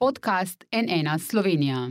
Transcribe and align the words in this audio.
podcast 0.00 0.64
NN 0.72 1.18
Slovenija. 1.18 1.88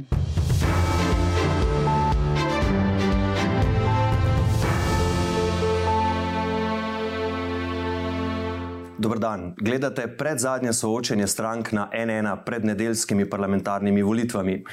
Dobr 8.98 9.20
dan. 9.20 9.54
Gledate 9.58 10.08
predzadnje 10.18 10.74
soočenje 10.74 11.28
strank 11.28 11.72
na 11.72 11.90
NN 12.06 12.28
pred 12.46 12.66
nedeljskimi 12.66 13.30
parlamentarnimi 13.30 14.02
volitvami. 14.02 14.64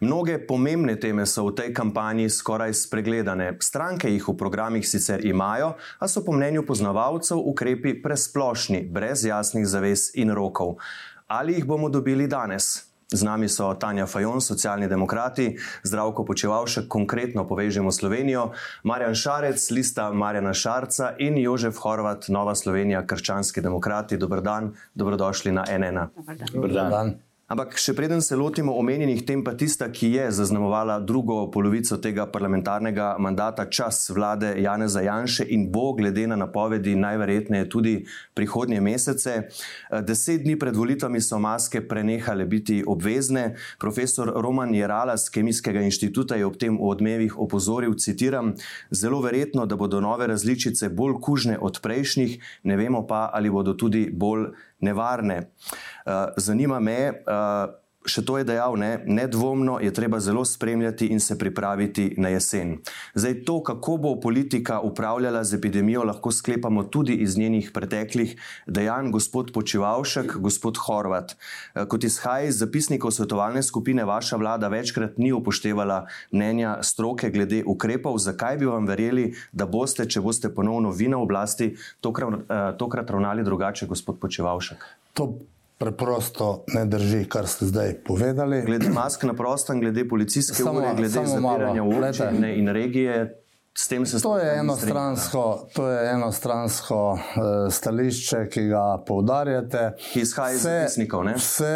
Mnoge 0.00 0.38
pomembne 0.46 0.96
teme 1.00 1.26
so 1.26 1.44
v 1.46 1.54
tej 1.54 1.74
kampanji 1.74 2.30
skoraj 2.30 2.72
spregledane. 2.74 3.58
Stranke 3.60 4.08
jih 4.08 4.28
v 4.28 4.36
programih 4.36 4.88
sicer 4.88 5.26
imajo, 5.26 5.74
a 5.98 6.08
so 6.08 6.24
po 6.24 6.32
mnenju 6.32 6.64
poznavalcev 6.66 7.44
ukrepi 7.44 8.00
presplošni, 8.02 8.88
brez 8.88 9.24
jasnih 9.24 9.66
zavez 9.68 10.10
in 10.14 10.32
rokov. 10.32 10.78
Ali 11.26 11.54
jih 11.54 11.64
bomo 11.66 11.88
dobili 11.88 12.26
danes? 12.26 12.85
Z 13.12 13.22
nami 13.22 13.48
so 13.48 13.68
Tanja 13.74 14.06
Fajon, 14.06 14.40
socialni 14.40 14.88
demokrati, 14.88 15.56
zdravko 15.86 16.24
počevalšek, 16.26 16.88
konkretno 16.90 17.44
povežemo 17.46 17.92
Slovenijo, 17.92 18.48
Marjan 18.82 19.14
Šarec, 19.14 19.70
lista 19.70 20.10
Marjana 20.12 20.54
Šarca 20.54 21.12
in 21.18 21.38
Jožef 21.38 21.78
Horvat, 21.78 22.26
Nova 22.28 22.54
Slovenija, 22.54 23.04
krščanski 23.06 23.62
demokrati. 23.62 24.18
Dobr 24.18 24.42
dan, 24.42 24.74
dobrodošli 24.94 25.52
na 25.52 25.64
NN. 25.70 26.10
Dobr 26.52 26.74
dan. 26.74 27.14
Ampak 27.46 27.76
še 27.78 27.92
preden 27.94 28.18
se 28.26 28.34
lotimo 28.34 28.72
omenjenih 28.74 29.20
tem, 29.22 29.44
pa 29.46 29.52
tista, 29.54 29.86
ki 29.86 30.08
je 30.16 30.24
zaznamovala 30.34 30.96
drugo 30.98 31.44
polovico 31.54 31.94
tega 32.02 32.24
parlamentarnega 32.26 33.12
mandata, 33.22 33.68
čas 33.70 34.08
vlade 34.10 34.50
Janeza 34.58 35.04
Janše 35.06 35.46
in 35.54 35.68
bo, 35.70 35.92
glede 35.94 36.24
na 36.26 36.34
napovedi, 36.34 36.96
najverjetneje 36.98 37.68
tudi 37.70 37.94
prihodnje 38.34 38.82
mesece. 38.82 39.36
Deset 40.02 40.42
dni 40.42 40.58
pred 40.58 40.74
volitvami 40.74 41.22
so 41.22 41.38
maske 41.38 41.84
prenehale 41.86 42.50
biti 42.50 42.80
obvezne. 42.82 43.52
Profesor 43.78 44.34
Roman 44.34 44.74
Jerala 44.74 45.14
z 45.14 45.30
Kemijskega 45.30 45.86
inštituta 45.86 46.34
je 46.34 46.50
ob 46.50 46.58
tem 46.58 46.74
v 46.74 46.90
odmevih 46.90 47.38
opozoril, 47.38 47.94
citiram, 47.94 48.56
zelo 48.90 49.22
verjetno, 49.22 49.70
da 49.70 49.78
bodo 49.78 50.02
nove 50.02 50.26
različice 50.26 50.90
bolj 50.90 51.20
kužne 51.22 51.62
od 51.62 51.78
prejšnjih, 51.78 52.40
ne 52.66 52.74
vemo 52.74 53.06
pa, 53.06 53.28
ali 53.30 53.54
bodo 53.54 53.78
tudi 53.78 54.08
bolj 54.10 54.50
nevarne. 54.78 55.50
Uh, 56.06 56.12
zanima 56.36 56.80
me, 56.80 57.08
uh, 57.08 57.85
še 58.06 58.24
to 58.24 58.38
je 58.38 58.46
dejal, 58.46 58.76
ne, 58.78 59.02
nedvomno 59.06 59.78
je 59.82 59.92
treba 59.94 60.20
zelo 60.20 60.44
spremljati 60.44 61.06
in 61.12 61.20
se 61.20 61.38
pripraviti 61.38 62.14
na 62.16 62.28
jesen. 62.28 62.78
Zdaj, 63.14 63.34
to, 63.44 63.62
kako 63.62 63.96
bo 63.96 64.14
politika 64.20 64.80
upravljala 64.80 65.44
z 65.44 65.58
epidemijo, 65.58 66.04
lahko 66.04 66.32
sklepamo 66.32 66.84
tudi 66.84 67.14
iz 67.26 67.36
njenih 67.36 67.70
preteklih 67.74 68.36
dejanj, 68.66 69.10
gospod 69.10 69.52
Počivalšek, 69.52 70.36
gospod 70.36 70.78
Horvat. 70.86 71.36
Uh, 71.74 71.84
kot 71.88 72.04
izhaja 72.04 72.48
iz 72.48 72.60
zapisnikov 72.62 73.10
svetovalne 73.10 73.62
skupine, 73.62 74.04
vaša 74.04 74.36
vlada 74.36 74.68
večkrat 74.68 75.18
ni 75.18 75.32
upoštevala 75.32 76.06
mnenja 76.30 76.78
stroke 76.82 77.30
glede 77.30 77.62
ukrepov. 77.66 78.18
Zakaj 78.22 78.58
bi 78.62 78.70
vam 78.70 78.86
verjeli, 78.86 79.32
da 79.52 79.66
boste, 79.66 80.06
če 80.08 80.22
boste 80.22 80.52
ponovno 80.54 80.94
vi 80.94 81.10
na 81.10 81.18
oblasti, 81.18 81.74
tokrat, 82.00 82.46
uh, 82.46 82.70
tokrat 82.78 83.10
ravnali 83.10 83.44
drugače, 83.44 83.86
gospod 83.86 84.20
Počivalšek? 84.20 84.84
To 85.16 85.34
preprosto 85.78 86.64
ne 86.74 86.84
drži, 86.84 87.24
kar 87.28 87.46
ste 87.46 87.66
zdaj 87.66 87.94
povedali. 88.04 88.62
Glede 88.66 88.90
mask 88.90 89.22
na 89.22 89.34
prostem, 89.34 89.80
glede 89.80 90.08
policijske 90.08 90.62
samo, 90.62 90.80
ure, 90.80 90.94
glede 90.96 91.08
zapiranja 91.08 91.84
občine 91.84 92.58
in 92.58 92.68
regije. 92.68 93.42
To 94.22 94.38
je, 94.38 94.58
enostransko, 94.58 95.68
to 95.74 95.88
je 95.88 96.10
enostransko 96.10 97.12
uh, 97.12 97.18
stališče, 97.70 98.46
ki 98.48 98.62
ga 98.70 98.84
poudarjate. 99.06 99.90
Ki 100.12 100.22
izhaja 100.24 100.54
iz 100.54 100.62
zapisnikov. 100.64 101.28
Vse 101.36 101.74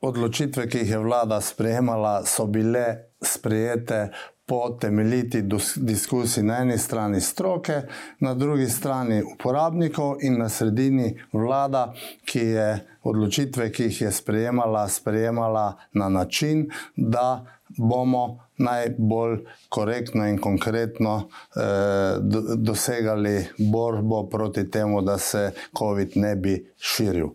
odločitve, 0.00 0.66
ki 0.68 0.82
jih 0.82 0.90
je 0.90 0.98
vlada 0.98 1.38
sprejemala, 1.40 2.24
so 2.26 2.46
bile 2.50 3.14
sprejete 3.22 4.08
po 4.48 4.70
temeljiti 4.80 5.42
diskusiji 5.76 6.44
na 6.44 6.58
eni 6.58 6.78
strani 6.78 7.20
stroke, 7.20 7.82
na 8.20 8.34
drugi 8.34 8.66
strani 8.66 9.22
uporabnikov 9.22 10.16
in 10.20 10.38
na 10.38 10.48
sredini 10.48 11.18
vlada, 11.32 11.92
ki 12.24 12.38
je 12.38 12.68
odločitve, 13.02 13.68
ki 13.72 13.90
jih 13.90 14.00
je 14.02 14.12
sprejemala, 14.12 14.88
sprejemala 14.88 15.76
na 15.92 16.08
način, 16.08 16.70
da 16.96 17.44
bomo 17.76 18.47
najbolj 18.58 19.38
korektno 19.68 20.26
in 20.28 20.38
konkretno 20.38 21.28
eh, 21.56 21.60
dosegali 22.56 23.46
borbo 23.58 24.28
proti 24.28 24.70
temu, 24.70 25.02
da 25.02 25.18
se 25.18 25.50
COVID 25.78 26.12
ne 26.14 26.36
bi 26.36 26.72
širil. 26.78 27.28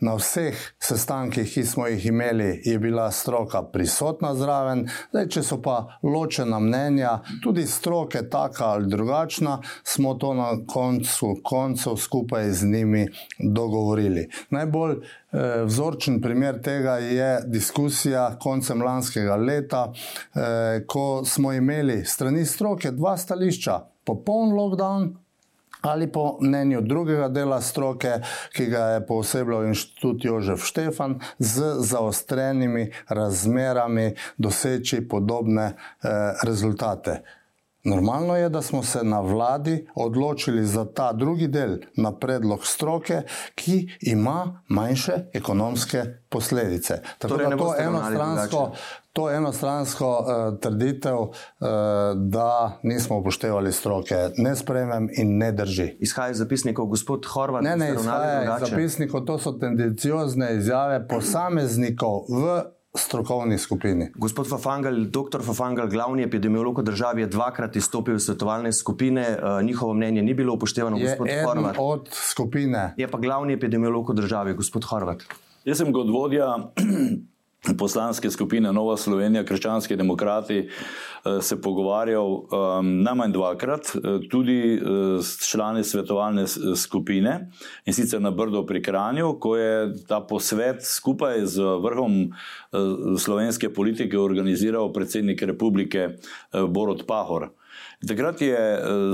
Na 0.00 0.14
vseh 0.14 0.56
sestankih, 0.78 1.48
ki 1.54 1.64
smo 1.64 1.86
jih 1.86 2.06
imeli, 2.06 2.62
je 2.64 2.78
bila 2.78 3.10
stroka 3.10 3.62
prisotna 3.62 4.34
zraven, 4.34 4.86
zdaj, 5.10 5.28
če 5.28 5.42
so 5.42 5.60
pa 5.62 5.98
ločena 6.02 6.60
mnenja, 6.60 7.18
tudi 7.42 7.66
stroke, 7.66 8.22
taka 8.30 8.72
ali 8.76 8.90
drugačna, 8.90 9.58
smo 9.84 10.14
to 10.14 10.34
na 10.34 10.50
koncu 10.66 11.36
koncev 11.44 11.96
skupaj 11.96 12.50
z 12.52 12.66
njimi 12.66 13.06
dogovorili. 13.38 14.28
Najbolj 14.50 14.96
eh, 14.96 15.62
vzorčen 15.64 16.20
primer 16.20 16.60
tega 16.62 16.96
je 16.98 17.40
diskusija 17.46 18.36
koncem 18.40 18.82
lanskega 18.82 19.36
leta, 19.36 19.92
eh, 20.34 20.61
ko 20.86 21.24
smo 21.24 21.52
imeli 21.52 22.04
strani 22.04 22.46
stroke 22.46 22.90
dva 22.90 23.16
stališča, 23.16 23.80
popoln 24.04 24.54
lockdown. 24.54 25.10
Ali 25.82 26.06
po 26.12 26.38
mnenju 26.40 26.80
drugega 26.80 27.28
dela 27.28 27.60
stroke, 27.60 28.20
ki 28.54 28.66
ga 28.70 28.84
je 28.94 29.06
posebej 29.06 29.66
inštitut 29.72 30.24
Jožef 30.24 30.62
Štefan, 30.62 31.18
z 31.38 31.74
zaostrenimi 31.82 32.86
razmerami 33.08 34.12
doseči 34.38 35.00
podobne 35.08 35.64
eh, 35.64 36.08
rezultate. 36.46 37.22
Normalno 37.84 38.36
je, 38.36 38.48
da 38.48 38.62
smo 38.62 38.82
se 38.82 39.04
na 39.04 39.20
vladi 39.20 39.86
odločili 39.94 40.64
za 40.66 40.84
ta 40.84 41.12
drugi 41.12 41.48
del 41.48 41.76
na 41.96 42.12
predlog 42.18 42.66
stroke, 42.66 43.22
ki 43.54 43.88
ima 44.00 44.60
manjše 44.68 45.12
ekonomske 45.32 46.04
posledice. 46.28 47.02
Tako 47.18 47.34
torej, 47.34 47.50
da 47.50 47.56
to 47.56 47.74
enostransko, 47.78 48.70
to 49.12 49.30
enostransko 49.30 50.08
uh, 50.08 50.58
trditev, 50.60 51.18
uh, 51.18 51.30
da 52.14 52.78
nismo 52.82 53.18
upoštevali 53.18 53.72
stroke, 53.72 54.14
ne 54.36 54.56
spremem 54.56 55.08
in 55.16 55.38
ne 55.38 55.52
drži. 55.52 55.96
Izhaja 56.00 56.30
iz 56.30 56.38
zapisnikov 56.38 56.86
gospod 56.86 57.26
Horvat. 57.26 57.62
Ne, 57.62 57.76
ne 57.76 57.92
izhaja 57.94 58.42
iz 58.42 58.68
zapisnikov, 58.68 59.24
to 59.24 59.38
so 59.38 59.52
tendenciozne 59.52 60.56
izjave 60.56 61.08
posameznikov 61.08 62.24
v 62.28 62.62
strokovni 62.98 63.58
skupini. 63.58 64.10
Gospod 64.14 64.48
Fafangal, 64.48 64.94
dr. 65.08 65.42
Fafangal, 65.42 65.88
glavni 65.88 66.22
epidemiolog 66.22 66.78
v 66.78 66.82
državi, 66.82 67.22
je 67.22 67.26
dvakrat 67.26 67.76
izstopil 67.76 68.16
iz 68.16 68.26
svetovalne 68.28 68.72
skupine, 68.72 69.24
uh, 69.38 69.62
njihovo 69.64 69.94
mnenje 69.94 70.22
ni 70.22 70.34
bilo 70.34 70.54
upoštevano. 70.54 70.96
Je 70.96 71.16
eden 71.24 71.66
od 71.78 72.08
skupine. 72.12 72.94
Je 72.96 73.08
pa 73.08 73.18
glavni 73.18 73.52
epidemiolog 73.52 74.10
v 74.10 74.14
državi, 74.14 74.54
gospod 74.54 74.84
Horvat. 74.84 75.24
Jaz 75.64 75.78
sem 75.78 75.92
kot 75.92 76.10
vodja 76.10 76.46
poslanske 77.78 78.30
skupine 78.30 78.72
Nova 78.72 78.96
Slovenija, 78.96 79.44
krščanski 79.44 79.96
demokrati, 79.96 80.58
eh, 80.58 81.40
se 81.40 81.60
pogovarjal 81.62 82.26
um, 82.26 83.02
najmanj 83.02 83.32
dvakrat, 83.32 83.92
eh, 83.94 84.00
tudi 84.30 84.80
uh, 84.82 85.22
s 85.22 85.48
člani 85.50 85.84
svetovalne 85.84 86.46
skupine 86.76 87.50
in 87.86 87.94
sicer 87.94 88.20
na 88.20 88.30
Brdo 88.30 88.66
pri 88.66 88.82
Kranju, 88.82 89.38
ko 89.40 89.56
je 89.56 89.94
ta 90.08 90.20
posvet 90.20 90.82
skupaj 90.82 91.46
z 91.46 91.62
vrhom 91.62 92.22
uh, 92.32 93.18
slovenske 93.18 93.70
politike 93.70 94.18
organiziral 94.18 94.92
predsednik 94.92 95.42
republike 95.42 96.08
uh, 96.08 96.66
Borod 96.66 97.06
Pahor. 97.06 97.50
Takrat 98.08 98.40
je 98.42 98.58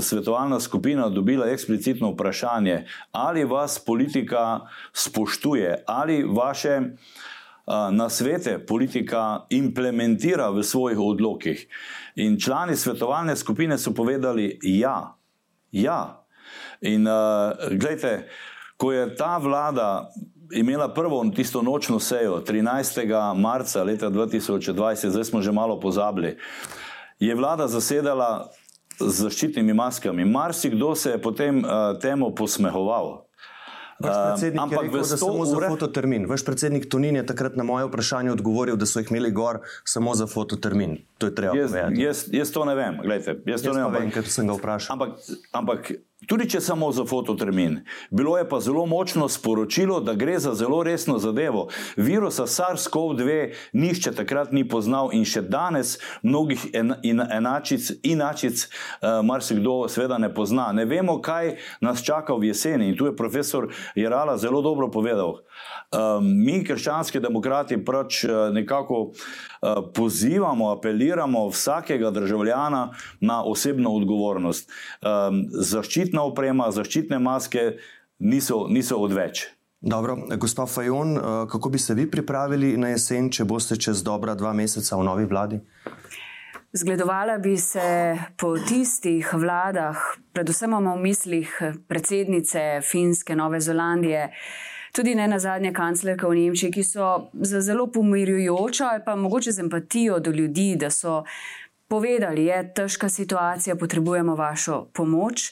svetovalna 0.01 0.59
skupina 0.59 1.09
dobila 1.09 1.45
eksplicitno 1.47 2.09
vprašanje, 2.11 2.85
ali 3.11 3.45
vas 3.45 3.79
politika 3.85 4.59
spoštuje, 4.93 5.83
ali 5.87 6.23
vaše 6.23 6.81
na 7.91 8.09
svete 8.09 8.57
politika 8.65 9.45
implementira 9.49 10.49
v 10.49 10.63
svojih 10.63 10.99
odlokih. 10.99 11.67
In 12.15 12.39
člani 12.39 12.75
svetovalne 12.75 13.35
skupine 13.35 13.77
so 13.77 13.93
povedali: 13.93 14.59
ja, 14.63 15.15
ja. 15.71 16.25
In 16.81 17.07
uh, 17.07 17.53
gledajte, 17.69 18.29
ko 18.77 18.91
je 18.91 19.15
ta 19.15 19.37
vlada 19.37 20.09
imela 20.51 20.93
prvo 20.93 21.25
tisto 21.35 21.61
nočno 21.61 21.99
sejo 21.99 22.41
13. 22.47 23.35
marca 23.37 23.83
leta 23.83 24.09
2020, 24.09 25.09
zdaj 25.09 25.23
smo 25.23 25.41
že 25.41 25.51
malo 25.51 25.79
pozabili, 25.79 26.37
je 27.19 27.35
vlada 27.35 27.67
zasedala 27.67 28.49
z 28.99 29.11
zaščitnimi 29.23 29.73
maskami. 29.73 30.25
Marsikdo 30.25 30.95
se 30.95 31.11
je 31.11 31.21
potem 31.21 31.63
uh, 31.63 31.99
temu 32.01 32.35
posmehoval. 32.35 33.28
Vaš 33.99 34.15
predsednik 34.27 34.65
uh, 34.65 34.71
je 34.71 34.81
rekel, 34.81 34.99
da 34.99 35.17
samo 35.17 35.33
ure... 35.33 35.45
za 35.45 35.69
fototermin. 35.69 36.25
Vaš 36.29 36.45
predsednik 36.45 36.89
Tonin 36.89 37.15
je 37.15 37.25
takrat 37.25 37.55
na 37.55 37.63
moje 37.63 37.85
vprašanje 37.85 38.31
odgovoril, 38.31 38.75
da 38.75 38.85
so 38.85 38.99
jih 38.99 39.11
imeli 39.11 39.31
gor 39.31 39.59
samo 39.83 40.15
za 40.15 40.27
fototermin. 40.27 40.97
To 41.19 41.27
je 41.27 41.35
treba 41.35 41.51
Jaz, 41.57 41.71
povedati. 41.71 42.01
jaz, 42.01 42.25
jaz 42.31 42.51
to 42.51 42.63
ne 42.65 42.75
vem, 42.75 42.99
Glejte, 43.03 43.35
jaz 43.45 43.61
to 43.61 43.69
Jaz 43.69 43.77
ne 43.77 43.83
pa 43.83 43.89
vem. 43.89 44.01
vem, 44.01 44.11
ker 44.11 44.23
sem 44.23 44.47
ga 44.47 44.55
vprašal. 44.55 44.95
Ampak, 44.95 45.19
ampak 45.51 45.91
tudi 46.27 46.45
če 46.47 46.61
samo 46.61 46.91
za 46.91 47.03
fototermin, 47.03 47.81
bilo 48.11 48.37
je 48.37 48.45
pa 48.47 48.59
zelo 48.59 48.85
močno 48.85 49.27
sporočilo, 49.27 49.99
da 49.99 50.13
gre 50.13 50.37
za 50.39 50.53
zelo 50.55 50.79
resno 50.83 51.17
zadevo. 51.19 51.67
Virusa 51.97 52.47
SARS-CoV-2 52.47 53.35
nišče 53.73 54.13
takrat 54.15 54.51
ni 54.51 54.63
poznal 54.63 55.11
in 55.11 55.25
še 55.25 55.41
danes 55.41 55.97
mnogih 56.23 56.69
en, 56.73 56.95
in, 57.03 57.19
enačic, 57.19 57.91
inačic 58.03 58.67
uh, 58.67 59.19
marsikdo 59.23 59.89
seveda 59.91 60.17
ne 60.17 60.31
pozna. 60.31 60.71
Ne 60.71 60.85
vemo, 60.85 61.19
kaj 61.19 61.57
nas 61.81 62.03
čaka 62.03 62.35
v 62.35 62.51
jeseni 62.53 62.91
in 62.93 62.97
tu 62.97 63.11
je 63.11 63.15
profesor 63.15 63.67
Jarala 63.95 64.37
zelo 64.37 64.61
dobro 64.61 64.87
povedal. 64.87 65.41
Um, 65.91 66.23
mi, 66.45 66.61
krščanski 66.63 67.19
demokrati, 67.19 67.75
pač 67.83 68.23
uh, 68.23 68.47
nekako 68.55 69.09
pozivamo, 69.95 70.71
apeliramo 70.71 71.47
vsakega 71.49 72.11
državljana 72.11 72.93
na 73.19 73.43
osebno 73.43 73.91
odgovornost. 73.91 74.71
Zaščitna 75.51 76.23
oprema, 76.23 76.71
zaščitne 76.71 77.19
maske 77.19 77.73
niso, 78.19 78.67
niso 78.69 78.97
odveč. 78.97 79.47
Dobro, 79.81 80.17
gospa 80.37 80.65
Fajon, 80.65 81.17
eh, 81.17 81.21
kako 81.51 81.69
bi 81.69 81.79
se 81.79 81.93
vi 81.93 82.11
pripravili 82.11 82.77
na 82.77 82.89
jesen, 82.89 83.29
če 83.31 83.45
boste 83.45 83.75
čez 83.75 84.03
dobra 84.03 84.35
dva 84.35 84.53
meseca 84.53 84.97
v 84.97 85.03
novi 85.03 85.25
vladi? 85.25 85.59
Zgledovala 86.73 87.37
bi 87.37 87.57
se 87.57 88.17
po 88.37 88.57
tistih 88.57 89.33
vladah, 89.33 89.97
predvsem 90.33 90.69
imamo 90.69 90.95
v 90.95 91.01
mislih 91.01 91.61
predsednice 91.87 92.81
Finske, 92.83 93.35
Nove 93.35 93.59
Zelandije, 93.59 94.29
tudi 94.91 95.15
ne 95.15 95.27
na 95.27 95.39
zadnje 95.39 95.73
kanclerke 95.73 96.27
v 96.27 96.35
Nemčiji, 96.35 96.71
ki 96.71 96.83
so 96.83 97.29
za 97.33 97.61
zelo 97.61 97.87
pomirjujočo 97.87 98.83
ali 98.85 99.01
pa 99.05 99.15
mogoče 99.15 99.51
z 99.51 99.59
empatijo 99.59 100.19
do 100.19 100.31
ljudi, 100.31 100.75
da 100.79 100.89
so 100.89 101.23
povedali, 101.87 102.45
je 102.45 102.73
težka 102.73 103.09
situacija, 103.09 103.75
potrebujemo 103.75 104.35
vašo 104.35 104.85
pomoč. 104.93 105.51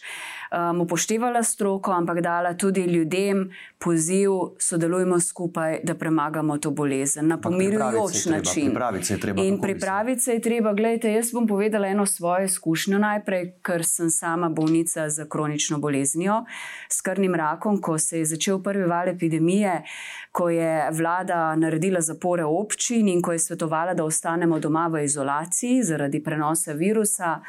Um, 0.51 0.81
upoštevala 0.81 1.43
stroko, 1.43 1.91
ampak 1.91 2.21
dala 2.21 2.53
tudi 2.53 2.81
ljudem 2.81 3.49
poziv, 3.77 4.31
sodelujmo 4.59 5.19
skupaj, 5.19 5.79
da 5.83 5.95
premagamo 5.95 6.57
to 6.57 6.71
bolezen 6.71 7.27
na 7.27 7.37
pomirjujoč 7.41 8.25
način. 8.25 8.65
Pripraviti 8.65 9.05
se 9.05 9.13
je 9.13 9.19
treba. 9.19 9.43
In 9.43 9.61
pripraviti 9.61 10.21
se 10.21 10.33
je 10.33 10.41
treba. 10.41 10.73
Glejte, 10.73 11.11
jaz 11.11 11.31
bom 11.33 11.47
povedala 11.47 11.87
eno 11.87 12.05
svojo 12.05 12.45
izkušnjo 12.45 12.99
najprej, 12.99 13.53
ker 13.61 13.85
sem 13.85 14.09
sama 14.09 14.49
bolnica 14.49 15.09
z 15.09 15.25
kronično 15.29 15.77
boleznijo, 15.79 16.45
s 16.89 17.01
krvnim 17.01 17.35
rakom, 17.35 17.81
ko 17.81 17.97
se 17.97 18.19
je 18.19 18.25
začel 18.25 18.63
prvi 18.63 18.83
val 18.83 19.09
epidemije, 19.09 19.83
ko 20.31 20.49
je 20.49 20.91
vlada 20.91 21.55
naredila 21.55 22.01
zapore 22.01 22.45
občin 22.45 23.07
in 23.07 23.21
ko 23.21 23.31
je 23.31 23.39
svetovala, 23.39 23.93
da 23.93 24.03
ostanemo 24.03 24.59
doma 24.59 24.87
v 24.87 25.03
izolaciji 25.03 25.83
zaradi 25.83 26.23
prenosa 26.23 26.73
virusa. 26.73 27.39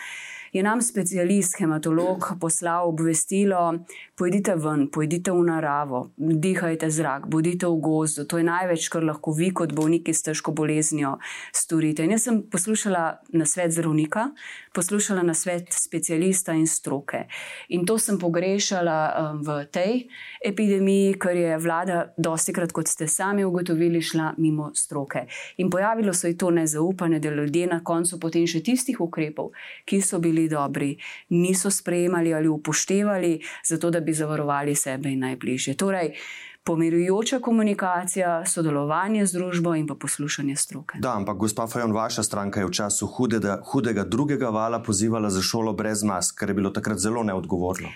Je 0.53 0.63
nam 0.63 0.83
specialist, 0.83 1.59
hematolog, 1.59 2.33
poslal 2.41 2.89
obvestilo: 2.89 3.79
pojdite 4.17 4.55
ven, 4.57 4.87
pojdite 4.91 5.31
v 5.31 5.43
naravo, 5.45 6.11
dihajte 6.17 6.91
zrak, 6.91 7.27
bodite 7.29 7.67
v 7.67 7.81
gozdu. 7.81 8.25
To 8.25 8.39
je 8.39 8.45
največ, 8.45 8.89
kar 8.89 9.05
lahko 9.05 9.35
vi, 9.37 9.51
kot 9.53 9.75
bolniki 9.77 10.15
s 10.15 10.25
težko 10.25 10.55
boleznijo, 10.57 11.19
storite. 11.53 12.05
In 12.05 12.17
jaz 12.17 12.25
sem 12.29 12.41
poslušala 12.51 13.05
na 13.37 13.47
svet 13.47 13.75
zdravnika, 13.77 14.31
poslušala 14.75 15.23
na 15.23 15.35
svet 15.35 15.69
specialista 15.77 16.57
in 16.57 16.67
stroke. 16.67 17.27
In 17.69 17.85
to 17.87 17.99
sem 17.99 18.19
pogrešala 18.19 18.99
um, 19.09 19.43
v 19.45 19.59
tej 19.71 19.95
epidemiji, 20.45 21.19
ker 21.21 21.37
je 21.37 21.59
vlada, 21.59 22.01
dosti 22.17 22.55
krat, 22.57 22.73
kot 22.73 22.89
ste 22.89 23.09
sami 23.09 23.45
ugotovili, 23.45 24.01
šla 24.03 24.33
mimo 24.39 24.71
stroke. 24.75 25.27
In 25.59 25.71
pojavilo 25.71 26.15
se 26.15 26.33
je 26.33 26.39
to 26.39 26.51
nezaupanje, 26.51 27.19
da 27.21 27.31
ljudje 27.31 27.67
na 27.67 27.83
koncu 27.85 28.21
potem 28.21 28.47
še 28.47 28.63
tistih 28.65 29.01
ukrepov, 29.01 29.53
ki 29.85 30.01
so 30.03 30.19
bili 30.23 30.38
dobri, 30.47 30.93
niso 31.35 31.71
sprejemali 31.71 32.35
ali 32.35 32.49
upoštevali, 32.49 33.41
zato 33.67 33.91
da 33.91 34.01
bi 34.01 34.15
zavarovali 34.15 34.75
sebe 34.75 35.11
in 35.11 35.27
najbližje. 35.27 35.75
Torej, 35.75 36.15
pomirujoča 36.69 37.39
komunikacija, 37.41 38.43
sodelovanje 38.47 39.27
z 39.27 39.33
družbo 39.33 39.73
in 39.75 39.87
pa 39.89 39.95
poslušanje 39.95 40.57
stroke. 40.57 40.99
Da, 41.01 41.15
ampak 41.17 41.37
gospa 41.37 41.67
Fajon, 41.67 41.95
vaša 41.97 42.23
stranka 42.23 42.61
je 42.61 42.67
v 42.67 42.75
času 42.77 43.07
hudega, 43.07 43.63
hudega 43.73 44.05
drugega 44.05 44.51
vala 44.53 44.83
pozivala 44.83 45.31
za 45.31 45.43
šolo 45.43 45.73
brez 45.73 46.05
mask, 46.05 46.37
kar 46.37 46.53
je 46.53 46.59
bilo 46.61 46.71
takrat 46.71 47.01
zelo 47.01 47.23
neodgovorno. 47.25 47.89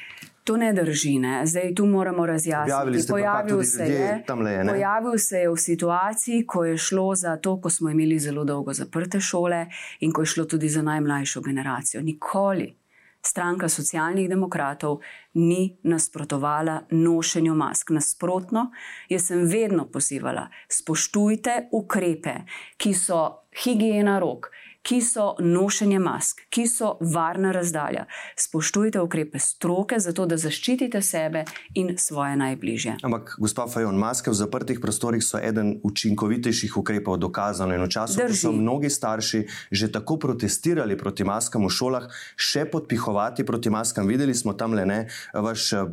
To 0.44 0.56
ne 0.56 0.72
drži, 0.72 1.18
ne? 1.18 1.46
zdaj 1.46 1.74
tu 1.74 1.86
moramo 1.86 2.26
razjasniti. 2.26 3.06
Pojavil 3.08 3.62
se 3.62 3.82
je, 3.82 3.90
je, 3.90 4.64
ne? 4.64 4.66
pojavil 4.68 5.18
se 5.18 5.38
je 5.38 5.50
v 5.50 5.56
situaciji, 5.56 6.46
ko 6.46 6.64
je 6.64 6.78
šlo 6.78 7.14
za 7.14 7.36
to, 7.36 7.60
ko 7.60 7.70
smo 7.70 7.90
imeli 7.90 8.18
zelo 8.18 8.44
dolgo 8.44 8.72
zaprte 8.72 9.20
šole 9.20 9.66
in 10.00 10.12
ko 10.12 10.22
je 10.22 10.26
šlo 10.26 10.44
tudi 10.44 10.68
za 10.68 10.82
najmlajšo 10.82 11.40
generacijo. 11.40 12.02
Nikoli 12.02 12.82
stranka 13.22 13.68
socialnih 13.68 14.28
demokratov 14.28 14.98
ni 15.34 15.78
nasprotovala 15.82 16.80
nošenju 16.90 17.54
mask. 17.54 17.90
Nasprotno, 17.90 18.70
jaz 19.08 19.28
sem 19.30 19.46
vedno 19.46 19.86
pozivala, 19.86 20.48
spoštujte 20.68 21.68
ukrepe, 21.72 22.34
ki 22.76 22.94
so 22.94 23.22
higiena 23.62 24.18
rok, 24.18 24.50
ki 24.82 25.00
so 25.00 25.32
nošenje 25.38 25.98
mask, 26.02 26.42
ki 26.50 26.66
so 26.66 26.96
varna 27.00 27.52
razdalja. 27.52 28.06
Spoštujte 28.36 29.00
ukrepe 29.00 29.38
stroke, 29.38 29.98
zato 30.00 30.26
da 30.26 30.36
zaščitite 30.36 31.02
sebe 31.02 31.44
in 31.78 31.94
svoje 31.98 32.36
najbližje. 32.36 32.96
Ampak, 33.06 33.36
gospa 33.38 33.68
Fajon, 33.70 33.98
maske 33.98 34.30
v 34.30 34.38
zaprtih 34.38 34.80
prostorih 34.82 35.22
so 35.24 35.38
eden 35.38 35.76
učinkovitejših 35.86 36.76
ukrepov, 36.76 37.20
dokazano. 37.22 37.74
In 37.74 37.86
v 37.86 37.90
času, 37.92 38.18
ko 38.18 38.26
Drži. 38.26 38.42
so 38.42 38.52
mnogi 38.52 38.90
starši 38.90 39.44
že 39.70 39.88
tako 39.92 40.16
protestirali 40.18 40.96
proti 40.98 41.24
maskam 41.24 41.66
v 41.66 41.70
šolah, 41.70 42.08
še 42.36 42.64
podpihovati 42.70 43.46
proti 43.46 43.70
maskam, 43.70 44.06
videli 44.06 44.34
smo 44.34 44.52
tam 44.52 44.74
le 44.74 44.84
ne, 44.86 45.00
vaš, 45.34 45.72
eh, 45.72 45.84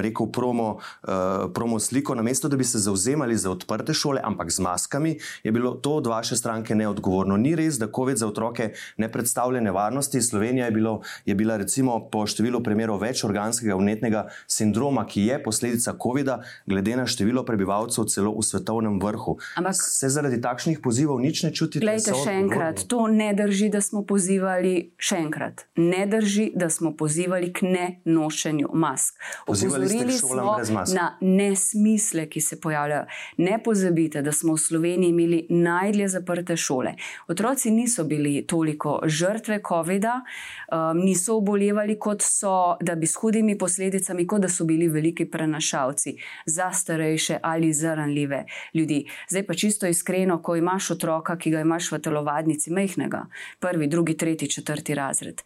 rekel, 0.00 0.30
promo, 0.32 0.78
uh, 0.78 1.50
promo 1.54 1.80
sliko, 1.80 2.14
namesto 2.14 2.48
da 2.48 2.56
bi 2.56 2.64
se 2.64 2.78
zauzemali 2.78 3.36
za 3.36 3.50
odprte 3.50 3.94
šole, 3.94 4.20
ampak 4.24 4.50
z 4.50 4.60
maskami, 4.60 5.18
je 5.44 5.52
bilo 5.52 5.74
to 5.74 5.96
od 6.00 6.06
vaše 6.06 6.36
stranke 6.36 6.74
neodgovorno. 6.74 7.36
Ni 7.36 7.54
res, 7.56 7.78
da 7.78 7.88
COVID 7.88 8.09
za 8.16 8.26
otroke 8.26 8.72
ne 8.96 9.08
predstavlja 9.12 9.60
nevarnosti. 9.60 10.22
Slovenija 10.22 10.64
je, 10.64 10.70
bilo, 10.70 11.00
je 11.26 11.34
bila 11.34 11.56
recimo 11.56 12.08
po 12.10 12.26
številu 12.26 12.62
primerov 12.62 13.00
več 13.00 13.24
organskega 13.24 13.76
vnetnega 13.76 14.26
sindroma, 14.46 15.06
ki 15.06 15.26
je 15.26 15.42
posledica 15.42 15.94
COVID-a, 16.02 16.40
glede 16.66 16.96
na 16.96 17.06
število 17.06 17.44
prebivalcev, 17.44 18.04
celo 18.04 18.34
v 18.38 18.42
svetovnem 18.42 19.00
vrhu. 19.00 19.36
Ampak- 19.56 19.74
se 19.80 20.08
zaradi 20.08 20.40
takšnih 20.40 20.80
pozivov 20.80 21.20
nič 21.20 21.42
ne 21.42 21.52
čutite? 21.52 21.84
Glejte, 21.84 22.14
še 22.14 22.30
enkrat, 22.30 22.84
to 22.88 23.06
ne 23.06 23.34
drži, 23.34 23.68
da 23.70 23.80
smo 23.80 24.02
pozivali, 24.02 24.92
še 24.98 25.16
enkrat, 25.16 25.66
ne 25.76 26.06
drži, 26.06 26.52
da 26.54 26.70
smo 26.70 26.96
pozivali 26.96 27.52
k 27.52 27.62
nenošenju 27.62 28.68
mask. 28.74 29.14
Pozivali 29.46 29.88
ste 29.88 29.98
k 29.98 30.00
Opozorili 30.00 30.66
smo 30.66 30.74
mask. 30.74 30.94
na 30.94 31.16
nesmisle, 31.20 32.26
ki 32.26 32.40
se 32.40 32.60
pojavljajo. 32.60 33.06
Ne 33.36 33.62
pozabite, 33.62 34.22
da 34.22 34.32
smo 34.32 34.54
v 34.54 34.58
Sloveniji 34.58 35.10
imeli 35.10 35.46
najdlje 35.50 36.08
zaprte 36.08 36.56
šole. 36.56 36.94
Otroci 37.28 37.70
niso 37.70 37.99
bili 38.04 38.46
toliko 38.46 39.00
žrtve 39.06 39.60
COVID-a, 39.68 40.20
um, 40.20 40.98
niso 41.04 41.36
obolevali 41.36 41.98
kot 41.98 42.22
so, 42.22 42.76
da 42.80 42.94
bi 42.94 43.06
s 43.06 43.16
hudimi 43.20 43.58
posledicami, 43.58 44.26
kot 44.26 44.40
da 44.40 44.48
so 44.48 44.64
bili 44.64 44.88
veliki 44.88 45.26
prenašalci 45.30 46.16
za 46.46 46.70
starejše 46.72 47.38
ali 47.42 47.72
za 47.72 47.94
ranljive 47.94 48.44
ljudi. 48.74 49.06
Zdaj 49.28 49.46
pa 49.46 49.54
čisto 49.54 49.86
iskreno, 49.86 50.42
ko 50.42 50.56
imaš 50.56 50.90
otroka, 50.90 51.38
ki 51.38 51.50
ga 51.50 51.60
imaš 51.60 51.92
v 51.92 51.98
telovadnici, 51.98 52.70
mehkega, 52.70 53.26
prvi, 53.60 53.86
drugi, 53.86 54.16
tretji, 54.16 54.48
četrti 54.48 54.94
razred. 54.94 55.42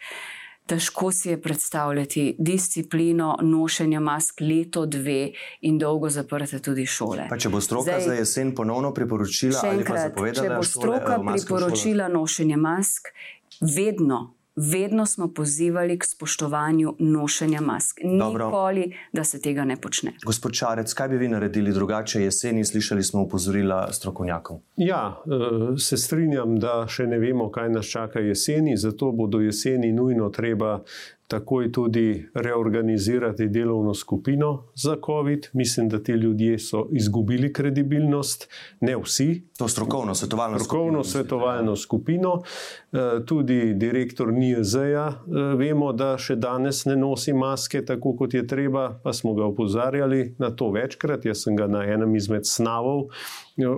Težko 0.67 1.13
si 1.13 1.29
je 1.29 1.41
predstavljati 1.41 2.37
disciplino 2.39 3.37
nošenja 3.43 4.01
mask 4.01 4.41
leto, 4.41 4.87
dve 4.87 5.33
in 5.61 5.79
dolgo 5.79 6.09
zaprte 6.11 6.59
tudi 6.59 6.87
šole. 6.87 7.27
Pa 7.29 7.37
če 7.37 7.49
bo 7.49 7.61
stroka 7.61 7.91
Zdaj- 7.91 8.07
za 8.07 8.15
jesen 8.15 8.55
ponovno 8.55 8.95
priporočila 8.95 9.61
Še 9.61 9.67
ali 9.69 9.77
pa 9.77 9.81
enkrat, 9.81 10.11
zapovedala, 10.11 10.49
če 10.49 10.55
bo 10.57 10.63
šole, 10.63 10.65
stroka 10.65 11.13
eh, 11.13 11.17
v 11.17 11.21
šolah? 11.21 11.35
priporočila 11.35 12.09
nošenje 12.09 12.57
mask, 12.57 13.09
vedno, 13.61 14.35
vedno 14.57 15.07
smo 15.07 15.29
pozivali 15.35 15.99
k 15.99 16.05
spoštovanju 16.05 16.97
nošenja 16.99 17.61
mask. 17.61 18.01
Dobro. 18.19 18.47
Nikoli, 18.47 18.97
da 19.13 19.25
se 19.25 19.41
tega 19.41 19.65
ne 19.65 19.77
počne. 19.77 20.13
Gospod 20.25 20.53
Čarec, 20.53 20.93
kaj 20.93 21.09
bi 21.09 21.17
vi 21.17 21.29
naredili 21.29 21.73
drugače 21.73 22.23
jeseni? 22.23 22.65
Slišali 22.65 23.03
smo 23.03 23.23
upozorila 23.23 23.93
strokovnjakov. 23.93 24.61
Ja, 24.77 25.23
eh, 25.27 25.79
se 25.79 25.97
strinjam, 25.97 26.59
da 26.59 26.87
še 26.89 27.07
ne 27.07 27.19
vemo, 27.19 27.51
kaj 27.51 27.71
nas 27.71 27.87
čaka 27.87 28.21
jeseni, 28.21 28.77
zato 28.77 29.13
bo 29.13 29.27
do 29.27 29.41
jeseni 29.41 29.93
nujno 29.93 30.29
treba 30.31 30.83
takoj 31.27 31.73
tudi 31.73 32.27
reorganizirati 32.35 33.49
delovno 33.49 33.95
skupino 33.95 34.67
za 34.75 34.97
COVID. 35.07 35.47
Mislim, 35.53 35.89
da 35.89 36.03
ti 36.03 36.13
ljudje 36.13 36.59
so 36.59 36.89
izgubili 36.93 37.53
kredibilnost, 37.53 38.49
ne 38.81 38.97
vsi, 38.97 39.43
To 39.59 39.69
strokovno 39.69 40.15
svetovalno 40.15 40.59
strokovno 40.59 41.05
skupino. 41.05 41.05
svetovalno 41.05 41.77
skupino, 41.77 42.43
eh, 42.93 43.25
tudi 43.27 43.75
direktor 43.75 44.33
NIJZ-ja. 44.33 45.09
eh, 45.09 45.57
Vemo, 45.57 45.93
da 45.93 46.19
še 46.19 46.37
danes 46.37 46.85
ne 46.85 46.97
nosi 46.97 47.33
maske 47.33 47.85
tako, 47.85 48.17
kot 48.17 48.35
je 48.35 48.47
treba, 48.47 49.01
pa 49.03 49.13
smo 49.13 49.35
ga 49.35 49.45
opozarjali 49.45 50.35
na 50.39 50.51
to 50.51 50.71
večkrat. 50.71 51.25
Jaz 51.25 51.43
sem 51.43 51.57
ga 51.57 51.67
na 51.67 51.85
enem 51.85 52.17
izmed 52.17 52.47
snavov 52.47 53.09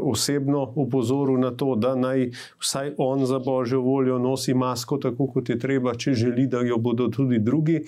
osebno 0.03 0.73
upozoril 0.77 1.39
na 1.41 1.51
to, 1.51 1.75
da 1.75 1.95
naj 1.95 2.31
vsaj 2.61 2.95
on 2.99 3.27
za 3.27 3.39
božjo 3.39 3.81
voljo 3.81 4.19
nosi 4.19 4.55
masko 4.55 4.97
tako, 4.97 5.27
kot 5.27 5.49
je 5.49 5.59
treba, 5.59 5.95
če 5.95 6.15
želi, 6.15 6.47
da 6.47 6.61
jo 6.61 6.79
bodo 6.79 7.09
tudi 7.09 7.39
drugi. 7.39 7.83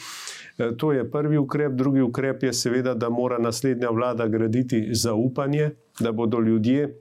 To 0.76 0.92
je 0.92 1.10
prvi 1.10 1.38
ukrep. 1.38 1.72
Drugi 1.72 2.00
ukrep 2.00 2.42
je 2.42 2.52
seveda, 2.52 2.94
da 2.94 3.08
mora 3.08 3.38
naslednja 3.38 3.90
vlada 3.90 4.28
graditi 4.28 4.88
zaupanje, 4.94 5.70
da 6.00 6.12
bodo 6.12 6.40
ljudje 6.40 6.94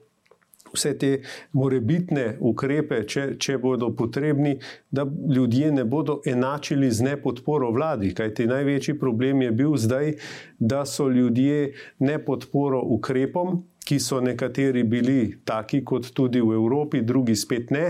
vse 0.74 0.94
te 0.98 1.12
morebitne 1.53 2.38
ukrepe, 2.39 3.01
če, 3.08 3.27
če 3.39 3.58
bodo 3.62 3.89
potrebni, 3.96 4.58
da 4.91 5.06
ljudje 5.06 5.72
ne 5.72 5.86
bodo 5.86 6.20
enačili 6.25 6.91
z 6.91 7.08
nepodporo 7.12 7.72
vladi. 7.72 8.13
Kajti 8.15 8.48
največji 8.48 8.98
problem 9.00 9.41
je 9.41 9.51
bil 9.51 9.77
zdaj, 9.77 10.13
da 10.60 10.86
so 10.86 11.10
ljudje 11.10 11.74
nepodporo 12.00 12.82
ukrepom, 12.98 13.63
ki 13.88 14.00
so 14.03 14.20
nekateri 14.22 14.84
bili 14.84 15.38
taki 15.46 15.79
kot 15.86 16.10
tudi 16.13 16.41
v 16.44 16.58
Evropi, 16.60 17.01
drugi 17.01 17.36
spet 17.36 17.72
ne, 17.72 17.86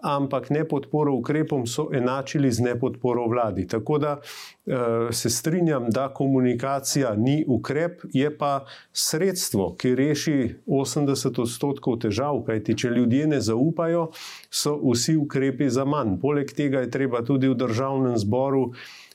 ampak 0.00 0.48
ne 0.50 0.64
podporo 0.68 1.12
ukrepom 1.18 1.66
so 1.68 1.90
enačili 1.92 2.48
z 2.52 2.64
nepodporo 2.64 3.26
vladi. 3.28 3.66
Tako 3.68 3.98
da 3.98 4.14
uh, 4.16 5.10
se 5.10 5.30
strinjam, 5.30 5.90
da 5.90 6.08
komunikacija 6.14 7.14
ni 7.16 7.44
ukrep, 7.48 8.00
je 8.12 8.32
pa 8.38 8.64
sredstvo, 8.92 9.74
ki 9.76 9.94
reši 9.94 10.38
80 10.66 11.42
odstotkov 11.44 12.00
težav, 12.06 12.40
kajti 12.48 12.78
če 12.78 12.94
ljudje 12.96 13.28
ne 13.34 13.40
zaupajo, 13.40 14.08
so 14.50 14.78
vsi 14.80 15.18
ukrepi 15.20 15.68
za 15.68 15.84
manj. 15.84 16.16
Poleg 16.22 16.56
tega 16.56 16.80
je 16.80 16.90
treba 16.90 17.20
tudi 17.26 17.52
v 17.52 17.60
državnem 17.60 18.16
zboru 18.16 18.70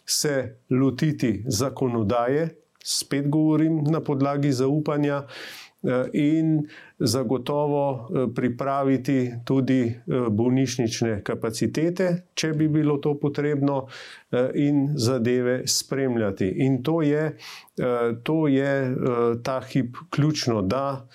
se 0.07 0.55
lotiti 0.69 1.43
zakonodaje, 1.47 2.49
spet 2.83 3.27
govorim 3.29 3.83
na 3.83 3.99
podlagi 3.99 4.51
zaupanja. 4.51 5.23
Eh, 5.87 6.09
in 6.13 6.67
zagotovo 6.97 8.09
eh, 8.09 8.27
pripraviti 8.35 9.33
tudi 9.45 9.81
eh, 9.87 10.19
bolnišnične 10.29 11.21
kapacitete, 11.23 12.07
če 12.33 12.49
bi 12.53 12.67
bilo 12.67 12.97
to 12.97 13.15
potrebno, 13.19 13.87
in 14.59 14.89
zadeve 14.99 15.61
spremljati. 15.67 16.49
In 16.65 16.81
to 16.83 17.01
je, 17.01 17.37
to 18.23 18.47
je 18.47 18.95
ta 19.43 19.61
hip 19.61 19.95
ključno, 20.09 20.61
da 20.61 21.07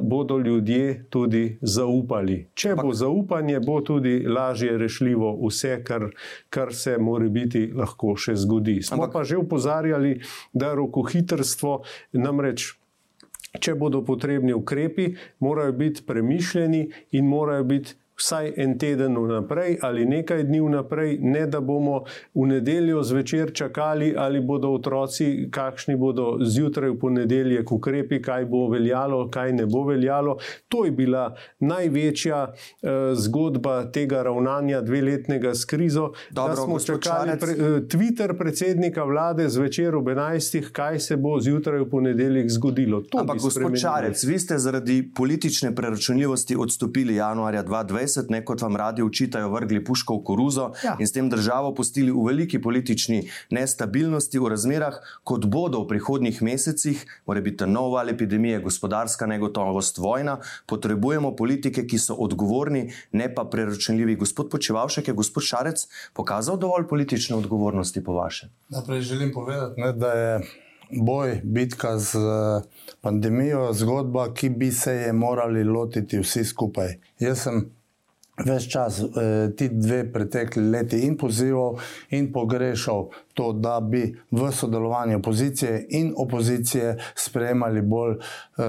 bodo 0.00 0.38
ljudje 0.38 1.04
tudi 1.10 1.58
zaupali. 1.60 2.38
Če 2.54 2.74
bo 2.80 2.94
zaupanje, 2.96 3.60
bo 3.60 3.80
tudi 3.84 4.24
lažje 4.24 4.78
rešljivo 4.78 5.34
vse, 5.42 5.82
kar, 5.84 6.08
kar 6.48 6.72
se 6.74 6.96
more 6.96 7.28
biti 7.28 7.66
lahko 7.76 8.16
še 8.16 8.38
zgodi. 8.40 8.80
Smo 8.82 9.10
pa 9.12 9.24
že 9.24 9.36
upozarjali, 9.36 10.16
da 10.56 10.72
rokohitrstvo 10.74 11.82
namreč 12.12 12.72
če 13.60 13.74
bodo 13.74 14.02
potrebni 14.04 14.54
ukrepi, 14.54 15.14
morajo 15.40 15.72
biti 15.72 16.02
premišljeni 16.06 16.82
in 17.10 17.28
morajo 17.28 17.64
biti 17.64 17.94
vsaj 18.18 18.52
en 18.56 18.78
teden 18.78 19.16
vnaprej 19.18 19.78
ali 19.82 20.06
nekaj 20.06 20.44
dni 20.44 20.60
vnaprej, 20.60 21.18
ne 21.22 21.46
da 21.46 21.60
bomo 21.60 22.02
v 22.34 22.46
nedeljo 22.46 23.02
zvečer 23.02 23.52
čakali, 23.54 24.14
ali 24.18 24.40
bodo 24.40 24.70
otroci, 24.72 25.48
kakšni 25.52 25.96
bodo 25.96 26.38
zjutraj 26.40 26.90
v 26.90 26.98
ponedeljek 27.00 27.72
ukrepi, 27.72 28.22
kaj 28.22 28.44
bo 28.44 28.66
veljalo, 28.72 29.28
kaj 29.30 29.52
ne 29.52 29.66
bo 29.66 29.84
veljalo. 29.84 30.38
To 30.68 30.84
je 30.84 30.90
bila 30.90 31.34
največja 31.60 32.40
uh, 32.46 32.90
zgodba 33.14 33.90
tega 33.92 34.22
ravnanja 34.22 34.80
dveletnega 34.80 35.54
s 35.54 35.64
krizo. 35.64 36.12
Dobro, 36.30 36.54
da 36.54 36.62
smo 36.62 36.78
čakali 36.80 37.38
pre, 37.40 37.52
uh, 37.52 37.58
Twitter 37.84 38.36
predsednika 38.38 39.04
vlade 39.04 39.48
zvečer 39.48 39.96
ob 39.96 40.08
11. 40.08 40.70
kaj 40.72 41.00
se 41.00 41.16
bo 41.16 41.40
zjutraj 41.40 41.80
v 41.84 41.90
ponedeljek 41.90 42.50
zgodilo. 42.50 43.00
To 43.00 43.18
Ampak, 43.18 43.40
gospod 43.40 43.80
Čarec, 43.80 44.24
vi 44.24 44.38
ste 44.38 44.58
zaradi 44.58 45.10
politične 45.14 45.74
preračunljivosti 45.74 46.56
odstopili 46.56 47.14
januarja 47.14 47.64
2020. 47.64 48.05
2020, 48.06 48.30
ne 48.30 48.44
kot 48.44 48.62
vam 48.62 48.76
radi 48.76 49.02
učitajo, 49.02 49.50
vrgli 49.50 49.84
puško 49.84 50.16
v 50.16 50.24
koruzo 50.24 50.70
ja. 50.84 50.96
in 51.00 51.06
s 51.06 51.12
tem 51.12 51.28
državo 51.30 51.74
pustili 51.74 52.10
v 52.10 52.24
veliki 52.26 52.60
politični 52.62 53.28
nestabilnosti, 53.50 54.38
v 54.38 54.50
razmerah, 54.54 54.98
kot 55.24 55.46
bodo 55.46 55.82
v 55.84 55.88
prihodnjih 55.94 56.42
mesecih, 56.42 57.04
mora 57.26 57.40
biti 57.40 57.66
nov 57.66 57.92
val 57.94 58.10
epidemije, 58.10 58.60
gospodarska 58.64 59.26
negotovost, 59.26 59.98
vojna. 59.98 60.38
Potrebujemo 60.66 61.34
politike, 61.36 61.86
ki 61.86 61.98
so 61.98 62.14
odgovorni, 62.14 62.90
ne 63.12 63.28
pa 63.34 63.44
preračunljivi. 63.44 64.16
Gospod 64.16 64.50
Počevalšek 64.50 65.08
je 65.08 65.14
gospod 65.14 65.42
Šarec 65.42 65.86
pokazal 66.14 66.56
dovolj 66.56 66.88
politične 66.88 67.36
odgovornosti, 67.36 68.04
po 68.04 68.14
vašem. 68.14 68.50
Najprej 68.68 69.00
želim 69.00 69.32
povedati, 69.34 69.80
ne, 69.80 69.92
da 69.92 70.12
je. 70.12 70.40
Boj, 70.90 71.40
bitka 71.44 71.98
z 71.98 72.18
pandemijo, 73.00 73.72
zgodba, 73.72 74.28
ki 74.34 74.48
bi 74.50 74.70
se 74.72 74.92
je 74.92 75.12
morali 75.12 75.64
lotiti 75.64 76.18
vsi 76.18 76.44
skupaj. 76.44 76.94
Jaz 77.18 77.42
sem 77.42 77.64
Ves 78.44 78.66
čas 78.68 79.00
eh, 79.00 79.06
ti 79.56 79.68
dve 79.72 80.12
pretekli 80.12 80.70
leti 80.70 80.98
in 81.06 81.16
pozival 81.16 81.78
in 82.10 82.32
pogrešal 82.32 83.08
to, 83.34 83.52
da 83.52 83.80
bi 83.80 84.16
v 84.30 84.50
sodelovanju 84.52 85.18
opozicije 85.18 85.86
in 85.90 86.12
opozicije 86.16 86.96
sprejemali 87.14 87.82
bolj 87.82 88.16
uh, 88.16 88.64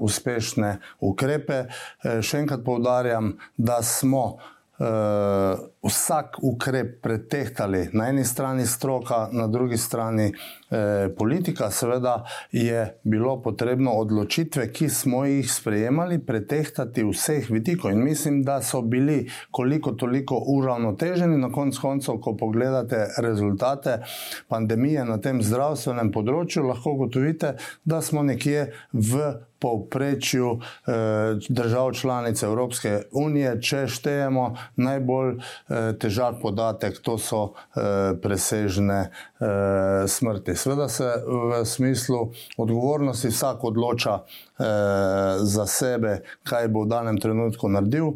uspešne 0.00 0.78
ukrepe. 1.00 1.64
Uh, 1.64 2.20
še 2.22 2.42
enkrat 2.42 2.62
povdarjam, 2.66 3.32
da 3.56 3.82
smo 3.82 4.38
uh, 4.78 5.58
vsak 5.82 6.36
ukrep 6.42 7.02
pretehtali, 7.02 7.88
na 7.92 8.08
eni 8.08 8.24
strani 8.24 8.66
stroka, 8.66 9.28
na 9.32 9.46
drugi 9.46 9.76
strani 9.76 10.32
eh, 10.70 11.08
politika. 11.18 11.70
Seveda 11.70 12.24
je 12.52 12.98
bilo 13.02 13.42
potrebno 13.42 13.92
odločitve, 13.92 14.72
ki 14.72 14.88
smo 14.88 15.24
jih 15.24 15.52
sprejemali, 15.52 16.18
pretehtati 16.26 17.04
vseh 17.04 17.50
vidikov. 17.50 17.92
In 17.92 18.04
mislim, 18.04 18.42
da 18.42 18.62
so 18.62 18.82
bili 18.82 19.30
koliko 19.50 19.92
toliko 19.92 20.40
uravnoteženi 20.46 21.38
na 21.38 21.52
koncu 21.52 21.80
koncev, 21.80 22.18
ko 22.20 22.36
pogledate 22.36 23.06
rezultate 23.18 23.98
pandemije 24.48 25.04
na 25.04 25.20
tem 25.20 25.42
zdravstvenem 25.42 26.12
področju, 26.12 26.64
lahko 26.64 26.96
gotovite, 27.04 27.56
da 27.84 28.00
smo 28.00 28.22
nekje 28.22 28.70
v 28.92 29.34
povprečju 29.64 30.58
eh, 30.60 30.92
držav 31.48 31.92
članic 31.92 32.42
Evropske 32.42 33.02
unije, 33.12 33.56
če 33.62 33.86
štejemo 33.88 34.44
najbolj 34.76 35.30
eh, 35.38 35.92
težak 36.00 36.42
podatek, 36.42 37.00
to 37.00 37.16
so 37.18 37.42
eh, 37.48 38.12
presežne 38.22 39.00
eh, 39.08 40.04
smrti. 40.08 40.56
Sveda 40.56 40.88
se 40.88 41.08
v 41.26 41.64
smislu 41.64 42.28
odgovornosti 42.56 43.32
vsak 43.32 43.64
odloča 43.64 44.20
eh, 44.20 44.64
za 45.40 45.66
sebe, 45.66 46.20
kaj 46.44 46.68
bo 46.68 46.84
v 46.84 46.92
danem 46.92 47.20
trenutku 47.20 47.72
naredil. 47.72 48.14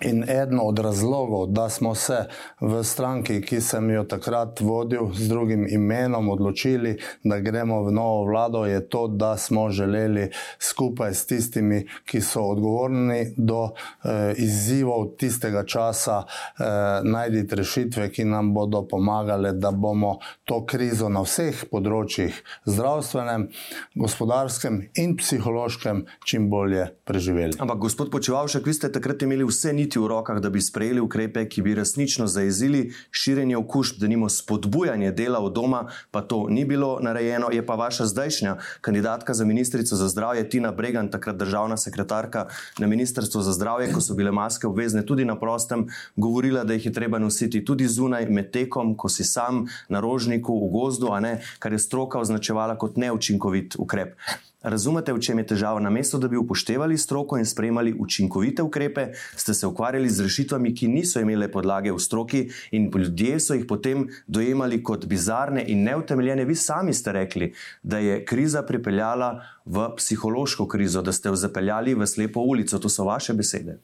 In 0.00 0.22
eden 0.22 0.60
od 0.62 0.78
razlogov, 0.78 1.46
da 1.46 1.68
smo 1.68 1.94
se 1.94 2.24
v 2.60 2.84
stranki, 2.84 3.40
ki 3.40 3.60
sem 3.60 3.90
jo 3.90 4.02
takrat 4.04 4.60
vodil 4.60 5.08
z 5.14 5.28
drugim 5.28 5.66
imenom, 5.70 6.28
odločili, 6.28 6.98
da 7.24 7.38
gremo 7.40 7.80
v 7.82 7.92
novo 7.92 8.24
vlado, 8.28 8.66
je 8.66 8.88
to, 8.88 9.06
da 9.08 9.36
smo 9.36 9.70
želeli 9.70 10.30
skupaj 10.58 11.14
s 11.14 11.26
tistimi, 11.26 11.86
ki 12.04 12.20
so 12.20 12.42
odgovorni 12.42 13.32
do 13.36 13.70
eh, 14.04 14.34
izzivov 14.36 15.16
tistega 15.16 15.64
časa, 15.64 16.22
eh, 16.26 17.00
najti 17.02 17.56
rešitve, 17.56 18.10
ki 18.12 18.24
nam 18.24 18.52
bodo 18.54 18.84
pomagale, 18.88 19.52
da 19.52 19.70
bomo 19.70 20.18
to 20.44 20.60
krizo 20.66 21.08
na 21.08 21.24
vseh 21.24 21.64
področjih, 21.72 22.36
zdravstvenem, 22.68 23.48
gospodarskem 23.94 24.82
in 24.94 25.16
psihološkem, 25.16 26.04
čim 26.24 26.50
bolje 26.52 26.90
preživeli. 27.08 27.56
Ampak, 27.64 27.78
gospod 27.88 28.12
Počevalšek, 28.12 28.66
vi 28.66 28.76
ste 28.76 28.92
takrat 28.92 29.24
imeli 29.24 29.48
vse 29.48 29.72
ni 29.72 29.85
niti 29.86 30.02
v 30.02 30.10
rokah, 30.10 30.40
da 30.42 30.50
bi 30.50 30.60
sprejeli 30.60 31.00
ukrepe, 31.00 31.46
ki 31.48 31.62
bi 31.62 31.74
resnično 31.78 32.26
zaezili 32.26 32.90
širjenje 33.14 33.56
okužb, 33.56 34.00
da 34.02 34.10
nimo 34.10 34.28
spodbujanje 34.28 35.12
dela 35.12 35.38
od 35.38 35.54
doma, 35.54 35.86
pa 36.10 36.22
to 36.26 36.46
ni 36.50 36.64
bilo 36.64 36.98
narejeno. 37.00 37.48
Je 37.52 37.62
pa 37.66 37.74
vaša 37.78 38.06
zdajšnja 38.10 38.56
kandidatka 38.80 39.34
za 39.34 39.44
ministrico 39.44 39.96
za 39.96 40.08
zdravje, 40.08 40.48
Tina 40.50 40.72
Bregan, 40.72 41.10
takrat 41.10 41.36
državna 41.36 41.76
sekretarka 41.76 42.48
na 42.78 42.86
Ministrstvu 42.86 43.42
za 43.42 43.52
zdravje, 43.52 43.92
ko 43.92 44.00
so 44.00 44.14
bile 44.14 44.32
maske 44.32 44.66
obvezne 44.66 45.06
tudi 45.06 45.24
na 45.24 45.38
prostem, 45.38 45.86
govorila, 46.16 46.64
da 46.64 46.74
jih 46.74 46.86
je 46.86 46.92
treba 46.92 47.18
nositi 47.18 47.64
tudi 47.64 47.86
zunaj, 47.86 48.26
med 48.26 48.50
tekom, 48.50 48.96
ko 48.96 49.08
si 49.08 49.24
sam 49.24 49.66
na 49.88 50.00
rožniku 50.00 50.58
v 50.66 50.72
gozdu, 50.72 51.14
kar 51.58 51.72
je 51.72 51.78
stroka 51.78 52.18
označevala 52.18 52.74
kot 52.78 52.96
neučinkovit 52.96 53.78
ukrep. 53.78 54.18
Razumete, 54.66 55.14
v 55.14 55.22
čem 55.22 55.38
je 55.38 55.54
težava? 55.54 55.78
Namesto 55.78 56.18
da 56.18 56.26
bi 56.26 56.34
upoštevali 56.34 56.98
stroko 56.98 57.38
in 57.38 57.46
sprejemali 57.46 57.92
učinkovite 57.94 58.64
ukrepe, 58.66 59.12
ste 59.38 59.54
se 59.54 59.66
ukvarjali 59.66 60.10
z 60.10 60.26
rešitvami, 60.26 60.72
ki 60.74 60.88
niso 60.90 61.22
imele 61.22 61.46
podlage 61.46 61.92
v 61.94 62.02
stroki, 62.02 62.40
in 62.74 62.90
ljudje 62.90 63.38
so 63.40 63.54
jih 63.54 63.62
potem 63.62 64.08
dojemali 64.26 64.82
kot 64.82 65.06
bizarne 65.06 65.62
in 65.70 65.86
neutemeljene. 65.86 66.44
Vi 66.44 66.58
sami 66.58 66.94
ste 66.94 67.14
rekli, 67.14 67.52
da 67.82 68.02
je 68.02 68.24
kriza 68.26 68.66
pripeljala 68.66 69.36
v 69.64 69.86
psihološko 69.96 70.66
krizo, 70.66 71.02
da 71.02 71.14
ste 71.14 71.30
jo 71.30 71.38
zapeljali 71.38 71.94
v 71.94 72.06
slepo 72.06 72.42
ulico. 72.42 72.82
To 72.82 72.90
so 72.90 73.06
vaše 73.06 73.38
besede. 73.38 73.78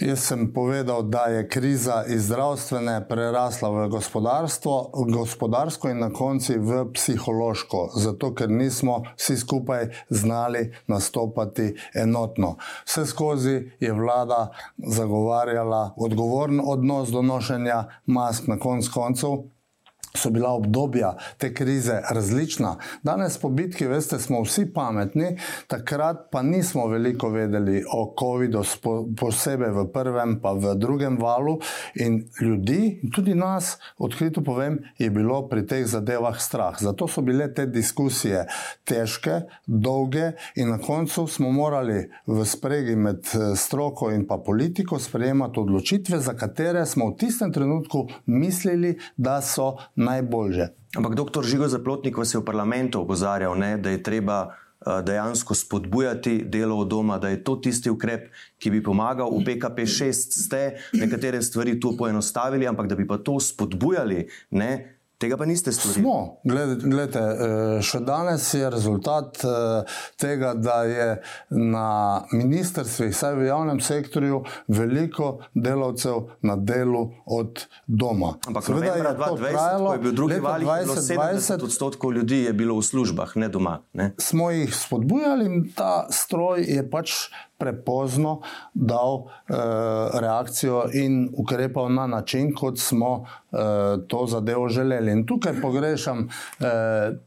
Jaz 0.00 0.18
sem 0.18 0.52
povedal, 0.52 1.02
da 1.02 1.24
je 1.24 1.48
kriza 1.48 2.04
iz 2.08 2.26
zdravstvene 2.26 3.08
prerasla 3.08 3.70
v 3.70 3.88
gospodarstvo, 3.88 4.90
gospodarsko 5.12 5.88
in 5.88 5.98
na 5.98 6.10
koncu 6.12 6.52
v 6.58 6.84
psihološko, 6.92 7.88
zato 7.96 8.34
ker 8.34 8.50
nismo 8.50 9.02
vsi 9.16 9.36
skupaj 9.36 9.88
znali 10.10 10.74
nastopati 10.86 11.74
enotno. 11.94 12.56
Vse 12.84 13.06
skozi 13.06 13.70
je 13.80 13.92
vlada 13.92 14.52
zagovarjala 14.76 15.94
odgovoren 15.96 16.60
odnos 16.64 17.08
do 17.08 17.22
nošenja 17.22 17.84
mask 18.06 18.46
na 18.46 18.58
konc 18.58 18.88
koncev 18.88 19.48
so 20.16 20.30
bila 20.30 20.50
obdobja 20.56 21.16
te 21.38 21.54
krize 21.54 22.00
različna. 22.10 22.76
Danes 23.02 23.38
po 23.38 23.48
bitki, 23.48 23.86
veste, 23.86 24.18
smo 24.18 24.42
vsi 24.42 24.66
pametni, 24.74 25.36
takrat 25.66 26.28
pa 26.30 26.42
nismo 26.42 26.86
veliko 26.86 27.28
vedeli 27.28 27.84
o 27.92 28.14
COVID-u, 28.18 28.62
posebej 29.16 29.70
v 29.70 29.86
prvem, 29.92 30.38
pa 30.42 30.52
v 30.52 30.74
drugem 30.74 31.18
valu. 31.20 31.58
In 31.94 32.24
ljudi, 32.40 33.00
tudi 33.14 33.34
nas, 33.34 33.76
odkrito 33.98 34.44
povem, 34.44 34.78
je 34.98 35.10
bilo 35.10 35.42
pri 35.48 35.66
teh 35.66 35.86
zadevah 35.86 36.40
strah. 36.40 36.76
Zato 36.80 37.08
so 37.08 37.22
bile 37.22 37.48
te 37.54 37.66
diskusije 37.66 38.46
težke, 38.84 39.40
dolge 39.66 40.32
in 40.56 40.70
na 40.70 40.78
koncu 40.78 41.26
smo 41.26 41.50
morali 41.52 42.06
v 42.26 42.44
spregi 42.44 42.96
med 42.96 43.26
eh, 43.34 43.56
stroko 43.56 44.10
in 44.10 44.26
pa 44.26 44.38
politiko 44.38 44.98
sprejemati 44.98 45.60
odločitve, 45.60 46.20
za 46.20 46.34
katere 46.34 46.86
smo 46.86 47.10
v 47.10 47.16
tistem 47.16 47.52
trenutku 47.52 48.06
mislili, 48.26 48.96
da 49.16 49.40
so 49.42 49.76
najbolje. 50.06 50.70
Ampak 50.96 51.14
doktor 51.18 51.44
Žigo 51.44 51.68
Zaplotnik 51.68 52.16
vas 52.16 52.32
je 52.34 52.40
v 52.40 52.46
parlamentu 52.46 53.02
opozarjal, 53.02 53.58
ne, 53.58 53.74
da 53.76 53.92
je 53.92 54.02
treba 54.02 54.38
uh, 54.46 55.02
dejansko 55.04 55.54
spodbujati 55.54 56.38
delo 56.48 56.78
od 56.80 56.88
doma, 56.88 57.18
da 57.18 57.28
je 57.28 57.42
to 57.44 57.58
tisti 57.60 57.90
ukrep, 57.90 58.30
ki 58.58 58.70
bi 58.70 58.82
pomagal. 58.82 59.28
V 59.34 59.44
PKP 59.44 59.84
6 59.84 60.40
ste 60.46 60.62
nekatere 60.96 61.42
stvari 61.42 61.76
tu 61.80 61.96
poenostavili, 61.98 62.66
ampak 62.66 62.88
da 62.88 62.96
bi 62.96 63.06
pa 63.06 63.18
to 63.18 63.36
spodbujali. 63.40 64.24
Ne, 64.50 64.95
Tega 65.18 65.36
pa 65.36 65.46
niste 65.48 65.72
storili. 65.72 66.02
Smo, 66.02 66.40
gledajte, 66.44 67.18
eh, 67.18 67.82
še 67.82 68.02
danes 68.04 68.44
je 68.54 68.68
rezultat 68.70 69.38
eh, 69.44 69.94
tega, 70.20 70.50
da 70.54 70.82
je 70.84 71.06
na 71.56 71.86
ministrstvih, 72.32 73.14
vsaj 73.14 73.38
v 73.38 73.46
javnem 73.48 73.80
sektorju, 73.80 74.42
veliko 74.68 75.30
delavcev 75.54 76.36
na 76.44 76.58
delu 76.60 77.06
od 77.24 77.64
doma. 77.86 78.34
Ampak 78.44 78.68
Seveda 78.68 78.92
je 78.92 79.06
2020, 79.08 79.48
trajalo, 79.48 79.88
ko 79.88 79.96
je 79.96 80.04
bil 80.04 80.16
drugi 80.20 80.40
val, 80.44 80.60
2020 80.60 81.64
odstotkov 81.64 82.12
ljudi 82.12 82.42
je 82.44 82.52
bilo 82.52 82.76
v 82.76 82.84
službah, 82.84 83.32
ne 83.40 83.48
doma. 83.48 83.78
Ne? 83.96 84.12
Smo 84.20 84.50
jih 84.52 84.74
spodbujali 84.76 85.48
in 85.48 85.68
ta 85.72 86.10
stroj 86.12 86.68
je 86.68 86.84
pač 86.90 87.16
prepozno 87.58 88.40
dal 88.74 89.24
eh, 89.26 89.54
reakcijo 90.20 90.84
in 90.92 91.28
ukrepal 91.36 91.92
na 91.92 92.06
način, 92.06 92.54
kot 92.54 92.78
smo 92.78 93.24
eh, 93.52 93.56
to 94.08 94.26
zadevo 94.26 94.68
želeli. 94.68 95.12
In 95.12 95.26
tukaj 95.26 95.60
pogrešam 95.62 96.28
eh, 96.28 96.66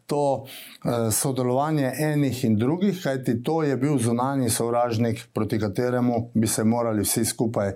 to 0.05 0.45
eh, 0.45 1.11
sodelovanje 1.11 1.91
enih 1.99 2.43
in 2.45 2.57
drugih, 2.57 2.99
kajti 3.03 3.43
to 3.43 3.63
je 3.63 3.77
bil 3.77 3.97
zunani 3.97 4.49
sovražnik, 4.49 5.27
proti 5.33 5.59
kateremu 5.59 6.31
bi 6.33 6.47
se 6.47 6.63
morali 6.63 7.01
vsi 7.01 7.25
skupaj 7.25 7.67
eh, 7.67 7.75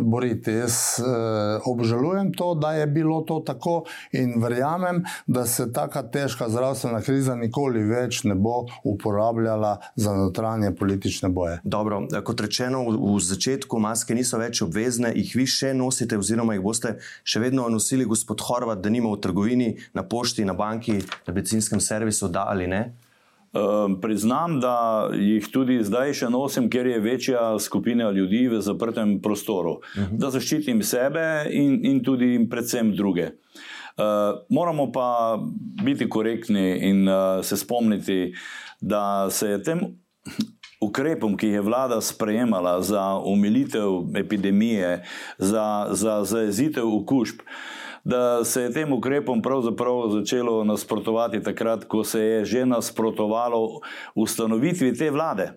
boriti. 0.00 0.52
Jaz 0.52 0.72
eh, 1.00 1.60
obžalujem 1.66 2.32
to, 2.32 2.54
da 2.54 2.72
je 2.72 2.86
bilo 2.86 3.20
to 3.20 3.40
tako 3.46 3.84
in 4.12 4.34
verjamem, 4.42 5.04
da 5.26 5.46
se 5.46 5.72
taka 5.72 6.02
težka 6.02 6.48
zdravstvena 6.48 7.00
kriza 7.00 7.34
nikoli 7.34 7.84
več 7.84 8.24
ne 8.24 8.34
bo 8.34 8.66
uporabljala 8.84 9.76
za 9.96 10.14
notranje 10.14 10.74
politične 10.74 11.21
politične 11.22 11.28
boje. 11.28 11.60
Dobro, 11.64 12.06
kot 12.24 12.40
rečeno, 12.40 12.84
v, 12.84 13.16
v 13.16 13.20
začetku 13.20 13.78
maske 13.78 14.14
niso 14.14 14.38
več 14.38 14.62
obvezne, 14.62 15.12
jih 15.14 15.34
vi 15.36 15.46
še 15.46 15.74
nosite, 15.74 16.18
oziroma 16.18 16.54
jih 16.54 16.62
boste 16.62 16.98
še 17.24 17.40
vedno 17.40 17.68
nosili, 17.68 18.04
gospod 18.04 18.40
Horvat, 18.40 18.82
da 18.82 18.90
nima 18.90 19.10
v 19.12 19.20
trgovini, 19.20 19.76
na 19.94 20.02
pošti, 20.02 20.44
na 20.44 20.54
banki, 20.54 21.02
na 21.26 21.32
benzinskem 21.32 21.80
servisu, 21.80 22.28
da 22.28 22.46
ali 22.48 22.66
ne. 22.66 22.92
Uh, 23.52 23.98
priznam, 24.00 24.60
da 24.64 25.10
jih 25.12 25.44
tudi 25.52 25.82
zdaj 25.84 26.14
še 26.16 26.30
nosim, 26.32 26.70
ker 26.72 26.86
je 26.88 27.02
večja 27.04 27.58
skupina 27.60 28.08
ljudi 28.08 28.46
v 28.48 28.62
zaprtem 28.64 29.20
prostoru, 29.20 29.82
uh 29.82 29.98
mhm. 29.98 30.14
-huh. 30.14 30.18
da 30.18 30.30
zaščitim 30.30 30.82
sebe 30.82 31.46
in, 31.50 31.84
in 31.84 32.02
tudi 32.02 32.34
in 32.34 32.48
predvsem 32.48 32.96
druge. 32.96 33.36
Uh, 33.92 34.40
moramo 34.48 34.88
pa 34.92 35.36
biti 35.84 36.08
korektni 36.08 36.80
in 36.88 37.08
uh, 37.08 37.44
se 37.44 37.56
spomniti, 37.56 38.32
da 38.80 39.28
se 39.30 39.48
je 39.48 39.62
tem 39.62 39.80
ukrepom, 40.82 41.36
ki 41.36 41.46
jih 41.46 41.60
je 41.60 41.64
vlada 41.64 42.00
sprejemala 42.00 42.80
za 42.82 43.18
umilitev 43.18 44.16
epidemije, 44.18 45.04
za, 45.38 45.88
za 45.90 46.24
zajezitev 46.24 46.88
okužb, 46.96 47.40
da 48.04 48.44
se 48.44 48.62
je 48.62 48.72
tem 48.72 48.92
ukrepom 48.92 49.42
pravzaprav 49.42 50.08
začelo 50.10 50.64
nasprotovati 50.64 51.42
takrat, 51.42 51.84
ko 51.84 52.04
se 52.04 52.20
je 52.20 52.44
že 52.44 52.66
nasprotovalo 52.66 53.80
ustanovitvi 54.14 54.94
te 54.94 55.10
vlade. 55.10 55.52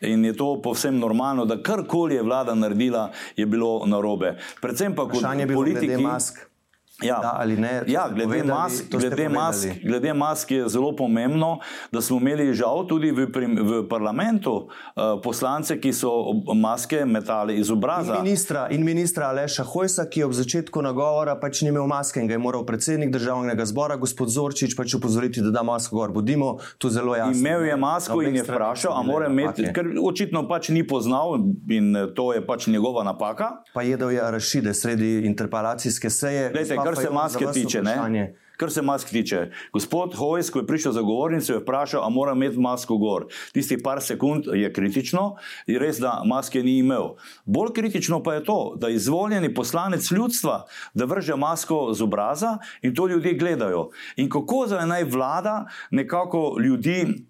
In 0.00 0.24
je 0.24 0.36
to 0.36 0.60
povsem 0.62 0.98
normalno, 0.98 1.44
da 1.44 1.56
karkoli 1.62 2.14
je 2.14 2.22
vlada 2.22 2.54
naredila, 2.54 3.10
je 3.36 3.46
bilo 3.46 3.86
narobe. 3.86 4.36
Predvsem 4.60 4.94
pa 4.94 5.08
kot 5.08 5.24
politiki. 5.54 6.04
Ja, 7.02 7.18
da, 7.22 7.44
ne, 7.46 7.82
ja 7.86 8.08
glede, 8.14 8.42
mask, 8.44 8.90
glede, 8.90 9.28
mask, 9.28 9.68
glede 9.84 10.14
mask 10.14 10.50
je 10.50 10.68
zelo 10.68 10.96
pomembno, 10.96 11.58
da 11.92 12.00
smo 12.00 12.16
imeli 12.16 12.54
žal 12.54 12.86
tudi 12.88 13.12
v, 13.12 13.28
v 13.60 13.82
parlamentu 13.88 14.54
uh, 14.56 15.20
poslance, 15.22 15.76
ki 15.80 15.92
so 15.92 16.10
maske 16.54 17.04
metali 17.04 17.58
iz 17.60 17.70
obraza. 17.70 18.16
In 18.16 18.24
ministra, 18.24 18.66
in 18.70 18.84
ministra 18.84 19.28
Aleša 19.28 19.62
Hojsa, 19.64 20.08
ki 20.10 20.20
je 20.20 20.26
ob 20.26 20.34
začetku 20.34 20.82
nagovora 20.82 21.36
pač 21.38 21.62
ni 21.62 21.70
imel 21.70 21.86
maske 21.86 22.20
in 22.20 22.26
ga 22.26 22.34
je 22.34 22.42
moral 22.42 22.66
predsednik 22.66 23.12
državnega 23.14 23.66
zbora, 23.68 23.96
gospod 23.96 24.32
Zorčič, 24.34 24.74
pač 24.74 24.96
upozoriti, 24.98 25.44
da 25.44 25.58
da 25.58 25.62
masko 25.62 25.96
gor. 25.96 26.12
Bodimo 26.12 26.58
tu 26.78 26.90
zelo 26.90 27.16
jasni. 27.16 27.38
Imel 27.38 27.64
je 27.64 27.76
masko 27.76 28.22
in 28.22 28.36
je 28.36 28.42
vprašal, 28.42 28.92
a 28.94 29.02
mora 29.02 29.26
imeti, 29.26 29.66
ker 29.74 29.86
očitno 30.02 30.48
pač 30.48 30.68
ni 30.68 30.86
poznal 30.86 31.38
in 31.70 31.94
to 32.14 32.32
je 32.34 32.42
pač 32.46 32.66
njegova 32.66 33.04
napaka. 33.04 33.50
Pa 33.74 33.82
jedel 33.82 34.10
je 34.10 34.22
Arašide 34.22 34.74
sredi 34.74 35.26
interpelacijske 35.26 36.10
seje. 36.10 36.50
Lejte, 36.54 36.76
kar 36.94 37.04
se 37.04 37.10
maske 37.10 37.46
tiče. 37.54 37.82
Ne? 37.82 38.34
Kar 38.58 38.72
se 38.74 38.82
mask 38.82 39.08
tiče, 39.14 39.50
gospod 39.72 40.16
Hojs, 40.18 40.48
ko 40.50 40.58
je 40.58 40.66
prišel 40.66 40.92
za 40.92 41.02
govornico, 41.06 41.52
je 41.52 41.60
vprašal, 41.60 42.02
ali 42.02 42.14
mora 42.14 42.32
imeti 42.34 42.58
masko 42.58 42.96
gor. 42.98 43.28
Tisti 43.54 43.78
par 43.82 44.02
sekund 44.02 44.50
je 44.50 44.72
kritično, 44.72 45.36
je 45.66 45.78
res, 45.78 46.00
da 46.02 46.16
maske 46.26 46.62
ni 46.62 46.80
imel. 46.82 47.12
Bolj 47.46 47.70
kritično 47.76 48.18
pa 48.22 48.34
je 48.34 48.44
to, 48.44 48.74
da 48.76 48.90
izvoljeni 48.90 49.52
poslanec 49.54 50.10
ljudstva, 50.10 50.64
da 50.94 51.06
vrže 51.06 51.36
masko 51.38 51.92
z 51.94 52.02
obraza 52.02 52.56
in 52.82 52.94
to 52.94 53.06
ljudje 53.06 53.38
gledajo. 53.38 53.90
In 54.16 54.26
kako 54.30 54.64
zdaj 54.66 54.86
naj 54.86 55.04
vlada 55.04 55.66
nekako 55.90 56.56
ljudi 56.58 57.28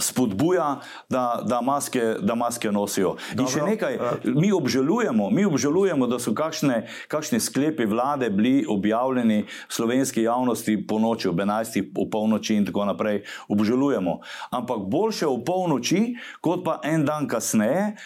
spodbuja, 0.00 0.80
da, 1.08 1.42
da, 1.44 1.60
maske, 1.60 2.14
da 2.20 2.34
maske 2.34 2.72
nosijo. 2.72 3.16
Dobro, 3.34 3.44
In 3.44 3.52
še 3.52 3.64
nekaj, 3.66 3.98
mi 4.24 4.52
obžalujemo, 4.52 5.30
mi 5.30 5.44
obžalujemo, 5.44 6.06
da 6.06 6.18
so 6.22 6.34
kakšne, 6.36 6.86
kakšne 7.08 7.40
sklepi 7.40 7.86
vlade 7.86 8.30
bili 8.30 8.66
objavljeni 8.68 9.42
v 9.42 9.72
slovenski 9.72 10.22
javnosti 10.22 10.76
po 10.86 10.98
noči, 10.98 11.28
ob 11.28 11.40
11. 11.40 11.82
v 11.94 12.08
polnoči 12.10 12.56
in 12.60 12.66
tako 12.66 12.84
naprej. 12.84 13.22
Obžalujemo. 13.48 14.20
Ampak 14.50 14.86
boljše 14.90 15.26
v 15.26 15.42
polnoči, 15.44 16.02
kot 16.40 16.64
pa 16.64 16.78
en 16.84 17.04
dan 17.04 17.28
kasneje. 17.28 17.96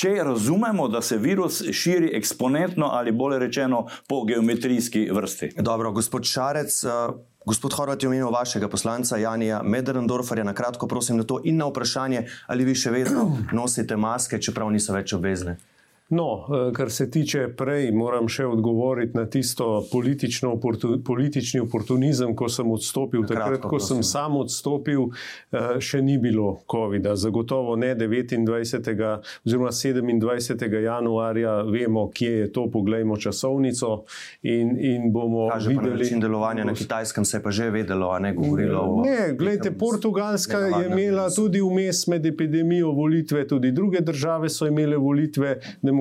Če 0.00 0.22
razumemo, 0.24 0.86
da 0.88 1.02
se 1.04 1.18
virus 1.20 1.58
širi 1.76 2.10
eksponentno 2.16 2.86
ali 2.92 3.12
bolje 3.12 3.38
rečeno 3.38 3.82
po 4.08 4.22
geometrijski 4.24 5.10
vrsti. 5.12 5.50
Dobro, 5.58 5.92
gospod 5.92 6.24
Šarec, 6.24 6.84
Gospod 7.44 7.72
Horvat 7.72 8.02
je 8.02 8.08
omenil 8.08 8.30
vašega 8.30 8.68
poslanca 8.68 9.16
Janija 9.16 9.62
Mederendorferja. 9.62 10.44
Na 10.44 10.52
kratko, 10.54 10.86
prosim, 10.86 11.16
na 11.16 11.24
to 11.24 11.40
in 11.44 11.56
na 11.56 11.66
vprašanje, 11.68 12.26
ali 12.46 12.64
vi 12.64 12.74
še 12.76 12.92
vedno 12.92 13.26
nosite 13.60 13.96
maske, 13.96 14.40
čeprav 14.40 14.72
niso 14.72 14.92
več 14.92 15.12
obvezne. 15.16 15.56
No, 16.10 16.46
eh, 16.48 16.72
kar 16.72 16.90
se 16.90 17.10
tiče 17.10 17.48
prej, 17.56 17.92
moram 17.94 18.26
še 18.28 18.46
odgovoriti 18.46 19.14
na 19.14 19.26
tisto 19.30 19.84
politični 19.92 21.60
oportunizem, 21.60 22.32
ko 22.36 22.48
sem 22.50 22.70
odstopil. 22.70 23.22
Takrat, 23.30 23.62
ko 23.62 23.78
sem 23.78 24.02
sam 24.02 24.40
odstopil, 24.40 25.12
eh, 25.52 25.78
še 25.78 26.02
ni 26.02 26.18
bilo 26.18 26.58
COVID-a. 26.70 27.14
Zagotovo 27.16 27.76
ne 27.76 27.94
29. 27.94 29.20
oziroma 29.46 29.70
27. 29.70 30.82
januarja 30.82 31.62
vemo, 31.62 32.08
kje 32.10 32.32
je 32.40 32.50
to, 32.52 32.66
poglejmo 32.70 33.16
časovnico 33.16 34.02
in, 34.42 34.74
in 34.80 35.12
bomo 35.12 35.48
Kaže 35.52 35.70
videli. 35.70 36.02
Način 36.02 36.20
delovanja 36.20 36.64
na 36.64 36.74
kitajskem 36.74 37.24
se 37.24 37.36
je 37.36 37.42
pa 37.42 37.50
že 37.50 37.70
vedelo, 37.70 38.10
a 38.10 38.18
ne 38.18 38.34
govorilo 38.34 38.80
o. 38.80 39.04
Ne, 39.06 39.30
gledajte, 39.38 39.70
Portugalska 39.78 40.58
je 40.58 40.86
imela 40.90 41.30
tudi 41.30 41.62
vmes 41.62 42.06
med 42.06 42.26
epidemijo 42.26 42.90
volitve, 42.90 43.46
tudi 43.46 43.70
druge 43.72 44.00
države 44.00 44.50
so 44.50 44.66
imele 44.66 44.96
volitve 44.96 45.60
demokracija 45.82 45.99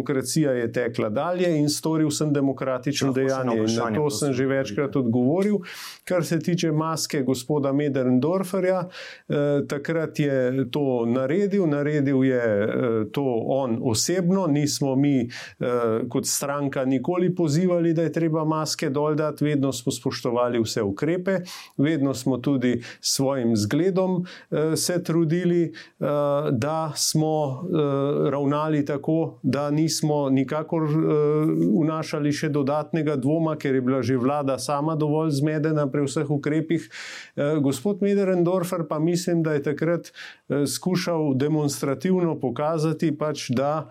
je 0.53 0.71
tekla 0.71 1.09
dalje 1.09 1.59
in 1.59 1.69
storil 1.69 2.09
sem 2.11 2.33
demokratično 2.33 3.13
dejanje. 3.13 3.57
In 3.57 3.75
na 3.75 3.91
to 3.95 4.09
sem 4.09 4.33
že 4.33 4.45
večkrat 4.45 4.95
odgovoril. 4.95 5.57
Kar 6.03 6.25
se 6.25 6.39
tiče 6.39 6.71
maske 6.71 7.21
gospoda 7.23 7.73
Medendorferja, 7.73 8.87
eh, 9.29 9.35
takrat 9.67 10.19
je 10.19 10.65
to 10.71 11.05
naredil, 11.05 11.67
naredil 11.67 12.23
je 12.23 12.43
eh, 12.63 13.05
to 13.11 13.43
on 13.45 13.79
osebno, 13.83 14.47
nismo 14.47 14.95
mi 14.95 15.29
eh, 15.29 15.67
kot 16.09 16.25
stranka 16.25 16.85
nikoli 16.85 17.35
pozivali, 17.35 17.93
da 17.93 18.01
je 18.01 18.11
treba 18.11 18.45
maske 18.45 18.89
dol 18.89 19.15
dati, 19.15 19.45
vedno 19.45 19.71
smo 19.71 19.91
spoštovali 19.91 20.59
vse 20.59 20.83
ukrepe, 20.83 21.39
vedno 21.77 22.13
smo 22.13 22.37
tudi 22.37 22.81
svojim 23.01 23.55
zgledom 23.55 24.25
eh, 24.51 24.75
se 24.75 25.03
trudili, 25.03 25.63
eh, 25.63 26.05
da 26.51 26.91
smo 26.95 27.63
eh, 27.63 28.29
ravnali 28.29 28.85
tako, 28.85 29.39
da 29.43 29.71
nismo 29.71 29.88
nikakor 30.31 30.85
eh, 30.85 30.93
vnašali 31.81 32.31
še 32.31 32.49
dodatnega 32.53 33.17
dvoma, 33.19 33.55
ker 33.59 33.75
je 33.75 33.81
bila 33.81 34.01
že 34.05 34.17
vlada 34.17 34.57
sama 34.57 34.95
dovolj 34.95 35.31
zmedena 35.41 35.87
pri 35.91 36.05
vseh 36.07 36.29
ukrepih. 36.29 36.89
Eh, 37.35 37.57
gospod 37.61 38.01
Mederendorfer 38.05 38.85
pa 38.89 38.99
mislim, 38.99 39.43
da 39.43 39.57
je 39.57 39.63
takrat 39.63 40.11
skušal 40.67 41.33
demonstrativno 41.35 42.39
pokazati, 42.39 43.17
pač, 43.17 43.49
da, 43.49 43.89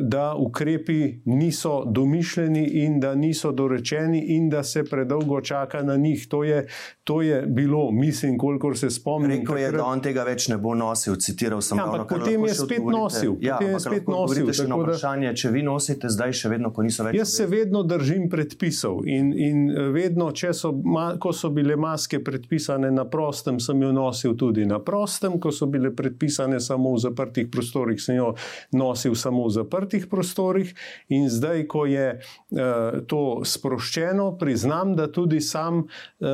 da 0.00 0.34
ukrepi 0.38 1.20
niso 1.24 1.84
domišljeni 1.86 2.64
in 2.72 3.00
da 3.00 3.14
niso 3.14 3.52
dorečeni 3.52 4.24
in 4.28 4.50
da 4.50 4.62
se 4.62 4.84
predolgo 4.84 5.40
čaka 5.40 5.82
na 5.82 5.96
njih. 5.96 6.28
To 6.28 6.44
je, 6.44 6.66
to 7.04 7.22
je 7.22 7.42
bilo, 7.46 7.90
mislim, 7.90 8.38
kolikor 8.38 8.78
se 8.78 8.90
spomnim. 8.90 9.30
Rekel 9.30 9.58
je, 9.58 9.64
takrat... 9.64 9.80
da 9.80 9.84
on 9.84 10.02
tega 10.02 10.24
več 10.24 10.48
ne 10.48 10.58
bo 10.58 10.74
nosil, 10.74 11.16
citiral 11.16 11.60
sem 11.60 11.78
ga. 11.78 11.84
Ja, 11.84 11.90
ampak 11.90 12.18
potem 12.18 12.44
je 12.44 12.54
spet 12.54 12.84
nosil. 12.84 13.36
Ja, 13.40 13.58
potem 13.58 13.72
je 13.72 13.80
spet 13.80 14.08
nosil. 14.08 14.52
Še 14.52 14.66
eno 14.66 14.80
vprašanje, 14.82 15.34
če 15.34 15.52
vi 15.54 15.62
nosite 15.62 16.10
zdaj 16.10 16.34
še 16.42 16.52
vedno, 16.52 16.72
ko 16.74 16.82
niso 16.86 17.06
več. 17.06 17.18
Jaz 17.18 17.34
se 17.36 17.46
vedno 17.50 17.82
držim 17.82 18.28
predpisov 18.30 19.04
in, 19.06 19.32
in 19.34 19.64
vedno, 19.94 20.30
so, 20.34 20.72
ma, 20.72 21.14
ko 21.20 21.32
so 21.36 21.50
bile 21.54 21.76
maske 21.76 22.20
predpisane 22.24 22.90
na 22.90 23.04
prostem, 23.10 23.60
sem 23.60 23.82
jo 23.82 23.92
nosil 23.94 24.36
tudi 24.38 24.66
na 24.66 24.80
prostem, 24.82 25.38
ko 25.40 25.52
so 25.52 25.59
bile 25.66 25.92
predpisane 25.96 26.60
samo 26.60 26.94
v 26.94 27.02
zaprtih 27.02 27.48
prostorih, 27.52 28.00
sem 28.02 28.16
jo 28.16 28.34
nosil 28.72 29.14
samo 29.14 29.46
v 29.46 29.54
zaprtih 29.54 30.06
prostorih 30.10 30.74
in 31.08 31.28
zdaj, 31.28 31.66
ko 31.70 31.84
je 31.86 32.06
uh, 32.20 33.00
to 33.06 33.42
sproščeno, 33.44 34.36
priznam, 34.38 34.94
da 34.96 35.10
tudi 35.12 35.40
sam 35.40 35.84
uh, 35.84 36.28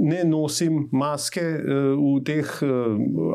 ne 0.00 0.22
nosim 0.28 0.88
maske 0.92 1.42
uh, 1.42 1.94
v 1.96 2.20
teh 2.26 2.50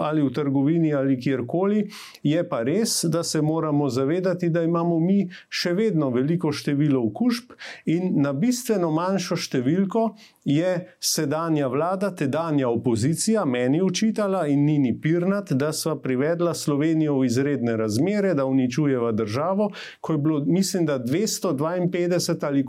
ali 0.02 0.22
v 0.22 0.32
trgovini 0.34 0.94
ali 0.94 1.18
kjerkoli. 1.20 1.88
Je 2.24 2.44
pa 2.50 2.62
res, 2.64 3.06
da 3.06 3.24
se 3.24 3.42
moramo 3.42 3.90
zavedati, 3.90 4.50
da 4.50 4.64
imamo 4.64 5.00
mi 5.00 5.28
še 5.50 5.74
vedno 5.78 6.10
veliko 6.14 6.52
število 6.52 7.02
okužb 7.10 7.54
in 7.86 8.22
na 8.22 8.34
bistveno 8.34 8.92
manjšo 8.92 9.38
številko 9.38 10.04
je 10.50 10.96
sedanja 11.00 11.68
vlada, 11.68 12.16
tedanja 12.16 12.70
opozicija 12.70 13.46
meni 13.46 13.82
učitala 13.82 14.48
in 14.48 14.64
Nini 14.66 15.02
Pirnat, 15.02 15.52
da 15.52 15.74
sva 15.74 15.98
privedla 16.02 16.54
Slovenijo 16.54 17.18
v 17.20 17.26
izredne 17.26 17.78
razmere, 17.78 18.34
da 18.34 18.46
uničujeva 18.46 19.12
državo, 19.12 19.72
ko 20.02 20.14
je 20.14 20.18
bilo, 20.18 20.44
mislim, 20.46 20.86
da 20.86 21.00
252 21.00 22.46
ali 22.48 22.66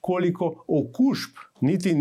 koliko 0.00 0.64
okužb 0.66 1.38
niti 1.60 1.94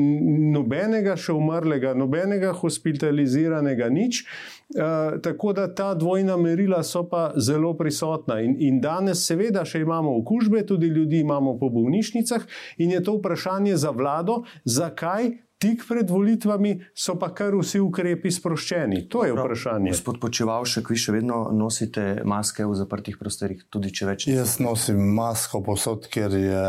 nobenega 0.54 1.16
še 1.16 1.36
umrlega, 1.38 1.94
nobenega 1.94 2.54
hospitaliziranega, 2.58 3.90
nič. 3.94 4.24
Uh, 4.72 5.20
tako 5.22 5.54
da 5.54 5.68
ta 5.76 5.94
dvojna 5.94 6.38
merila 6.38 6.84
so 6.84 7.04
pa 7.10 7.34
zelo 7.36 7.74
prisotna. 7.78 8.40
In, 8.42 8.56
in 8.60 8.80
danes, 8.82 9.26
seveda, 9.28 9.66
še 9.68 9.82
imamo 9.84 10.14
okužbe, 10.22 10.64
tudi 10.68 10.88
ljudi 10.88 11.20
imamo 11.20 11.58
po 11.60 11.70
bolnišnicah, 11.70 12.46
in 12.78 12.96
je 12.96 13.04
to 13.04 13.18
vprašanje 13.20 13.78
za 13.78 13.92
vlado, 13.92 14.44
zakaj. 14.66 15.34
Tik 15.62 15.84
pred 15.86 16.10
volitvami 16.10 16.72
so 16.98 17.14
pa 17.22 17.28
kar 17.38 17.54
vsi 17.54 17.78
ukrepi 17.86 18.32
sproščeni. 18.34 19.04
To 19.14 19.22
je 19.28 19.36
vprašanje. 19.36 19.92
Gospod 19.94 20.18
Počeval, 20.24 20.66
še 20.66 20.82
vi 20.88 20.98
še 20.98 21.14
vedno 21.14 21.44
nosite 21.54 22.24
maske 22.26 22.66
v 22.66 22.80
zaprtih 22.80 23.20
prostorih, 23.20 23.62
tudi 23.70 23.92
če 23.94 24.08
več? 24.10 24.26
Jaz 24.32 24.56
nosim 24.58 25.04
masko 25.14 25.62
posod, 25.62 26.10
ker 26.10 26.34
je 26.34 26.66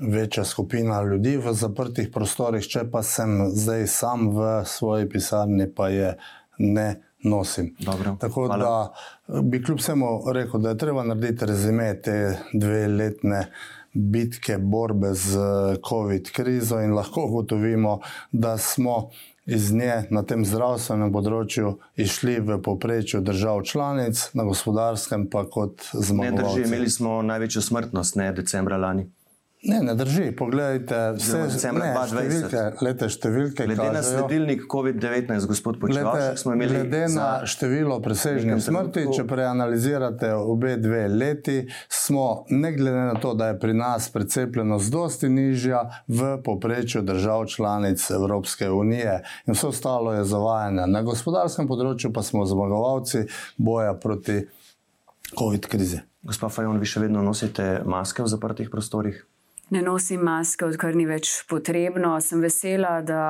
večja 0.00 0.44
skupina 0.44 1.02
ljudi 1.02 1.36
v 1.36 1.52
zaprtih 1.52 2.08
prostorih, 2.12 2.64
če 2.64 2.86
pa 2.88 3.02
sem 3.04 3.50
zdaj 3.52 3.86
sam 3.86 4.30
v 4.32 4.62
svoji 4.64 5.08
pisarni, 5.12 5.68
pa 5.68 5.92
je 5.92 6.14
ne 6.58 6.88
nosim. 7.22 7.74
Dobro, 7.78 8.16
Tako 8.20 8.46
hvala. 8.46 8.92
da 9.28 9.42
bi 9.42 9.62
kljub 9.62 9.78
vsemu 9.78 10.32
rekel, 10.32 10.60
da 10.60 10.68
je 10.68 10.78
treba 10.78 11.04
narediti 11.04 11.46
rezime 11.46 11.94
te 12.02 12.38
dve 12.52 12.88
letne. 12.88 13.46
Bitke, 13.94 14.56
borbe 14.58 15.10
z 15.14 15.36
COVID 15.88 16.30
krizo, 16.32 16.78
in 16.80 16.94
lahko 16.94 17.26
ugotovimo, 17.26 17.98
da 18.32 18.56
smo 18.58 19.10
iz 19.46 19.72
nje 19.72 20.06
na 20.10 20.22
tem 20.22 20.44
zdravstvenem 20.46 21.12
področju 21.12 21.74
išli 22.00 22.38
v 22.40 22.56
povprečju 22.62 23.20
držav 23.20 23.64
članic, 23.68 24.22
na 24.32 24.46
gospodarskem 24.48 25.26
pa 25.28 25.44
kot 25.44 25.90
zmagovalci. 25.92 26.36
Ne 26.36 26.62
drži, 26.62 26.68
imeli 26.68 26.90
smo 26.90 27.18
največjo 27.26 27.62
smrtnost, 27.62 28.16
ne 28.16 28.30
decembra 28.32 28.78
lani. 28.80 29.10
Ne, 29.62 29.78
ne 29.82 29.92
drži. 29.94 30.32
Poglejte, 30.34 30.96
vse 31.14 31.44
številke, 31.54 32.62
lete 32.82 33.06
številke. 33.14 33.66
Glede 33.68 33.76
kažejo, 33.78 33.94
na 33.94 34.00
sledilnik 34.02 34.64
COVID-19, 34.66 35.46
gospod 35.46 35.78
Počevalšek, 35.78 36.40
smo 36.40 36.56
imeli. 36.56 36.80
Glede 36.80 37.02
na 37.14 37.26
število 37.46 38.00
presežnih 38.02 38.58
smrti, 38.58 39.04
če 39.14 39.22
preanalizirate 39.30 40.32
obe 40.34 40.74
dve 40.82 41.04
leti, 41.12 41.60
smo, 41.86 42.42
ne 42.50 42.72
glede 42.74 43.06
na 43.12 43.14
to, 43.22 43.36
da 43.38 43.52
je 43.52 43.60
pri 43.62 43.78
nas 43.78 44.10
precepljenost 44.10 44.90
dosti 44.90 45.30
nižja, 45.30 45.84
v 46.10 46.34
poprečju 46.42 47.06
držav 47.06 47.46
članic 47.54 48.02
Evropske 48.10 48.66
unije. 48.66 49.20
In 49.46 49.54
vse 49.54 49.70
ostalo 49.70 50.16
je 50.18 50.26
zavajanje. 50.26 50.88
Na 50.90 51.06
gospodarskem 51.06 51.70
področju 51.70 52.10
pa 52.10 52.26
smo 52.26 52.42
zmagovalci 52.50 53.28
boja 53.62 53.94
proti 53.94 54.42
COVID 55.38 55.70
krizi. 55.70 56.02
Gospa 56.26 56.50
Fajon, 56.50 56.82
vi 56.82 56.90
še 56.90 57.06
vedno 57.06 57.22
nosite 57.22 57.76
maske 57.86 58.26
v 58.26 58.30
zaprtih 58.34 58.66
prostorih? 58.70 59.22
Ne 59.72 59.82
nosim 59.82 60.20
maske, 60.20 60.66
odkar 60.68 60.96
ni 60.96 61.06
več 61.08 61.40
potrebno. 61.48 62.14
Sem 62.20 62.42
vesela, 62.44 63.00
da 63.02 63.22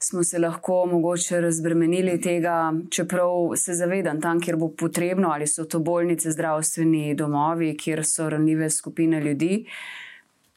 smo 0.00 0.22
se 0.24 0.38
lahko 0.38 0.84
mogoče 0.86 1.40
razbremenili 1.40 2.20
tega, 2.22 2.72
čeprav 2.90 3.56
se 3.58 3.74
zavedam 3.74 4.20
tam, 4.22 4.40
kjer 4.40 4.56
bo 4.56 4.70
potrebno, 4.70 5.32
ali 5.34 5.46
so 5.46 5.64
to 5.64 5.80
bolnice, 5.82 6.30
zdravstveni 6.30 7.16
domovi, 7.18 7.72
kjer 7.76 8.04
so 8.06 8.28
ranljive 8.30 8.70
skupine 8.70 9.20
ljudi. 9.20 9.64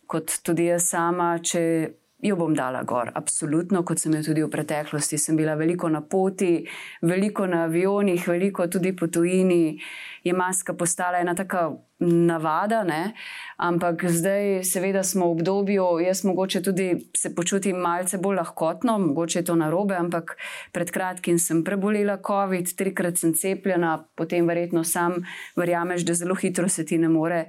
Kot 0.07 0.37
tudi 0.45 0.67
jaz 0.69 0.91
sama, 0.91 1.33
če 1.39 1.61
jo 2.21 2.35
bom 2.35 2.53
dala 2.55 2.83
gor. 2.83 3.11
Absolutno, 3.15 3.83
kot 3.83 3.99
sem 3.99 4.13
jo 4.15 4.23
tudi 4.29 4.43
v 4.43 4.49
preteklosti. 4.51 5.17
Sem 5.17 5.37
bila 5.37 5.55
veliko 5.59 5.89
na 5.89 6.01
poti, 6.01 6.65
veliko 7.01 7.47
na 7.49 7.65
avionih, 7.65 8.27
veliko 8.27 8.67
tudi 8.67 8.95
po 8.95 9.07
tujini. 9.07 9.79
Je 10.23 10.33
maska 10.33 10.73
postala 10.77 11.19
ena 11.19 11.35
taka 11.35 11.71
navada, 12.01 12.83
ne? 12.83 13.13
ampak 13.61 14.05
zdaj, 14.09 14.63
seveda, 14.65 15.03
smo 15.05 15.27
v 15.27 15.35
obdobju, 15.37 15.85
jaz 16.01 16.23
mogoče 16.25 16.61
tudi 16.65 16.87
se 17.17 17.29
počutim 17.35 17.77
malce 17.77 18.17
bolj 18.17 18.39
lahkotno, 18.41 18.97
mogoče 18.99 19.39
je 19.39 19.45
to 19.45 19.55
narobe, 19.55 19.95
ampak 19.95 20.33
pred 20.73 20.91
kratkim 20.91 21.37
sem 21.39 21.63
prebolela 21.63 22.17
COVID, 22.27 22.73
trikrat 22.77 23.21
sem 23.21 23.35
cepljena, 23.37 23.99
potem 24.17 24.49
verjetno 24.49 24.83
sam 24.83 25.21
verjameš, 25.55 26.05
da 26.05 26.17
zelo 26.17 26.35
hitro 26.35 26.69
se 26.69 26.85
ti 26.85 26.97
ne 26.97 27.09
more 27.09 27.45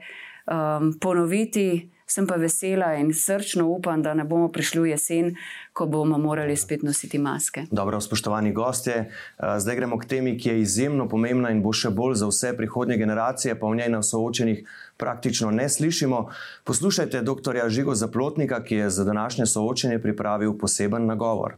um, 0.47 0.93
ponoviti. 1.01 1.89
Sem 2.13 2.27
pa 2.29 2.37
vesela 2.37 2.91
in 3.01 3.15
srčno 3.15 3.65
upam, 3.73 4.03
da 4.03 4.13
ne 4.15 4.25
bomo 4.29 4.51
prišli 4.53 4.81
v 4.81 4.89
jesen, 4.91 5.31
ko 5.73 5.87
bomo 5.89 6.19
morali 6.21 6.57
spet 6.57 6.83
nositi 6.85 7.19
maske. 7.19 7.63
Dobro, 7.71 8.01
spoštovani 8.01 8.53
gostje, 8.53 8.97
eh, 8.97 9.59
zdaj 9.59 9.77
gremo 9.77 9.97
k 9.99 10.05
temi, 10.05 10.35
ki 10.39 10.49
je 10.49 10.61
izjemno 10.61 11.07
pomembna 11.09 11.51
in 11.51 11.63
bo 11.63 11.73
še 11.73 11.89
bolj 11.91 12.19
za 12.21 12.27
vse 12.29 12.51
prihodnje 12.57 12.99
generacije, 13.01 13.55
pa 13.61 13.67
v 13.67 13.79
njej 13.79 13.89
na 13.89 14.03
soočenih 14.03 14.61
praktično 14.97 15.51
ne 15.51 15.69
slišimo. 15.69 16.29
Poslušajte 16.65 17.23
dr. 17.23 17.61
Žigo 17.69 17.95
Zaplotnika, 17.95 18.61
ki 18.65 18.75
je 18.75 18.91
za 18.91 19.05
današnje 19.05 19.47
soočenje 19.47 19.99
pripravil 20.03 20.53
poseben 20.59 21.07
nagovor. 21.07 21.57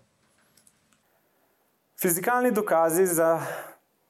Fizikalni 1.99 2.53
dokazi 2.53 3.07
za 3.07 3.41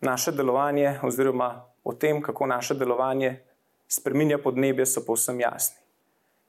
naše 0.01 0.33
delovanje, 0.33 0.99
oziroma 1.03 1.65
o 1.85 1.95
tem, 1.95 2.21
kako 2.23 2.47
naše 2.47 2.75
delovanje 2.75 3.41
spremenja 3.89 4.39
podnebje, 4.39 4.87
so 4.87 5.01
povsem 5.07 5.41
jasni. 5.41 5.84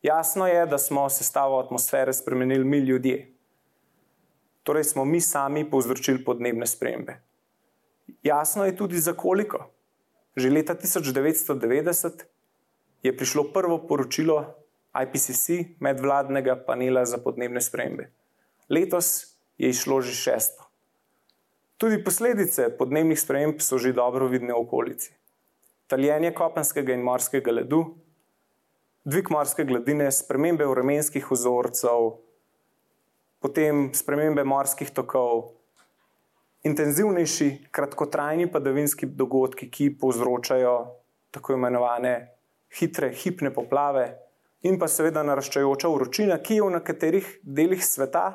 Jasno 0.05 0.47
je, 0.47 0.65
da 0.65 0.77
smo 0.77 1.09
sestavo 1.09 1.59
atmosfere 1.59 2.13
spremenili 2.13 2.63
mi 2.63 2.77
ljudje. 2.77 3.33
Torej 4.63 4.83
smo 4.83 5.05
mi 5.05 5.21
sami 5.21 5.69
povzročili 5.69 6.23
podnebne 6.23 6.67
spremembe. 6.67 7.15
Jasno 8.23 8.65
je 8.65 8.75
tudi 8.75 8.99
za 8.99 9.13
koliko. 9.13 9.71
Že 10.35 10.49
leta 10.49 10.75
1990 10.75 12.23
je 13.03 13.17
prišlo 13.17 13.43
prvo 13.53 13.79
poročilo 13.87 14.53
IPCC, 15.01 15.49
medvladnega 15.79 16.55
panela 16.67 17.05
za 17.05 17.17
podnebne 17.17 17.61
spremembe. 17.61 18.11
Letos 18.69 19.37
je 19.57 19.69
išlo 19.69 20.01
že 20.01 20.13
šesto. 20.13 20.69
Tudi 21.77 22.03
posledice 22.03 22.69
podnebnih 22.77 23.19
sprememb 23.19 23.57
so 23.57 23.77
že 23.77 23.93
dobro 23.93 24.27
vidne 24.27 24.53
v 24.53 24.61
okolici. 24.61 25.13
taljenje 25.87 26.33
kopenskega 26.33 26.93
in 26.93 27.01
morskega 27.01 27.51
ledu, 27.51 27.85
dvig 29.05 29.29
morske 29.29 29.63
gladine, 29.69 30.07
spremembe 30.11 30.65
vremenskih 30.65 31.27
vzorcev, 31.29 32.15
potem 33.37 33.91
spremembe 33.93 34.41
morskih 34.43 34.89
tokov, 34.89 35.51
intenzivnejši, 36.65 37.49
kratkotrajni 37.69 38.49
padavinski 38.49 39.05
dogodki, 39.05 39.69
ki 39.69 39.91
povzročajo 40.01 40.73
tako 41.29 41.53
imenovane 41.53 42.15
hitre, 42.79 43.11
hipne 43.13 43.53
poplave, 43.53 44.07
in 44.65 44.79
pa 44.81 44.89
seveda 44.89 45.21
naraščajoča 45.21 45.93
vročina, 45.93 46.39
ki 46.41 46.57
je 46.57 46.65
v 46.65 46.73
nekaterih 46.79 47.29
delih 47.43 47.85
sveta 47.85 48.25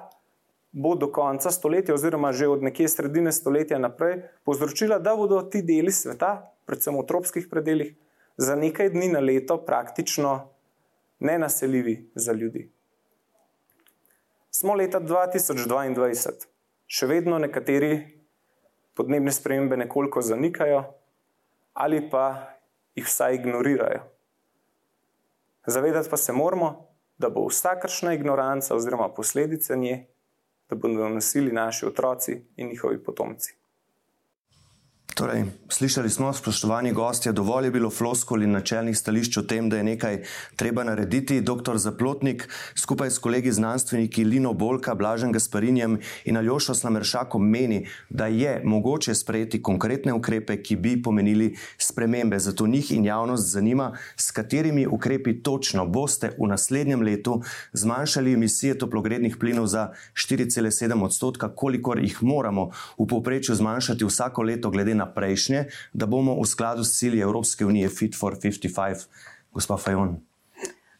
bo 0.70 0.94
do 0.94 1.09
konca 1.11 1.50
stoletja, 1.50 1.94
oziroma 1.94 2.30
že 2.33 2.46
od 2.46 2.62
nekje 2.62 2.87
sredine 2.88 3.33
stoletja 3.35 3.78
naprej, 3.78 4.22
povzročila, 4.46 5.00
da 5.02 5.16
bodo 5.18 5.42
ti 5.42 5.64
deli 5.66 5.90
sveta, 5.90 6.46
predvsem 6.62 6.94
v 6.94 7.06
tropskih 7.11 7.50
predeljih, 7.50 7.96
za 8.38 8.54
nekaj 8.54 8.94
dni 8.94 9.11
na 9.18 9.18
leto 9.18 9.59
praktično 9.66 10.60
nenaseljivi 11.20 12.11
za 12.14 12.33
ljudi. 12.33 12.70
Smo 14.50 14.74
leta 14.74 15.00
2022, 15.00 16.46
še 16.87 17.06
vedno 17.06 17.38
nekateri 17.38 17.92
podnebne 18.98 19.33
spremembe 19.33 19.76
nekoliko 19.76 20.22
zanikajo 20.22 20.83
ali 21.72 22.00
pa 22.11 22.24
jih 22.98 23.06
vsaj 23.06 23.35
ignorirajo. 23.35 24.00
Zavedati 25.66 26.11
pa 26.11 26.16
se 26.16 26.33
moramo, 26.33 26.88
da 27.18 27.30
bo 27.30 27.46
vsakršna 27.46 28.14
ignoranca 28.14 28.74
oziroma 28.74 29.09
posledice 29.14 29.76
nje, 29.76 30.06
da 30.68 30.76
bodo 30.76 31.09
nosili 31.09 31.52
naši 31.52 31.87
otroci 31.87 32.37
in 32.56 32.68
njihovi 32.68 33.04
potomci. 33.04 33.60
Torej, 35.14 35.44
slišali 35.68 36.11
smo, 36.11 36.33
spoštovani 36.33 36.92
gostje, 36.92 37.33
dovolj 37.33 37.64
je 37.64 37.70
bilo 37.70 37.90
floskoli 37.90 38.44
in 38.44 38.53
načelnih 38.53 38.99
stališč 38.99 39.37
o 39.37 39.42
tem, 39.42 39.68
da 39.68 39.77
je 39.77 39.85
nekaj 39.85 40.18
treba 40.57 40.85
narediti. 40.85 41.40
Dr. 41.40 41.77
Zaplotnik 41.77 42.49
skupaj 42.75 43.11
s 43.11 43.18
kolegi 43.18 43.53
znanstveniki 43.53 44.25
Lino 44.25 44.53
Bolka, 44.53 44.94
Blažen 44.94 45.33
Gasparinjem 45.33 45.99
in 46.25 46.37
Aljošo 46.37 46.75
Slameršakom 46.75 47.42
meni, 47.42 47.87
da 48.09 48.27
je 48.27 48.61
mogoče 48.64 49.14
sprejeti 49.14 49.62
konkretne 49.62 50.14
ukrepe, 50.14 50.57
ki 50.62 50.77
bi 50.77 51.03
pomenili 51.03 51.57
spremembe. 51.79 52.38
Zato 52.38 52.66
njih 52.66 52.92
in 52.92 53.05
javnost 53.05 53.51
zanima, 53.51 53.96
s 54.16 54.31
katerimi 54.31 54.87
ukrepi 54.87 55.42
točno 55.42 55.87
boste 55.87 56.31
v 56.38 56.46
naslednjem 56.46 57.03
letu 57.03 57.42
zmanjšali 57.73 58.33
emisije 58.33 58.79
toplogrednih 58.79 59.37
plinov 59.37 59.66
za 59.66 59.90
4,7 60.14 61.05
odstotka, 61.05 61.55
kolikor 61.55 61.99
jih 61.99 62.23
moramo 62.23 62.70
v 62.99 63.07
povprečju 63.07 63.55
zmanjšati 63.55 64.05
vsako 64.05 64.42
leto 64.42 64.70
glede 64.70 64.94
na 64.94 65.00
prejšnje, 65.07 65.65
da 65.93 66.07
bomo 66.07 66.37
v 66.43 66.47
skladu 66.47 66.85
s 66.85 66.99
cilji 66.99 67.21
Evropske 67.21 67.67
unije 67.67 67.89
Fit 67.89 68.19
for 68.19 68.37
55, 68.37 69.07
gospa 69.53 69.77
Fajon. 69.77 70.21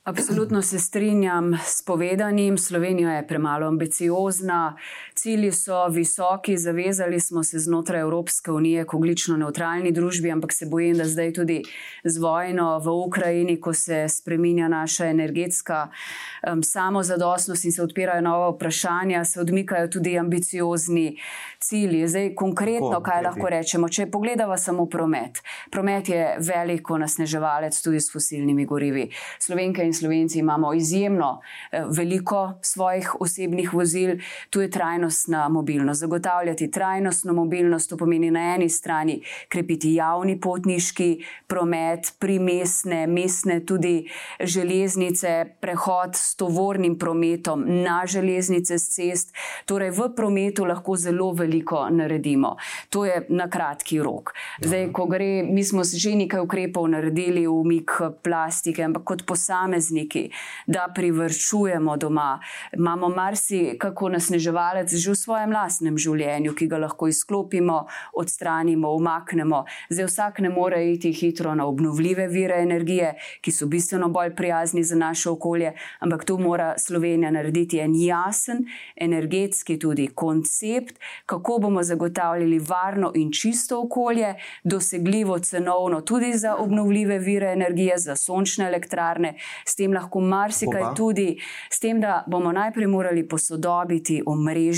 Absolutno 0.05 0.63
se 0.63 0.79
strinjam 0.79 1.59
s 1.65 1.83
povedanim. 1.83 2.59
Slovenija 2.59 3.11
je 3.11 3.27
premalo 3.27 3.67
ambiciozna, 3.67 4.77
cilji 5.21 5.53
so 5.53 5.89
visoki, 5.89 6.57
zavezali 6.59 7.21
smo 7.21 7.43
se 7.45 7.59
znotraj 7.59 8.01
Evropske 8.01 8.53
unije 8.53 8.87
k 8.87 8.95
oglično 8.95 9.37
neutralni 9.37 9.93
družbi, 9.93 10.31
ampak 10.31 10.53
se 10.53 10.67
bojim, 10.67 10.97
da 10.97 11.05
zdaj 11.05 11.33
tudi 11.33 11.63
z 12.05 12.19
vojno 12.19 12.79
v 12.79 12.95
Ukrajini, 13.07 13.59
ko 13.61 13.75
se 13.75 14.07
spreminja 14.09 14.69
naša 14.69 15.07
energetska 15.07 15.89
um, 15.91 16.63
samozadostnost 16.63 17.65
in 17.65 17.73
se 17.73 17.83
odpirajo 17.83 18.21
nova 18.21 18.49
vprašanja, 18.55 19.25
se 19.25 19.41
odmikajo 19.41 19.89
tudi 19.89 20.19
ambiciozni 20.19 21.19
cilji. 21.61 22.09
Zdaj, 22.09 22.35
konkretno, 22.35 22.91
Kako, 22.91 23.03
kaj 23.03 23.23
lahko 23.23 23.49
rečemo, 23.49 23.89
če 23.89 24.07
pogledamo 24.11 24.57
samo 24.59 24.87
promet. 24.87 25.43
Promet 25.71 26.09
je 26.09 26.37
veliko 26.39 26.99
nasneževalec 26.99 27.77
tudi 27.83 28.01
s 28.01 28.13
fosilnimi 28.13 28.65
gorivi. 28.67 29.11
Slovenke 29.39 29.85
in 29.85 29.95
Slovenci 29.95 30.39
imamo 30.39 30.73
izjemno 30.75 31.41
eh, 31.73 31.85
veliko 31.97 32.59
svojih 32.63 33.21
osebnih 33.21 33.75
vozil, 33.75 34.17
tu 34.51 34.61
je 34.61 34.71
trajnostna 35.11 35.49
mobilnost. 35.49 36.01
Zagotavljati 36.01 36.71
trajnostno 36.71 37.33
mobilnost, 37.33 37.91
to 37.91 37.97
pomeni 37.97 38.31
na 38.31 38.55
eni 38.55 38.69
strani 38.69 39.23
krepiti 39.49 39.95
javni 39.95 40.41
potniški 40.41 41.25
promet, 41.47 42.15
primestne, 42.19 43.07
mestne 43.07 43.61
tudi 43.67 44.09
železnice, 44.41 45.45
prehod 45.61 46.15
s 46.15 46.37
tovornim 46.37 46.99
prometom 46.99 47.65
na 47.67 48.05
železnice, 48.07 48.79
s 48.79 48.95
cest. 48.95 49.35
Torej, 49.67 49.91
v 49.91 50.09
prometu 50.17 50.65
lahko 50.65 50.97
zelo 50.97 51.33
veliko 51.33 51.89
naredimo. 51.91 52.57
To 52.91 53.05
je 53.05 53.27
na 53.29 53.49
kratki 53.51 53.99
rok. 54.03 54.33
Zdaj, 54.63 54.93
ko 54.93 55.07
gre, 55.07 55.43
mi 55.43 55.65
smo 55.65 55.83
že 55.85 56.15
nekaj 56.15 56.41
ukrepov 56.41 56.89
naredili, 56.89 57.47
umik 57.47 57.91
plastike, 58.23 58.85
ampak 58.85 59.05
kot 59.05 59.27
posameznik 59.27 59.41
posamezniki, 59.41 60.31
da 60.67 60.89
privrčujemo 60.95 61.97
doma. 61.97 62.41
Imamo 62.73 63.09
marsikako 63.09 64.09
nasneževalec 64.09 64.90
že 64.99 65.11
v 65.11 65.17
svojem 65.17 65.53
lastnem 65.53 65.99
življenju, 65.99 66.55
ki 66.55 66.67
ga 66.67 66.79
lahko 66.79 67.09
izklopimo, 67.09 67.87
odstranimo, 68.13 68.93
umaknemo. 68.97 69.65
Zdaj 69.91 70.07
vsak 70.07 70.41
ne 70.41 70.49
more 70.49 70.81
iti 70.93 71.13
hitro 71.13 71.55
na 71.55 71.67
obnovljive 71.67 72.29
vire 72.29 72.61
energije, 72.63 73.15
ki 73.41 73.53
so 73.53 73.67
bistveno 73.67 74.09
bolj 74.09 74.35
prijazni 74.37 74.85
za 74.85 74.97
naše 74.97 75.31
okolje, 75.31 75.75
ampak 76.01 76.25
tu 76.25 76.39
mora 76.39 76.75
Slovenija 76.79 77.31
narediti 77.31 77.79
en 77.79 77.95
jasen 77.95 78.65
energetski 78.97 79.79
tudi 79.79 80.09
koncept, 80.15 80.99
kako 81.27 81.59
bomo 81.59 81.83
zagotavljali 81.83 82.59
varno 82.59 83.13
in 83.15 83.33
čisto 83.33 83.81
okolje, 83.81 84.35
dosegljivo 84.65 85.39
cenovno 85.39 86.01
tudi 86.01 86.33
za 86.35 86.57
obnovljive 86.57 87.19
vire 87.19 87.53
energije, 87.53 87.99
za 87.99 88.17
sončne 88.17 88.67
elektrarne, 88.67 89.35
s 89.65 89.77
tem 89.77 89.93
lahko 89.93 90.21
marsikaj 90.21 90.95
tudi, 90.97 91.37
s 91.71 91.81
tem, 91.81 92.01
da 92.01 92.25
bomo 92.27 92.53
najprej 92.53 92.87
morali 92.87 93.29
posodobiti 93.29 94.23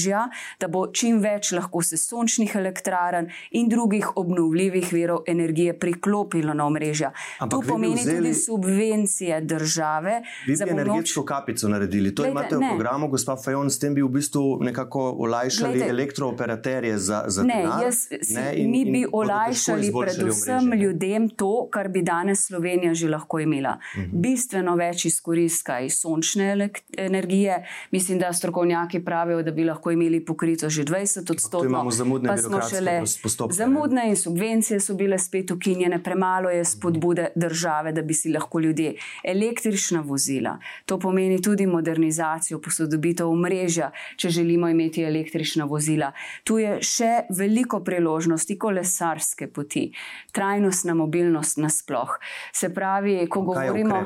omrežja, 0.02 0.28
da 0.60 0.68
bo 0.68 0.86
čim 0.92 1.20
več 1.20 1.52
lahko 1.52 1.82
se 1.82 1.96
sončnih 1.96 2.54
elektrarn 2.56 3.28
in 3.50 3.68
drugih 3.68 4.16
obnovljivih 4.16 4.92
virov 4.92 5.22
energije 5.26 5.78
priklopilo 5.78 6.54
na 6.54 6.66
omrežja. 6.66 7.12
Ampak 7.40 7.64
to 7.64 7.74
pomeni 7.74 8.00
vzeli... 8.00 8.16
tudi 8.18 8.34
subvencije 8.34 9.40
države. 9.40 10.22
Vi 10.46 10.56
bi 10.56 10.70
energetsko 10.70 11.24
kapico 11.24 11.68
naredili. 11.68 12.14
To 12.14 12.22
Glede, 12.22 12.30
imate 12.30 12.56
v 12.56 12.60
ne. 12.60 12.70
programu, 12.70 13.08
gospod 13.08 13.44
Fajon, 13.44 13.70
s 13.70 13.78
tem 13.78 13.94
bi 13.94 14.02
v 14.02 14.08
bistvu 14.08 14.58
nekako 14.62 15.16
olajšali 15.18 15.78
Glede, 15.78 15.90
elektrooperaterje 15.90 16.98
za, 16.98 17.24
za 17.28 17.44
ne, 17.44 17.62
jaz, 17.84 18.08
ne, 18.34 18.46
in, 18.56 18.70
mi 18.70 18.84
bi 18.84 19.04
olajšali 19.12 19.92
predvsem 19.92 20.72
ljudem 20.72 21.28
to, 21.28 21.68
kar 21.70 21.88
bi 21.88 22.02
danes 22.02 22.46
Slovenija 22.46 22.94
že 22.94 23.08
lahko 23.08 23.40
imela. 23.40 23.78
Uh 23.78 24.02
mhm. 24.02 24.10
-huh. 24.10 24.20
Bistveno 24.22 24.76
več 24.76 25.04
izkoristka 25.04 25.80
iz 25.80 25.98
sončne 26.00 26.68
energije. 26.96 27.64
Mislim, 27.90 28.18
da 28.18 28.32
strokovnjaki 28.32 29.04
pravijo, 29.04 29.42
da 29.42 29.50
bi 29.50 29.64
lahko 29.64 29.91
imeli 29.92 30.24
pokrito 30.24 30.70
že 30.70 30.84
20 30.84 31.30
odstotkov. 31.30 31.66
Imamo 31.66 31.90
zamudne, 31.90 32.36
šele, 32.70 33.00
postopke, 33.22 33.54
zamudne 33.54 34.08
in 34.08 34.16
subvencije 34.16 34.80
so 34.80 34.94
bile 34.94 35.18
spet 35.18 35.50
ukinjene, 35.50 36.02
premalo 36.02 36.50
je 36.50 36.64
spodbude 36.64 37.28
države, 37.36 37.92
da 37.92 38.02
bi 38.02 38.14
si 38.14 38.32
lahko 38.32 38.60
ljudje 38.60 38.94
električna 39.24 40.00
vozila. 40.00 40.58
To 40.86 40.98
pomeni 40.98 41.42
tudi 41.42 41.66
modernizacijo, 41.66 42.60
posodobitev 42.60 43.30
mreža, 43.34 43.90
če 44.16 44.30
želimo 44.30 44.68
imeti 44.68 45.02
električna 45.02 45.64
vozila. 45.64 46.12
Tu 46.44 46.58
je 46.58 46.78
še 46.82 47.12
veliko 47.30 47.80
priložnosti 47.84 48.58
kolesarske 48.58 49.46
poti, 49.46 49.92
trajnostna 50.32 50.94
mobilnost 50.94 51.58
nasploh. 51.58 52.18
Se 52.52 52.74
pravi, 52.74 53.26
ko 53.28 53.42
govorimo. 53.42 54.04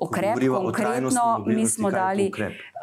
Ukrep? 0.00 0.38
konkretno 0.48 1.44
mi 1.46 1.66
smo 1.66 1.90
dali. 1.90 2.30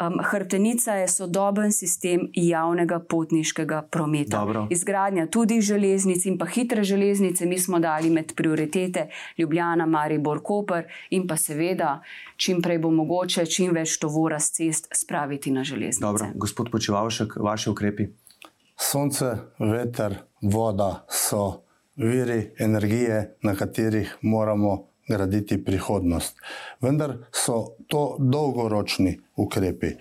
Um, 0.01 0.19
Hrtenica 0.23 0.93
je 0.93 1.07
sodoben 1.07 1.71
sistem 1.71 2.29
javnega 2.33 2.99
potniškega 2.99 3.81
prometa. 3.81 4.37
Dobro. 4.39 4.67
Izgradnja 4.69 5.27
tudi 5.27 5.61
železnic 5.61 6.25
in 6.25 6.37
pa 6.37 6.45
hitre 6.45 6.83
železnice, 6.83 7.45
mi 7.45 7.59
smo 7.59 7.79
dali 7.79 8.09
med 8.09 8.33
prioritete 8.35 9.09
Ljubljana, 9.37 9.85
Maribor, 9.85 10.43
Koper 10.43 10.83
in 11.09 11.27
pa 11.27 11.37
seveda, 11.37 12.01
čim 12.35 12.61
prej 12.61 12.77
bo 12.79 12.91
mogoče, 12.91 13.45
čim 13.45 13.73
več 13.73 13.97
tovora 13.99 14.39
z 14.39 14.51
cest 14.51 14.87
spraviti 14.93 15.51
na 15.51 15.63
železnice. 15.63 16.01
Dobro, 16.01 16.25
gospod 16.35 16.71
Počevalšek, 16.71 17.35
vaše 17.35 17.69
ukrepi. 17.69 18.07
Sonce, 18.77 19.33
veter, 19.59 20.15
voda 20.41 21.05
so 21.09 21.63
viri 21.95 22.51
energije, 22.59 23.37
na 23.41 23.55
katerih 23.55 24.17
moramo 24.21 24.87
graditi 25.07 25.63
prihodnost. 25.65 26.37
Vendar 26.81 27.17
so 27.31 27.75
to 27.87 28.17
dolgoročni 28.19 29.19
ukrepi. 29.35 29.95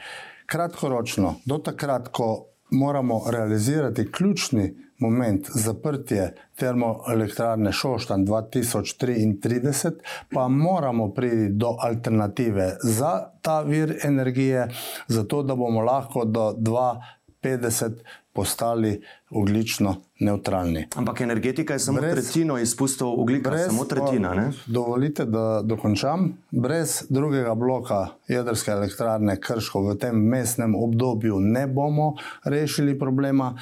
Kratkoročno, 0.46 1.34
do 1.44 1.58
takrat, 1.58 2.08
ko 2.08 2.46
moramo 2.70 3.22
realizirati 3.30 4.12
ključni 4.12 4.74
moment 4.98 5.50
zaprtja 5.54 6.28
termoelektrarne 6.56 7.72
Šoštan 7.72 8.26
2033, 8.26 9.90
pa 10.32 10.48
moramo 10.48 11.08
priti 11.14 11.48
do 11.48 11.76
alternative 11.80 12.76
za 12.82 13.30
ta 13.42 13.62
vir 13.62 13.98
energije, 14.04 14.68
zato 15.08 15.42
da 15.42 15.54
bomo 15.54 15.80
lahko 15.80 16.24
do 16.24 16.54
2050 16.58 17.90
postali 18.36 19.00
oglično 19.30 19.96
neutralni. 20.20 20.86
Ampak 20.96 21.20
energetika 21.20 21.72
je 21.72 21.78
samo 21.78 22.00
brez, 22.00 22.14
tretjino 22.14 22.58
izpustov 22.58 23.20
ugljika, 23.20 23.50
brez, 23.50 23.66
samo 23.66 23.84
tretjina. 23.84 24.34
Ne? 24.34 24.52
Dovolite, 24.66 25.24
da 25.24 25.60
dokončam. 25.64 26.32
Brez 26.50 27.02
drugega 27.08 27.54
bloka 27.54 28.06
jedrske 28.28 28.70
elektrarne 28.70 29.36
Krško 29.40 29.82
v 29.88 29.96
tem 29.98 30.16
mestnem 30.16 30.74
obdobju 30.74 31.40
ne 31.40 31.66
bomo 31.66 32.14
rešili 32.44 32.98
problema. 32.98 33.54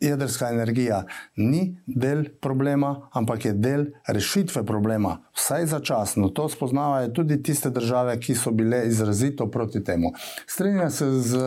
Jedrska 0.00 0.50
energija 0.50 1.04
ni 1.36 1.76
del 1.86 2.24
problema, 2.40 3.08
ampak 3.12 3.44
je 3.44 3.52
del 3.52 3.86
rešitve 4.06 4.64
problema, 4.66 5.18
vsaj 5.34 5.66
začasno. 5.66 6.28
To 6.28 6.48
spoznavajo 6.48 7.08
tudi 7.08 7.42
tiste 7.42 7.70
države, 7.70 8.20
ki 8.20 8.34
so 8.34 8.50
bile 8.50 8.86
izrazito 8.86 9.50
proti 9.50 9.84
temu. 9.84 10.12
Strenjam 10.46 10.90
se 10.90 11.10
z 11.10 11.38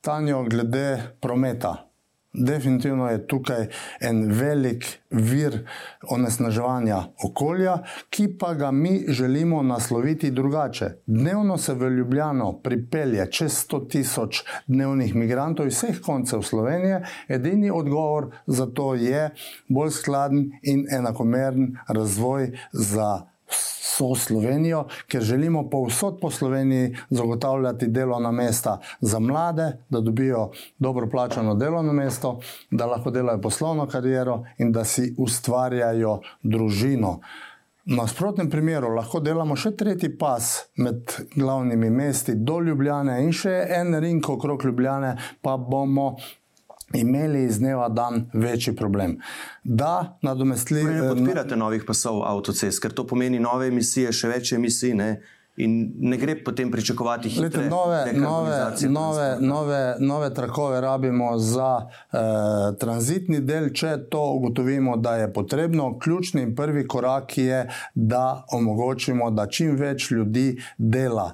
Tanjo 0.00 0.42
glede 0.42 1.02
prometa. 1.20 1.88
Definitivno 2.32 3.08
je 3.10 3.26
tukaj 3.26 3.66
en 4.00 4.20
velik 4.32 4.84
vir 5.10 5.56
onesnaževanja 6.10 6.98
okolja, 7.24 7.78
ki 8.10 8.28
pa 8.38 8.52
ga 8.54 8.70
mi 8.70 9.04
želimo 9.08 9.62
nasloviti 9.62 10.30
drugače. 10.30 10.90
Dnevno 11.06 11.58
se 11.58 11.74
v 11.74 11.90
Ljubljano 11.90 12.52
pripelje 12.62 13.30
čez 13.30 13.52
100 13.70 13.88
tisoč 13.90 14.42
dnevnih 14.66 15.14
migrantov 15.14 15.66
iz 15.66 15.82
vseh 15.82 16.00
koncev 16.04 16.42
Slovenije. 16.42 17.02
Edini 17.28 17.70
odgovor 17.70 18.30
za 18.46 18.66
to 18.66 18.94
je 18.94 19.30
bolj 19.68 19.90
skladen 19.90 20.52
in 20.62 20.86
enakomeren 20.92 21.76
razvoj 21.88 22.52
za 22.72 23.37
vso 23.50 24.14
Slovenijo, 24.14 24.84
ker 25.08 25.22
želimo 25.22 25.70
povsod 25.70 26.18
po 26.20 26.30
Sloveniji 26.30 26.96
zagotavljati 27.10 27.86
delovna 27.86 28.30
mesta 28.30 28.80
za 29.00 29.18
mlade, 29.18 29.72
da 29.88 30.00
dobijo 30.00 30.50
dobro 30.78 31.08
plačano 31.10 31.54
delovno 31.54 31.92
mesto, 31.92 32.40
da 32.70 32.86
lahko 32.86 33.10
delajo 33.10 33.40
poslovno 33.40 33.86
kariero 33.86 34.44
in 34.58 34.72
da 34.72 34.84
si 34.84 35.14
ustvarjajo 35.18 36.20
družino. 36.42 37.20
Na 37.88 37.96
nasprotnem 37.96 38.50
primeru 38.50 38.90
lahko 38.92 39.20
delamo 39.24 39.54
še 39.56 39.70
tretji 39.80 40.10
pas 40.20 40.48
med 40.76 41.14
glavnimi 41.36 41.88
mesti 41.90 42.34
do 42.34 42.58
Ljubljane 42.60 43.22
in 43.24 43.32
še 43.32 43.54
en 43.78 43.96
ring 44.00 44.28
okrog 44.28 44.64
Ljubljane, 44.64 45.14
pa 45.40 45.56
bomo 45.56 46.10
imeli 46.94 47.44
iz 47.44 47.58
dneva 47.58 47.88
dan 47.88 48.30
večji 48.32 48.76
problem. 48.76 49.18
Da, 49.64 50.18
nadomestili. 50.22 50.84
Ne 50.84 50.98
eh, 50.98 51.08
podpirate 51.08 51.56
novih 51.56 51.84
pasov 51.86 52.22
avtocest, 52.24 52.82
ker 52.82 52.92
to 52.92 53.06
pomeni 53.06 53.40
nove 53.40 53.68
emisije, 53.68 54.12
še 54.12 54.28
več 54.28 54.52
emisij. 54.52 54.94
Ne? 54.94 55.10
In 55.58 55.72
ne 55.98 56.16
gre 56.16 56.36
potem 56.44 56.70
pričakovati 56.70 57.28
hitre 57.28 57.64
nove, 57.66 58.12
nove, 58.14 58.58
nove, 58.88 59.26
nove, 59.40 59.80
nove 59.98 60.28
trakove 60.34 60.80
rabimo 60.80 61.32
za 61.38 61.72
eh, 61.82 62.18
tranzitni 62.78 63.40
del, 63.42 63.72
če 63.74 63.96
to 64.10 64.22
ugotovimo, 64.38 64.96
da 64.96 65.16
je 65.18 65.32
potrebno. 65.32 65.90
Ključni 65.98 66.46
in 66.46 66.54
prvi 66.54 66.86
korak 66.86 67.38
je, 67.38 67.64
da 67.94 68.44
omogočimo, 68.54 69.30
da 69.30 69.48
čim 69.50 69.74
več 69.76 70.10
ljudi 70.14 70.52
dela 70.78 71.32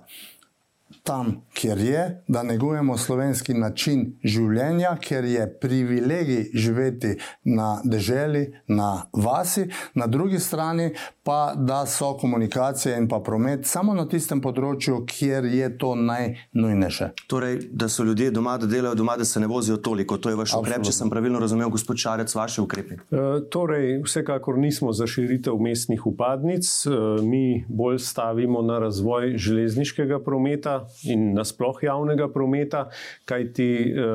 tam, 1.05 1.43
kjer 1.53 1.79
je, 1.79 2.23
da 2.29 2.43
negujemo 2.43 2.97
slovenski 2.99 3.55
način 3.55 4.07
življenja, 4.25 4.95
ker 5.05 5.25
je 5.25 5.45
privilegij 5.61 6.47
živeti 6.55 7.11
na 7.45 7.83
deželi, 7.85 8.47
na 8.69 9.05
vasi, 9.12 9.67
na 9.95 10.07
drugi 10.07 10.40
strani 10.40 10.95
pa 11.25 11.55
da 11.57 11.87
so 11.87 12.14
komunikacije 12.21 12.97
in 12.99 13.09
pa 13.09 13.21
promet 13.21 13.67
samo 13.67 13.95
na 13.95 14.07
tistem 14.09 14.40
področju, 14.45 15.03
kjer 15.09 15.45
je 15.45 15.69
to 15.79 15.93
najnujnejše. 15.95 17.11
Torej, 17.29 17.61
da 17.73 17.88
so 17.88 18.05
ljudje 18.05 18.31
doma, 18.33 18.57
da 18.61 18.69
delajo 18.69 18.97
doma, 18.97 19.19
da 19.21 19.29
se 19.29 19.40
ne 19.40 19.49
vozijo 19.49 19.77
toliko. 19.77 20.17
To 20.17 20.33
je 20.33 20.40
vaš 20.40 20.57
ukrep, 20.57 20.85
če 20.88 20.93
sem 20.93 21.12
pravilno 21.12 21.40
razumel, 21.40 21.69
gospod 21.73 22.01
Šarec, 22.01 22.33
vaše 22.37 22.64
ukrepe. 22.64 22.97
E, 22.97 23.25
torej, 23.53 23.99
vsekakor 24.05 24.57
nismo 24.61 24.93
za 24.97 25.09
širitev 25.09 25.61
mestnih 25.61 26.07
upadnic, 26.09 26.69
e, 26.87 26.97
mi 27.25 27.64
bolj 27.69 28.01
stavimo 28.05 28.64
na 28.64 28.81
razvoj 28.85 29.37
železniškega 29.37 30.21
prometa 30.25 30.81
in 31.11 31.33
nasploh 31.35 31.83
javnega 31.83 32.28
prometa, 32.33 32.88
kajti 33.24 33.68
e, 33.74 34.09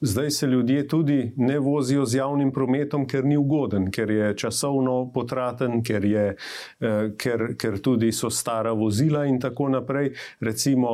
zdaj 0.00 0.30
se 0.30 0.46
ljudje 0.46 0.86
tudi 0.88 1.32
ne 1.36 1.58
vozijo 1.58 2.04
z 2.04 2.18
javnim 2.18 2.52
prometom, 2.52 3.06
ker 3.06 3.24
ni 3.24 3.36
ugoden, 3.36 3.90
ker 3.90 4.10
je 4.10 4.34
časovno 4.36 5.10
potraten, 5.14 5.82
ker 5.82 6.04
je 6.04 6.24
Eh, 6.84 7.12
ker, 7.18 7.54
ker 7.58 7.78
tudi 7.82 8.10
so 8.12 8.28
stara 8.30 8.72
vozila 8.76 9.24
in 9.26 9.38
tako 9.40 9.68
naprej. 9.72 10.12
Recimo 10.40 10.90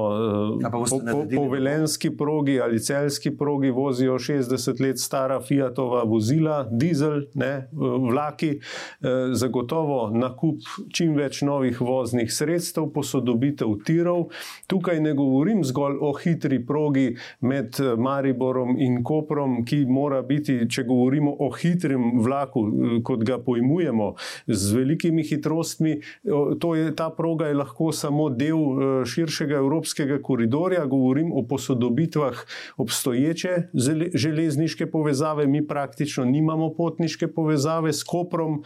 ja, 0.61 0.70
po, 0.70 0.85
po, 0.85 1.22
po 1.37 1.44
velenski 1.50 2.11
progi 2.16 2.61
ali 2.61 2.80
celski 2.80 3.33
progi 3.37 3.70
vozijo 3.70 4.18
60 4.18 4.80
let 4.80 5.00
stara 5.00 5.40
Fiatova 5.40 6.02
vozila, 6.04 6.66
dizel, 6.70 7.24
ne, 7.35 7.68
vlaki, 8.11 8.50
eh, 8.50 9.33
zagotovo 9.33 10.11
nakup 10.14 10.68
čim 10.94 11.16
več 11.16 11.42
novih 11.42 11.80
voznih 11.80 12.30
sredstev, 12.33 12.90
posodobitev 12.94 13.74
tirov. 13.87 14.28
Tukaj 14.70 15.00
ne 15.00 15.10
govorim 15.14 15.64
zgolj 15.64 15.99
o 16.01 16.12
hitri 16.16 16.61
progi 16.66 17.16
med 17.40 17.77
Mariborom 17.99 18.77
in 18.79 19.03
Koprom, 19.05 19.61
ki 19.64 19.85
mora 19.88 20.23
biti, 20.23 20.59
če 20.70 20.85
govorimo 20.88 21.35
o 21.38 21.51
hitrem 21.55 22.20
vlaku, 22.23 22.64
kot 23.05 23.25
ga 23.27 23.38
pojmujemo, 23.42 24.14
z 24.46 24.77
velikimi 24.77 25.25
hitrostmi. 25.27 25.96
Je, 26.25 26.90
ta 26.96 27.11
proga 27.16 27.51
je 27.51 27.59
lahko 27.59 27.90
samo 27.92 28.29
del 28.31 28.59
e, 28.61 28.90
širšega 29.07 29.59
evropskega 29.61 30.20
koridorja. 30.23 30.85
Govorim 30.90 31.33
o 31.33 31.42
posodobitvah 31.49 32.44
obstoječe 32.77 33.57
železniške 34.14 34.90
povezave. 34.90 35.46
Mi 35.46 35.66
praktično 35.66 36.25
nimamo 36.25 36.73
potniške 36.75 37.29
povezave 37.29 37.92
s 37.92 38.05
Koprom, 38.05 38.62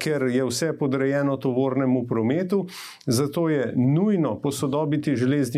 ker 0.00 0.22
je 0.32 0.44
vse 0.44 0.72
podrejeno 0.78 1.36
tovornemu 1.36 2.06
prometu. 2.06 2.66
Zato 3.06 3.48
je 3.48 3.72
nujno 3.76 4.40
posodobiti 4.40 5.16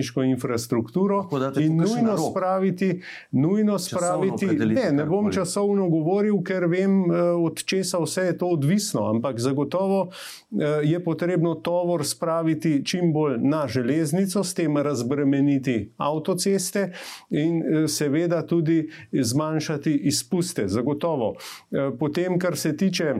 železniško 0.09 0.23
infrastrukturo 0.23 1.29
in 1.61 1.77
nujno 1.77 2.19
spraviti. 2.31 3.03
Nujno 3.31 3.79
spraviti 3.79 4.47
ne, 4.47 4.93
ne 4.93 5.05
bom 5.07 5.33
časovno 5.33 5.89
govoril, 5.89 6.43
ker 6.43 6.67
vem, 6.67 7.11
e, 7.11 7.23
od 7.23 7.65
česa 7.65 7.99
vse 7.99 8.23
je 8.23 8.39
to 8.39 8.47
odvisno, 8.47 9.11
ampak 9.11 9.39
zagotovo 9.39 10.11
Eh, 10.51 10.81
je 10.83 11.05
potrebno 11.05 11.55
tovor 11.55 12.07
spraviti 12.07 12.85
čim 12.85 13.13
bolj 13.13 13.37
na 13.39 13.67
železnico, 13.69 14.45
s 14.45 14.55
tem 14.55 14.77
razbremeniti 14.77 15.93
avtoceste 15.97 16.93
in 17.31 17.63
eh, 17.63 17.89
seveda 17.89 18.47
tudi 18.47 18.89
zmanjšati 19.13 19.95
izpuste. 19.95 20.69
Zagotovo. 20.69 21.35
Eh, 21.35 21.91
potem, 21.99 22.39
kar 22.39 22.57
se 22.57 22.77
tiče 22.77 23.15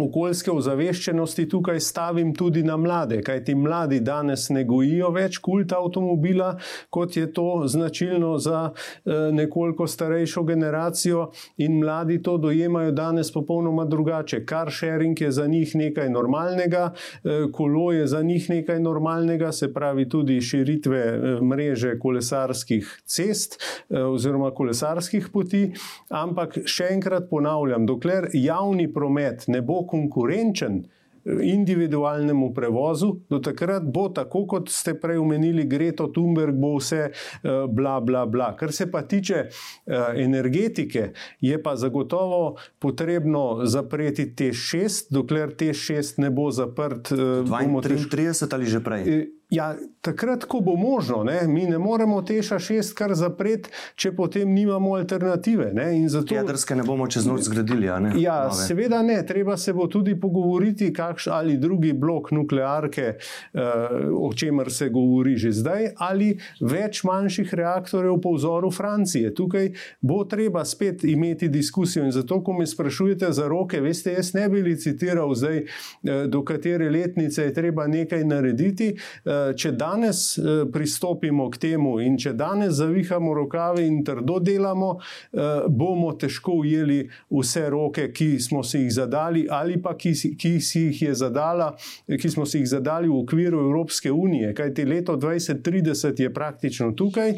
okoljske 0.00 0.50
ozaveščenosti 0.50 1.44
tukaj 1.52 1.80
stavim 1.84 2.30
tudi 2.34 2.62
na 2.64 2.78
mlade, 2.80 3.18
kajti 3.22 3.54
mladi 3.54 3.98
danes 4.00 4.46
ne 4.50 4.64
gojijo 4.64 5.10
več 5.12 5.36
kulta 5.44 5.82
avtomobila, 5.82 6.54
kot 6.90 7.16
je 7.16 7.26
to 7.32 7.64
značilno 7.68 8.38
za 8.40 8.62
eh, 8.72 9.28
nekoliko 9.36 9.86
starejšo 9.86 10.42
generacijo, 10.48 11.26
in 11.60 11.76
mladi 11.82 12.22
to 12.22 12.38
dojemajo 12.38 12.92
danes 12.96 13.32
popolnoma 13.32 13.84
drugače. 13.84 14.44
Car 14.48 14.70
sharing 14.72 15.20
je 15.20 15.30
za 15.30 15.46
njih 15.46 15.74
nekaj 15.76 16.08
normalnega, 16.10 16.92
eh, 17.24 17.44
kolo 17.52 17.92
je 17.92 18.06
za 18.06 18.22
njih 18.22 18.48
nekaj 18.50 18.80
normalnega, 18.80 19.52
se 19.52 19.72
pravi 19.74 20.08
tudi 20.08 20.40
širitve 20.40 21.02
eh, 21.02 21.40
mreže 21.42 21.98
kolesarskih 21.98 22.88
cest 23.04 23.60
oziroma 23.92 24.50
kolesarskih 24.54 25.28
poti, 25.32 25.66
ampak 26.08 26.56
še 26.64 26.88
enkrat 26.94 27.28
ponavljam, 27.30 27.86
dokler 27.86 28.30
javni 28.32 28.88
promet 28.92 29.44
ne 29.52 29.60
bo 29.60 29.81
konkurenčen 29.86 30.82
individualnemu 31.24 32.54
prevozu, 32.54 33.16
do 33.30 33.38
takrat 33.38 33.82
bo 33.82 34.08
tako, 34.08 34.44
kot 34.46 34.70
ste 34.70 34.94
prej 34.98 35.20
omenili, 35.22 35.64
Greta 35.64 36.08
Thunberg, 36.14 36.56
bo 36.58 36.74
vse 36.78 37.02
eh, 37.08 37.12
bla, 37.68 38.00
bla, 38.00 38.26
bla. 38.26 38.52
Kar 38.56 38.72
se 38.72 38.90
pa 38.90 39.02
tiče 39.02 39.34
eh, 39.34 39.50
energetike, 40.16 41.12
je 41.40 41.62
pa 41.62 41.76
zagotovo 41.76 42.56
potrebno 42.78 43.62
zapreti 43.64 44.32
te 44.34 44.52
šest, 44.52 45.12
dokler 45.12 45.54
te 45.54 45.72
šest 45.74 46.18
ne 46.18 46.30
bo 46.30 46.50
zaprt. 46.50 47.12
32 47.12 48.54
ali 48.54 48.66
že 48.66 48.80
prej. 48.80 49.06
Ja, 49.52 49.74
takrat, 50.00 50.44
ko 50.44 50.60
bo 50.60 50.76
možno, 50.76 51.24
ne, 51.24 51.42
mi 51.46 51.66
ne 51.66 51.78
moremo 51.78 52.22
teša 52.22 52.56
šest 52.58 52.94
kar 52.96 53.12
zapreti, 53.14 53.68
če 54.00 54.14
potem 54.16 54.48
nimamo 54.48 54.94
alternative. 54.96 55.66
Ne, 55.76 56.08
zato, 56.08 56.34
Jedrske 56.34 56.76
ne 56.78 56.86
bomo 56.86 57.04
čez 57.06 57.26
noč 57.28 57.44
zgradili. 57.50 57.90
Ne, 58.00 58.14
ja, 58.16 58.46
nove. 58.48 58.56
seveda 58.56 59.02
ne. 59.04 59.18
Treba 59.28 59.56
se 59.60 59.74
bo 59.76 59.84
tudi 59.92 60.14
pogovoriti, 60.20 60.88
kakšen 60.96 61.34
ali 61.36 61.58
drugi 61.60 61.92
blok 61.92 62.30
nuklearke, 62.32 63.18
uh, 63.18 63.60
o 64.24 64.30
čemer 64.32 64.72
se 64.72 64.88
govori 64.88 65.36
že 65.36 65.52
zdaj, 65.52 65.90
ali 66.00 66.30
več 66.60 67.02
manjših 67.04 67.52
reaktorjev 67.60 68.16
po 68.24 68.32
vzoru 68.38 68.72
Francije. 68.72 69.34
Tukaj 69.36 69.68
bo 70.00 70.22
treba 70.24 70.64
spet 70.64 71.04
imeti 71.04 71.50
diskusijo. 71.52 72.06
In 72.08 72.16
zato, 72.16 72.40
ko 72.40 72.56
me 72.56 72.66
sprašujete 72.66 73.32
za 73.36 73.50
roke, 73.52 73.84
veste, 73.84 74.16
jaz 74.16 74.32
ne 74.32 74.48
bi 74.48 74.64
licitiral 74.64 75.36
zdaj, 75.36 75.62
uh, 75.66 76.24
do 76.32 76.40
katere 76.40 76.88
letnice 76.90 77.50
je 77.50 77.54
treba 77.60 77.86
nekaj 77.86 78.24
narediti. 78.24 78.94
Uh, 78.96 79.41
če 79.56 79.72
danes 79.72 80.38
pristopimo 80.72 81.48
k 81.50 81.60
temu 81.66 81.96
in 82.00 82.18
če 82.20 82.32
danes 82.38 82.78
zavihamo 82.80 83.34
rokave 83.34 83.86
in 83.86 84.02
trdo 84.04 84.38
delamo, 84.42 84.96
bomo 85.68 86.12
težko 86.18 86.58
ujeli 86.62 87.00
vse 87.30 87.66
roke, 87.70 88.08
ki 88.12 88.38
smo 88.40 88.62
si 88.66 88.84
jih 88.84 88.92
zadali 88.92 89.46
ali 89.50 89.78
pa 89.82 89.94
ki, 89.98 90.12
ki 90.38 90.52
si 90.60 90.86
jih 90.90 91.14
zadala, 91.16 91.72
ki 92.06 92.30
smo 92.30 92.46
si 92.46 92.62
jih 92.62 92.68
zadali 92.68 93.08
v 93.08 93.18
okviru 93.22 93.60
Evropske 93.66 94.12
unije. 94.12 94.52
Kaj 94.54 94.74
te 94.74 94.86
leto 94.88 95.16
2030 95.16 96.22
je 96.22 96.32
praktično 96.34 96.92
tukaj, 96.96 97.36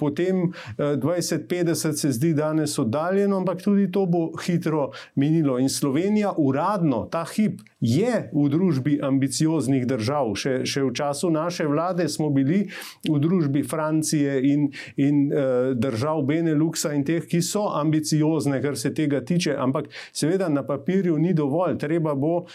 potem 0.00 0.52
2050 0.78 1.92
se 1.92 2.12
zdi 2.12 2.34
danes 2.34 2.78
oddaljeno, 2.78 3.36
ampak 3.36 3.62
tudi 3.62 3.90
to 3.92 4.06
bo 4.06 4.30
hitro 4.46 4.90
minilo. 5.14 5.58
In 5.58 5.68
Slovenija 5.68 6.32
uradno 6.36 7.04
ta 7.10 7.24
hip 7.24 7.60
je 7.80 8.30
v 8.32 8.48
družbi 8.48 8.98
ambicioznih 9.02 9.86
držav. 9.86 10.34
Še, 10.38 10.54
še 10.64 10.82
v 10.86 10.93
času 10.94 11.30
naše 11.30 11.66
vlade 11.66 12.08
smo 12.08 12.30
bili 12.30 12.68
v 13.08 13.18
družbi 13.18 13.62
Francije 13.62 14.40
in, 14.52 14.68
in 14.96 15.26
uh, 15.32 15.72
držav 15.76 16.22
Beneluxa 16.22 16.94
in 16.94 17.04
teh, 17.04 17.26
ki 17.26 17.42
so 17.42 17.68
ambiciozne, 17.74 18.62
kar 18.62 18.78
se 18.78 18.94
tega 18.94 19.20
tiče. 19.24 19.56
Ampak 19.58 19.88
seveda 20.12 20.48
na 20.48 20.66
papirju 20.66 21.18
ni 21.18 21.34
dovolj, 21.34 21.78
treba 21.78 22.14
bo 22.14 22.36
uh, 22.36 22.48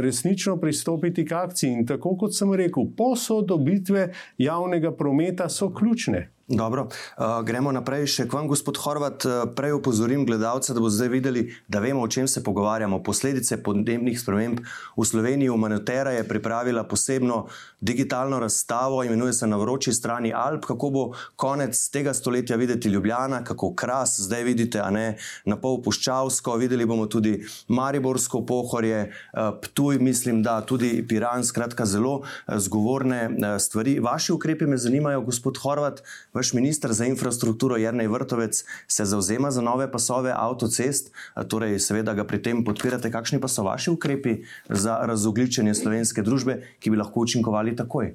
resnično 0.00 0.56
pristopiti 0.60 1.26
k 1.26 1.32
akciji. 1.32 1.72
In 1.72 1.86
tako 1.86 2.16
kot 2.16 2.34
sem 2.34 2.52
rekel, 2.54 2.90
posodobitve 2.96 4.08
javnega 4.38 4.92
prometa 4.96 5.48
so 5.48 5.70
ključne. 5.74 6.37
Dobro, 6.48 6.88
uh, 6.88 7.44
gremo 7.44 7.68
naprej. 7.76 8.06
Še 8.08 8.24
k 8.24 8.32
vam, 8.32 8.46
gospod 8.48 8.78
Horvat, 8.80 9.20
uh, 9.28 9.42
prej 9.52 9.74
upozorim 9.76 10.22
gledalce, 10.24 10.72
da 10.72 10.80
bo 10.80 10.88
zdaj 10.88 11.10
videli, 11.12 11.42
da 11.68 11.82
vemo, 11.84 12.00
o 12.00 12.08
čem 12.08 12.24
se 12.24 12.40
pogovarjamo. 12.40 13.02
Posledice 13.04 13.58
podnebnih 13.60 14.16
sprememb 14.16 14.62
v 14.96 15.04
Sloveniji. 15.04 15.50
Humanitera 15.52 16.14
je 16.16 16.22
pripravila 16.24 16.86
posebno 16.88 17.42
digitalno 17.84 18.38
razstavo, 18.40 19.02
imenuje 19.04 19.34
se 19.36 19.46
Na 19.46 19.58
vroči 19.60 19.92
strani 19.92 20.32
Alp. 20.32 20.64
Kako 20.64 20.90
bo 20.90 21.02
konec 21.36 21.76
tega 21.92 22.14
stoletja 22.16 22.56
videti 22.56 22.88
Ljubljana, 22.88 23.42
kako 23.44 23.74
kras 23.76 24.16
zdaj 24.16 24.48
vidite, 24.48 24.80
a 24.80 24.88
ne 24.88 25.18
na 25.44 25.60
pol 25.60 25.82
puščavsko. 25.84 26.56
Videli 26.56 26.88
bomo 26.88 27.10
tudi 27.12 27.44
Mariborsko 27.68 28.40
pohorje, 28.48 29.12
uh, 29.36 29.52
Ptuj, 29.60 30.00
mislim, 30.00 30.40
da 30.42 30.62
tudi 30.64 31.04
Piran, 31.04 31.44
skratka, 31.44 31.84
zelo 31.84 32.22
zgovorne 32.48 33.36
stvari. 33.60 33.98
Vaši 34.00 34.32
ukrepi 34.32 34.64
me 34.64 34.80
zanimajo, 34.80 35.20
gospod 35.28 35.60
Horvat. 35.60 36.00
Vaš 36.38 36.52
ministr 36.52 36.92
za 36.92 37.04
infrastrukturo 37.04 37.76
Jrnej 37.76 38.06
Vrtovec 38.08 38.64
se 38.86 39.04
zauzema 39.04 39.50
za 39.50 39.62
nove 39.62 39.92
pasove 39.92 40.32
avtocest, 40.36 41.10
torej 41.48 41.78
seveda 41.82 42.14
ga 42.14 42.22
pri 42.24 42.38
tem 42.42 42.60
podpirate. 42.64 43.10
Kakšni 43.10 43.40
pa 43.42 43.50
so 43.50 43.64
vaši 43.66 43.90
ukrepi 43.90 44.36
za 44.70 45.00
razogličenje 45.02 45.74
slovenske 45.74 46.22
družbe, 46.22 46.60
ki 46.78 46.94
bi 46.94 47.00
lahko 47.00 47.26
učinkovali 47.26 47.74
takoj? 47.76 48.12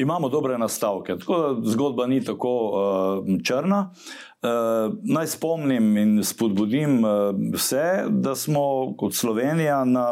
Imamo 0.00 0.28
dobre 0.32 0.56
nastavke, 0.58 1.18
tako 1.20 1.36
da 1.42 1.70
zgodba 1.70 2.06
ni 2.06 2.22
tako 2.24 2.54
uh, 2.72 3.28
črna. 3.44 3.82
Uh, 4.40 4.96
naj 5.04 5.28
spomnim 5.36 5.92
in 5.96 6.18
spodbudim 6.24 7.04
uh, 7.04 7.36
vse, 7.52 8.06
da 8.08 8.32
smo 8.34 8.94
kot 8.96 9.14
Slovenija 9.14 9.84
na 9.84 10.08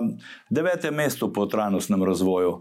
devetem 0.51 0.95
mestu 0.95 1.33
po 1.33 1.47
trajnostnem 1.47 2.05
razvoju. 2.05 2.59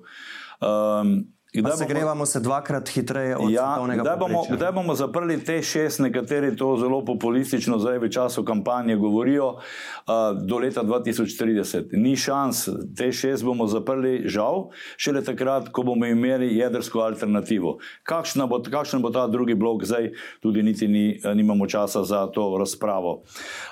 Um, 0.63 1.17
Kdaj 1.53 1.77
se 1.77 1.85
grevamo 1.85 2.25
se 2.25 2.39
dvakrat 2.39 2.89
hitreje 2.89 3.37
od 3.37 3.51
ja, 3.51 3.61
svetovnega 3.61 4.01
kdaj 4.01 4.17
bomo, 4.17 4.43
kdaj 4.49 4.71
bomo 4.71 4.95
zaprli 4.95 5.37
te 5.43 5.61
šest, 5.61 5.99
nekateri 5.99 6.55
to 6.57 6.77
zelo 6.81 7.03
populistično 7.05 7.77
zdaj 7.79 7.99
v 8.01 8.09
času 8.09 8.43
kampanje 8.45 8.95
govorijo, 8.95 9.47
uh, 9.47 10.13
do 10.41 10.57
leta 10.57 10.83
2030. 10.83 11.93
Ni 11.93 12.15
šans, 12.15 12.69
te 12.97 13.11
šest 13.11 13.45
bomo 13.45 13.67
zaprli, 13.67 14.23
žal, 14.25 14.71
šele 14.97 15.21
takrat, 15.21 15.69
ko 15.69 15.83
bomo 15.83 16.09
imeli 16.09 16.55
jedrsko 16.57 17.05
alternativo. 17.05 17.77
Kakšen 18.03 18.47
bo, 18.49 18.57
kakšen 18.63 19.05
bo 19.05 19.13
ta 19.13 19.27
drugi 19.27 19.53
blok, 19.55 19.85
zdaj 19.85 20.09
tudi 20.41 20.63
niti 20.63 20.87
ni, 20.87 21.05
nimamo 21.35 21.69
časa 21.69 22.03
za 22.03 22.25
to 22.33 22.55
razpravo. 22.57 23.21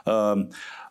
Uh, 0.06 0.46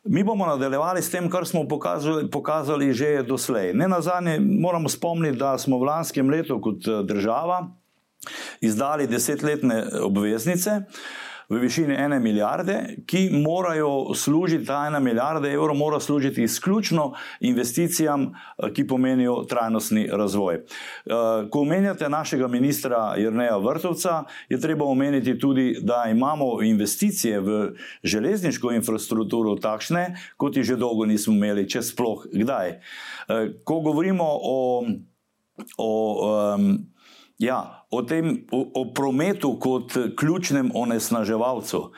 Mi 0.04 0.24
bomo 0.24 0.46
nadaljevali 0.46 1.02
s 1.02 1.10
tem, 1.10 1.30
kar 1.30 1.46
smo 1.46 1.68
pokazali, 1.68 2.30
pokazali 2.30 2.92
že 2.92 3.22
doslej. 3.22 3.74
Ne 3.74 3.88
na 3.88 4.00
zadnje, 4.00 4.38
moramo 4.40 4.88
spomniti, 4.88 5.38
da 5.38 5.58
smo 5.58 5.78
v 5.78 5.88
lanskem 5.90 6.30
letu 6.30 6.60
kot 6.60 6.88
eh, 6.88 7.02
država 7.04 7.68
izdali 8.60 9.06
desetletne 9.06 9.84
obveznice 10.02 10.80
v 11.50 11.58
višini 11.58 11.94
ene 11.94 12.20
milijarde, 12.20 12.96
ki 13.06 13.28
morajo 13.32 14.14
služiti, 14.14 14.64
ta 14.66 14.84
ena 14.86 15.00
milijarda 15.00 15.48
evrov 15.50 15.76
mora 15.76 16.00
služiti 16.00 16.42
izključno 16.42 17.12
investicijam, 17.40 18.22
eh, 18.22 18.72
ki 18.72 18.86
pomenijo 18.86 19.44
trajnostni 19.44 20.08
razvoj. 20.12 20.54
Eh, 20.54 20.62
ko 21.50 21.60
omenjate 21.60 22.08
našega 22.08 22.48
ministra 22.48 23.14
Jrneja 23.16 23.56
Vrtovca, 23.56 24.24
je 24.48 24.60
treba 24.60 24.84
omeniti 24.84 25.38
tudi, 25.38 25.76
da 25.82 26.04
imamo 26.10 26.62
investicije 26.62 27.40
v 27.40 27.72
železniško 28.02 28.72
infrastrukturo 28.72 29.56
takšne, 29.56 30.16
kot 30.36 30.56
jih 30.56 30.64
že 30.64 30.76
dolgo 30.76 31.06
nismo 31.06 31.34
imeli, 31.34 31.68
če 31.68 31.82
sploh 31.82 32.26
kdaj. 32.32 32.68
Eh, 32.70 33.52
ko 33.64 33.80
govorimo 33.80 34.24
o, 34.24 34.86
o 35.78 35.90
um, 36.54 36.78
ja, 37.38 37.79
o, 37.90 38.02
tem, 38.02 38.46
o, 38.50 38.64
o 38.74 38.84
prometu 38.94 39.56
kot 39.58 39.96
ključnem 40.16 40.70
onesnaževalcu. 40.74 41.90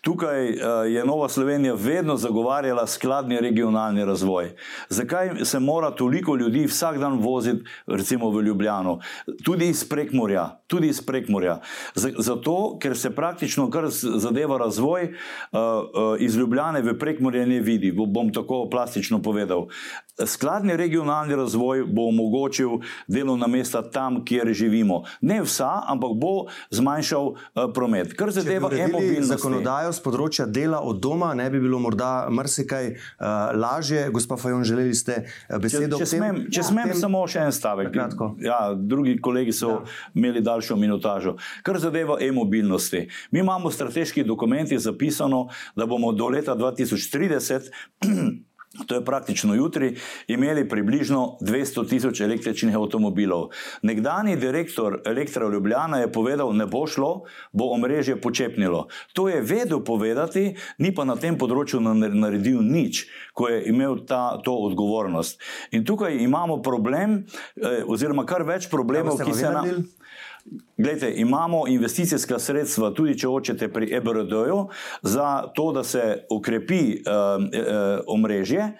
Tukaj 0.00 0.48
uh, 0.48 0.56
je 0.88 1.04
Nova 1.04 1.28
Slovenija 1.28 1.74
vedno 1.74 2.16
zagovarjala 2.16 2.86
skladni 2.86 3.40
regionalni 3.40 4.04
razvoj. 4.04 4.50
Zakaj 4.88 5.44
se 5.44 5.58
mora 5.60 5.90
toliko 5.90 6.36
ljudi 6.36 6.64
vsak 6.66 6.98
dan 6.98 7.18
voziti, 7.20 7.64
recimo 7.86 8.30
v 8.30 8.42
Ljubljano, 8.42 9.00
tudi 9.44 9.68
iz 9.68 9.88
Prekmorja? 9.88 10.62
Tudi 10.66 10.88
iz 10.88 11.06
Prekmorja. 11.06 11.60
Zato, 11.94 12.78
ker 12.80 12.96
se 12.96 13.14
praktično, 13.14 13.70
kar 13.70 13.84
zadeva 13.90 14.58
razvoj, 14.58 15.04
uh, 15.04 15.58
uh, 15.58 16.16
iz 16.18 16.36
Ljubljane 16.36 16.82
v 16.82 16.98
Prekmorje 16.98 17.46
ne 17.46 17.60
vidi. 17.60 17.92
Bom 17.92 18.32
tako 18.32 18.68
plastično 18.70 19.22
povedal. 19.22 19.66
Skladni 20.26 20.76
regionalni 20.76 21.36
razvoj 21.36 21.84
bo 21.88 22.08
omogočil 22.08 22.80
delovna 23.08 23.46
mesta 23.46 23.82
tam, 23.90 24.24
kjer 24.24 24.52
živimo. 24.52 25.02
Ne 25.20 25.40
vsa, 25.42 25.82
ampak 25.86 26.10
bo 26.20 26.32
zmanjšal 26.70 27.26
uh, 27.26 27.38
promet. 27.74 28.14
Kar 28.18 28.32
zadeva 28.34 28.70
e-mobilnost 28.72 29.46
z 29.90 30.02
področja 30.04 30.46
dela 30.46 30.80
od 30.84 31.00
doma, 31.00 31.32
ne 31.34 31.48
bi 31.50 31.60
bilo 31.60 31.78
morda 31.80 32.28
marsikaj 32.30 32.90
uh, 32.92 33.54
lažje. 33.56 34.08
Gospa 34.12 34.36
Fajon, 34.36 34.64
želeli 34.64 34.94
ste 34.94 35.22
eh, 35.24 35.58
besedo? 35.58 35.98
Če, 35.98 36.04
če 36.04 36.10
smem, 36.16 36.42
če 36.50 36.60
ja, 36.62 36.66
smem 36.68 36.92
tem... 36.92 37.00
samo 37.00 37.22
še 37.30 37.46
en 37.46 37.54
stavek. 37.54 37.96
Ja, 38.44 38.60
drugi 38.74 39.16
kolegi 39.22 39.54
so 39.56 39.72
ja. 39.72 39.80
imeli 40.14 40.44
daljšo 40.44 40.76
minutažo. 40.80 41.36
Kar 41.66 41.80
zadeva 41.80 42.18
e-mobilnosti. 42.20 43.06
Mi 43.30 43.42
imamo 43.44 43.70
v 43.70 43.76
strateških 43.78 44.26
dokumentih 44.26 44.80
zapisano, 44.80 45.48
da 45.76 45.86
bomo 45.86 46.12
do 46.12 46.28
leta 46.28 46.56
2030 46.58 47.70
To 48.86 48.94
je 48.94 49.04
praktično 49.04 49.54
jutri, 49.54 49.96
imeli 50.30 50.68
približno 50.68 51.38
200 51.40 51.88
tisoč 51.88 52.20
električnih 52.20 52.76
avtomobilov. 52.76 53.48
Nekdani 53.82 54.36
direktor 54.36 55.00
Elektra 55.04 55.48
Ljubljana 55.48 55.98
je 55.98 56.12
povedal, 56.12 56.52
ne 56.54 56.66
bo 56.66 56.86
šlo, 56.86 57.24
bo 57.52 57.72
omrežje 57.74 58.20
počepnilo. 58.20 58.86
To 59.12 59.28
je 59.28 59.40
vedel 59.42 59.82
povedati, 59.84 60.54
ni 60.78 60.94
pa 60.94 61.04
na 61.04 61.16
tem 61.18 61.38
področju 61.38 61.80
naredil 61.82 62.62
nič, 62.62 63.08
ko 63.34 63.50
je 63.50 63.64
imel 63.74 64.04
ta, 64.06 64.38
to 64.44 64.54
odgovornost. 64.54 65.42
In 65.74 65.82
tukaj 65.84 66.22
imamo 66.22 66.62
problem, 66.62 67.24
eh, 67.58 67.82
oziroma 67.82 68.22
kar 68.24 68.46
več 68.46 68.70
problemov, 68.70 69.18
ki 69.18 69.34
se 69.34 69.50
nam. 69.50 69.82
Glede, 70.82 71.12
imamo 71.16 71.68
investicijska 71.68 72.38
sredstva, 72.38 72.88
tudi 72.96 73.12
če 73.18 73.28
hočete 73.28 73.66
pri 73.68 73.90
EBRD-ju, 73.98 74.62
za 75.02 75.42
to, 75.54 75.72
da 75.76 75.84
se 75.84 76.24
ukrepi 76.32 76.80
uh, 76.80 77.36
uh, 77.36 78.00
omrežje. 78.08 78.70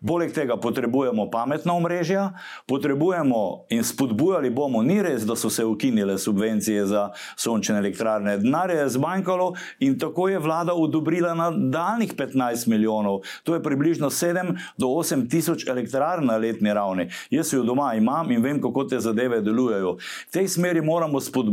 Poleg 0.00 0.32
tega 0.32 0.56
potrebujemo 0.56 1.26
pametna 1.28 1.74
omrežja, 1.76 2.30
potrebujemo 2.66 3.66
in 3.76 3.84
spodbujali 3.84 4.48
bomo, 4.50 4.80
ni 4.82 4.96
res, 5.04 5.26
da 5.28 5.36
so 5.36 5.50
se 5.52 5.64
ukinile 5.68 6.16
subvencije 6.18 6.86
za 6.88 7.10
sončne 7.36 7.76
elektrarne. 7.78 8.38
Denar 8.40 8.72
je 8.72 8.88
zmanjkalo 8.96 9.50
in 9.84 9.98
tako 10.00 10.30
je 10.32 10.38
vlada 10.40 10.72
odobrila 10.72 11.34
nadaljnih 11.34 12.14
15 12.16 12.68
milijonov. 12.68 13.20
To 13.44 13.54
je 13.54 13.62
približno 13.62 14.08
7 14.10 14.56
do 14.78 14.88
8 14.88 15.28
tisoč 15.30 15.66
elektrarn 15.68 16.24
na 16.24 16.40
letni 16.40 16.72
ravni. 16.72 17.10
Jaz 17.30 17.52
jo 17.52 17.62
doma 17.62 17.92
imam 17.94 18.32
in 18.32 18.40
vem, 18.42 18.62
kako 18.62 18.84
te 18.84 19.00
zadeve 19.00 19.42
delujejo. 19.44 19.98
V 20.00 20.32
tej 20.32 20.48
smeri 20.48 20.80
moramo 20.80 21.20
spodbujati, 21.20 21.49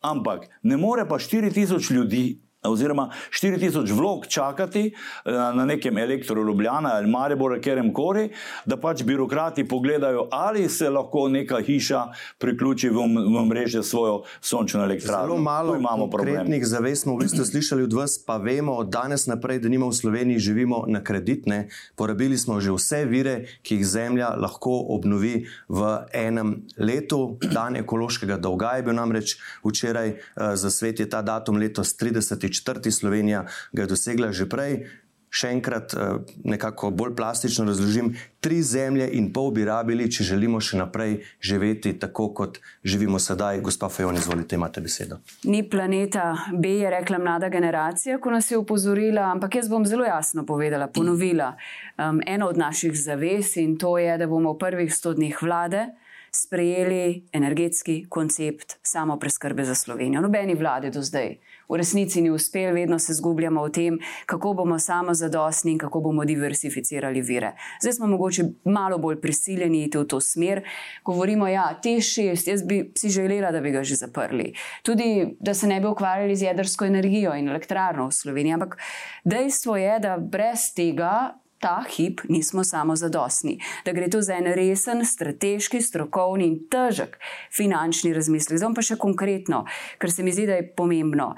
ampak 0.00 0.48
ne 0.62 0.76
more 0.76 1.08
pa 1.08 1.18
4 1.18 1.52
tisoč 1.54 1.90
ljudi 1.90 2.38
oziroma 2.62 3.10
4000 3.30 3.92
vlog 3.92 4.26
čakati 4.26 4.94
eh, 5.24 5.30
na 5.32 5.64
nekem 5.64 5.98
elektroljubljana 5.98 6.90
ali 6.94 7.10
Maribor, 7.10 7.60
kjerem 7.60 7.92
koli, 7.92 8.30
da 8.66 8.76
pač 8.76 9.02
birokrati 9.02 9.68
pogledajo, 9.68 10.28
ali 10.30 10.68
se 10.68 10.90
lahko 10.90 11.28
neka 11.28 11.60
hiša 11.60 12.02
priključi 12.38 12.88
v, 12.88 13.06
v 13.38 13.44
mreže 13.46 13.82
svojo 13.82 14.22
sončno 14.40 14.82
elektrarno. 14.82 15.26
Zelo 15.26 15.40
malo 15.40 15.76
imamo 15.76 16.10
konkretnih 16.10 16.66
zavez, 16.66 17.02
smo 17.02 17.14
v 17.14 17.18
bistvu 17.18 17.44
slišali 17.44 17.82
od 17.82 17.92
vas, 17.92 18.18
pa 18.26 18.36
vemo 18.36 18.72
od 18.72 18.90
danes 18.90 19.26
naprej, 19.26 19.58
da 19.58 19.68
nima 19.68 19.86
v 19.86 19.94
Sloveniji 19.94 20.38
živimo 20.38 20.84
na 20.88 21.04
kreditne. 21.04 21.68
Porabili 21.96 22.38
smo 22.38 22.60
že 22.60 22.72
vse 22.72 23.04
vire, 23.04 23.44
ki 23.62 23.78
jih 23.78 23.86
zemlja 23.86 24.34
lahko 24.36 24.74
obnovi 24.94 25.46
v 25.68 25.94
enem 26.12 26.66
letu. 26.78 27.38
Dan 27.52 27.76
ekološkega 27.76 28.36
dolga 28.36 28.76
je 28.76 28.82
bil 28.82 28.94
namreč 28.98 29.36
včeraj 29.64 30.10
uh, 30.10 30.54
za 30.54 30.70
svet, 30.70 31.00
je 31.00 31.08
ta 31.10 31.22
datum 31.22 31.56
letos 31.56 31.94
30 31.98 32.48
četrti 32.58 32.92
Slovenija 32.92 33.46
ga 33.72 33.82
je 33.82 33.92
dosegla 33.94 34.32
že 34.32 34.48
prej. 34.48 34.82
Še 35.30 35.50
enkrat, 35.52 35.92
eh, 35.92 35.98
nekako 36.48 36.88
bolj 36.90 37.10
plastično 37.16 37.66
razložim, 37.68 38.14
tri 38.40 38.62
zemlje 38.62 39.10
in 39.12 39.26
pol 39.32 39.50
bi 39.52 39.66
rabili, 39.68 40.06
če 40.08 40.24
želimo 40.24 40.56
še 40.60 40.78
naprej 40.80 41.18
živeti 41.44 41.92
tako, 42.00 42.30
kot 42.32 42.56
živimo 42.84 43.20
sedaj. 43.20 43.60
Gospa 43.60 43.90
Fajon, 43.92 44.16
izvolite, 44.16 44.56
imate 44.56 44.80
besedo. 44.80 45.20
Ni 45.44 45.60
planeta 45.68 46.32
B, 46.56 46.78
je 46.80 46.90
rekla 46.90 47.18
mlada 47.18 47.52
generacija, 47.52 48.16
ko 48.18 48.32
nas 48.32 48.48
je 48.50 48.56
upozorila, 48.56 49.28
ampak 49.34 49.60
jaz 49.60 49.68
bom 49.68 49.84
zelo 49.84 50.08
jasno 50.08 50.46
povedala, 50.48 50.88
ponovila 50.88 51.52
um, 51.98 52.22
eno 52.26 52.48
od 52.48 52.56
naših 52.56 52.96
zavez 52.96 53.58
in 53.60 53.76
to 53.76 53.98
je, 53.98 54.16
da 54.18 54.26
bomo 54.26 54.56
v 54.56 54.62
prvih 54.64 54.94
sto 54.94 55.12
dneh 55.12 55.36
vlade 55.42 55.90
sprejeli 56.32 57.28
energetski 57.32 58.06
koncept 58.08 58.76
samo 58.82 59.18
preskrbe 59.18 59.64
za 59.64 59.74
Slovenijo. 59.74 60.20
Nobeni 60.20 60.54
vladi 60.54 60.90
do 60.90 61.02
zdaj 61.02 61.36
v 61.68 61.76
resnici 61.76 62.22
ni 62.22 62.30
uspel, 62.30 62.74
vedno 62.74 62.98
se 62.98 63.14
zgubljamo 63.14 63.64
v 63.64 63.72
tem, 63.72 63.98
kako 64.26 64.54
bomo 64.54 64.78
samozadostni 64.78 65.72
in 65.72 65.78
kako 65.78 66.00
bomo 66.00 66.24
diversificirali 66.24 67.20
vire. 67.20 67.52
Zdaj 67.82 67.92
smo 67.92 68.06
mogoče 68.06 68.44
malo 68.64 68.98
bolj 68.98 69.20
prisiljeni 69.20 69.84
iti 69.84 69.98
v 69.98 70.04
to 70.04 70.20
smer. 70.20 70.62
Govorimo, 71.04 71.44
da 71.44 71.50
ja, 71.50 71.66
te 71.82 72.00
šest, 72.00 72.48
jaz 72.48 72.62
bi 72.62 72.92
si 72.96 73.10
želela, 73.10 73.52
da 73.52 73.60
bi 73.60 73.70
ga 73.70 73.82
že 73.82 73.94
zaprli. 73.94 74.52
Tudi, 74.82 75.36
da 75.40 75.54
se 75.54 75.66
ne 75.66 75.80
bi 75.80 75.86
ukvarjali 75.86 76.36
z 76.36 76.42
jedrsko 76.42 76.84
energijo 76.84 77.34
in 77.34 77.48
elektrarno 77.48 78.08
v 78.08 78.12
Sloveniji. 78.12 78.54
Ampak 78.54 78.78
dejstvo 79.24 79.76
je, 79.76 79.98
da 79.98 80.16
brez 80.18 80.72
tega 80.74 81.38
ta 81.58 81.84
hip 81.96 82.20
nismo 82.28 82.64
samo 82.64 82.96
zadostni, 82.96 83.58
da 83.84 83.92
gre 83.92 84.10
tu 84.10 84.20
za 84.22 84.36
en 84.38 84.52
resen, 84.54 85.04
strateški, 85.04 85.82
strokovni 85.82 86.46
in 86.46 86.60
težek 86.70 87.18
finančni 87.54 88.12
razmislek. 88.14 88.60
Zdaj 88.60 88.76
pa 88.76 88.84
še 88.84 88.98
konkretno, 89.00 89.64
ker 89.98 90.12
se 90.12 90.22
mi 90.22 90.34
zdi, 90.34 90.46
da 90.46 90.60
je 90.60 90.70
pomembno. 90.76 91.34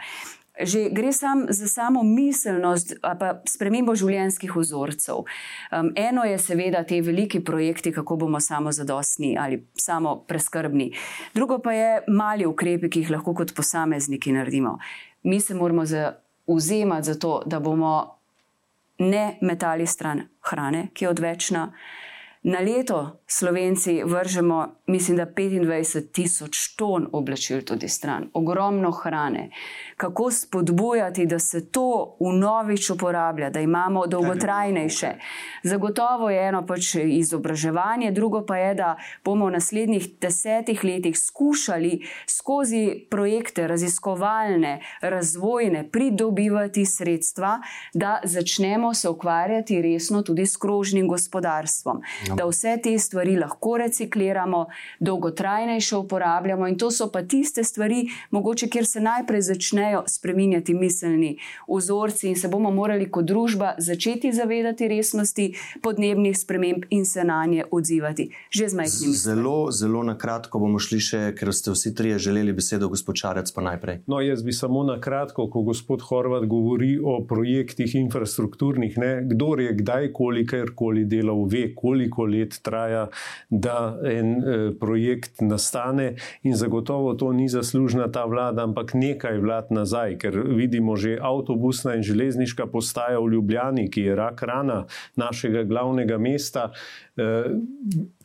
Že 0.60 0.90
gre 0.92 1.12
sam 1.16 1.46
za 1.48 1.64
samo 1.70 2.02
miselnost, 2.04 2.98
pa 3.00 3.30
spremembo 3.48 3.94
življenjskih 3.96 4.52
vzorcev. 4.52 5.22
Um, 5.24 5.88
eno 5.96 6.26
je 6.28 6.36
seveda 6.42 6.82
te 6.84 6.98
veliki 7.00 7.40
projekti, 7.40 7.94
kako 7.96 8.18
bomo 8.26 8.42
samo 8.44 8.72
zadostni 8.72 9.38
ali 9.40 9.62
samo 9.72 10.18
preskrbni. 10.28 10.90
Drugo 11.32 11.62
pa 11.64 11.72
je 11.72 11.90
mali 12.12 12.44
ukrepi, 12.44 12.92
ki 12.92 13.06
jih 13.06 13.14
lahko 13.16 13.32
kot 13.40 13.54
posamezniki 13.56 14.36
naredimo. 14.36 14.76
Mi 15.24 15.40
se 15.40 15.56
moramo 15.56 15.86
zauzemati 15.88 17.08
za 17.08 17.16
to, 17.16 17.40
da 17.46 17.60
bomo 17.60 18.19
ne 19.00 19.38
metali 19.40 19.86
stran 19.86 20.22
hrane, 20.40 20.88
ki 20.94 21.04
je 21.04 21.08
odvečna. 21.08 21.72
Na 22.42 22.58
leto 22.60 23.20
Slovenci 23.26 24.02
vržemo, 24.04 24.74
mislim, 24.86 25.16
da 25.16 25.26
25 25.26 26.12
tisoč 26.12 26.68
ton 26.76 27.08
oblačil 27.12 27.62
tudi 27.62 27.88
stran, 27.88 28.30
ogromno 28.34 28.90
hrane. 28.90 29.50
Kako 29.96 30.30
spodbujati, 30.30 31.26
da 31.26 31.38
se 31.38 31.70
to 31.70 32.16
v 32.20 32.32
novič 32.32 32.90
uporablja, 32.90 33.50
da 33.50 33.60
imamo 33.60 34.06
dolgotrajnejše. 34.06 35.08
Zagotovo 35.62 36.30
je 36.30 36.48
eno 36.48 36.66
pač 36.66 36.94
izobraževanje, 36.94 38.10
drugo 38.10 38.46
pa 38.46 38.56
je, 38.56 38.74
da 38.74 38.96
bomo 39.24 39.46
v 39.46 39.50
naslednjih 39.50 40.08
desetih 40.20 40.84
letih 40.84 41.18
skušali 41.18 42.06
skozi 42.26 43.06
projekte 43.10 43.66
raziskovalne, 43.68 44.80
razvojne, 45.00 45.90
pridobivati 45.90 46.86
sredstva, 46.86 47.60
da 47.94 48.20
začnemo 48.24 48.94
se 48.94 49.08
ukvarjati 49.08 49.82
resno 49.82 50.22
tudi 50.22 50.46
s 50.46 50.56
krožnim 50.56 51.08
gospodarstvom. 51.08 52.02
Da 52.36 52.46
vse 52.46 52.76
te 52.82 52.98
stvari 52.98 53.36
lahko 53.36 53.76
recikliramo, 53.76 54.66
dolgotrajnejše 55.00 55.96
uporabljamo, 55.96 56.68
in 56.68 56.78
to 56.78 56.90
so 56.90 57.10
pa 57.12 57.22
tiste 57.22 57.64
stvari, 57.64 58.06
mogoče, 58.30 58.68
kjer 58.68 58.86
se 58.86 59.00
najprej 59.00 59.42
začnejo 59.42 60.04
spreminjati 60.06 60.74
miselni 60.74 61.36
vzorci, 61.68 62.28
in 62.28 62.36
se 62.36 62.48
bomo 62.48 62.70
morali 62.70 63.10
kot 63.10 63.24
družba 63.24 63.74
začeti 63.78 64.32
zavedati 64.32 64.88
resnosti 64.88 65.54
podnebnih 65.82 66.38
sprememb 66.38 66.84
in 66.90 67.04
se 67.06 67.24
na 67.24 67.44
nje 67.46 67.64
odzivati. 67.70 68.30
Že 68.50 68.68
z 68.68 68.74
majhnimi. 68.74 69.14
Zelo, 69.14 69.70
zelo 69.70 70.02
na 70.02 70.18
kratko 70.18 70.58
bomo 70.58 70.78
šli 70.78 71.00
še, 71.00 71.22
ker 71.38 71.52
ste 71.54 71.74
vsi 71.74 71.94
trije 71.94 72.18
želeli 72.18 72.52
besedo, 72.52 72.88
gospod 72.88 73.16
Čarec, 73.16 73.50
pa 73.52 73.62
najprej. 73.62 74.02
No, 74.06 74.20
jaz 74.20 74.42
bi 74.42 74.52
samo 74.52 74.82
na 74.84 75.00
kratko, 75.00 75.48
ko 75.50 75.62
gospod 75.62 76.02
Horvat 76.02 76.46
govori 76.46 76.98
o 76.98 77.20
projektih 77.28 77.94
infrastrukturnih, 77.94 78.98
ne, 78.98 79.12
kdo 79.30 79.54
je 79.60 79.74
kdaj, 79.76 80.12
kolikor 80.12 80.74
koli 80.74 81.04
delal, 81.04 81.44
ve, 81.50 81.74
koliko 81.74 82.19
let 82.26 82.60
traja, 82.62 83.08
da 83.50 83.96
en 84.04 84.30
eh, 84.36 84.70
projekt 84.80 85.40
nastane, 85.40 86.14
in 86.42 86.56
zagotovo 86.56 87.14
to 87.14 87.32
ni 87.32 87.48
zaslužna 87.48 88.08
ta 88.12 88.24
vlada, 88.24 88.62
ampak 88.62 88.94
nekaj 88.94 89.38
vlad 89.38 89.70
nazaj, 89.70 90.18
ker 90.18 90.36
vidimo 90.46 90.96
že 90.96 91.18
avtobusna 91.22 91.94
in 91.96 92.02
železniška 92.02 92.66
postaja 92.66 93.20
v 93.20 93.32
Ljubljani, 93.36 93.90
ki 93.90 94.10
je 94.10 94.16
rak 94.16 94.42
rana 94.42 94.84
našega 95.16 95.64
glavnega 95.64 96.18
mesta. 96.18 96.70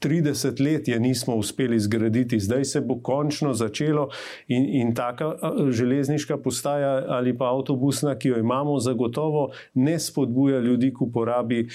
30 0.06 0.74
let 0.74 0.88
je 0.88 0.99
nismo 0.99 1.36
uspeli 1.36 1.80
zgraditi, 1.80 2.39
zdaj 2.39 2.66
se 2.66 2.82
bo 2.82 2.99
končno 3.01 3.53
začelo 3.53 4.10
in, 4.47 4.66
in 4.82 4.95
taka 4.95 5.34
železniška 5.70 6.38
postaja 6.38 7.03
ali 7.08 7.38
pa 7.38 7.45
avtobusna, 7.45 8.16
ki 8.16 8.28
jo 8.28 8.38
imamo, 8.39 8.80
zagotovo 8.80 9.51
ne 9.74 9.99
spodbuja 9.99 10.60
ljudi 10.60 10.93
k 10.93 11.01
uporabi 11.01 11.68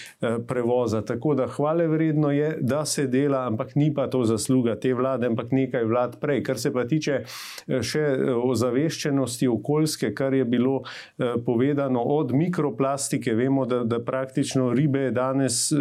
prevoza. 0.46 1.02
Tako 1.02 1.34
da 1.34 1.46
hvale 1.46 1.86
vredno 1.86 2.30
je, 2.30 2.58
da 2.60 2.84
se 2.84 3.06
dela, 3.06 3.46
ampak 3.46 3.74
ni 3.74 3.94
pa 3.94 4.06
to 4.10 4.24
zasluga 4.24 4.76
te 4.80 4.94
vlade, 4.94 5.26
ampak 5.26 5.50
nekaj 5.52 5.84
vlad 5.84 6.20
prej. 6.20 6.42
Kar 6.42 6.58
se 6.58 6.72
pa 6.72 6.84
tiče 6.84 7.22
še 7.66 8.04
ozaveščenosti 8.44 9.48
okoljske, 9.48 10.12
kar 10.14 10.34
je 10.34 10.44
bilo 10.44 10.82
povedano 11.46 12.02
od 12.02 12.32
mikroplastike, 12.32 13.34
vemo, 13.34 13.66
da, 13.66 13.82
da 13.84 13.98
praktično 14.04 14.72
ribe 14.72 15.10
danes, 15.10 15.72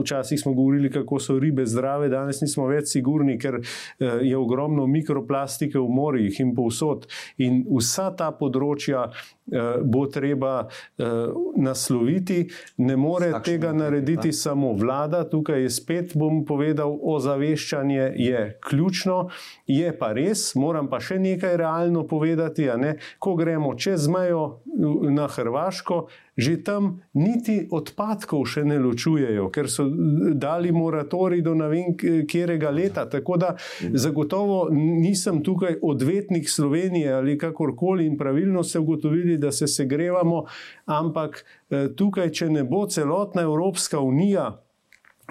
včasih 0.00 0.40
smo 0.40 0.52
govorili, 0.52 0.90
kako 0.90 1.18
so 1.18 1.38
ribe 1.38 1.53
zdrave, 1.62 2.10
danes 2.10 2.42
nismo 2.42 2.66
več 2.66 2.90
sigurni, 2.90 3.38
ker 3.38 3.60
eh, 3.60 4.18
je 4.26 4.36
ogromno 4.36 4.86
mikroplastike 4.90 5.78
v 5.78 5.88
morjih 5.88 6.40
in 6.42 6.54
povsod. 6.56 7.06
In 7.38 7.62
vsa 7.70 8.10
ta 8.16 8.32
področja 8.34 9.06
bo 9.84 10.06
treba 10.06 10.68
eh, 10.98 11.04
nasloviti, 11.56 12.48
ne 12.76 12.96
more 12.96 13.30
Takšen 13.30 13.44
tega 13.44 13.72
narediti 13.72 14.28
da. 14.28 14.32
samo 14.32 14.72
vlada. 14.72 15.24
Tukaj 15.28 15.62
je 15.62 15.70
spet, 15.70 16.12
bom 16.16 16.44
povedal, 16.44 16.98
ozaveščanje 17.02 18.12
je 18.16 18.58
ključno, 18.68 19.28
je 19.66 19.92
pa 19.98 20.12
res, 20.12 20.54
moram 20.54 20.88
pa 20.88 21.00
še 21.00 21.18
nekaj 21.18 21.56
realno 21.60 22.06
povedati, 22.08 22.68
ne? 22.76 22.96
ko 23.18 23.34
gremo 23.36 23.74
čez 23.76 24.08
mejo 24.08 24.64
na 25.10 25.28
Hrvaško, 25.28 26.06
že 26.36 26.58
tam 26.66 26.98
niti 27.14 27.62
odpadkov 27.70 28.42
še 28.50 28.64
ne 28.66 28.80
ločujejo, 28.82 29.48
ker 29.54 29.70
so 29.70 29.86
dali 30.34 30.72
moratorij 30.74 31.44
do 31.46 31.54
ne 31.54 31.68
vem, 31.70 31.94
kjerega 32.26 32.72
leta. 32.74 33.06
Tako 33.10 33.38
da 33.38 33.52
zagotovo 33.94 34.66
nisem 34.74 35.42
tukaj 35.46 35.78
odvetnik 35.82 36.50
Slovenije 36.50 37.12
ali 37.14 37.38
kakorkoli 37.38 38.06
in 38.06 38.18
pravilno 38.18 38.64
se 38.66 38.82
ugotovili, 38.82 39.33
da 39.38 39.52
se 39.52 39.66
segrevamo, 39.66 40.44
ampak 40.86 41.44
eh, 41.70 41.88
tukaj, 41.96 42.30
če 42.30 42.50
ne 42.50 42.64
bo 42.64 42.86
celotna 42.86 43.42
Evropska 43.42 44.00
unija 44.00 44.50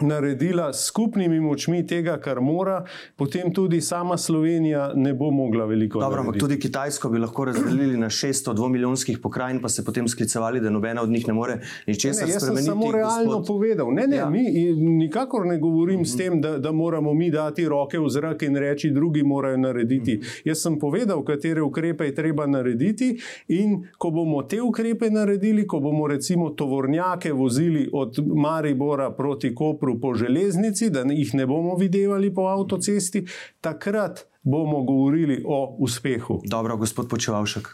naredila 0.01 0.73
skupnimi 0.73 1.39
močmi 1.39 1.87
tega, 1.87 2.17
kar 2.17 2.41
mora, 2.41 2.83
potem 3.15 3.53
tudi 3.53 3.81
sama 3.81 4.17
Slovenija 4.17 4.91
ne 4.95 5.13
bo 5.13 5.31
mogla 5.31 5.65
veliko 5.65 5.99
Dobro, 5.99 6.19
ampak 6.21 6.39
tudi 6.39 6.59
Kitajsko 6.59 7.09
bi 7.09 7.19
lahko 7.19 7.45
razdelili 7.45 7.97
na 7.97 8.09
602 8.09 8.69
milijonskih 8.69 9.19
pokrajin, 9.19 9.61
pa 9.61 9.69
se 9.69 9.85
potem 9.85 10.07
sklicevali, 10.07 10.59
da 10.59 10.69
nobena 10.69 11.01
od 11.01 11.09
njih 11.09 11.27
ne 11.27 11.33
more 11.33 11.59
ničesar 11.87 12.29
spremeniti. 12.29 12.45
Jaz 12.45 12.65
sem 12.65 12.65
samo 12.65 12.91
realno 12.91 13.37
gospod... 13.37 13.47
povedal. 13.47 13.93
Ne, 13.93 14.07
ne, 14.07 14.17
ja. 14.17 14.29
mi 14.29 14.43
nikakor 14.73 15.45
ne 15.45 15.57
govorim 15.57 15.99
mm 15.99 16.03
-hmm. 16.03 16.13
s 16.13 16.17
tem, 16.17 16.41
da, 16.41 16.57
da 16.57 16.71
moramo 16.71 17.13
mi 17.13 17.31
dati 17.31 17.67
roke 17.67 17.99
v 17.99 18.09
zrak 18.09 18.41
in 18.41 18.55
reči, 18.55 18.91
drugi 18.91 19.23
morajo 19.23 19.57
narediti. 19.57 20.15
Mm 20.15 20.21
-hmm. 20.21 20.41
Jaz 20.45 20.61
sem 20.61 20.79
povedal, 20.79 21.23
katere 21.23 21.61
ukrepe 21.61 22.05
je 22.05 22.15
treba 22.15 22.45
narediti 22.47 23.19
in 23.47 23.87
ko 23.97 24.09
bomo 24.09 24.43
te 24.43 24.61
ukrepe 24.61 25.09
naredili, 25.09 25.67
ko 25.67 25.79
bomo 25.79 26.07
recimo 26.07 26.49
tovornjake 26.49 27.33
vozili 27.33 27.89
od 27.93 28.17
Maribora 28.35 29.11
proti 29.11 29.55
Kopu, 29.55 29.82
Kopru 29.83 29.99
po 30.01 30.13
železnici, 30.15 30.89
da 30.89 31.01
jih 31.01 31.33
ne 31.35 31.45
bomo 31.45 31.75
videli 31.75 32.33
po 32.33 32.41
avtocesti, 32.47 33.25
takrat 33.61 34.25
bomo 34.43 34.83
govorili 34.83 35.43
o 35.47 35.75
uspehu. 35.79 36.41
Dobro, 36.45 36.77
gospod 36.77 37.09
Počevalšek. 37.09 37.67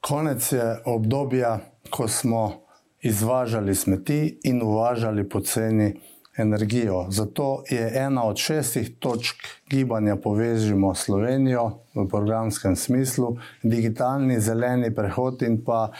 Konec 0.00 0.52
je 0.52 0.82
obdobja, 0.84 1.58
ko 1.90 2.08
smo 2.08 2.52
izvažali 3.00 3.74
smeti 3.74 4.40
in 4.44 4.62
uvažali 4.62 5.28
poceni 5.28 5.94
energijo. 6.36 7.06
Zato 7.10 7.64
je 7.70 7.92
ena 7.94 8.24
od 8.24 8.36
šestih 8.36 8.90
točk 8.98 9.36
gibanja 9.70 10.16
Povežimo 10.16 10.94
Slovenijo 10.94 11.78
v 11.94 12.08
programskem 12.08 12.76
smislu 12.76 13.36
digitalni 13.62 14.40
zeleni 14.40 14.94
prehod 14.94 15.42
in 15.42 15.64
pa 15.64 15.92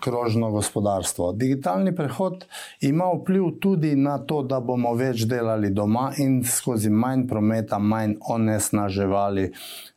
krožno 0.00 0.50
gospodarstvo. 0.50 1.32
Digitalni 1.32 1.94
prehod 1.96 2.44
ima 2.80 3.04
vpliv 3.20 3.42
tudi 3.60 3.96
na 3.96 4.18
to, 4.18 4.42
da 4.42 4.60
bomo 4.60 4.94
več 4.94 5.26
delali 5.28 5.70
doma 5.70 6.10
in 6.18 6.42
skozi 6.44 6.90
manj 6.90 7.26
prometa, 7.28 7.78
manj 7.78 8.16
onesnaževali 8.28 9.52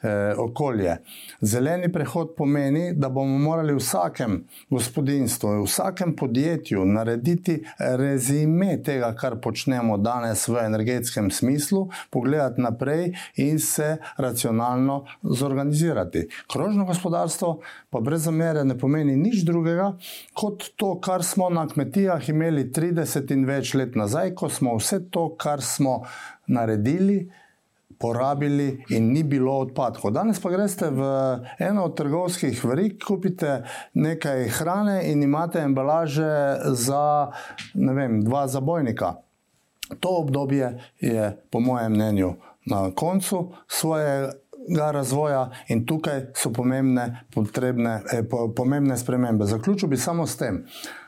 eh, 0.05 0.33
okolje. 0.37 0.97
Zeleni 1.41 1.91
prehod 1.91 2.35
pomeni, 2.37 2.93
da 2.93 3.09
bomo 3.09 3.37
morali 3.37 3.73
v 3.73 3.81
vsakem 3.81 4.37
gospodinstvu, 4.69 5.49
v 5.49 5.65
vsakem 5.65 6.15
podjetju 6.15 6.85
narediti 6.85 7.57
rezime 7.79 8.77
tega, 8.83 9.11
kar 9.17 9.39
počnemo 9.41 9.97
danes 9.97 10.47
v 10.47 10.61
energetskem 10.65 11.31
smislu, 11.31 11.87
pogledati 12.09 12.61
naprej 12.61 13.13
in 13.35 13.59
se 13.59 13.97
racionalno 14.17 15.05
zorganizirati. 15.23 16.27
Krožno 16.51 16.85
gospodarstvo 16.85 17.59
pa 17.89 17.99
brez 17.99 18.23
zamere 18.23 18.63
ne 18.63 18.77
pomeni 18.77 19.15
nič 19.15 19.43
drugega, 19.45 19.93
kot 20.33 20.69
to, 20.75 20.95
kar 20.99 21.23
smo 21.23 21.49
na 21.49 21.67
kmetijah 21.67 22.29
imeli 22.29 22.69
30 22.71 23.33
in 23.33 23.45
več 23.45 23.73
let 23.73 23.95
nazaj, 23.95 24.33
ko 24.35 24.49
smo 24.49 24.75
vse 24.77 25.01
to, 25.09 25.29
kar 25.39 25.61
smo 25.61 26.01
naredili, 26.47 27.25
porabili 27.99 28.83
in 28.89 29.11
ni 29.13 29.23
bilo 29.23 29.57
odpadkov. 29.59 30.11
Danes 30.11 30.39
pa 30.39 30.49
greste 30.49 30.89
v 30.89 31.01
eno 31.59 31.85
od 31.85 31.97
trgovskih 31.97 32.63
verig, 32.65 32.97
kupite 33.07 33.63
nekaj 33.93 34.47
hrane 34.59 35.01
in 35.11 35.23
imate 35.23 35.59
embalaže 35.59 36.59
za 36.75 37.31
vem, 37.73 38.23
dva 38.23 38.47
zabojnika. 38.47 39.13
To 39.99 40.09
obdobje 40.09 40.79
je, 40.99 41.37
po 41.49 41.59
mojem 41.59 41.91
mnenju, 41.91 42.33
na 42.65 42.91
koncu 42.91 43.51
svoje 43.67 44.31
razvoja 44.91 45.49
in 45.67 45.85
tukaj 45.85 46.21
so 46.35 46.49
pomembne, 46.49 47.25
potrebne, 47.33 48.01
eh, 48.11 48.23
po, 48.29 48.49
pomembne 48.55 48.97
spremembe. 48.97 49.45
Zaključil 49.45 49.89
bi 49.89 49.97
samo 49.97 50.27
s 50.27 50.37
tem, 50.37 50.65
eh, 50.65 51.04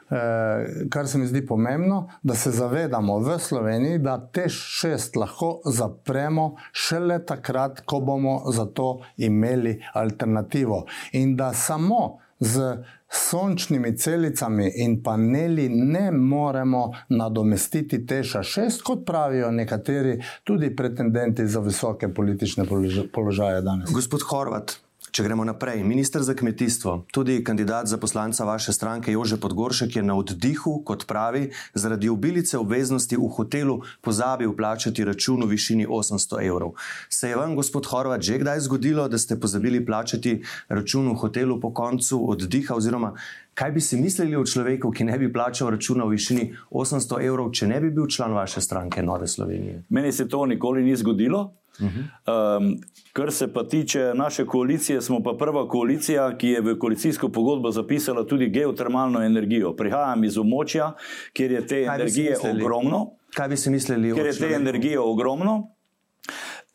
kar 0.89 1.07
se 1.07 1.17
mi 1.17 1.27
zdi 1.27 1.45
pomembno, 1.45 2.09
da 2.23 2.35
se 2.35 2.51
zavedamo 2.51 3.19
v 3.19 3.39
Sloveniji, 3.39 3.99
da 3.99 4.17
te 4.31 4.49
šest 4.49 5.15
lahko 5.15 5.61
zapremo 5.65 6.55
šele 6.71 7.19
takrat, 7.25 7.81
ko 7.85 7.99
bomo 7.99 8.41
za 8.51 8.65
to 8.65 8.99
imeli 9.17 9.81
alternativo. 9.93 10.85
In 11.11 11.35
da 11.35 11.53
samo 11.53 12.19
z 12.39 12.77
sončnimi 13.09 13.97
celicami 13.97 14.71
in 14.75 15.03
paneli 15.03 15.69
ne 15.69 16.11
moremo 16.11 16.91
nadomestiti 17.09 18.05
teša 18.05 18.43
šest, 18.43 18.81
kot 18.81 19.05
pravijo 19.05 19.51
nekateri 19.51 20.19
tudi 20.43 20.75
pretendenti 20.75 21.47
za 21.47 21.59
visoke 21.59 22.13
politične 22.13 22.65
položaje 23.13 23.61
danes. 23.61 23.89
Gospod 23.93 24.21
Horvat, 24.29 24.77
Če 25.17 25.23
gremo 25.25 25.41
naprej, 25.49 25.79
ministr 25.81 26.21
za 26.21 26.35
kmetijstvo, 26.37 26.91
tudi 27.09 27.39
kandidat 27.43 27.87
za 27.89 27.97
poslanca 27.97 28.45
vaše 28.45 28.73
stranke 28.73 29.11
Jože 29.11 29.39
Podgoršek 29.41 29.95
je 29.97 30.03
na 30.05 30.13
oddihu, 30.13 30.75
kot 30.85 31.07
pravi, 31.09 31.47
zaradi 31.73 32.11
obilice 32.13 32.59
obveznosti 32.61 33.17
v 33.17 33.29
hotelu 33.37 33.79
pozabil 34.05 34.53
plačati 34.53 35.07
račun 35.09 35.41
v 35.41 35.49
višini 35.55 35.87
800 35.89 36.43
evrov. 36.45 36.75
Se 37.09 37.33
je 37.33 37.39
vam, 37.39 37.57
gospod 37.57 37.89
Horvat, 37.89 38.21
že 38.21 38.37
kdaj 38.37 38.61
zgodilo, 38.69 39.07
da 39.09 39.17
ste 39.17 39.39
pozabili 39.41 39.81
plačati 39.81 40.37
račun 40.69 41.09
v 41.09 41.17
hotelu 41.17 41.57
po 41.59 41.73
koncu 41.73 42.21
oddiha, 42.37 42.77
oziroma 42.77 43.15
kaj 43.57 43.71
bi 43.73 43.81
si 43.81 43.97
mislili 43.97 44.37
o 44.37 44.45
človeku, 44.45 44.93
ki 44.93 45.09
ne 45.09 45.17
bi 45.17 45.33
plačal 45.33 45.73
računa 45.73 46.05
v 46.05 46.13
višini 46.13 46.51
800 46.69 47.25
evrov, 47.25 47.55
če 47.57 47.73
ne 47.73 47.81
bi 47.81 47.89
bil 47.89 48.05
član 48.05 48.37
vaše 48.37 48.61
stranke 48.61 49.01
Nove 49.01 49.25
Slovenije? 49.27 49.87
Meni 49.89 50.13
se 50.13 50.29
to 50.29 50.45
nikoli 50.45 50.85
ni 50.85 50.93
zgodilo. 50.93 51.47
Um, 51.79 52.81
kar 53.13 53.31
se 53.31 53.53
pa 53.53 53.63
tiče 53.63 54.11
naše 54.15 54.45
koalicije, 54.45 55.01
smo 55.01 55.23
pa 55.23 55.33
prva 55.39 55.67
koalicija, 55.67 56.37
ki 56.37 56.47
je 56.47 56.61
v 56.61 56.77
koalicijsko 56.79 57.29
pogodbo 57.29 57.71
zapisala 57.71 58.25
tudi 58.27 58.49
geotermalno 58.49 59.23
energijo. 59.23 59.75
Prihajam 59.75 60.23
iz 60.23 60.37
območja, 60.37 60.91
kjer 61.33 61.51
je 61.51 61.67
te 61.67 61.85
Kaj 61.85 61.95
energije 61.95 62.37
ogromno. 62.51 63.05
Kaj 63.35 63.47
bi 63.47 63.57
si 63.57 63.69
mislili? 63.69 64.13
Ker 64.15 64.25
je 64.25 64.37
te 64.39 64.53
energije 64.55 64.99
ogromno. 64.99 65.73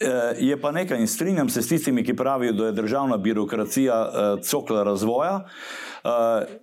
Eh, 0.00 0.34
je 0.38 0.56
pa 0.60 0.72
nekaj 0.72 0.98
in 1.00 1.06
strinjam 1.06 1.48
se 1.48 1.62
s 1.62 1.68
tistimi, 1.68 2.04
ki 2.04 2.16
pravijo, 2.16 2.52
da 2.52 2.66
je 2.66 2.72
državna 2.72 3.16
birokracija 3.16 3.98
eh, 4.02 4.42
cokla 4.42 4.82
razvoja. 4.82 5.34
Uh, 5.36 5.91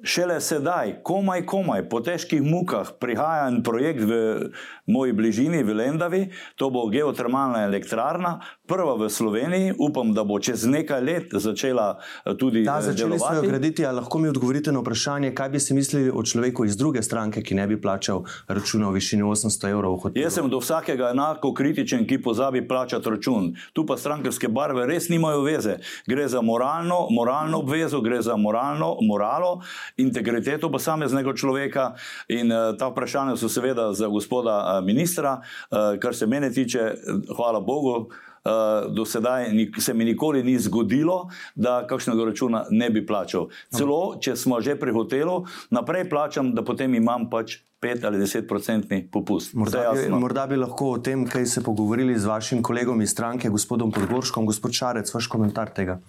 šele 0.03 0.41
sedaj, 0.41 0.99
komaj, 1.03 1.45
komaj, 1.45 1.85
po 1.89 2.01
težkih 2.03 2.43
mukah, 2.43 2.91
prihaja 2.99 3.47
en 3.47 3.61
projekt 3.63 4.03
v 4.03 4.49
moji 4.87 5.13
bližini, 5.13 5.63
v 5.63 5.73
Lendavi, 5.73 6.21
to 6.55 6.69
bo 6.69 6.87
geotermalna 6.91 7.63
elektrarna, 7.63 8.39
prva 8.67 8.97
v 8.99 9.09
Sloveniji, 9.09 9.73
upam, 9.79 10.11
da 10.13 10.25
bo 10.27 10.39
čez 10.39 10.65
nekaj 10.67 11.01
let 11.01 11.31
začela 11.31 11.99
eh, 12.25 12.35
tudi 12.35 12.65
ta, 12.65 12.79
eh, 12.79 12.91
začeli 12.91 13.15
delovati. 13.15 13.47
Graditi, 13.47 13.85
lahko 13.85 14.19
mi 14.19 14.29
odgovorite 14.29 14.71
na 14.75 14.83
vprašanje, 14.83 15.31
kaj 15.35 15.49
bi 15.49 15.59
si 15.59 15.73
mislili 15.73 16.11
o 16.11 16.23
človeku 16.23 16.65
iz 16.65 16.77
druge 16.77 17.03
stranke, 17.03 17.41
ki 17.41 17.55
ne 17.55 17.67
bi 17.67 17.79
plačal 17.81 18.25
računa 18.47 18.89
v 18.89 18.99
višini 18.99 19.23
800 19.23 19.71
evrov? 19.71 20.11
Jaz 20.15 20.35
sem 20.35 20.49
do 20.49 20.59
vsakega 20.59 21.13
enako 21.15 21.53
kritičen, 21.53 22.03
ki 22.07 22.21
pozabi 22.21 22.65
plačati 22.67 23.09
račun. 23.09 23.53
Tu 23.73 23.85
pa 23.85 23.97
strankarske 23.97 24.51
barve 24.51 24.85
res 24.89 25.09
nimajo 25.09 25.45
veze. 25.47 25.79
Gre 26.07 26.27
za 26.27 26.41
moralno, 26.41 27.07
moralno 27.11 27.63
obvezo, 27.63 28.01
gre 28.01 28.21
za 28.21 28.35
moralno, 28.35 28.97
moralno 29.01 29.28
moralo, 29.29 29.61
integriteto 29.97 30.71
posameznega 30.71 31.33
človeka. 31.33 31.93
In 32.29 32.49
uh, 32.51 32.73
ta 32.77 32.89
vprašanja 32.89 33.37
so 33.37 33.49
seveda 33.49 33.93
za 33.93 34.07
gospoda 34.07 34.57
uh, 34.57 34.85
ministra, 34.85 35.41
uh, 35.41 35.99
kar 36.01 36.15
se 36.15 36.25
mene 36.25 36.49
tiče, 36.51 36.93
hvala 37.35 37.59
Bogu. 37.59 38.09
Uh, 38.39 38.87
do 38.95 39.03
sedaj 39.05 39.51
se 39.77 39.93
mi 39.93 40.05
nikoli 40.05 40.43
ni 40.43 40.55
zgodilo, 40.59 41.27
da 41.55 41.83
kakšnega 41.87 42.25
računa 42.25 42.63
ne 42.71 42.87
bi 42.89 43.03
plačal. 43.05 43.49
Celo, 43.67 44.15
če 44.15 44.37
smo 44.39 44.61
že 44.63 44.77
pri 44.79 44.95
hotelu, 44.95 45.43
naprej 45.75 46.07
plačam, 46.09 46.53
da 46.55 46.63
potem 46.63 46.95
imam 46.95 47.27
pač 47.29 47.59
5 47.83 48.07
ali 48.07 48.21
10 48.23 48.47
odstotni 48.55 49.01
popust. 49.11 49.53
Morda 49.53 49.91
bi, 49.91 50.07
morda 50.09 50.47
bi 50.47 50.55
lahko 50.55 50.93
o 50.95 51.01
tem, 51.03 51.27
kaj 51.27 51.45
se 51.51 51.63
pogovorili 51.63 52.15
z 52.15 52.31
vašim 52.31 52.63
kolegom 52.63 53.01
iz 53.03 53.11
stranke, 53.11 53.51
gospodom 53.51 53.91
Podgorškom, 53.91 54.47
gospod 54.47 54.71
Šarec, 54.71 55.13
vaš 55.13 55.27
komentar 55.27 55.75
tega. 55.75 55.99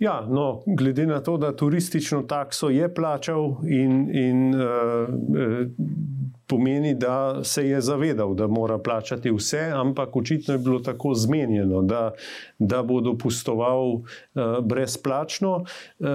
Ja, 0.00 0.26
no, 0.30 0.62
glede 0.66 1.06
na 1.06 1.20
to, 1.20 1.36
da 1.36 1.56
turistično 1.56 2.22
takso 2.22 2.70
je 2.70 2.94
plačal 2.94 3.56
in, 3.68 4.08
in 4.16 4.54
uh, 4.54 5.08
pomeni, 6.46 6.94
da 6.94 7.44
se 7.44 7.66
je 7.68 7.80
zavedal, 7.80 8.34
da 8.34 8.46
mora 8.46 8.78
plačati 8.78 9.30
vse, 9.30 9.60
ampak 9.74 10.16
očitno 10.16 10.54
je 10.54 10.58
bilo 10.58 10.78
tako 10.78 11.14
zmenjeno, 11.14 11.82
da, 11.82 12.12
da 12.58 12.82
bo 12.82 13.00
dopustoval 13.00 13.92
uh, 13.92 14.02
brezplačno. 14.62 15.64
Uh, 15.98 16.08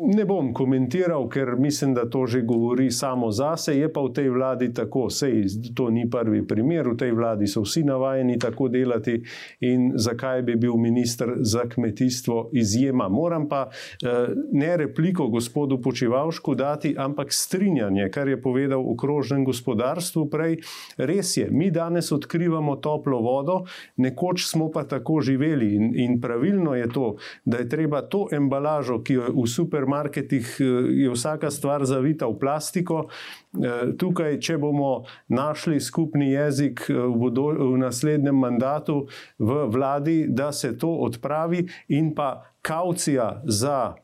Ne 0.00 0.24
bom 0.24 0.54
komentiral, 0.56 1.26
ker 1.28 1.56
mislim, 1.58 1.92
da 1.94 2.06
to 2.10 2.24
že 2.26 2.40
govori 2.40 2.90
samo 2.90 3.30
zase. 3.30 3.74
Je 3.76 3.88
pa 3.92 4.00
v 4.00 4.12
tej 4.16 4.30
vladi 4.32 4.70
tako, 4.72 5.10
sej 5.12 5.44
to 5.76 5.90
ni 5.90 6.06
prvi 6.10 6.40
primer, 6.46 6.88
v 6.88 6.96
tej 6.96 7.12
vladi 7.12 7.44
so 7.44 7.60
vsi 7.60 7.82
navajeni 7.84 8.38
tako 8.40 8.70
delati 8.72 9.18
in 9.60 9.92
zakaj 10.00 10.42
bi 10.42 10.56
bil 10.56 10.78
ministr 10.80 11.34
za 11.44 11.66
kmetijstvo 11.68 12.48
izjema. 12.52 13.08
Moram 13.08 13.48
pa 13.48 13.68
eh, 13.68 14.32
ne 14.52 14.76
repliko 14.76 15.28
gospodu 15.28 15.80
Počivalšku 15.82 16.54
dati, 16.54 16.94
ampak 16.98 17.32
strinjanje, 17.32 18.08
kar 18.08 18.28
je 18.28 18.40
povedal 18.40 18.80
v 18.80 18.96
krožnem 18.96 19.44
gospodarstvu 19.44 20.30
prej. 20.30 20.62
Res 20.96 21.36
je, 21.36 21.50
mi 21.50 21.70
danes 21.70 22.12
odkrivamo 22.12 22.76
toplo 22.80 23.20
vodo, 23.20 23.64
nekoč 23.96 24.48
smo 24.48 24.70
pa 24.70 24.84
tako 24.88 25.20
živeli 25.20 25.74
in, 25.74 25.92
in 25.94 26.20
pravilno 26.20 26.74
je 26.74 26.88
to, 26.88 27.16
da 27.44 27.60
je 27.60 27.68
treba 27.68 28.00
to 28.02 28.28
embalažo, 28.32 29.02
ki 29.04 29.20
jo 29.20 29.28
v 29.44 29.46
supermarketu 29.46 29.89
supermarketih 29.90 30.60
eh, 30.60 30.64
je 31.02 31.10
vsaka 31.10 31.50
stvar 31.50 31.84
zavita 31.84 32.26
v 32.26 32.38
plastiko. 32.38 33.08
Eh, 33.08 33.92
tukaj, 33.98 34.38
če 34.40 34.58
bomo 34.58 35.04
našli 35.28 35.80
skupni 35.80 36.32
jezik 36.32 36.86
eh, 36.88 36.94
v, 36.94 37.16
bodo, 37.18 37.50
v 37.74 37.78
naslednjem 37.78 38.34
mandatu 38.34 39.08
v 39.38 39.66
vladi, 39.66 40.26
da 40.28 40.52
se 40.52 40.76
to 40.78 40.88
odpravi, 40.88 41.66
in 41.88 42.14
pa 42.14 42.44
kaucija 42.62 43.42
za 43.44 43.94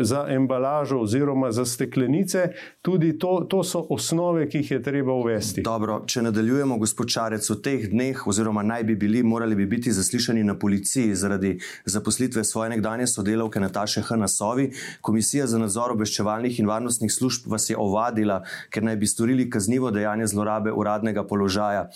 za 0.00 0.26
embalažo 0.28 0.98
oziroma 0.98 1.52
za 1.52 1.64
steklenice, 1.64 2.48
tudi 2.82 3.18
to, 3.18 3.46
to 3.50 3.64
so 3.64 3.86
osnove, 3.90 4.48
ki 4.48 4.58
jih 4.58 4.70
je 4.70 4.82
treba 4.82 5.12
uvesti. 5.12 5.62
Dobro, 5.62 6.00
če 6.06 6.22
nadaljujemo, 6.22 6.78
gospod 6.78 7.10
Čarec, 7.10 7.50
v 7.50 7.56
teh 7.62 7.88
dneh, 7.90 8.26
oziroma 8.26 8.62
naj 8.62 8.84
bi 8.84 8.96
bili, 8.96 9.22
morali 9.22 9.56
bi 9.56 9.66
biti 9.66 9.92
zaslišani 9.92 10.44
na 10.44 10.58
policiji 10.58 11.14
zaradi 11.14 11.58
zaposlitve 11.84 12.44
svoje 12.44 12.70
nekdanje 12.70 13.06
sodelavke 13.06 13.60
Nataše 13.60 14.02
H. 14.02 14.16
na 14.16 14.28
Sovi. 14.28 14.70
Komisija 15.00 15.46
za 15.46 15.58
nadzor 15.58 15.92
obveščevalnih 15.92 16.60
in 16.60 16.66
varnostnih 16.66 17.12
služb 17.12 17.50
vas 17.50 17.70
je 17.70 17.76
ovadila, 17.76 18.42
ker 18.70 18.84
naj 18.84 18.96
bi 18.96 19.06
storili 19.06 19.50
kaznivo 19.50 19.90
dejanje 19.90 20.26
zlorabe 20.26 20.72
uradnega 20.72 21.24
položaja. 21.26 21.88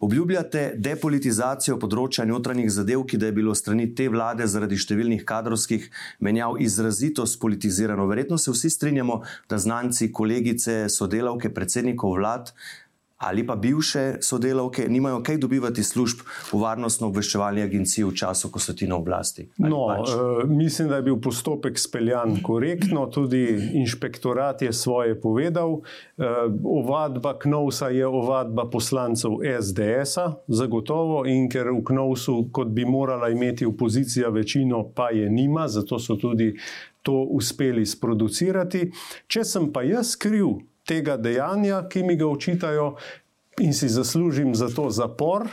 Obljubljate 0.00 0.72
depolitizacijo 0.76 1.78
področja 1.78 2.24
notranjih 2.28 2.70
zadev, 2.72 3.04
ki 3.08 3.18
da 3.18 3.26
je 3.28 3.36
bilo 3.36 3.54
strani 3.54 3.88
te 3.94 4.08
vlade 4.08 4.46
zaradi 4.46 4.78
številnih 4.78 5.24
kadrovskih 5.28 5.88
menjav 6.20 6.56
izrazito 6.62 7.17
izrazito 7.18 7.26
spolitizirano. 7.26 8.06
Verjetno 8.06 8.38
se 8.38 8.50
vsi 8.50 8.70
strinjamo, 8.70 9.22
da 9.48 9.58
znanci, 9.58 10.12
kolegice, 10.12 10.88
sodelavke, 10.88 11.50
predsednikov 11.54 12.16
vlad 12.16 12.52
ali 13.18 13.46
pa 13.46 13.56
bivše 13.56 14.14
sodelavke 14.20 14.88
nimajo 14.88 15.22
kaj 15.22 15.38
dobivati 15.38 15.82
služb 15.82 16.20
v 16.52 16.60
varnostno-obveščevalni 16.62 17.62
agenciji 17.62 18.04
v 18.06 18.14
času, 18.14 18.50
ko 18.50 18.62
so 18.62 18.74
ti 18.78 18.86
na 18.86 18.96
oblasti. 18.96 19.48
No, 19.58 19.86
pač? 19.90 20.12
uh, 20.14 20.42
mislim, 20.46 20.88
da 20.88 21.00
je 21.00 21.06
bil 21.10 21.18
postopek 21.22 21.78
speljan 21.78 22.38
korektno, 22.42 23.06
tudi 23.10 23.42
inšpektorat 23.82 24.62
je 24.62 24.72
svoje 24.72 25.18
povedal. 25.20 25.80
Uh, 25.80 26.26
ovadba 26.64 27.34
Knovsa 27.38 27.88
je 27.88 28.06
ovadba 28.06 28.68
poslancev 28.70 29.40
SDS-a, 29.60 30.28
zagotovo, 30.46 31.24
in 31.26 31.50
ker 31.50 31.72
v 31.74 31.82
Knovsu, 31.90 32.44
kot 32.54 32.70
bi 32.70 32.86
morala 32.86 33.32
imeti 33.34 33.66
opozicija 33.66 34.30
večino, 34.30 34.84
pa 34.94 35.10
je 35.10 35.30
nima, 35.30 35.66
zato 35.68 35.98
so 35.98 36.16
tudi 36.16 36.54
to 37.02 37.24
uspeli 37.30 37.86
sproducirati. 37.86 38.90
Če 39.26 39.44
sem 39.44 39.72
pa 39.72 39.82
jaz 39.86 40.14
kriv, 40.20 40.58
tega 40.88 41.16
dejanja, 41.20 41.84
ki 41.88 42.02
mi 42.08 42.16
ga 42.16 42.26
očitajo, 42.26 42.94
in 43.60 43.74
si 43.74 43.88
zaslužim 43.88 44.54
za 44.54 44.70
to 44.72 44.88
zapor. 44.90 45.48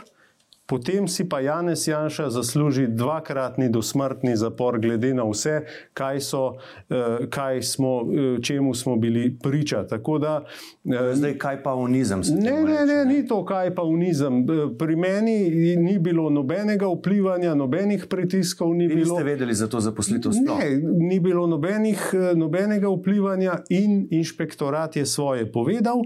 Potem 0.66 1.08
si 1.08 1.28
pa 1.28 1.40
Janez 1.40 1.88
Janša 1.88 2.30
zasluži 2.30 2.86
dvakratni 2.86 3.68
dosmrtni 3.68 4.36
zapor, 4.36 4.80
glede 4.82 5.14
na 5.14 5.22
vse, 5.22 5.60
kaj 5.94 6.20
so, 6.20 6.56
eh, 6.90 7.26
kaj 7.30 7.62
smo, 7.62 8.02
eh, 8.02 8.42
čemu 8.42 8.74
smo 8.74 8.96
bili 8.96 9.38
priča. 9.42 9.82
Da, 10.20 10.44
eh, 10.84 11.14
Zdaj, 11.14 11.38
kaj 11.38 11.62
pa 11.62 11.74
unizem? 11.74 12.22
Ne, 12.38 12.64
ne, 12.64 12.86
ne, 12.86 13.04
ni 13.04 13.26
to, 13.26 13.44
kaj 13.44 13.74
pa 13.74 13.82
unizem. 13.82 14.46
Pri 14.78 14.96
meni 14.96 15.50
ni 15.76 15.98
bilo 15.98 16.30
nobenega 16.30 16.86
vplivanja, 16.86 17.54
nobenih 17.54 18.06
pritiskov. 18.10 18.74
Ni 18.74 18.88
bilo. 18.88 19.14
Ste 19.14 19.24
vedeli 19.24 19.54
za 19.54 19.68
to 19.68 19.80
zaposlitev? 19.80 20.32
Ne, 20.32 20.82
ni 20.98 21.20
bilo 21.20 21.46
nobenih, 21.46 22.10
nobenega 22.34 22.88
vplivanja 22.88 23.62
in 23.68 24.08
inšpektorat 24.10 24.96
je 24.96 25.06
svoje 25.06 25.52
povedal 25.52 26.02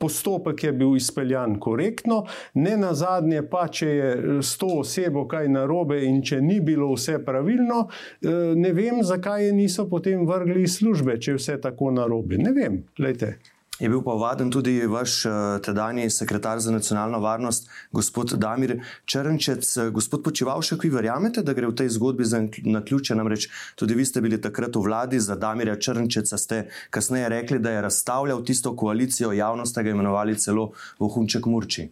postopek 0.00 0.64
je 0.64 0.72
bil 0.72 0.96
izpeljan 0.96 1.58
korektno, 1.60 2.24
ne 2.54 2.76
na 2.76 2.94
zadnje 2.94 3.42
pa, 3.50 3.66
če 3.68 3.88
je 3.88 4.10
s 4.42 4.56
to 4.58 4.80
osebo 4.80 5.26
kaj 5.28 5.48
narobe 5.52 6.00
in 6.06 6.22
če 6.24 6.40
ni 6.40 6.60
bilo 6.64 6.92
vse 6.94 7.18
pravilno, 7.24 7.84
eh, 7.86 8.56
ne 8.56 8.72
vem, 8.72 9.02
zakaj 9.04 9.46
je 9.46 9.52
niso 9.52 9.88
potem 9.90 10.26
vrgli 10.26 10.64
iz 10.64 10.78
službe, 10.80 11.20
če 11.20 11.34
je 11.34 11.40
vse 11.40 11.60
tako 11.60 11.92
narobe. 11.92 12.40
Ne 12.40 12.52
vem, 12.56 12.84
gledajte. 12.96 13.59
Je 13.80 13.88
bil 13.88 14.02
pa 14.04 14.12
vaden 14.12 14.50
tudi 14.52 14.74
vaš 14.86 15.24
eh, 15.24 15.32
tedajni 15.64 16.10
sekretar 16.10 16.60
za 16.60 16.72
nacionalno 16.72 17.18
varnost, 17.20 17.68
gospod 17.92 18.34
Damir 18.36 18.74
Črnčec. 19.04 19.76
Eh, 19.76 19.90
gospod 19.90 20.22
Počivalšek, 20.24 20.84
vi 20.84 20.90
verjamete, 20.92 21.42
da 21.42 21.54
gre 21.56 21.70
v 21.70 21.76
tej 21.80 21.88
zgodbi 21.96 22.28
za 22.28 22.42
naključje? 22.64 23.16
Namreč 23.16 23.48
tudi 23.80 23.96
vi 23.96 24.04
ste 24.04 24.20
bili 24.20 24.40
takrat 24.40 24.76
v 24.76 24.84
vladi 24.84 25.20
za 25.20 25.36
Damirja 25.36 25.78
Črnčeca, 25.80 26.38
ste 26.38 26.66
kasneje 26.90 27.28
rekli, 27.32 27.58
da 27.58 27.70
je 27.70 27.82
razstavljal 27.88 28.44
tisto 28.44 28.76
koalicijo, 28.76 29.32
javnost 29.32 29.80
ga 29.80 29.90
imenovali 29.90 30.36
celo 30.36 30.72
vohunček 30.98 31.46
Murči. 31.46 31.88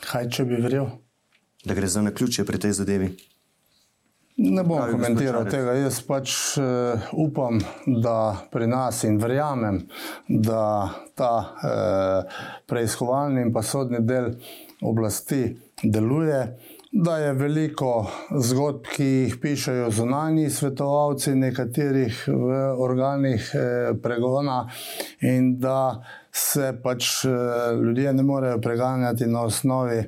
Kaj, 0.00 0.30
če 0.34 0.44
bi 0.50 0.58
verjel? 0.58 0.90
Da 1.64 1.74
gre 1.78 1.86
za 1.86 2.02
naključje 2.02 2.44
pri 2.44 2.58
tej 2.58 2.72
zadevi. 2.72 3.14
Ne 4.40 4.62
bom 4.64 4.80
komentiral 4.88 5.44
tega. 5.52 5.74
Jaz 5.76 5.98
pač 6.08 6.32
uh, 6.56 7.10
upam, 7.12 7.58
da 7.86 8.46
pri 8.48 8.70
nas 8.70 9.02
in 9.04 9.18
verjamem, 9.20 9.82
da 10.28 10.62
ta 11.14 11.32
uh, 11.44 12.38
preiskovalni 12.66 13.44
in 13.44 13.52
pa 13.52 13.60
sodni 13.60 14.00
del 14.00 14.32
oblasti 14.80 15.42
deluje. 15.82 16.40
Da 16.90 17.18
je 17.18 17.34
veliko 17.38 17.90
zgodb, 18.34 18.88
ki 18.96 19.04
jih 19.04 19.36
pišajo 19.42 19.90
zunanji 19.94 20.48
svetovalci, 20.50 21.36
nekaterih 21.38 22.24
v 22.26 22.62
organih 22.82 23.50
eh, 23.54 23.92
pregona, 24.02 24.64
in 25.22 25.52
da 25.62 26.00
se 26.32 26.72
pač 26.82 27.12
eh, 27.28 27.76
ljudje 27.78 28.16
ne 28.16 28.24
morejo 28.26 28.58
preganjati 28.58 29.30
na 29.30 29.44
osnovi 29.46 30.00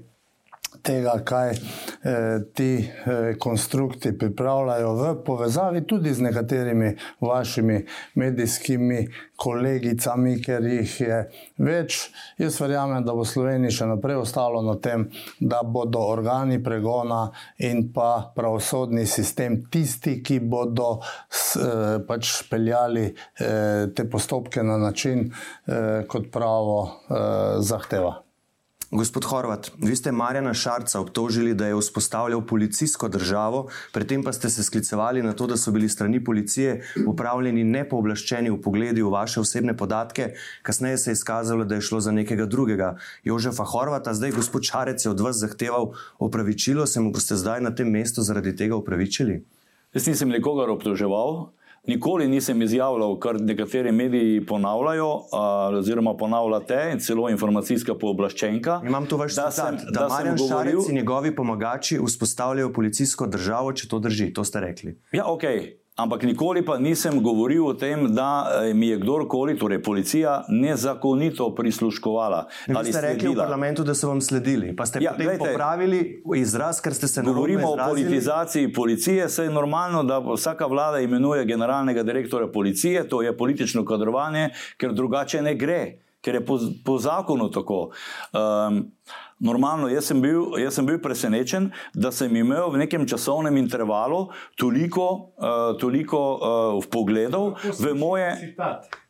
tega, 0.83 1.17
kaj 1.25 1.51
eh, 1.51 2.41
ti 2.55 2.71
eh, 2.79 3.35
konstrukti 3.39 4.13
pripravljajo 4.19 4.95
v 4.95 5.13
povezavi 5.25 5.85
tudi 5.87 6.15
z 6.15 6.23
nekaterimi 6.29 6.97
vašimi 7.21 7.85
medijskimi 8.15 9.07
kolegicami, 9.37 10.37
ker 10.43 10.65
jih 10.67 10.97
je 11.01 11.19
več. 11.59 11.99
Jaz 12.39 12.61
verjamem, 12.63 13.03
da 13.05 13.15
bo 13.17 13.25
Slovenija 13.27 13.75
še 13.75 13.89
naprej 13.91 14.21
ostalo 14.23 14.63
na 14.63 14.77
tem, 14.83 15.09
da 15.41 15.63
bodo 15.67 16.05
organi 16.13 16.61
pregona 16.63 17.25
in 17.59 17.89
pa 17.95 18.33
pravosodni 18.37 19.07
sistem 19.07 19.65
tisti, 19.71 20.21
ki 20.23 20.41
bodo 20.47 21.01
s, 21.29 21.57
eh, 21.57 21.99
pač 22.07 22.43
peljali 22.51 23.09
eh, 23.11 23.87
te 23.95 24.09
postopke 24.11 24.63
na 24.63 24.79
način, 24.79 25.31
eh, 25.67 26.05
kot 26.09 26.31
pravo 26.33 26.83
eh, 26.87 27.63
zahteva. 27.63 28.22
Gospod 28.93 29.25
Horvat, 29.25 29.71
vi 29.81 29.97
ste 29.97 30.13
Marjana 30.13 30.53
Šarca 30.55 31.01
obtožili, 31.01 31.55
da 31.55 31.67
je 31.67 31.77
vzpostavljal 31.79 32.43
policijsko 32.47 33.09
državo, 33.09 33.71
predtem 33.93 34.23
pa 34.23 34.33
ste 34.33 34.51
se 34.53 34.63
sklicevali 34.63 35.23
na 35.23 35.33
to, 35.33 35.47
da 35.47 35.57
so 35.57 35.73
bili 35.73 35.89
strani 35.89 36.21
policije 36.25 36.75
upravljeni 37.07 37.65
nepooblaščeni 37.65 38.51
v 38.53 38.59
pogledi 38.61 39.01
v 39.03 39.15
vaše 39.15 39.41
osebne 39.41 39.73
podatke. 39.77 40.35
Kasneje 40.63 40.99
se 40.99 41.11
je 41.11 41.17
izkazalo, 41.17 41.65
da 41.65 41.81
je 41.81 41.87
šlo 41.89 42.01
za 42.01 42.13
nekega 42.13 42.45
drugega, 42.47 42.99
Jožefa 43.25 43.65
Horvata. 43.65 44.13
Zdaj, 44.15 44.37
gospod 44.37 44.69
Šarec 44.69 45.05
je 45.05 45.11
od 45.11 45.21
vas 45.21 45.41
zahteval 45.41 45.95
opravičilo, 46.19 46.87
se 46.87 47.01
mu 47.01 47.17
boste 47.17 47.37
zdaj 47.41 47.65
na 47.65 47.73
tem 47.75 47.89
mestu 47.89 48.21
zaradi 48.21 48.53
tega 48.57 48.77
opravičili? 48.77 49.41
Jaz 49.95 50.07
nisem 50.07 50.29
nikogar 50.29 50.69
obtoževal. 50.69 51.47
Nikoli 51.87 52.29
nisem 52.29 52.63
izjavljal, 52.63 53.17
kar 53.19 53.41
nekateri 53.41 53.93
mediji 53.93 54.47
ponavljajo, 54.47 55.09
oziroma 55.79 56.15
ponavljate, 56.17 56.77
in 56.93 57.01
celo 57.03 57.27
informacijska 57.31 57.97
pooblaščenka. 57.99 58.81
Imam 58.87 59.07
tu 59.07 59.19
vaš 59.19 59.35
citat, 59.35 59.83
da, 59.91 60.01
da 60.01 60.09
Marjan 60.09 60.37
govoril, 60.39 60.79
Šarec 60.79 60.89
in 60.89 60.95
njegovi 60.95 61.35
pomagači 61.35 61.99
vzpostavljajo 62.07 62.73
policijsko 62.73 63.27
državo, 63.27 63.73
če 63.73 63.89
to 63.89 63.99
drži. 63.99 64.31
To 64.33 64.45
ste 64.45 64.61
rekli. 64.61 64.95
Ja, 65.13 65.27
ok. 65.27 65.43
Ampak 66.03 66.23
nikoli 66.23 66.65
pa 66.67 66.79
nisem 66.79 67.23
govoril 67.23 67.67
o 67.67 67.75
tem, 67.79 68.09
da 68.15 68.51
eh, 68.51 68.75
mi 68.75 68.89
je 68.89 68.99
kdorkoli, 68.99 69.55
torej 69.59 69.83
policija, 69.83 70.45
nezakonito 70.49 71.55
prisluškovala. 71.55 72.47
Ali 72.75 72.93
ste 72.93 73.01
rekli 73.01 73.29
v 73.29 73.39
parlamentu, 73.39 73.85
da 73.85 73.95
so 73.95 74.11
vam 74.11 74.21
sledili? 74.21 74.75
Pa 74.77 74.87
ste 74.87 74.99
ja, 74.99 75.13
potem 75.13 75.27
gledajte, 75.27 75.53
popravili 75.53 76.01
izraz, 76.37 76.81
ker 76.83 76.95
ste 76.95 77.07
se 77.07 77.23
naučili. 77.23 77.35
Govorimo 77.35 77.71
o 77.71 77.89
politizaciji 77.89 78.73
policije. 78.73 79.29
Se 79.29 79.47
je 79.47 79.51
normalno, 79.51 80.03
da 80.03 80.19
vsaka 80.19 80.67
vlada 80.67 80.99
imenuje 80.99 81.45
generalnega 81.45 82.03
direktorja 82.03 82.51
policije, 82.53 83.09
to 83.09 83.23
je 83.23 83.37
politično 83.37 83.85
kadrovanje, 83.85 84.51
ker 84.77 84.93
drugače 84.93 85.43
ne 85.43 85.55
gre, 85.55 85.83
ker 86.21 86.35
je 86.35 86.47
po, 86.47 86.59
po 86.85 86.99
zakonu 86.99 87.51
tako. 87.51 87.91
Um, 88.33 88.91
Normalno, 89.43 89.91
jaz 89.91 90.07
sem, 90.13 90.21
bil, 90.23 90.55
jaz 90.63 90.79
sem 90.79 90.87
bil 90.87 91.01
presenečen, 91.03 91.73
da 91.95 92.13
sem 92.15 92.31
imel 92.39 92.71
v 92.71 92.85
nekem 92.85 93.07
časovnem 93.11 93.59
intervalu 93.59 94.29
toliko, 94.55 95.35
uh, 95.35 95.75
toliko 95.83 96.21
uh, 96.39 96.91
pogledov 96.93 97.57
v 97.83 97.95
moje. 97.99 98.31
Citat 98.39 99.02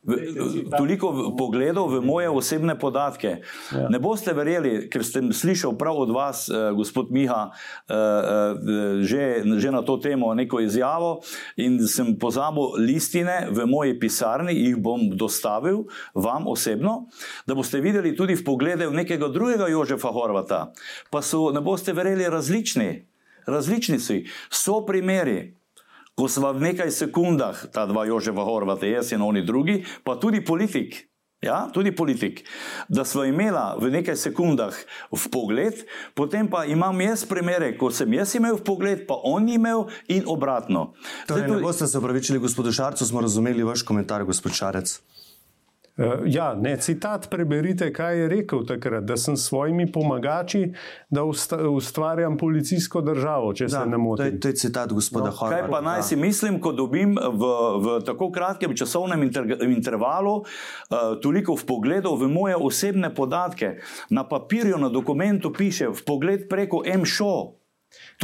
toliko 0.77 1.35
pogledov 1.39 1.95
v 1.95 2.03
moje 2.03 2.29
osebne 2.29 2.75
podatke. 2.75 3.39
Ja. 3.71 3.87
Ne 3.87 4.03
boste 4.03 4.35
verjeli, 4.35 4.91
ker 4.91 5.07
sem 5.07 5.31
slišal 5.31 5.79
prav 5.79 5.95
od 6.03 6.11
vas, 6.11 6.51
eh, 6.51 6.75
gospod 6.75 7.15
Miha, 7.15 7.51
eh, 7.51 7.95
eh, 7.95 9.03
že, 9.07 9.47
že 9.47 9.71
na 9.71 9.83
to 9.87 9.97
temo 10.03 10.35
neko 10.35 10.59
izjavo 10.61 11.23
in 11.57 11.79
sem 11.87 12.19
pozabil 12.19 12.83
listine 12.83 13.47
v 13.51 13.67
moji 13.67 13.95
pisarni, 13.99 14.59
jih 14.59 14.77
bom 14.77 15.07
dostavil 15.15 15.87
vam 16.15 16.51
osebno, 16.51 17.07
da 17.47 17.55
boste 17.55 17.79
videli 17.79 18.17
tudi 18.17 18.35
v 18.35 18.43
poglede 18.43 18.91
v 18.91 18.99
nekega 18.99 19.31
drugega 19.31 19.71
Jožefa 19.71 20.11
Horvata. 20.11 20.75
Pa 21.11 21.23
so, 21.23 21.55
ne 21.55 21.63
boste 21.63 21.95
verjeli, 21.95 22.27
različni. 22.27 23.07
Različni 23.47 23.99
so 24.51 24.87
primeri, 24.87 25.62
ko 26.15 26.29
smo 26.29 26.53
v 26.53 26.73
nekaj 26.73 26.91
sekundah, 26.93 27.73
ta 27.73 27.87
dva 27.89 28.05
Jožefa 28.07 28.45
Horvata, 28.45 28.87
jaz 28.87 29.13
in 29.13 29.23
oni 29.23 29.45
drugi, 29.47 29.83
pa 30.05 30.17
tudi 30.21 30.45
politik. 30.45 31.09
Ja, 31.43 31.67
tudi 31.75 31.91
politik, 31.91 32.45
da 32.87 33.03
smo 33.03 33.25
imeli 33.27 33.59
v 33.83 33.91
nekaj 33.91 34.15
sekundah 34.15 34.77
v 35.11 35.23
pogled, 35.27 35.75
potem 36.15 36.47
pa 36.47 36.63
imam 36.71 36.95
jaz 37.03 37.27
primere, 37.27 37.73
ko 37.75 37.91
sem 37.91 38.15
jaz 38.15 38.37
imel 38.39 38.61
v 38.61 38.63
pogled, 38.63 39.03
pa 39.11 39.19
on 39.27 39.51
imel 39.51 39.91
in 40.07 40.23
obratno. 40.31 40.95
Torej, 41.27 41.43
Zdaj, 41.43 41.49
tudi... 41.51 41.59
Ne 41.59 41.67
boste 41.67 41.91
se 41.91 41.99
opravičili, 41.99 42.39
gospod 42.39 42.71
Šarcu, 42.71 43.03
smo 43.03 43.27
razumeli 43.27 43.67
vaš 43.67 43.83
komentar, 43.83 44.23
gospod 44.23 44.55
Šarec. 44.55 45.03
Uh, 45.97 46.05
ja, 46.25 46.55
ne, 46.55 46.77
citat 46.81 47.27
preberite, 47.31 47.91
kaj 47.93 48.19
je 48.19 48.29
rekel 48.29 48.63
takrat, 48.65 49.05
da 49.05 49.17
sem 49.21 49.37
s 49.37 49.51
svojimi 49.51 49.85
pomagači, 49.93 50.73
da 51.13 51.25
ustvarjam 51.69 52.39
policijsko 52.41 53.03
državo, 53.05 53.51
če 53.53 53.67
da, 53.69 53.83
se 53.83 53.91
ne 53.91 53.99
motim. 54.01 54.39
To, 54.39 54.41
to 54.41 54.49
je 54.49 54.57
citat 54.57 54.93
gospoda 54.93 55.29
no, 55.29 55.37
Horvata. 55.37 55.61
Kaj 55.61 55.71
pa 55.71 55.81
naj 55.85 56.03
si 56.09 56.17
mislim, 56.17 56.57
ko 56.65 56.73
dobim 56.73 57.13
v, 57.21 57.51
v 57.85 57.99
tako 58.09 58.31
kratkem 58.33 58.73
časovnem 58.77 59.27
inter, 59.29 59.45
intervalu 59.69 60.39
uh, 60.41 61.21
toliko 61.21 61.59
v 61.61 61.69
pogledu 61.69 62.15
v 62.17 62.31
moje 62.33 62.57
osebne 62.57 63.13
podatke. 63.15 63.75
Na 64.09 64.25
papirju, 64.25 64.81
na 64.81 64.89
dokumentu 64.89 65.53
piše 65.53 65.91
v 65.93 66.05
pogled 66.09 66.49
preko 66.49 66.81
MŠO. 66.89 67.61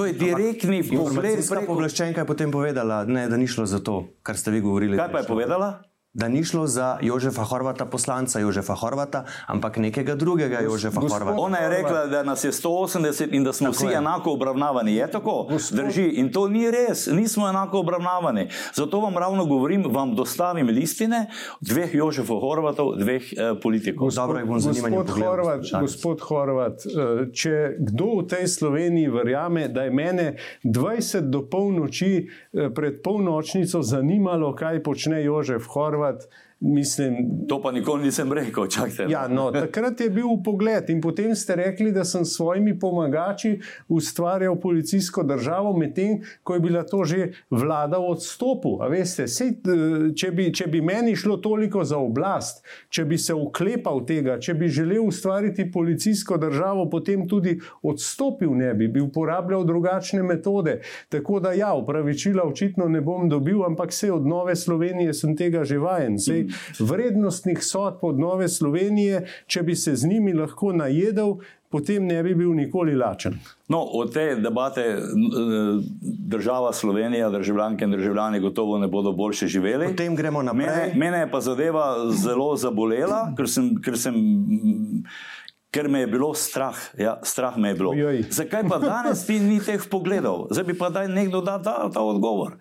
To 0.01 0.09
je 0.09 0.17
direktni 0.17 0.81
pogled. 0.89 1.45
Preko... 1.45 1.77
Je 1.85 2.25
potem 2.25 2.49
povedala, 2.49 3.05
ne, 3.05 3.29
da 3.29 3.37
ni 3.37 3.45
šlo 3.45 3.69
za 3.69 3.85
to, 3.85 4.09
kar 4.25 4.41
ste 4.41 4.57
vi 4.57 4.65
govorili. 4.65 4.97
Kaj 4.97 5.13
pa 5.13 5.21
je 5.21 5.29
povedala? 5.29 5.88
Da 6.13 6.29
ni 6.29 6.45
šlo 6.45 6.67
za 6.67 6.99
Jožefa 7.03 7.43
Horvata, 7.43 7.87
poslanca 7.87 8.41
Jožefa 8.41 8.75
Horvata, 8.75 9.25
ampak 9.47 9.77
nekega 9.77 10.15
drugega 10.15 10.61
Jožefa 10.61 11.01
Gospod 11.01 11.19
Horvata. 11.19 11.41
Ona 11.41 11.59
je 11.59 11.69
rekla, 11.69 12.07
da 12.07 12.23
nas 12.23 12.45
je 12.45 12.53
180 12.53 13.29
in 13.31 13.45
da 13.45 13.53
smo 13.53 13.67
tako 13.67 13.77
vsi 13.77 13.87
je. 13.87 13.97
enako 13.97 14.33
obravnavani. 14.33 14.95
Je 14.95 15.11
tako? 15.11 15.47
Gospod. 15.51 15.79
Drži. 15.79 16.05
In 16.05 16.33
to 16.33 16.49
ni 16.49 16.71
res, 16.71 17.07
nismo 17.07 17.49
enako 17.49 17.79
obravnavani. 17.79 18.49
Zato 18.75 19.01
vam 19.01 19.19
ravno 19.19 19.45
govorim, 19.45 19.85
vam 19.89 20.15
dostavim 20.15 20.67
listine 20.67 21.27
dveh 21.61 21.95
Jožefov 21.95 22.41
Horvatov, 22.41 22.97
dveh 22.97 23.23
eh, 23.33 23.61
politikov. 23.63 24.09
Dobro, 24.17 24.47
gospod, 24.47 25.11
Horvat, 25.11 25.61
gospod 25.81 26.21
Horvat, 26.21 26.87
eh, 26.87 27.29
če 27.33 27.77
kdo 27.79 28.23
v 28.23 28.27
tej 28.27 28.49
Sloveniji 28.49 29.09
verjame, 29.09 29.69
da 29.69 29.85
je 29.85 29.91
mene 29.91 30.37
20 30.65 31.29
do 31.29 31.45
polnoči 31.51 32.13
eh, 32.25 32.71
pred 32.75 33.03
polnočnico 33.05 33.83
zanimalo, 33.83 34.55
kaj 34.57 34.83
počne 34.83 35.23
Jožef 35.25 35.69
Horvat, 35.69 35.98
Horvat, 35.99 36.29
mislim. 36.61 37.17
To 37.49 37.63
pa 37.63 37.73
nikoli 37.73 38.03
nisem 38.03 38.33
rekel, 38.33 38.67
čakajte. 38.67 39.05
No. 39.05 39.11
Ja, 39.11 39.29
no, 39.29 39.51
takrat 39.53 40.01
je 40.01 40.11
bil 40.11 40.27
pogled 40.45 40.91
in 40.91 41.01
potem 41.01 41.35
ste 41.37 41.57
rekli, 41.57 41.93
da 41.93 42.05
sem 42.05 42.25
s 42.25 42.37
svojimi 42.37 42.79
pomagači 42.79 43.61
ustvarjal 43.89 44.59
policijsko 44.61 45.23
državo, 45.23 45.77
medtem 45.77 46.19
ko 46.43 46.55
je 46.55 46.61
bila 46.61 46.83
to 46.83 47.05
že 47.05 47.29
vlada 47.51 47.99
v 47.99 48.11
odstopu. 48.11 48.79
Veste, 48.91 49.29
sej, 49.29 49.61
če, 50.17 50.31
bi, 50.31 50.49
če 50.55 50.67
bi 50.67 50.81
meni 50.83 51.17
šlo 51.17 51.37
toliko 51.37 51.85
za 51.85 51.99
oblast, 51.99 52.65
če 52.91 53.05
bi 53.05 53.19
se 53.19 53.35
uklepal 53.35 54.03
tega, 54.07 54.39
če 54.41 54.55
bi 54.55 54.69
želel 54.69 55.07
ustvariti 55.07 55.71
policijsko 55.73 56.39
državo, 56.39 56.89
potem 56.91 57.29
tudi 57.29 57.59
odstopil 57.83 58.55
ne 58.59 58.75
bi, 58.75 58.89
bi 58.89 59.01
uporabljal 59.01 59.65
drugačne 59.65 60.23
metode. 60.23 60.81
Tako 61.09 61.41
da 61.41 61.53
ja, 61.53 61.73
upravičila 61.75 62.43
očitno 62.43 62.89
ne 62.89 63.01
bom 63.01 63.29
dobil, 63.29 63.63
ampak 63.65 63.95
vse 63.95 64.13
od 64.13 64.27
nove 64.27 64.57
Slovenije 64.57 65.15
sem 65.15 65.37
tega 65.37 65.65
že 65.65 65.79
vajen. 65.79 66.19
Sej, 66.19 66.48
vrednostnih 66.79 67.65
sodb 67.65 68.03
od 68.03 68.19
Nove 68.19 68.49
Slovenije, 68.49 69.27
če 69.47 69.63
bi 69.63 69.77
se 69.77 69.97
z 69.97 70.09
njimi 70.09 70.33
lahko 70.33 70.73
najedel, 70.73 71.37
potem 71.69 72.07
ne 72.07 72.23
bi 72.23 72.35
bil 72.35 72.55
nikoli 72.57 72.95
lačen. 72.97 73.39
No, 73.69 73.83
od 73.83 74.13
te 74.15 74.35
debate 74.41 74.85
država 76.03 76.73
Slovenija, 76.73 77.31
državljanke 77.31 77.85
in 77.85 77.91
državljani 77.91 78.41
gotovo 78.41 78.79
ne 78.79 78.89
bodo 78.89 79.13
boljše 79.13 79.47
živeli. 79.47 79.87
Potem 79.87 80.17
gremo 80.17 80.43
naprej. 80.43 80.67
Mene, 80.67 80.93
mene 80.97 81.19
je 81.19 81.31
pa 81.31 81.41
zadeva 81.41 81.95
zelo 82.11 82.57
zabolela, 82.57 83.29
ker 83.37 83.49
sem. 83.49 83.75
Ker 83.85 83.99
sem 83.99 84.15
Ker 85.69 85.85
me 85.89 86.01
je 86.01 86.07
bilo 86.09 86.31
strah, 86.35 86.77
ja, 86.97 87.19
strah 87.23 87.59
me 87.61 87.69
je 87.69 87.75
bilo. 87.75 87.91
Ojoj. 87.91 88.23
Zakaj 88.33 88.63
pa 88.71 88.79
danes 88.81 89.27
ti 89.27 89.37
ni 89.41 89.59
teh 89.61 89.83
pogledov? 89.91 90.47
Zdaj 90.51 90.65
bi 90.65 90.75
pa 90.79 90.89
daj 90.89 91.11
nekdo 91.13 91.43
dal 91.45 91.61
ta, 91.63 91.91
ta 91.93 92.01
odgovor. 92.01 92.57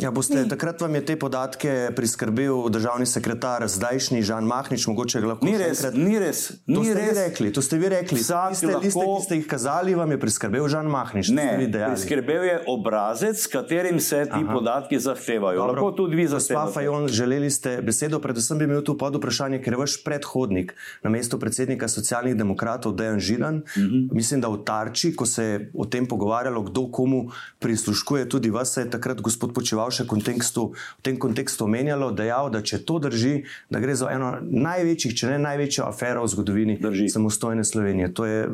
Ja, 0.00 0.08
boste, 0.10 0.46
takrat 0.48 0.80
vam 0.80 0.94
je 0.94 1.02
te 1.04 1.14
podatke 1.20 1.90
priskrbel 1.92 2.70
državni 2.72 3.04
sekretar, 3.06 3.66
zdajšnji 3.68 4.22
Žan 4.24 4.46
Mahnič, 4.48 4.86
mogoče 4.88 5.20
lahko 5.20 5.44
ni 5.44 5.52
res. 5.60 5.82
Enkrat... 5.82 5.96
Ni 6.00 6.16
res, 6.16 6.38
ni 6.64 6.78
to 6.80 6.94
res. 6.96 7.10
rekli. 7.18 7.50
To 7.52 7.60
ste 7.60 7.76
vi 7.76 7.90
rekli. 7.92 8.16
Tiste 8.16 8.70
lahko... 8.70 8.80
liste, 8.80 9.04
ki 9.04 9.24
ste 9.26 9.36
jih 9.36 9.50
kazali, 9.50 9.92
vam 9.92 10.14
je 10.14 10.18
priskrbel 10.22 10.64
Žan 10.72 10.88
Mahnič. 10.88 11.28
Ne, 11.36 11.68
priskrbel 11.68 12.46
je 12.48 12.54
obrazec, 12.72 13.36
s 13.36 13.50
katerim 13.52 14.00
se 14.00 14.22
ti 14.30 14.40
Aha. 14.40 14.54
podatki 14.54 14.96
zahtevajo. 14.96 15.60
Dobro. 15.60 15.76
Lahko 15.76 15.90
tudi 16.00 16.16
vi 16.16 16.24
zahtevate. 16.32 16.72
Fajon, 16.72 17.04
želeli 17.12 17.52
ste 17.52 17.76
besedo, 17.84 18.16
predvsem 18.24 18.64
bi 18.64 18.70
imel 18.70 18.80
tu 18.80 18.96
pod 18.96 19.20
vprašanje, 19.20 19.60
ker 19.60 19.76
je 19.76 19.82
vaš 19.82 19.98
predhodnik 20.08 20.72
na 21.04 21.12
mestu 21.12 21.36
predsednika 21.36 21.84
socialnih 21.84 22.32
demokratov 22.32 22.96
Dejan 22.96 23.20
Židan, 23.20 23.60
uh 23.60 23.76
mhm. 23.76 23.92
-huh. 23.92 24.08
mislim, 24.16 24.40
da 24.40 24.48
v 24.48 24.64
Tarči, 24.64 25.12
ko 25.12 25.28
se 25.28 25.44
je 25.44 25.70
o 25.76 25.84
tem 25.84 26.08
pogovarjalo, 26.08 26.64
kdo 26.72 26.88
komu 26.88 27.28
prisluškuje, 27.60 28.28
tudi 28.28 28.50
vas 28.50 28.76
je 28.76 28.88
takrat 28.88 29.20
gospod 29.20 29.52
počeval 29.52 29.81
še 29.90 30.06
kontekstu, 30.06 30.72
v 31.00 31.02
tem 31.02 31.18
kontekstu 31.18 31.64
omenjalo, 31.64 32.12
dejal, 32.12 32.50
da 32.52 32.62
če 32.62 32.84
to 32.86 33.00
drži, 33.02 33.42
da 33.70 33.80
gre 33.82 33.96
za 33.98 34.12
eno 34.12 34.36
največjih, 34.42 35.16
če 35.16 35.34
ne 35.34 35.38
največjo 35.42 35.88
afero 35.88 36.22
v 36.22 36.32
zgodovini 36.36 36.78
drži. 36.78 37.08
samostojne 37.08 37.64
Slovenije. 37.64 38.12
Je, 38.22 38.48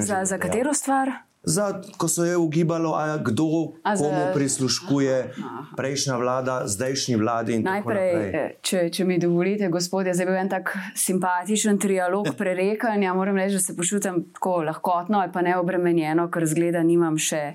za, 0.00 0.24
za 0.24 0.38
katero 0.38 0.74
stvar? 0.74 1.10
Za, 1.44 1.82
ko 1.96 2.08
so 2.08 2.24
je 2.24 2.36
ugibalo, 2.36 2.96
kdo 3.20 3.76
a 3.82 3.96
komu 3.96 4.16
za... 4.16 4.32
prisluškuje, 4.34 5.34
prejšnja 5.76 6.16
vlada, 6.16 6.62
zdajšnji 6.64 7.16
vladi. 7.16 7.58
Najprej, 7.60 8.12
eh, 8.32 8.54
če, 8.64 8.88
če 8.88 9.04
mi 9.04 9.18
dovolite, 9.20 9.68
gospod, 9.68 10.08
je 10.08 10.24
bil 10.24 10.38
en 10.40 10.48
tak 10.48 10.72
simpatičen 10.96 11.78
trialog 11.78 12.32
prerekanja. 12.38 13.12
Moram 13.14 13.36
reči, 13.36 13.60
da 13.60 13.60
se 13.60 13.76
počutim 13.76 14.24
tako 14.32 14.62
lahkotno 14.64 15.20
pa 15.32 15.44
neobremenjeno, 15.44 16.30
ker 16.32 16.48
zgleda, 16.48 16.82
nimam 16.82 17.20
še 17.20 17.52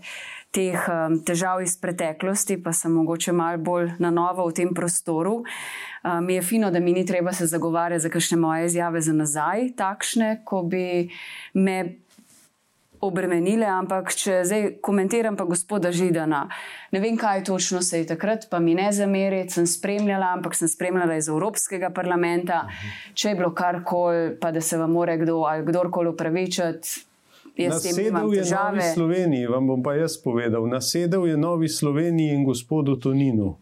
teh 0.51 0.87
um, 0.89 1.19
težav 1.25 1.61
iz 1.61 1.75
preteklosti, 1.77 2.57
pa 2.63 2.73
sem 2.73 2.93
mogoče 2.93 3.33
malo 3.35 3.61
bolj 3.61 3.93
na 4.01 4.09
novo 4.09 4.47
v 4.49 4.57
tem 4.57 4.73
prostoru. 4.73 5.43
Um, 6.03 6.25
mi 6.25 6.39
je 6.39 6.41
fino, 6.41 6.71
da 6.71 6.79
mi 6.79 6.93
ni 6.93 7.05
treba 7.05 7.33
se 7.33 7.45
zagovarjati 7.45 8.07
za 8.07 8.09
kakšne 8.09 8.37
moje 8.37 8.65
izjave 8.65 9.01
za 9.01 9.13
nazaj, 9.13 9.73
takšne, 9.77 10.41
ko 10.45 10.63
bi 10.63 11.09
me. 11.53 11.79
Obremenile, 12.99 13.63
ampak 13.63 14.09
če 14.11 14.41
zdaj 14.43 14.65
komentiram, 14.83 15.37
pa 15.39 15.45
gospoda 15.47 15.87
Židana, 15.87 16.41
ne 16.91 16.99
vem, 16.99 17.15
kaj 17.15 17.45
točno 17.47 17.79
se 17.79 18.01
je 18.01 18.07
takrat, 18.09 18.49
pa 18.51 18.59
mi 18.59 18.73
ne 18.75 18.89
zameriti, 18.91 19.55
sem 19.55 19.67
spremljala, 19.71 20.33
ampak 20.35 20.57
sem 20.59 20.67
spremljala 20.67 21.15
iz 21.15 21.29
Evropskega 21.31 21.93
parlamenta. 21.95 22.65
Če 23.15 23.31
je 23.31 23.37
bilo 23.39 23.53
karkoli, 23.55 24.33
pa 24.41 24.51
da 24.51 24.59
se 24.59 24.75
vam 24.75 24.91
more 24.91 25.15
kdo 25.21 25.37
ali 25.47 25.63
kdorkoli 25.63 26.11
upravičiti, 26.11 27.07
Nasedel 27.67 28.05
je 28.05 28.11
Novi 28.11 28.83
Sloveniji, 28.93 29.47
vam 29.47 29.67
bom 29.67 29.83
pa 29.83 29.93
jaz 29.93 30.15
povedal. 30.23 30.67
Nasedel 30.67 31.27
je 31.27 31.37
Novi 31.37 31.69
Sloveniji 31.69 32.33
in 32.33 32.45
gospodu 32.47 32.95
Toninu. 32.95 33.57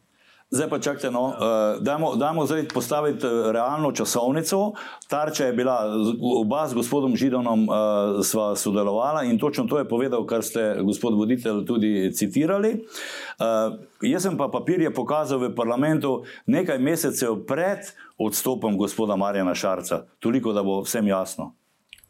Zdaj 0.50 0.70
pa 0.70 0.80
čakajte, 0.80 1.12
no, 1.12 1.26
uh, 1.28 1.36
dajmo, 1.84 2.16
dajmo 2.16 2.46
zdaj 2.46 2.68
postaviti 2.72 3.28
eh, 3.28 3.52
realno 3.52 3.92
časovnico. 3.92 4.74
Tarča 5.10 5.46
je 5.46 5.54
bila, 5.54 5.92
oba 6.40 6.68
s 6.68 6.74
gospodom 6.74 7.16
Židonom 7.16 7.68
uh, 7.68 7.76
sva 8.24 8.56
sodelovala 8.56 9.24
in 9.24 9.36
točno 9.40 9.68
to 9.68 9.78
je 9.78 9.88
povedal, 9.88 10.24
kar 10.26 10.44
ste, 10.44 10.80
gospod 10.88 11.20
voditelj, 11.20 11.66
tudi 11.66 12.12
citirali. 12.16 12.72
Uh, 12.80 13.76
jaz 14.02 14.24
sem 14.24 14.38
pa 14.38 14.48
papirje 14.48 14.94
pokazal 14.94 15.40
v 15.40 15.52
parlamentu 15.56 16.24
nekaj 16.46 16.80
mesecev 16.80 17.44
pred 17.44 17.84
odstopom 18.18 18.78
gospoda 18.78 19.20
Marjana 19.20 19.56
Šarca. 19.56 20.06
Toliko, 20.20 20.56
da 20.56 20.64
bo 20.64 20.80
vsem 20.82 21.08
jasno. 21.08 21.57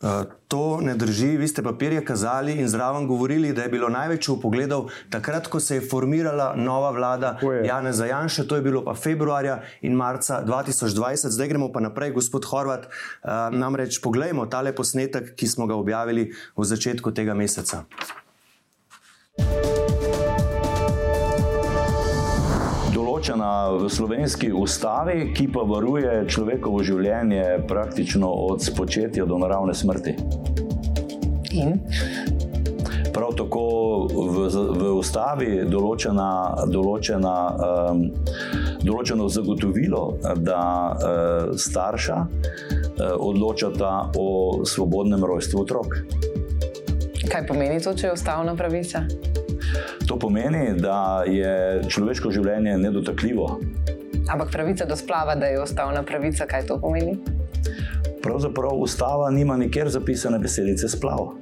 Eh, 0.03 0.23
to 0.47 0.77
ne 0.81 0.95
drži, 0.95 1.37
vi 1.37 1.47
ste 1.47 1.63
papirje 1.63 2.05
kazali 2.05 2.53
in 2.53 2.67
zraven 2.67 3.07
govorili, 3.07 3.53
da 3.53 3.61
je 3.61 3.69
bilo 3.69 3.89
največ 3.89 4.29
upogledov 4.29 4.89
takrat, 5.09 5.47
ko 5.47 5.59
se 5.59 5.75
je 5.75 5.87
formirala 5.89 6.53
nova 6.55 6.91
vlada 6.91 7.39
Jana 7.65 7.93
Zajanša, 7.93 8.43
to 8.43 8.55
je 8.55 8.61
bilo 8.61 8.83
pa 8.85 8.93
februarja 8.93 9.61
in 9.81 9.93
marca 9.93 10.43
2020. 10.45 11.29
Zdaj 11.29 11.47
gremo 11.47 11.71
pa 11.73 11.79
naprej, 11.79 12.11
gospod 12.11 12.45
Horvat. 12.45 12.85
Uh, 12.85 13.31
namreč 13.51 14.01
poglejmo 14.01 14.45
tale 14.45 14.75
posnetek, 14.75 15.33
ki 15.35 15.47
smo 15.47 15.65
ga 15.65 15.75
objavili 15.75 16.31
v 16.57 16.63
začetku 16.63 17.11
tega 17.11 17.33
meseca. 17.33 17.83
Določena 23.27 23.75
v 23.75 23.89
slovenski 23.91 24.51
ustavi, 24.55 25.33
ki 25.35 25.51
pa 25.51 25.59
varuje 25.67 26.27
človekovo 26.31 26.79
življenje 26.79 27.67
praktično 27.67 28.23
od 28.23 28.63
spočetja 28.63 29.25
do 29.27 29.35
naravne 29.37 29.75
smrti. 29.75 30.15
In? 31.51 31.75
Prav 33.11 33.35
tako 33.35 34.07
v, 34.07 34.47
v 34.47 34.91
ustavi 34.95 35.47
je 35.59 35.65
določena, 35.67 36.29
določena, 36.71 37.35
um, 37.91 38.05
določeno 38.79 39.27
zagotovilo, 39.27 40.19
da 40.39 40.63
uh, 40.95 41.51
starša 41.51 42.17
uh, 42.23 43.11
odločata 43.19 44.13
o 44.15 44.63
svobodnem 44.63 45.19
rojstvu 45.19 45.65
otrok. 45.65 45.99
Kaj 47.27 47.43
pomeni 47.49 47.83
to, 47.83 47.91
če 47.91 48.07
je 48.07 48.15
ustavna 48.15 48.55
pravica? 48.55 49.03
To 50.07 50.19
pomeni, 50.19 50.73
da 50.79 51.23
je 51.27 51.81
človeško 51.89 52.31
življenje 52.31 52.77
nedotakljivo. 52.77 53.49
Ampak 54.29 54.51
pravica 54.51 54.85
do 54.85 54.95
splava, 54.95 55.35
da 55.35 55.45
je 55.51 55.61
ustavna 55.63 56.03
pravica, 56.03 56.47
kaj 56.47 56.67
to 56.67 56.79
pomeni? 56.81 57.17
Pravzaprav 58.23 58.75
ustava 58.75 59.29
nima 59.31 59.57
nikjer 59.57 59.89
zapisane 59.89 60.39
besedice 60.39 60.89
splav. 60.89 61.37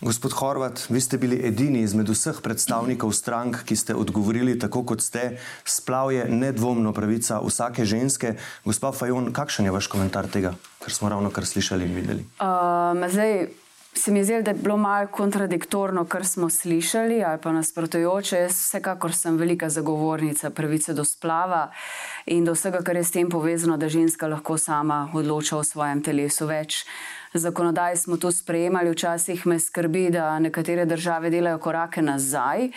Gospod 0.00 0.32
Horvat, 0.32 0.86
vi 0.88 1.00
ste 1.00 1.18
bili 1.20 1.36
edini 1.44 1.82
izmed 1.84 2.08
vseh 2.08 2.38
predstavnikov 2.40 3.12
strank, 3.12 3.58
ki 3.68 3.76
ste 3.76 3.92
odgovorili 3.94 4.56
tako, 4.58 4.80
kot 4.88 5.04
ste. 5.04 5.36
Splav 5.64 6.12
je 6.12 6.24
nedvomno 6.24 6.94
pravica 6.96 7.36
vsake 7.44 7.84
ženske. 7.84 8.32
Gospod 8.64 8.96
Fajon, 8.96 9.28
kakšen 9.36 9.68
je 9.68 9.74
vaš 9.76 9.90
komentar 9.92 10.24
tega, 10.32 10.54
kar 10.80 10.92
smo 10.96 11.12
ravno 11.12 11.28
kar 11.28 11.44
slišali 11.44 11.84
in 11.84 11.92
videli? 11.94 12.24
Um, 12.40 13.04
zdaj, 13.12 13.50
se 13.94 14.12
mi 14.12 14.24
zdelo, 14.24 14.42
da 14.42 14.50
je 14.50 14.56
bilo 14.56 14.76
malo 14.76 15.06
kontradiktorno, 15.06 16.04
kar 16.04 16.26
smo 16.26 16.50
slišali, 16.50 17.24
ali 17.24 17.38
pa 17.42 17.52
nasprotujoče. 17.52 18.36
Jaz 18.36 18.52
vsekakor 18.52 19.12
sem 19.12 19.36
velika 19.36 19.68
zagovornica 19.68 20.50
pravice 20.50 20.94
do 20.94 21.04
splava 21.04 21.70
in 22.26 22.44
do 22.44 22.52
vsega, 22.52 22.82
kar 22.82 22.96
je 22.96 23.04
s 23.04 23.10
tem 23.10 23.30
povezano, 23.30 23.76
da 23.76 23.88
ženska 23.88 24.26
lahko 24.26 24.58
sama 24.58 25.10
odloča 25.14 25.56
o 25.56 25.64
svojem 25.64 26.02
telesu 26.02 26.46
več. 26.46 26.84
zakonodaj 27.34 27.96
smo 27.96 28.16
to 28.16 28.32
sprejemali. 28.32 28.90
Včasih 28.90 29.46
me 29.46 29.58
skrbi, 29.60 30.10
da 30.10 30.38
nekatere 30.38 30.84
države 30.84 31.30
delajo 31.30 31.58
korake 31.58 32.02
nazaj, 32.02 32.68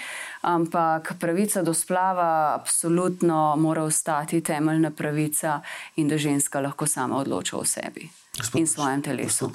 ampak 0.42 1.14
pravica 1.20 1.62
do 1.62 1.74
splava 1.74 2.56
absolutno 2.56 3.56
mora 3.56 3.84
ostati 3.84 4.42
temeljna 4.42 4.92
pravica 4.92 5.62
in 5.96 6.08
da 6.08 6.18
ženska 6.18 6.60
lahko 6.60 6.88
sama 6.88 7.18
odloča 7.18 7.58
o 7.58 7.66
sebi 7.66 8.23
gospod, 8.38 8.60
in 8.60 8.68
svojem 8.68 9.02
telesu. 9.02 9.52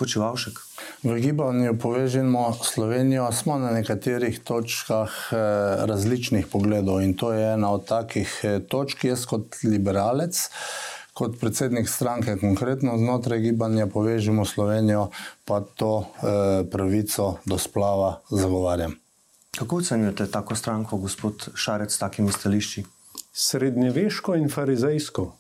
V 1.03 1.21
gibanju 1.21 1.79
povežemo 1.79 2.55
Slovenijo, 2.63 3.33
smo 3.33 3.59
na 3.59 3.71
nekaterih 3.71 4.41
točkah 4.41 5.11
eh, 5.33 5.37
različnih 5.87 6.47
pogledov 6.47 7.03
in 7.03 7.15
to 7.15 7.33
je 7.33 7.53
ena 7.55 7.71
od 7.71 7.87
takih 7.87 8.41
eh, 8.43 8.61
točk. 8.61 9.05
Jaz 9.05 9.27
kot 9.27 9.57
liberalec, 9.65 10.51
kot 11.13 11.41
predsednik 11.41 11.89
stranke, 11.89 12.37
konkretno 12.39 12.99
znotraj 12.99 13.41
gibanja 13.41 13.87
Povežemo 13.87 14.45
Slovenijo, 14.45 15.11
pa 15.45 15.61
to 15.61 16.01
eh, 16.03 16.65
pravico 16.71 17.39
do 17.45 17.59
splava 17.59 18.21
zagovarjam. 18.31 18.95
Kako 19.59 19.77
ocenjujete 19.77 20.31
tako 20.31 20.55
stranko, 20.55 20.97
gospod 20.97 21.49
Šarec, 21.55 21.95
s 21.95 21.99
takimi 21.99 22.33
stališči? 22.33 22.85
Srednjeveško 23.33 24.35
in 24.35 24.51
farizejsko. 24.51 25.38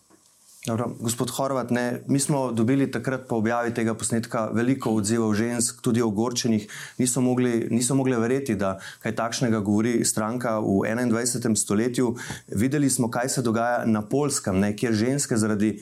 Dobro, 0.69 0.91
gospod 1.01 1.31
Horvat, 1.31 1.71
ne, 1.71 2.03
mi 2.07 2.21
smo 2.21 2.53
dobili 2.53 2.91
takrat 2.91 3.23
po 3.29 3.39
objavi 3.41 3.71
tega 3.75 3.95
posnetka 3.97 4.51
veliko 4.53 4.91
odzivov 4.93 5.33
žensk, 5.35 5.79
tudi 5.81 6.03
ogorčenih. 6.05 6.67
Niso 6.99 7.23
mogli, 7.25 7.69
niso 7.71 7.95
mogli 7.97 8.17
verjeti, 8.21 8.57
da 8.57 8.75
kaj 9.01 9.15
takšnega 9.17 9.63
govori 9.65 10.05
stranka 10.05 10.59
v 10.61 10.85
21. 10.93 11.57
stoletju. 11.57 12.11
Videli 12.53 12.91
smo, 12.91 13.09
kaj 13.09 13.29
se 13.29 13.43
dogaja 13.43 13.87
na 13.87 14.03
Polskem, 14.05 14.61
ne, 14.61 14.75
kjer 14.77 14.93
ženske 14.93 15.41
zaradi 15.41 15.79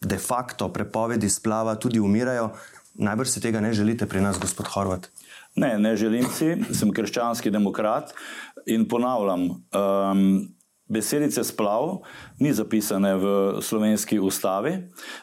de 0.00 0.18
facto 0.18 0.70
prepovedi 0.72 1.28
splava 1.28 1.76
tudi 1.76 2.00
umirajo. 2.00 2.48
Najbrž 2.94 3.28
si 3.28 3.44
tega 3.44 3.60
ne 3.60 3.74
želite 3.76 4.08
pri 4.08 4.24
nas, 4.24 4.40
gospod 4.40 4.72
Horvat. 4.72 5.10
Ne, 5.56 5.76
ne 5.78 5.96
želim 5.96 6.32
si, 6.32 6.56
sem 6.72 6.96
krščanski 6.96 7.52
demokrat 7.52 8.16
in 8.64 8.88
ponavljam. 8.88 9.48
Um, 9.76 10.48
Besedice 10.92 11.44
splav 11.44 12.02
ni 12.38 12.52
zapisane 12.52 13.14
v 13.16 13.26
slovenski 13.64 14.18
ustavi, 14.20 14.76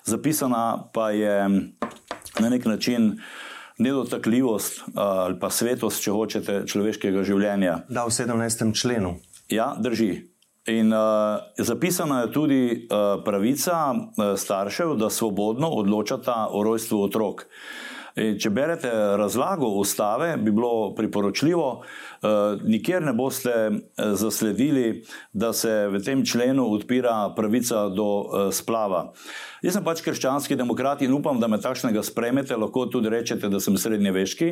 zapisana 0.04 0.90
pa 0.94 1.12
je 1.12 1.50
na 2.40 2.50
nek 2.50 2.66
način 2.66 3.20
nedotakljivost 3.78 4.82
ali 4.96 5.40
pa 5.40 5.50
svetost, 5.50 6.02
če 6.04 6.12
hočete, 6.12 6.56
človeškega 6.66 7.24
življenja. 7.24 7.84
Da, 7.90 8.08
v 8.10 8.16
17. 8.16 8.74
členu. 8.74 9.20
Ja, 9.50 9.76
drži. 9.80 10.30
In 10.70 10.94
uh, 10.94 11.40
zapisana 11.58 12.22
je 12.22 12.32
tudi 12.34 12.64
uh, 12.74 13.22
pravica 13.26 13.94
uh, 13.94 14.34
staršev, 14.38 14.98
da 14.98 15.10
svobodno 15.10 15.70
odločata 15.70 16.48
o 16.52 16.64
rojstvu 16.64 17.04
otrok. 17.04 17.46
Če 18.20 18.50
berete 18.52 18.90
razlago 19.18 19.70
ustave, 19.80 20.34
bi 20.38 20.52
bilo 20.52 20.94
priporočljivo, 20.96 21.70
Eh, 22.20 22.58
nikjer 22.64 23.02
ne 23.02 23.14
boste 23.14 23.50
eh, 23.50 23.80
zasledili, 24.14 25.04
da 25.34 25.54
se 25.54 25.88
v 25.88 26.02
tem 26.04 26.26
členu 26.26 26.66
odpira 26.68 27.32
pravica 27.36 27.88
do 27.90 28.08
eh, 28.08 28.52
splava. 28.52 29.14
Jaz 29.64 29.78
sem 29.78 29.86
pač 29.86 30.02
krščanski 30.04 30.58
demokrat 30.60 31.00
in 31.02 31.16
upam, 31.16 31.40
da 31.40 31.48
me 31.48 31.62
takšnega 31.64 32.04
spremete, 32.04 32.58
lahko 32.60 32.90
tudi 32.92 33.12
rečete, 33.12 33.48
da 33.48 33.60
sem 33.64 33.78
srednjeveški, 33.80 34.52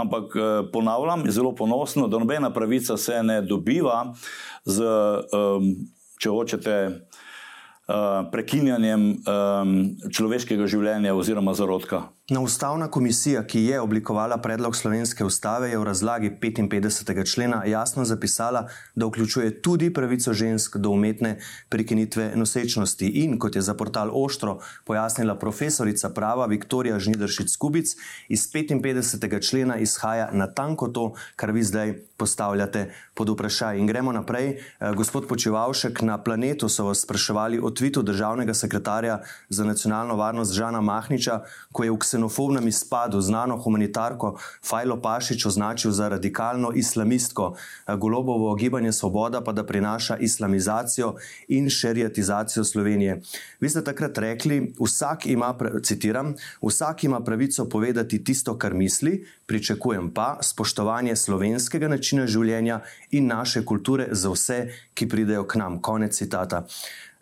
ampak 0.00 0.36
ponavljam, 0.72 1.24
zelo 1.32 1.52
ponosno, 1.56 2.08
da 2.08 2.20
nobena 2.20 2.52
pravica 2.52 2.96
se 2.96 3.22
ne 3.24 3.40
dobiva 3.44 4.12
z, 4.64 4.88
če 6.20 6.32
hočete, 6.32 6.76
prekinjanjem 8.32 9.08
človeškega 10.12 10.68
življenja 10.68 11.16
oziroma 11.16 11.56
zarodka. 11.56 12.04
Na 12.32 12.40
ustavna 12.40 12.88
komisija, 12.90 13.42
ki 13.46 13.60
je 13.64 13.80
oblikovala 13.80 14.38
predlog 14.38 14.76
slovenske 14.76 15.24
ustave, 15.24 15.68
je 15.70 15.78
v 15.78 15.84
razlagi 15.84 16.30
55. 16.40 17.32
člena 17.32 17.64
jasno 17.64 18.04
zapisala, 18.04 18.68
da 18.94 19.06
vključuje 19.06 19.62
tudi 19.62 19.92
pravico 19.92 20.32
žensk 20.32 20.76
do 20.76 20.90
umetne 20.90 21.38
prekinitve 21.68 22.32
nosečnosti. 22.36 23.06
In 23.06 23.38
kot 23.38 23.56
je 23.56 23.62
za 23.62 23.74
portal 23.74 24.10
Oštro 24.14 24.58
pojasnila 24.84 25.34
profesorica 25.38 26.10
prava 26.10 26.46
Viktorija 26.46 26.98
Žnidršic 26.98 27.56
Kubic, 27.56 27.92
iz 28.28 28.48
55. 28.52 29.50
člena 29.50 29.76
izhaja 29.76 30.30
natanko 30.32 30.88
to, 30.88 31.12
kar 31.36 31.52
vi 31.52 31.62
zdaj 31.62 31.94
postavljate 32.16 32.94
pod 33.14 33.28
vprašaj. 33.28 33.78
In 33.78 33.86
gremo 33.86 34.12
naprej. 34.12 34.48
Eh, 34.48 34.92
gospod 34.94 35.28
Počivalšek, 35.28 36.02
na 36.02 36.16
planetu 36.22 36.68
so 36.68 36.84
vas 36.84 37.02
spraševali 37.02 37.60
o 37.62 37.70
tvitu 37.70 38.02
državnega 38.02 38.54
sekretarja 38.54 39.20
za 39.48 39.64
nacionalno 39.64 40.16
varnost 40.16 40.54
Žana 40.54 40.80
Mahniča, 40.80 41.40
ko 41.72 41.84
je 41.84 41.90
v 41.90 41.98
ksenofobnem 42.22 42.68
izpadu 42.68 43.20
znano 43.20 43.56
humanitarko 43.56 44.38
Fajlo 44.62 45.00
Pašič 45.02 45.46
označil 45.46 45.90
za 45.90 46.08
radikalno 46.08 46.70
islamistko, 46.74 47.56
golobovo 47.98 48.54
gibanje 48.54 48.92
Svoboda 48.92 49.40
pa 49.40 49.52
da 49.52 49.66
prinaša 49.66 50.16
islamizacijo 50.16 51.14
in 51.48 51.70
šerijatizacijo 51.70 52.64
Slovenije. 52.64 53.22
Vi 53.60 53.68
ste 53.68 53.84
takrat 53.84 54.18
rekli, 54.18 54.74
vsak 54.80 55.26
ima, 55.26 55.54
citiram, 55.82 56.34
vsak 56.62 57.04
ima 57.04 57.20
pravico 57.20 57.68
povedati 57.68 58.24
tisto, 58.24 58.58
kar 58.58 58.74
misli, 58.74 59.26
pričakujem 59.46 60.10
pa 60.14 60.38
spoštovanje 60.42 61.16
slovenskega 61.16 61.88
načina 61.88 62.26
življenja 62.26 62.80
in 63.10 63.26
naše 63.26 63.64
kulture 63.64 64.08
za 64.10 64.30
vse, 64.30 64.68
ki 64.94 65.08
pridejo 65.08 65.44
k 65.44 65.58
nam. 65.58 65.80
Konec 65.82 66.14
citata. 66.16 66.66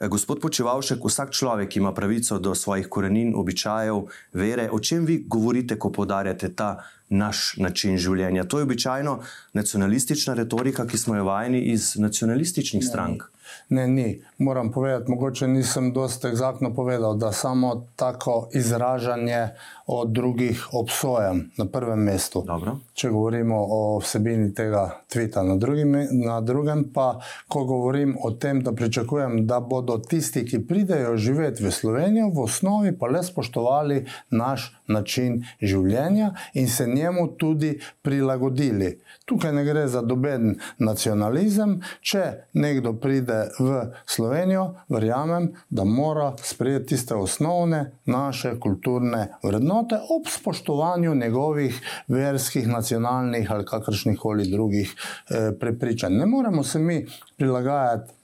Gospod 0.00 0.40
Počevalšek, 0.40 1.04
vsak 1.04 1.30
človek 1.36 1.76
ima 1.76 1.92
pravico 1.92 2.38
do 2.38 2.54
svojih 2.54 2.88
korenin, 2.88 3.34
običajev, 3.36 4.08
vere. 4.32 4.70
O 4.72 4.80
čem 4.80 5.04
vi 5.04 5.18
govorite, 5.28 5.76
ko 5.78 5.92
podarjate 5.92 6.48
ta 6.56 6.80
naš 7.12 7.60
način 7.60 7.98
življenja? 8.00 8.46
To 8.48 8.58
je 8.58 8.64
običajno 8.64 9.18
nacionalistična 9.52 10.34
retorika, 10.34 10.86
ki 10.88 10.98
smo 10.98 11.18
jo 11.20 11.26
vajeni 11.28 11.60
iz 11.74 11.98
nacionalističnih 12.00 12.84
strank. 12.84 13.28
Ne. 13.28 13.39
Ne, 13.70 13.88
ni. 13.88 14.22
Moram 14.38 14.72
povedati, 14.72 15.10
mogoče 15.10 15.48
nisem 15.48 15.92
dosti 15.92 16.26
eksaktno 16.26 16.74
povedal, 16.74 17.14
da 17.14 17.32
samo 17.32 17.86
tako 17.96 18.48
izražanje 18.52 19.48
o 19.86 20.04
drugih 20.04 20.66
obsojam 20.72 21.50
na 21.56 21.64
prvem 21.66 21.98
mestu. 21.98 22.42
Dobro. 22.46 22.76
Če 22.94 23.10
govorimo 23.10 23.56
o 23.68 23.98
vsebini 23.98 24.54
tega 24.54 25.02
tvita, 25.12 25.42
na, 25.42 25.56
drugi, 25.56 25.84
na 26.24 26.40
drugem 26.40 26.84
pa, 26.94 27.20
ko 27.48 27.64
govorim 27.64 28.16
o 28.22 28.30
tem, 28.30 28.62
da 28.62 28.72
pričakujem, 28.72 29.46
da 29.46 29.60
bodo 29.60 29.98
tisti, 29.98 30.44
ki 30.46 30.66
pridejo 30.66 31.16
živeti 31.16 31.64
v 31.64 31.70
Slovenijo, 31.70 32.32
v 32.34 32.46
osnovi 32.46 32.94
pa 32.98 33.06
le 33.06 33.22
spoštovali 33.22 34.04
naš 34.30 34.79
način 34.90 35.40
življenja 35.62 36.32
in 36.54 36.68
se 36.68 36.86
njemu 36.86 37.26
tudi 37.38 37.78
prilagodili. 38.02 38.90
Tukaj 39.24 39.52
ne 39.52 39.64
gre 39.64 39.86
za 39.88 40.02
doben 40.02 40.56
nacionalizem. 40.78 41.78
Če 42.00 42.24
nekdo 42.52 42.92
pride 43.00 43.40
v 43.58 43.80
Slovenijo, 44.06 44.66
verjamem, 44.88 45.50
da 45.70 45.84
mora 45.84 46.32
sprejeti 46.42 46.94
tiste 46.94 47.14
osnovne 47.14 47.84
naše 48.06 48.56
kulturne 48.60 49.26
vrednote 49.42 50.00
ob 50.10 50.28
spoštovanju 50.28 51.14
njegovih 51.14 51.80
verskih, 52.08 52.68
nacionalnih 52.68 53.52
ali 53.52 53.66
kakršnih 53.66 54.18
koli 54.18 54.50
drugih 54.50 54.94
eh, 54.94 55.52
prepričanj. 55.60 56.18
Ne 56.18 56.26
moremo 56.26 56.62
se 56.62 56.78
mi 56.78 57.06
prilagajati 57.36 58.19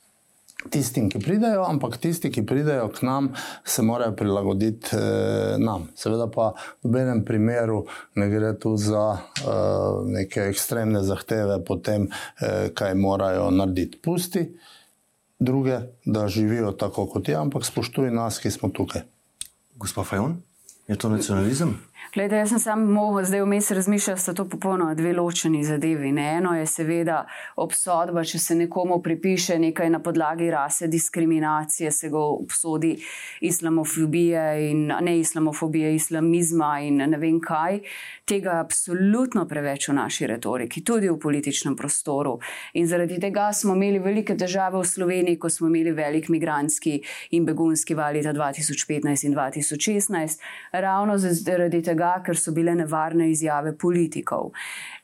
tistim, 0.71 1.09
ki 1.12 1.21
pridejo, 1.23 1.64
ampak 1.69 1.99
tisti, 2.03 2.31
ki 2.33 2.45
pridejo 2.47 2.89
k 2.95 3.07
nam, 3.07 3.31
se 3.64 3.83
morajo 3.83 4.14
prilagoditi 4.17 4.97
eh, 4.97 5.57
nam. 5.62 5.89
Seveda 5.99 6.29
pa 6.33 6.53
v 6.85 7.03
enem 7.03 7.25
primeru 7.25 7.85
ne 8.17 8.29
gre 8.33 8.55
tu 8.61 8.77
za 8.81 9.05
eh, 9.17 9.51
neke 10.17 10.49
ekstremne 10.51 11.03
zahteve 11.07 11.61
po 11.64 11.79
tem, 11.79 12.09
eh, 12.41 12.71
kaj 12.75 12.95
morajo 12.95 13.51
narediti. 13.55 14.01
Pusti 14.03 14.47
druge, 15.39 15.81
da 16.05 16.29
živijo 16.29 16.73
tako 16.73 17.07
kot 17.07 17.29
je, 17.29 17.37
ampak 17.37 17.64
spoštuj 17.64 18.11
nas, 18.11 18.39
ki 18.41 18.51
smo 18.51 18.69
tukaj. 18.73 19.03
Gospod 19.77 20.07
Fajon, 20.07 20.39
je 20.89 20.97
to 20.97 21.09
nacionalizem? 21.12 21.77
Glede, 22.17 22.37
jaz 22.37 22.49
sem 22.49 22.59
samo 22.59 23.25
zdaj 23.25 23.43
vmes 23.45 23.67
razmišljal, 23.71 24.14
da 24.17 24.21
so 24.23 24.33
to 24.33 24.45
popolnoma 24.49 24.95
dve 24.95 25.12
ločeni 25.12 25.64
zadevi. 25.64 26.12
Ne? 26.12 26.23
Eno 26.39 26.55
je 26.57 26.67
seveda 26.67 27.27
obsodba, 27.61 28.23
če 28.25 28.39
se 28.41 28.55
nekomu 28.57 29.03
pripiše 29.05 29.59
nekaj 29.61 29.91
na 29.93 30.01
podlagi 30.01 30.49
rase, 30.51 30.89
diskriminacije, 30.89 31.91
se 31.93 32.09
ga 32.09 32.19
obsodi 32.19 32.95
islamofobije 33.41 34.71
in 34.71 34.87
ne 35.01 35.19
islamofobije, 35.19 35.95
islamizma 35.95 36.71
in 36.81 37.03
ne 37.05 37.19
vem 37.21 37.37
kaj. 37.41 37.83
Tega 38.25 38.57
je 38.57 38.64
absolutno 38.64 39.45
preveč 39.47 39.91
v 39.91 39.99
naši 40.01 40.27
retoriki, 40.33 40.81
tudi 40.85 41.12
v 41.12 41.19
političnem 41.21 41.77
prostoru. 41.77 42.39
In 42.81 42.89
zaradi 42.89 43.21
tega 43.21 43.51
smo 43.53 43.77
imeli 43.77 44.01
velike 44.01 44.39
težave 44.41 44.81
v 44.81 44.89
Sloveniji, 44.89 45.37
ko 45.39 45.53
smo 45.53 45.69
imeli 45.69 45.93
velik 45.93 46.33
migranski 46.33 46.97
in 47.37 47.45
begunski 47.45 47.95
val 47.95 48.17
leta 48.17 48.33
2015 48.33 49.29
in 49.29 49.37
2016, 49.37 50.41
ravno 50.73 51.21
zaradi 51.21 51.83
tega, 51.83 52.06
ker 52.25 52.39
so 52.39 52.53
bile 52.57 52.75
nevarne 52.75 53.31
izjave 53.31 53.77
politikov. 53.79 54.53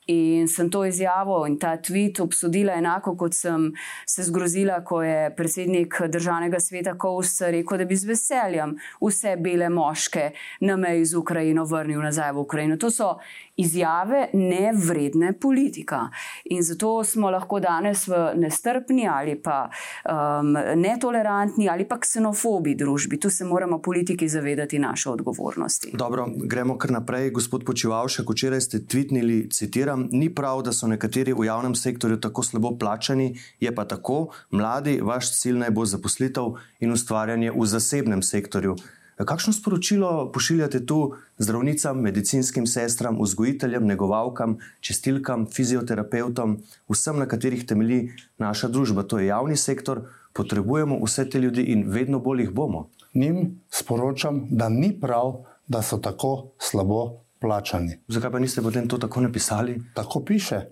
In 0.07 0.47
sem 0.51 0.69
to 0.69 0.81
izjavo 0.85 1.45
in 1.47 1.55
ta 1.59 1.77
tweet 1.77 2.19
obsodila 2.19 2.73
enako, 2.75 3.13
kot 3.15 3.33
sem 3.33 3.69
se 4.05 4.25
zgrozila, 4.27 4.81
ko 4.83 4.99
je 5.03 5.29
predsednik 5.35 5.95
državnega 6.11 6.59
sveta 6.59 6.97
Kous 6.99 7.37
rekel, 7.41 7.77
da 7.79 7.85
bi 7.87 7.95
z 7.95 8.09
veseljem 8.11 8.75
vse 8.99 9.37
bele 9.39 9.69
moške 9.69 10.31
na 10.67 10.75
meji 10.75 11.05
z 11.05 11.15
Ukrajino 11.15 11.63
vrnil 11.65 12.03
nazaj 12.03 12.33
v 12.33 12.43
Ukrajino. 12.43 12.77
To 12.77 12.91
so 12.91 13.13
izjave 13.57 14.27
nevredne 14.33 15.33
politika. 15.39 16.09
In 16.45 16.63
zato 16.63 17.03
smo 17.03 17.29
lahko 17.29 17.59
danes 17.59 18.07
v 18.07 18.31
nestrpni 18.35 19.07
ali 19.07 19.35
pa 19.41 19.69
um, 19.69 20.57
netolerantni 20.75 21.69
ali 21.69 21.87
pa 21.87 21.99
ksenofobi 21.99 22.75
družbi. 22.75 23.19
Tu 23.19 23.29
se 23.29 23.45
moramo 23.45 23.81
politiki 23.81 24.29
zavedati 24.29 24.79
naše 24.79 25.09
odgovornosti. 25.09 25.91
Dobro, 25.93 26.27
gremo 26.35 26.77
kar 26.77 26.91
naprej. 26.91 27.29
Gospod 27.31 27.65
Počivalšek, 27.65 28.29
včeraj 28.29 28.61
ste 28.61 28.85
tvitnili, 28.85 29.49
citiram, 29.49 30.07
ni 30.11 30.29
prav, 30.35 30.61
da 30.61 30.73
so 30.73 30.87
nekateri 30.87 31.33
v 31.33 31.45
javnem 31.45 31.75
sektorju 31.75 32.19
tako 32.19 32.43
slabo 32.43 32.77
plačani, 32.79 33.39
je 33.59 33.75
pa 33.75 33.85
tako, 33.85 34.27
mladi, 34.51 34.99
vaš 35.01 35.31
cilj 35.39 35.61
naj 35.61 35.71
bo 35.71 35.85
zaposlitev 35.85 36.57
in 36.79 36.91
ustvarjanje 36.91 37.51
v 37.51 37.65
zasebnem 37.65 38.21
sektorju. 38.21 38.75
Kakšno 39.17 39.53
sporočilo 39.53 40.31
pošiljate 40.31 40.85
tu 40.85 41.13
zdravnicam, 41.37 42.01
medicinskim 42.01 42.67
sestram, 42.67 43.21
vzgojiteljem, 43.21 43.85
negovalkam, 43.87 44.57
čistilkam, 44.79 45.45
fizioterapeutom, 45.45 46.57
vsem, 46.89 47.19
na 47.19 47.27
katerih 47.29 47.65
temelji 47.65 48.11
naša 48.37 48.67
družba? 48.67 49.03
To 49.03 49.19
je 49.19 49.27
javni 49.27 49.57
sektor, 49.57 50.05
potrebujemo 50.33 50.99
vse 51.05 51.29
te 51.29 51.39
ljudi 51.39 51.69
in 51.73 51.85
vedno 51.87 52.19
bolj 52.19 52.47
jih 52.47 52.51
bomo. 52.51 52.89
Njim 53.13 53.59
sporočam, 53.69 54.47
da 54.49 54.69
ni 54.69 54.93
prav, 55.01 55.43
da 55.67 55.81
so 55.81 55.97
tako 55.97 56.53
slabo 56.59 57.21
plačani. 57.39 57.99
Zakaj 58.07 58.31
pa 58.31 58.39
niste 58.39 58.61
potem 58.61 58.87
to 58.87 58.97
tako 58.97 59.21
napisali? 59.21 59.81
Tako 59.93 60.23
piše 60.25 60.65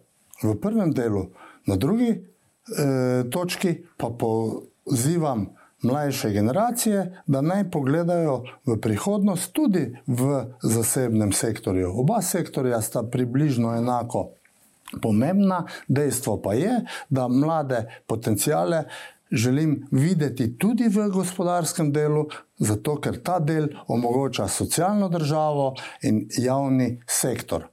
v 0.44 0.56
prvem 0.62 0.92
delu, 0.94 1.30
na 1.66 1.76
drugi 1.76 2.10
eh, 2.10 3.24
točki 3.30 3.76
pa 3.98 4.10
pozivam 4.10 5.46
mlajše 5.84 6.30
generacije, 6.30 7.24
da 7.28 7.42
naj 7.42 7.70
pogledajo 7.72 8.44
v 8.66 8.78
prihodnost 8.82 9.54
tudi 9.54 9.98
v 10.08 10.46
zasebnem 10.62 11.32
sektorju. 11.32 11.92
Oba 12.00 12.22
sektorja 12.22 12.82
sta 12.82 13.04
približno 13.04 13.76
enako 13.78 14.30
pomembna, 15.02 15.66
dejstvo 15.88 16.42
pa 16.42 16.54
je, 16.54 16.86
da 17.10 17.28
mlade 17.28 17.86
potencijale 18.08 18.84
želim 19.32 19.88
videti 19.92 20.58
tudi 20.58 20.88
v 20.90 21.10
gospodarskem 21.10 21.92
delu, 21.92 22.26
zato 22.58 22.98
ker 23.02 23.22
ta 23.24 23.40
del 23.40 23.70
omogoča 23.88 24.48
socialno 24.48 25.10
državo 25.10 25.74
in 26.04 26.26
javni 26.38 27.02
sektor. 27.08 27.71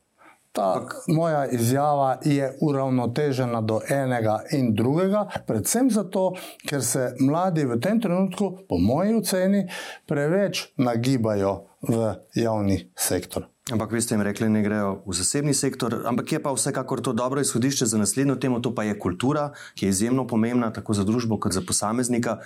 Ta 0.59 0.87
moja 1.07 1.47
izjava 1.47 2.19
je 2.25 2.51
uravnotežena 2.61 3.61
do 3.61 3.81
enega 3.91 4.41
in 4.53 4.73
drugega, 4.75 5.27
predvsem 5.47 5.91
zato, 5.91 6.33
ker 6.67 6.83
se 6.83 7.13
mladi 7.21 7.65
v 7.65 7.79
tem 7.81 8.01
trenutku, 8.01 8.51
po 8.69 8.79
moji 8.79 9.15
oceni, 9.15 9.69
preveč 10.07 10.67
nagibajo 10.77 11.61
v 11.87 12.15
javni 12.35 12.81
sektor. 12.99 13.47
Ampak 13.73 13.93
vi 13.93 14.01
ste 14.01 14.17
jim 14.17 14.25
rekli, 14.25 14.49
da 14.49 14.53
ne 14.53 14.63
grejo 14.65 14.93
v 15.07 15.15
zasebni 15.15 15.55
sektor, 15.55 16.01
ampak 16.09 16.33
je 16.33 16.41
pa 16.43 16.55
vsekakor 16.57 17.03
to 17.05 17.13
dobro 17.13 17.41
izhodišče 17.41 17.87
za 17.87 17.99
naslednjo 18.01 18.39
temo, 18.41 18.61
to 18.65 18.75
pa 18.75 18.83
je 18.89 18.99
kultura, 18.99 19.51
ki 19.77 19.87
je 19.87 19.91
izjemno 19.95 20.27
pomembna 20.27 20.73
tako 20.73 20.97
za 20.97 21.05
družbo 21.05 21.39
kot 21.39 21.53
za 21.53 21.61
posameznika. 21.61 22.39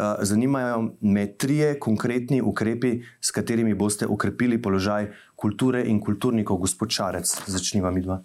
Eh, 0.00 0.24
zanimajo 0.24 0.90
me 1.00 1.26
trije 1.26 1.78
konkretni 1.78 2.42
ukrepi, 2.42 3.02
s 3.20 3.30
katerimi 3.30 3.74
boste 3.74 4.06
ukrepili 4.06 4.62
položaj 4.62 5.06
kulture 5.36 5.84
in 5.86 6.00
kulturnikov, 6.00 6.56
gospod 6.56 6.90
Šarec. 6.90 7.34
Začniva 7.46 7.90
mi 7.90 8.02
dva. 8.02 8.18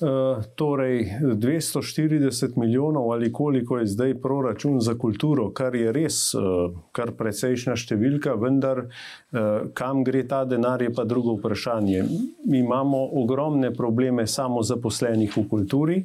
Uh, 0.00 0.44
torej, 0.54 1.06
240 1.22 2.56
milijonov 2.56 3.12
ali 3.12 3.32
koliko 3.32 3.78
je 3.78 3.86
zdaj 3.86 4.14
proračun 4.20 4.80
za 4.80 4.94
kulturo, 4.94 5.50
kar 5.50 5.74
je 5.74 5.92
res 5.92 6.34
uh, 6.34 6.42
kar 6.92 7.14
precejšna 7.16 7.72
številka, 7.80 8.34
vendar 8.36 8.84
uh, 8.84 9.72
kam 9.74 10.04
gre 10.04 10.26
ta 10.28 10.44
denar, 10.44 10.84
je 10.84 10.92
pa 10.92 11.04
drugo 11.08 11.38
vprašanje. 11.38 12.04
Mi 12.44 12.60
imamo 12.60 13.06
ogromne 13.22 13.72
probleme 13.74 14.26
samo 14.26 14.62
zaposlenih 14.62 15.32
v 15.32 15.48
kulturi, 15.48 16.02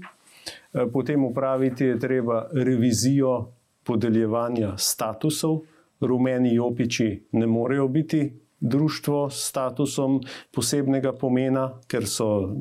potem 0.93 1.26
upraviti 1.28 1.84
je 1.91 1.99
treba 1.99 2.45
revizijo 2.53 3.51
podeljevanja 3.84 4.78
statusov. 4.78 5.62
Rumeni 6.02 6.60
opiči 6.60 7.28
ne 7.32 7.48
morejo 7.48 7.88
biti 7.88 8.42
društvo 8.62 9.30
s 9.30 9.48
statusom 9.50 10.20
posebnega 10.54 11.14
pomena, 11.14 11.72
ker 11.88 12.06
so 12.06 12.54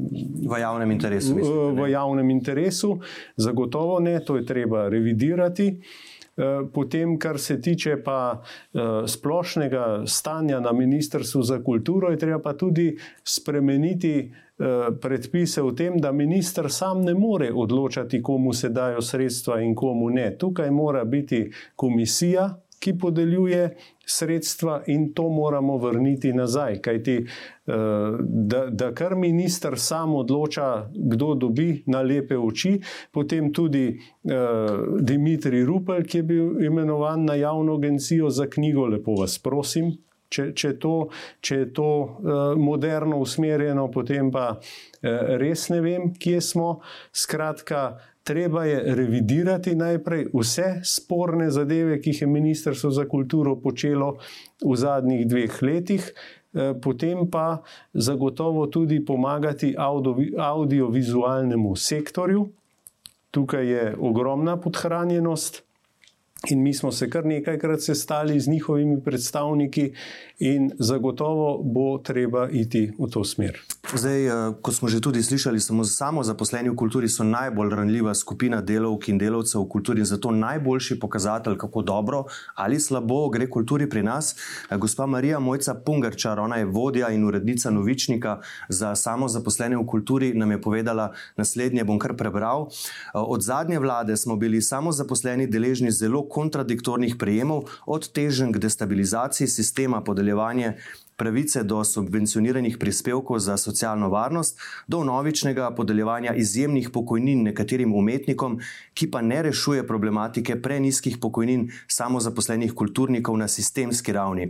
v 0.48 0.60
javnem 0.60 0.90
interesu. 0.90 1.34
Mislite, 1.36 1.82
v 1.82 1.90
javnem 1.90 2.30
interesu, 2.30 2.98
zagotovo 3.36 4.00
ne, 4.00 4.18
to 4.24 4.36
je 4.36 4.46
treba 4.46 4.88
revidirati. 4.88 5.68
Eh, 6.40 6.64
potem, 6.72 7.18
kar 7.18 7.38
se 7.38 7.60
tiče 7.60 7.98
pa 8.04 8.40
eh, 8.40 8.78
splošnega 9.06 10.02
stanja 10.06 10.60
na 10.60 10.72
Ministrstvu 10.72 11.42
za 11.42 11.60
kulturo, 11.64 12.10
je 12.10 12.18
treba 12.18 12.38
pa 12.38 12.52
tudi 12.52 12.96
spremeniti 13.24 14.32
predpise 15.00 15.62
o 15.62 15.72
tem, 15.72 15.96
da 16.00 16.12
minister 16.12 16.70
sam 16.70 17.00
ne 17.00 17.14
more 17.14 17.52
odločati, 17.52 18.22
komu 18.22 18.52
se 18.52 18.68
dajo 18.68 19.02
sredstva 19.02 19.60
in 19.60 19.74
komu 19.74 20.10
ne. 20.10 20.34
Tukaj 20.38 20.70
mora 20.70 21.04
biti 21.04 21.50
komisija, 21.76 22.50
ki 22.80 22.98
podeljuje 22.98 23.76
sredstva, 24.06 24.82
in 24.86 25.12
to 25.14 25.28
moramo 25.28 25.76
vrniti 25.76 26.32
nazaj. 26.32 26.80
Kajti, 26.80 27.16
eh, 27.16 27.74
da, 28.20 28.66
da 28.70 28.92
kar 28.94 29.14
minister 29.14 29.78
sam 29.78 30.14
odloča, 30.14 30.90
kdo 30.94 31.34
dobi 31.34 31.82
na 31.86 32.02
lepe 32.02 32.38
oči, 32.38 32.80
potem 33.12 33.52
tudi 33.52 33.86
eh, 33.88 34.36
Dimitrij 35.00 35.64
Rupel, 35.64 36.04
ki 36.04 36.18
je 36.18 36.22
bil 36.22 36.64
imenovan 36.64 37.24
na 37.24 37.34
javno 37.34 37.76
agencijo 37.76 38.30
za 38.30 38.48
knjigo, 38.50 38.86
lepo 38.86 39.14
vas 39.20 39.38
prosim. 39.38 39.92
Če, 40.30 40.52
če, 40.54 40.76
to, 40.78 40.94
če 41.42 41.56
je 41.56 41.68
to 41.74 41.90
uh, 41.90 42.36
moderno 42.54 43.18
usmerjeno, 43.18 43.88
potem 43.90 44.30
pa 44.30 44.52
uh, 44.54 44.60
res 45.42 45.66
ne 45.74 45.80
vem, 45.82 46.12
kje 46.14 46.38
smo. 46.52 46.68
Skratka, 47.10 47.98
treba 48.22 48.64
je 48.64 48.94
revidirati 48.94 49.74
najprej 49.74 50.28
vse 50.34 50.80
sporne 50.84 51.50
zadeve, 51.50 52.00
ki 52.00 52.12
jih 52.12 52.22
je 52.22 52.26
Ministrstvo 52.26 52.90
za 52.90 53.08
kulturo 53.08 53.56
počelo 53.60 54.16
v 54.62 54.76
zadnjih 54.76 55.26
dveh 55.26 55.62
letih, 55.62 56.12
eh, 56.54 56.74
potem 56.82 57.30
pa 57.30 57.62
zagotovo 57.94 58.66
tudi 58.66 59.04
pomagati 59.04 59.74
audiovizualnemu 60.38 61.76
sektorju. 61.76 62.48
Tukaj 63.30 63.66
je 63.66 63.96
ogromna 63.98 64.56
podhranjenost. 64.60 65.62
In 66.48 66.62
mi 66.62 66.74
smo 66.74 66.92
se 66.92 67.10
kar 67.10 67.26
nekajkrat 67.26 67.82
sestali 67.82 68.40
z 68.40 68.48
njihovimi 68.48 69.02
predstavniki, 69.04 69.92
in 70.40 70.70
zagotovo 70.78 71.60
bo 71.62 71.98
treba 71.98 72.48
iti 72.48 72.92
v 72.98 73.08
to 73.12 73.24
smer. 73.24 73.60
Zdaj, 73.94 74.26
eh, 74.26 74.32
kot 74.62 74.74
smo 74.74 74.88
že 74.88 75.00
tudi 75.00 75.22
slišali, 75.22 75.60
samo, 75.60 75.84
samo 75.84 76.22
zaposleni 76.22 76.70
v 76.70 76.76
kulturi 76.76 77.08
so 77.08 77.24
najbolj 77.24 77.74
ranljiva 77.74 78.14
skupina 78.14 78.60
delovk 78.60 79.08
in 79.08 79.18
delavcev 79.18 79.60
v 79.60 79.68
kulturi, 79.68 80.04
zato 80.04 80.30
najboljši 80.30 80.98
pokazatelj, 81.00 81.58
kako 81.58 81.82
dobro 81.82 82.24
ali 82.54 82.80
slabo 82.80 83.28
gre 83.28 83.50
kulturi 83.50 83.88
pri 83.88 84.02
nas. 84.02 84.36
Eh, 84.70 84.76
gospa 84.76 85.06
Marija 85.06 85.38
Mojca 85.38 85.74
Pungarčar, 85.74 86.40
ona 86.40 86.56
je 86.56 86.64
vodja 86.64 87.10
in 87.10 87.24
urednica 87.24 87.70
novičnika 87.70 88.40
za 88.68 88.94
samo 88.94 89.28
zaposlene 89.28 89.76
v 89.76 89.86
kulturi, 89.86 90.32
nam 90.34 90.50
je 90.50 90.60
povedala 90.60 91.12
naslednje, 91.36 91.84
bom 91.84 91.98
kar 91.98 92.16
prebral. 92.16 92.68
Eh, 92.68 93.18
od 93.18 93.42
zadnje 93.42 93.78
vlade 93.78 94.16
smo 94.16 94.36
bili 94.36 94.62
samo 94.62 94.92
zaposleni 94.92 95.46
deležni 95.46 95.90
zelo 95.90 96.24
kontradiktornih 96.30 97.16
prejemov, 97.18 97.68
od 97.86 98.08
težen 98.14 98.54
k 98.54 98.62
destabilizaciji 98.62 99.48
sistema 99.48 100.00
podeljevanja 100.06 100.74
pravice 101.20 101.60
do 101.68 101.82
subvencioniranih 101.84 102.78
prispevkov 102.80 103.38
za 103.44 103.56
socialno 103.60 104.08
varnost, 104.08 104.56
do 104.88 105.02
novičnega 105.04 105.68
podeljevanja 105.76 106.32
izjemnih 106.34 106.88
pokojnin 106.90 107.42
nekaterim 107.44 107.92
umetnikom, 107.94 108.56
ki 108.94 109.10
pa 109.12 109.20
ne 109.20 109.42
rešuje 109.42 109.84
problematike 109.86 110.56
preniskih 110.62 111.18
pokojnin 111.20 111.68
samozaposlenih 111.88 112.72
kulturnikov 112.72 113.36
na 113.36 113.48
sistemski 113.48 114.14
ravni. 114.16 114.48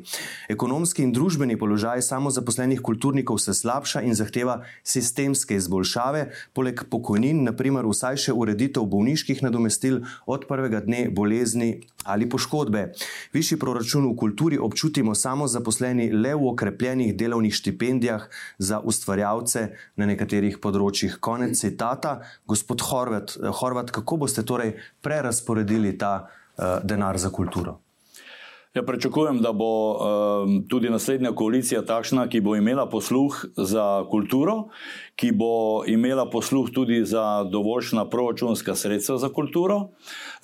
Ekonomski 0.49 1.03
in 1.03 1.13
družbeni 1.13 1.59
položaj 1.59 2.05
samozaposlenih 2.07 2.81
kulturnikov 2.87 3.43
se 3.43 3.55
slabša 3.55 4.05
in 4.07 4.15
zahteva 4.15 4.61
sistemske 4.85 5.59
izboljšave, 5.59 6.29
poleg 6.55 6.85
pokojnin, 6.91 7.43
naprimer 7.51 7.89
vsaj 7.91 8.21
še 8.29 8.37
ureditev 8.37 8.87
bolniških 8.87 9.43
nadomestil 9.43 10.05
od 10.27 10.47
prvega 10.47 10.85
dne 10.87 11.09
bolezni 11.11 11.81
ali 12.05 12.29
poškodbe. 12.29 12.93
Višji 13.33 13.59
proračun 13.59 14.07
v 14.11 14.17
kulturi 14.17 14.59
občutimo 14.59 15.15
samozaposleni 15.15 16.11
le 16.13 16.35
v 16.35 16.49
okrepljenih 16.53 17.17
delovnih 17.17 17.55
štipendijah 17.55 18.29
za 18.59 18.81
ustvarjalce 18.81 19.69
na 19.97 20.07
nekaterih 20.07 20.59
področjih. 20.63 21.19
Konec 21.21 21.59
citata. 21.61 22.21
Gospod 22.47 22.81
Horvat, 22.91 23.37
Horvat 23.61 23.91
kako 23.91 24.23
boste 24.25 24.47
torej 24.47 24.77
prerasporedili 25.03 25.97
ta 25.99 26.15
uh, 26.25 26.81
denar 26.85 27.19
za 27.19 27.31
kulturo? 27.31 27.79
Ja, 28.75 28.83
pričakujem, 28.83 29.41
da 29.43 29.51
bo 29.53 29.99
um, 29.99 30.69
tudi 30.69 30.91
naslednja 30.91 31.33
koalicija 31.35 31.81
takšna, 31.83 32.29
ki 32.31 32.41
bo 32.41 32.53
imela 32.55 32.85
posluh 32.89 33.35
za 33.57 34.05
kulturo, 34.11 34.69
ki 35.19 35.33
bo 35.35 35.83
imela 35.91 36.29
posluh 36.31 36.71
tudi 36.71 37.01
za 37.05 37.43
dovoljšna 37.51 38.05
proračunska 38.11 38.75
sredstva 38.75 39.17
za 39.19 39.33
kulturo. 39.35 39.81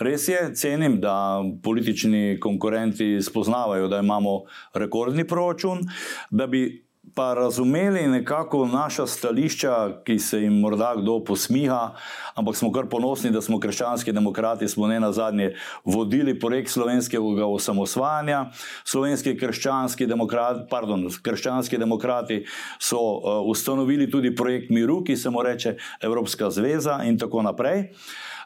Res 0.02 0.26
je, 0.28 0.40
cenim, 0.58 0.98
da 1.00 1.44
politični 1.62 2.40
konkurenti 2.42 3.22
spoznavajo, 3.22 3.86
da 3.88 4.02
imamo 4.02 4.40
rekordni 4.74 5.26
proračun, 5.26 5.86
da 6.30 6.46
bi 6.46 6.85
pa 7.16 7.34
razumeli 7.34 8.06
nekako 8.08 8.66
naša 8.66 9.06
stališča, 9.06 10.02
ki 10.04 10.18
se 10.18 10.40
jim 10.42 10.58
morda 10.60 10.94
kdo 10.98 11.24
posmiha, 11.24 11.94
ampak 12.34 12.56
smo 12.56 12.68
kar 12.72 12.90
ponosni, 12.92 13.30
da 13.30 13.40
smo 13.40 13.60
krščanski 13.60 14.12
demokrati, 14.12 14.68
smo 14.68 14.86
ne 14.86 15.00
na 15.00 15.12
zadnje 15.12 15.54
vodili 15.84 16.38
projekt 16.40 16.70
slovenskega 16.70 17.46
osamosvajanja. 17.46 18.50
Slovenski 18.84 19.32
krščanski 19.38 20.06
demokrati, 20.06 20.66
pardon, 20.70 21.08
krščanski 21.22 21.78
demokrati 21.80 22.42
so 22.78 23.00
uh, 23.00 23.40
ustanovili 23.48 24.10
tudi 24.10 24.34
projekt 24.36 24.70
Miru, 24.70 25.00
ki 25.04 25.16
se 25.16 25.30
mu 25.30 25.42
reče 25.42 25.76
Evropska 26.00 26.50
zveza 26.50 27.00
in 27.04 27.18
tako 27.18 27.42
naprej. 27.42 27.94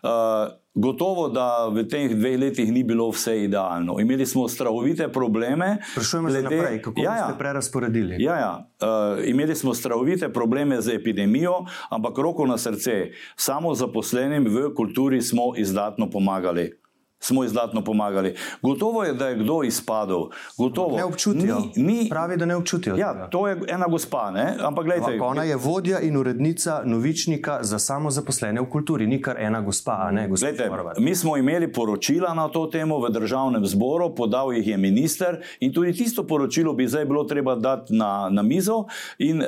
Uh, 0.02 0.59
Gotovo, 0.74 1.28
da 1.28 1.66
v 1.66 1.82
teh 1.90 2.14
dveh 2.14 2.38
letih 2.38 2.70
ni 2.70 2.84
bilo 2.86 3.08
vse 3.10 3.34
idealno. 3.44 3.98
Imeli 4.00 4.26
smo 4.26 4.48
strahovite 4.48 5.08
probleme. 5.12 5.78
Sprašujemo 5.92 6.30
se 6.30 6.42
glede... 6.42 6.56
naprej, 6.56 6.82
kako 6.82 7.02
ja, 7.02 7.16
ja. 7.16 7.24
ste 7.24 7.38
prerasporedili. 7.38 8.16
Ja, 8.22 8.36
ja. 8.36 8.52
Uh, 8.78 9.18
imeli 9.26 9.54
smo 9.54 9.74
strahovite 9.74 10.32
probleme 10.32 10.80
z 10.80 10.94
epidemijo, 10.94 11.64
ampak 11.90 12.18
roko 12.18 12.46
na 12.46 12.58
srce, 12.58 13.10
samo 13.36 13.74
zaposlenim 13.74 14.46
v 14.46 14.70
kulturi 14.74 15.22
smo 15.22 15.52
izdatno 15.56 16.10
pomagali 16.10 16.80
smo 17.20 17.44
izdatno 17.44 17.84
pomagali. 17.84 18.34
Gotovo 18.62 19.04
je, 19.04 19.12
da 19.12 19.28
je 19.28 19.36
kdo 19.36 19.62
izpadel. 19.62 20.20
Gotovo. 20.58 20.96
Ne 20.96 21.04
občutijo. 21.04 21.58
Ni, 21.76 21.84
ni, 21.84 22.08
Pravi, 22.08 22.36
da 22.36 22.46
ne 22.46 22.56
občutijo. 22.56 22.96
Ja, 22.96 23.28
to 23.30 23.48
je 23.48 23.60
ena 23.68 23.86
gospa. 23.86 24.30
Ne? 24.30 24.56
Ampak 24.60 24.84
gledajte, 24.84 25.12
Ampak 25.12 25.28
ona 25.30 25.44
je 25.44 25.56
vodja 25.56 26.00
in 26.00 26.16
urednica 26.16 26.82
novičnika 26.84 27.58
za 27.62 27.78
samozaposlene 27.78 28.60
v 28.60 28.68
kulturi, 28.70 29.06
ni 29.06 29.22
kar 29.22 29.36
ena 29.38 29.60
gospa. 29.60 30.10
Ne, 30.12 30.28
gledajte, 30.28 30.70
mi 30.98 31.14
smo 31.16 31.36
imeli 31.36 31.72
poročila 31.72 32.34
na 32.34 32.48
to 32.48 32.66
temo 32.66 32.98
v 32.98 33.10
državnem 33.10 33.66
zboru, 33.66 34.14
podal 34.14 34.52
jih 34.52 34.66
je 34.66 34.76
minister 34.76 35.42
in 35.60 35.72
tudi 35.72 35.92
tisto 35.92 36.26
poročilo 36.26 36.72
bi 36.72 36.88
zdaj 36.88 37.04
bilo 37.04 37.24
treba 37.24 37.54
dati 37.54 37.94
na, 37.94 38.28
na 38.30 38.42
mizo 38.42 38.84
in, 39.18 39.42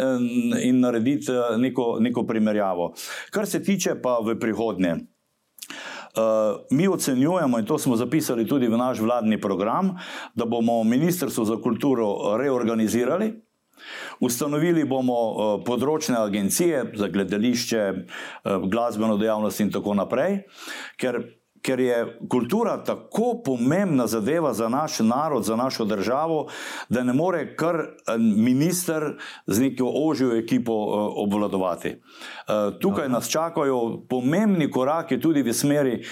in 0.62 0.80
narediti 0.80 1.32
eh, 1.32 1.56
neko, 1.58 1.96
neko 2.00 2.26
primerjavo. 2.26 2.92
Kar 3.30 3.46
se 3.46 3.62
tiče 3.62 3.94
pa 4.02 4.18
v 4.24 4.38
prihodnje. 4.40 5.11
Uh, 6.12 6.60
mi 6.70 6.88
ocenjujemo, 6.88 7.58
in 7.58 7.64
to 7.66 7.78
smo 7.78 7.96
zapisali 7.96 8.44
tudi 8.48 8.68
v 8.68 8.76
naš 8.76 9.00
vladni 9.00 9.40
program, 9.40 9.94
da 10.34 10.44
bomo 10.44 10.84
Ministrstvo 10.84 11.44
za 11.44 11.56
kulturo 11.56 12.36
reorganizirali. 12.36 13.32
Ustanovili 14.20 14.84
bomo 14.84 15.14
uh, 15.14 15.54
področne 15.64 16.20
agencije 16.20 16.84
za 17.00 17.08
gledališče, 17.08 17.80
uh, 17.92 18.68
glasbeno 18.68 19.16
dejavnost 19.16 19.64
in 19.64 19.72
tako 19.72 19.96
naprej, 19.96 20.42
ker 21.00 21.22
ker 21.62 21.80
je 21.80 22.18
kultura 22.28 22.84
tako 22.84 23.42
pomembna 23.44 24.06
zadeva 24.06 24.54
za 24.54 24.68
naš 24.68 24.98
narod, 24.98 25.44
za 25.44 25.56
našo 25.56 25.84
državo, 25.84 26.48
da 26.88 27.04
ne 27.04 27.12
more 27.12 27.56
kar 27.56 27.76
eh, 27.76 28.18
minister 28.18 29.16
z 29.46 29.60
neko 29.60 29.92
ožjo 29.94 30.36
ekipo 30.36 30.72
eh, 30.72 31.12
obvladovati. 31.16 31.88
Eh, 31.88 31.98
tukaj 32.80 33.08
nas 33.08 33.30
čakajo 33.30 34.04
pomembni 34.08 34.70
koraki 34.70 35.20
tudi 35.20 35.42
v 35.42 35.52
smeri 35.52 36.02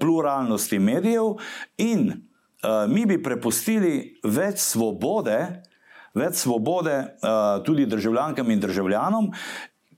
pluralnosti 0.00 0.78
medijev 0.78 1.34
in 1.78 2.12
mi 2.88 3.06
bi 3.06 3.22
prepustili 3.22 4.20
več 4.22 4.60
svobode, 4.62 5.62
več 6.14 6.34
svobode 6.44 6.94
tudi 7.66 7.86
državljankam 7.86 8.50
in 8.50 8.60
državljanom, 8.60 9.32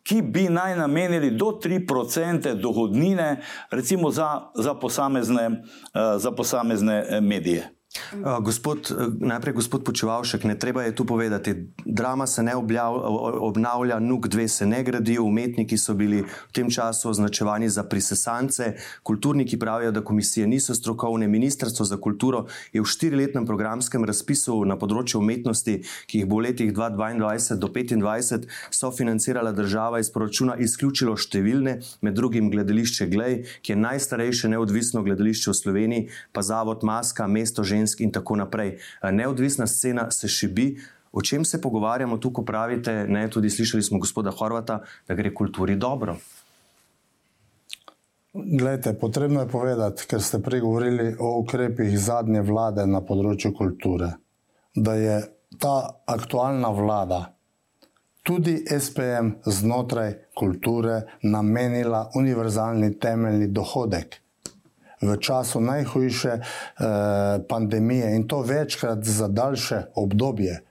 ki 0.04 0.22
bi 0.22 0.48
naj 0.48 0.76
namenili 0.76 1.30
do 1.30 1.46
3% 1.64 2.54
dohodnine, 2.54 3.40
recimo 3.70 4.10
za, 4.10 4.50
za, 4.54 4.74
posamezne, 4.74 5.48
uh, 5.48 6.20
za 6.20 6.30
posamezne 6.30 7.04
eh, 7.08 7.20
medije. 7.20 7.70
Uh, 7.94 8.42
gospod, 8.42 8.90
uh, 8.90 9.06
najprej 9.20 9.54
gospod 9.54 9.84
Počevalšek, 9.84 10.44
ne 10.44 10.58
treba 10.58 10.82
je 10.82 10.94
tu 10.94 11.04
povedati, 11.06 11.54
drama 11.84 12.26
se 12.26 12.42
ne 12.42 12.56
objav, 12.56 12.94
obnavlja, 13.42 13.98
nuk 13.98 14.28
dve 14.28 14.48
se 14.48 14.66
ne 14.66 14.82
gradijo, 14.82 15.22
umetniki 15.22 15.78
so 15.78 15.94
bili 15.94 16.22
v 16.22 16.52
tem 16.52 16.70
času 16.70 17.10
označevani 17.10 17.68
za 17.68 17.84
prisesance, 17.86 18.74
kulturniki 19.02 19.58
pravijo, 19.58 19.92
da 19.92 20.04
komisije 20.04 20.46
niso 20.46 20.74
strokovne, 20.74 21.28
ministrstvo 21.28 21.86
za 21.86 21.96
kulturo 21.96 22.46
je 22.72 22.82
v 22.82 22.84
štiriletnem 22.84 23.46
programskem 23.46 24.04
razpisu 24.04 24.64
na 24.66 24.74
področju 24.78 25.22
umetnosti, 25.22 25.76
ki 26.10 26.18
jih 26.18 26.26
bo 26.26 26.42
v 26.42 26.50
letih 26.50 26.74
2022 26.74 27.58
do 27.62 27.70
2025 27.70 28.50
sofinancirala 28.74 29.54
država 29.54 30.02
iz 30.02 30.10
proračuna, 30.10 30.58
izključilo 30.58 31.14
številne, 31.14 31.78
med 32.02 32.18
drugim 32.18 32.50
gledališče 32.50 33.06
Glej, 33.14 33.40
ki 33.62 33.74
je 33.74 33.80
najstarejše 33.86 34.50
neodvisno 34.50 35.06
gledališče 35.06 35.50
v 35.50 35.58
Sloveniji, 35.62 36.08
pa 36.34 36.42
zavod 36.42 36.82
Maska, 36.82 37.30
mesto 37.30 37.62
žensk 37.62 37.83
žensk 37.84 38.00
in 38.00 38.12
tako 38.12 38.36
naprej. 38.36 38.78
Neodvisna 39.02 39.66
scena 39.66 40.10
se 40.10 40.28
šibi. 40.28 40.76
O 41.12 41.22
čem 41.22 41.44
se 41.44 41.60
pogovarjamo 41.60 42.18
tu, 42.18 42.32
ko 42.32 42.42
pravite, 42.42 43.06
ne, 43.08 43.28
tudi 43.30 43.50
slišali 43.50 43.82
smo 43.82 43.98
gospoda 43.98 44.30
Horvata, 44.30 44.80
da 45.08 45.14
gre 45.14 45.34
kulturi 45.34 45.76
dobro? 45.76 46.16
Glejte, 48.34 48.98
potrebno 48.98 49.40
je 49.40 49.48
povedati, 49.48 50.06
ker 50.10 50.22
ste 50.22 50.42
pregovorili 50.42 51.14
o 51.20 51.38
ukrepih 51.38 51.94
zadnje 51.98 52.42
vlade 52.42 52.86
na 52.86 52.98
področju 53.00 53.52
kulture, 53.54 54.16
da 54.74 54.94
je 54.98 55.20
ta 55.58 56.02
aktualna 56.06 56.72
vlada 56.74 57.34
tudi 58.24 58.64
SPM 58.66 59.30
znotraj 59.46 60.14
kulture 60.34 61.02
namenila 61.22 62.10
univerzalni 62.16 62.98
temeljni 62.98 63.48
dohodek 63.48 64.23
v 65.06 65.16
času 65.20 65.60
najhujše 65.60 66.28
eh, 66.28 66.42
pandemije 67.48 68.14
in 68.16 68.28
to 68.28 68.42
večkrat 68.42 69.04
za 69.04 69.28
daljše 69.28 69.82
obdobje. 69.94 70.62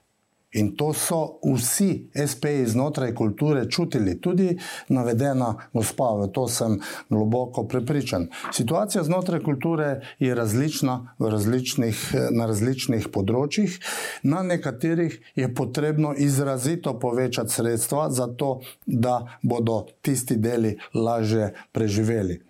In 0.53 0.75
to 0.77 0.93
so 0.93 1.39
vsi 1.41 2.09
SPI 2.27 2.65
znotraj 2.65 3.13
kulture 3.15 3.69
čutili, 3.69 4.21
tudi 4.21 4.57
navedena 4.89 5.55
gospa, 5.73 6.11
v 6.21 6.27
to 6.33 6.47
sem 6.47 6.77
globoko 7.09 7.63
prepričan. 7.67 8.27
Situacija 8.53 9.03
znotraj 9.03 9.41
kulture 9.43 10.01
je 10.19 10.35
različna 10.35 11.15
različnih, 11.19 12.05
na 12.31 12.45
različnih 12.45 13.09
področjih, 13.09 13.79
na 14.23 14.43
nekaterih 14.43 15.17
je 15.35 15.49
potrebno 15.55 16.13
izrazito 16.17 16.99
povečati 16.99 17.49
sredstva, 17.49 18.09
zato 18.13 18.59
da 18.85 19.39
bodo 19.41 19.85
tisti 20.01 20.37
deli 20.37 20.77
lažje 20.93 21.53
preživeli 21.71 22.41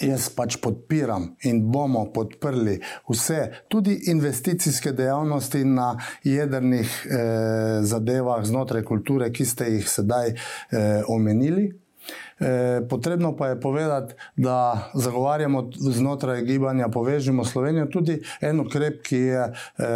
jaz 0.00 0.28
pač 0.36 0.56
podpiram 0.62 1.28
in 1.44 1.62
bomo 1.72 2.04
podprli 2.14 2.78
vse, 3.10 3.64
tudi 3.68 3.98
investicijske 4.12 4.92
dejavnosti 4.92 5.64
na 5.64 5.96
jedrnih 6.24 6.88
eh, 7.06 7.82
zadevah 7.82 8.44
znotraj 8.44 8.84
kulture, 8.84 9.32
ki 9.32 9.44
ste 9.44 9.70
jih 9.76 9.88
sedaj 9.88 10.32
eh, 10.32 11.02
omenili. 11.08 11.70
E, 12.40 12.80
potrebno 12.88 13.36
pa 13.36 13.48
je 13.48 13.60
povedati, 13.60 14.14
da 14.36 14.90
zagovarjamo 14.94 15.70
znotraj 15.72 16.42
gibanja 16.42 16.88
Povežimo 16.88 17.44
Slovenijo 17.44 17.86
tudi 17.86 18.22
en 18.40 18.60
ukrep, 18.60 19.02
ki, 19.02 19.16
je, 19.16 19.42
e, 19.78 19.86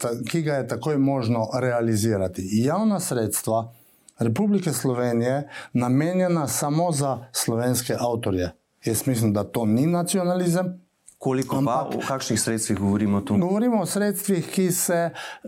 ta, 0.00 0.10
ki 0.30 0.42
ga 0.42 0.54
je 0.54 0.68
takoj 0.68 0.98
možno 0.98 1.46
realizirati. 1.54 2.48
Javna 2.52 3.00
sredstva 3.00 3.72
Republike 4.18 4.72
Slovenije 4.72 5.48
namenjena 5.72 6.48
samo 6.48 6.92
za 6.92 7.18
slovenske 7.32 7.94
avtorje. 7.98 8.50
Jaz 8.84 9.06
mislim, 9.06 9.32
da 9.32 9.44
to 9.44 9.66
ni 9.66 9.86
nacionalizem. 9.86 10.84
Koliko 11.24 11.62
pa, 11.64 11.88
o 11.96 12.00
kakšnih 12.08 12.40
sredstvih 12.40 12.78
govorimo 12.78 13.20
tu? 13.20 13.36
Govorimo 13.38 13.80
o 13.80 13.86
sredstvih, 13.86 14.48
ki 14.52 14.72
se 14.72 14.98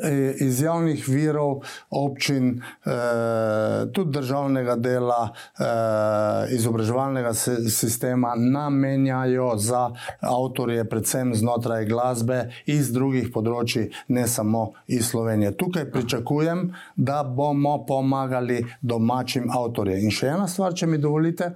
eh, 0.02 0.34
iz 0.40 0.62
javnih 0.62 1.08
virov, 1.08 1.58
občin, 1.90 2.62
eh, 2.86 2.92
tudi 3.92 4.12
državnega 4.12 4.76
dela, 4.76 5.28
eh, 5.58 6.54
izobraževalnega 6.56 7.34
sistema 7.68 8.32
namenjajo 8.36 9.50
za 9.56 9.90
avtorje, 10.20 10.88
predvsem 10.88 11.34
znotraj 11.34 11.84
glasbe 11.84 12.40
iz 12.66 12.88
drugih 12.92 13.28
področji, 13.34 13.90
ne 14.08 14.24
samo 14.26 14.70
iz 14.86 15.10
Slovenije. 15.10 15.52
Tukaj 15.60 15.90
pričakujem, 15.92 16.70
da 16.96 17.20
bomo 17.22 17.82
pomagali 17.86 18.64
domačim 18.80 19.52
avtorjem. 19.52 20.08
In 20.08 20.10
še 20.10 20.32
ena 20.38 20.48
stvar, 20.48 20.72
če 20.72 20.86
mi 20.86 20.98
dovolite. 20.98 21.52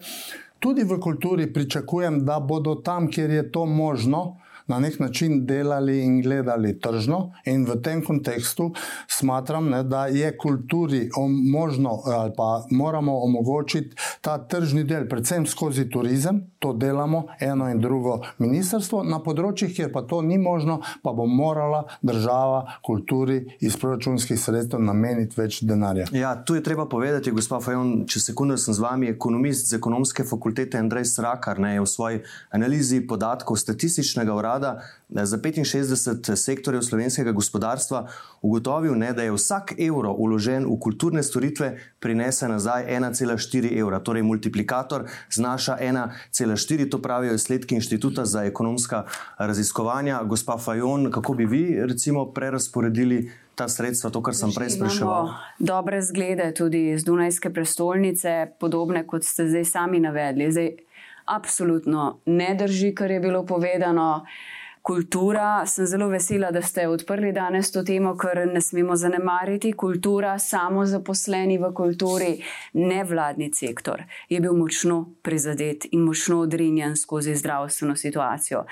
Tudi 0.60 0.84
v 0.84 1.00
kulturi 1.00 1.52
pričakujem, 1.52 2.24
da 2.24 2.40
bodo 2.40 2.74
tam, 2.74 3.10
kjer 3.10 3.30
je 3.30 3.52
to 3.52 3.66
možno, 3.66 4.36
na 4.66 4.78
nek 4.78 4.98
način 4.98 5.46
delali 5.46 6.02
in 6.04 6.20
gledali 6.22 6.78
tržno. 6.80 7.32
In 7.46 7.64
v 7.66 7.80
tem 7.82 8.04
kontekstu 8.04 8.70
smatram, 9.08 9.70
ne, 9.70 9.82
da 9.82 10.06
je 10.06 10.36
kulturi 10.36 11.08
možno 11.52 12.02
ali 12.04 12.32
pa 12.36 12.64
moramo 12.70 13.16
omogočiti 13.24 13.96
ta 14.20 14.38
tržni 14.38 14.84
del, 14.84 15.08
predvsem 15.08 15.46
skozi 15.46 15.88
turizem, 15.90 16.44
to 16.60 16.72
delamo 16.72 17.26
eno 17.40 17.70
in 17.70 17.80
drugo 17.80 18.18
ministrstvo, 18.38 19.00
na 19.08 19.18
področjih, 19.24 19.72
kjer 19.72 19.88
pa 19.92 20.02
to 20.04 20.20
ni 20.22 20.36
možno, 20.38 20.80
pa 21.02 21.14
bo 21.16 21.24
morala 21.26 21.86
država 22.04 22.76
kulturi 22.84 23.38
iz 23.64 23.78
proračunskih 23.80 24.36
sredstev 24.38 24.82
nameniti 24.84 25.40
več 25.40 25.62
denarja. 25.64 26.10
Ja, 26.12 26.34
tu 26.44 26.58
je 26.58 26.64
treba 26.64 26.84
povedati, 26.84 27.32
gospod 27.32 27.64
Fajon, 27.64 27.94
če 28.04 28.20
sekunda 28.26 28.58
sem 28.60 28.76
z 28.76 28.84
vami, 28.84 29.08
ekonomist 29.08 29.72
z 29.72 29.78
ekonomske 29.80 30.26
fakultete 30.28 30.78
Andrej 30.78 31.08
Srakar 31.14 31.58
ne, 31.64 31.78
je 31.78 31.86
v 31.86 31.88
svoji 31.88 32.20
analizi 32.52 33.00
podatkov 33.08 33.56
statističnega 33.56 34.36
urada 34.36 34.74
za 35.08 35.38
65 35.40 36.36
sektorjev 36.36 36.84
slovenskega 36.84 37.32
gospodarstva 37.32 38.04
ugotovil, 38.42 38.94
ne, 39.00 39.14
da 39.16 39.24
je 39.24 39.32
vsak 39.32 39.74
evro 39.80 40.12
uložen 40.12 40.68
v 40.68 40.76
kulturne 40.80 41.22
storitve 41.24 41.72
prinese 42.00 42.48
nazaj 42.48 42.84
1,4 42.84 43.72
evra. 43.80 44.04
Torej, 44.04 44.22
multiplikator 44.22 45.08
znaša 45.32 45.78
1,4, 45.80 46.49
to 46.90 47.02
pravijo 47.02 47.34
izsledki 47.34 47.74
Inštituta 47.74 48.24
za 48.24 48.44
ekonomska 48.44 49.04
raziskovanja. 49.38 50.22
Gospa 50.24 50.58
Fajon, 50.58 51.10
kako 51.10 51.34
bi 51.34 51.46
vi 51.46 51.80
recimo 51.86 52.32
prerasporedili 52.32 53.32
ta 53.54 53.68
sredstva, 53.68 54.10
to, 54.10 54.22
kar 54.22 54.34
sem 54.34 54.52
prej 54.56 54.70
spraševal? 54.70 55.28
Dobre 55.58 56.02
zglede 56.02 56.54
tudi 56.54 56.90
iz 56.90 57.04
Dunajske 57.04 57.50
prestolnice, 57.52 58.46
podobne 58.60 59.06
kot 59.06 59.24
ste 59.24 59.48
zdaj 59.48 59.64
sami 59.64 60.00
navedli. 60.00 60.52
Zdaj, 60.52 60.70
absolutno 61.24 62.18
ne 62.26 62.54
drži, 62.54 62.94
kar 62.94 63.10
je 63.10 63.20
bilo 63.20 63.44
povedano. 63.46 64.24
Kultura, 64.82 65.66
sem 65.66 65.84
zelo 65.86 66.06
vesela, 66.08 66.48
da 66.50 66.62
ste 66.62 66.86
odprli 66.88 67.34
danes 67.36 67.68
to 67.70 67.82
temo, 67.84 68.14
ker 68.16 68.46
ne 68.48 68.62
smemo 68.64 68.94
zanemariti. 68.96 69.74
Kultura, 69.76 70.38
samo 70.38 70.86
zaposleni 70.88 71.58
v 71.60 71.68
kulturi, 71.76 72.30
nevladni 72.72 73.50
sektor 73.54 74.00
je 74.28 74.40
bil 74.40 74.56
močno 74.56 75.02
prizadet 75.22 75.84
in 75.92 76.00
močno 76.06 76.38
odrinjen 76.40 76.96
skozi 76.96 77.34
zdravstveno 77.36 77.96
situacijo. 77.96 78.62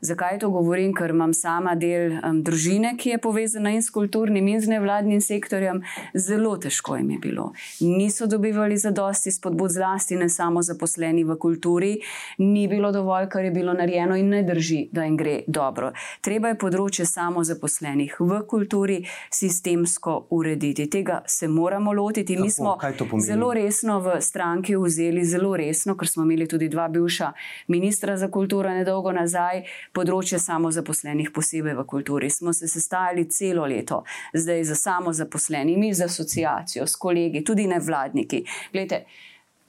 Zakaj 0.00 0.38
to 0.38 0.50
govorim? 0.50 0.92
Ker 0.94 1.10
imam 1.10 1.32
sama 1.34 1.74
del 1.74 2.18
um, 2.18 2.42
družine, 2.44 2.92
ki 3.00 3.14
je 3.14 3.22
povezana 3.24 3.72
in 3.72 3.82
s 3.82 3.88
kulturnim 3.90 4.48
in 4.52 4.60
z 4.60 4.68
nevladnim 4.68 5.24
sektorjem. 5.24 5.80
Zelo 6.14 6.58
težko 6.60 6.98
jim 7.00 7.10
je 7.16 7.18
bilo. 7.18 7.48
Niso 7.80 8.26
dobivali 8.26 8.76
zadosti 8.76 9.32
spodbud, 9.32 9.72
zlasti 9.72 10.20
ne 10.20 10.28
samo 10.28 10.62
zaposleni 10.62 11.24
v 11.24 11.38
kulturi, 11.40 11.96
ni 12.38 12.68
bilo 12.68 12.92
dovolj, 12.92 13.30
kar 13.32 13.48
je 13.48 13.50
bilo 13.50 13.72
narejeno 13.72 14.20
in 14.20 14.28
ne 14.28 14.44
drži, 14.44 14.84
da 14.92 15.08
jim 15.08 15.16
gre 15.16 15.40
dobro. 15.54 15.92
Treba 16.24 16.50
je 16.52 16.58
področje 16.60 17.06
samozaposlenih 17.08 18.16
v 18.20 18.40
kulturi 18.50 19.00
sistemsko 19.32 20.16
urediti. 20.34 20.88
Tega 20.90 21.20
se 21.30 21.48
moramo 21.48 21.94
lotiti. 21.94 22.36
Kako? 22.36 22.44
Mi 22.44 22.50
smo 22.50 22.76
zelo 23.22 23.52
resno 23.54 24.00
v 24.04 24.18
stranki 24.20 24.76
vzeli, 24.76 25.24
zelo 25.24 25.54
resno, 25.56 25.96
ker 25.98 26.10
smo 26.10 26.26
imeli 26.26 26.48
tudi 26.50 26.68
dva 26.72 26.88
bivša 26.92 27.32
ministra 27.72 28.16
za 28.20 28.28
kulturo 28.32 28.72
nedolgo 28.74 29.12
nazaj, 29.14 29.64
področje 29.94 30.40
samozaposlenih 30.42 31.30
posebej 31.34 31.78
v 31.78 31.86
kulturi. 31.88 32.30
Smo 32.30 32.54
se 32.56 32.68
sestajali 32.70 33.28
celo 33.30 33.68
leto, 33.70 34.02
zdaj 34.34 34.64
za 34.70 34.78
samozaposlenimi, 34.80 35.92
z 35.94 36.08
asociacijo, 36.08 36.86
s 36.86 36.98
kolegi, 37.00 37.44
tudi 37.46 37.68
nevladniki. 37.70 38.44
Glejte, 38.72 39.04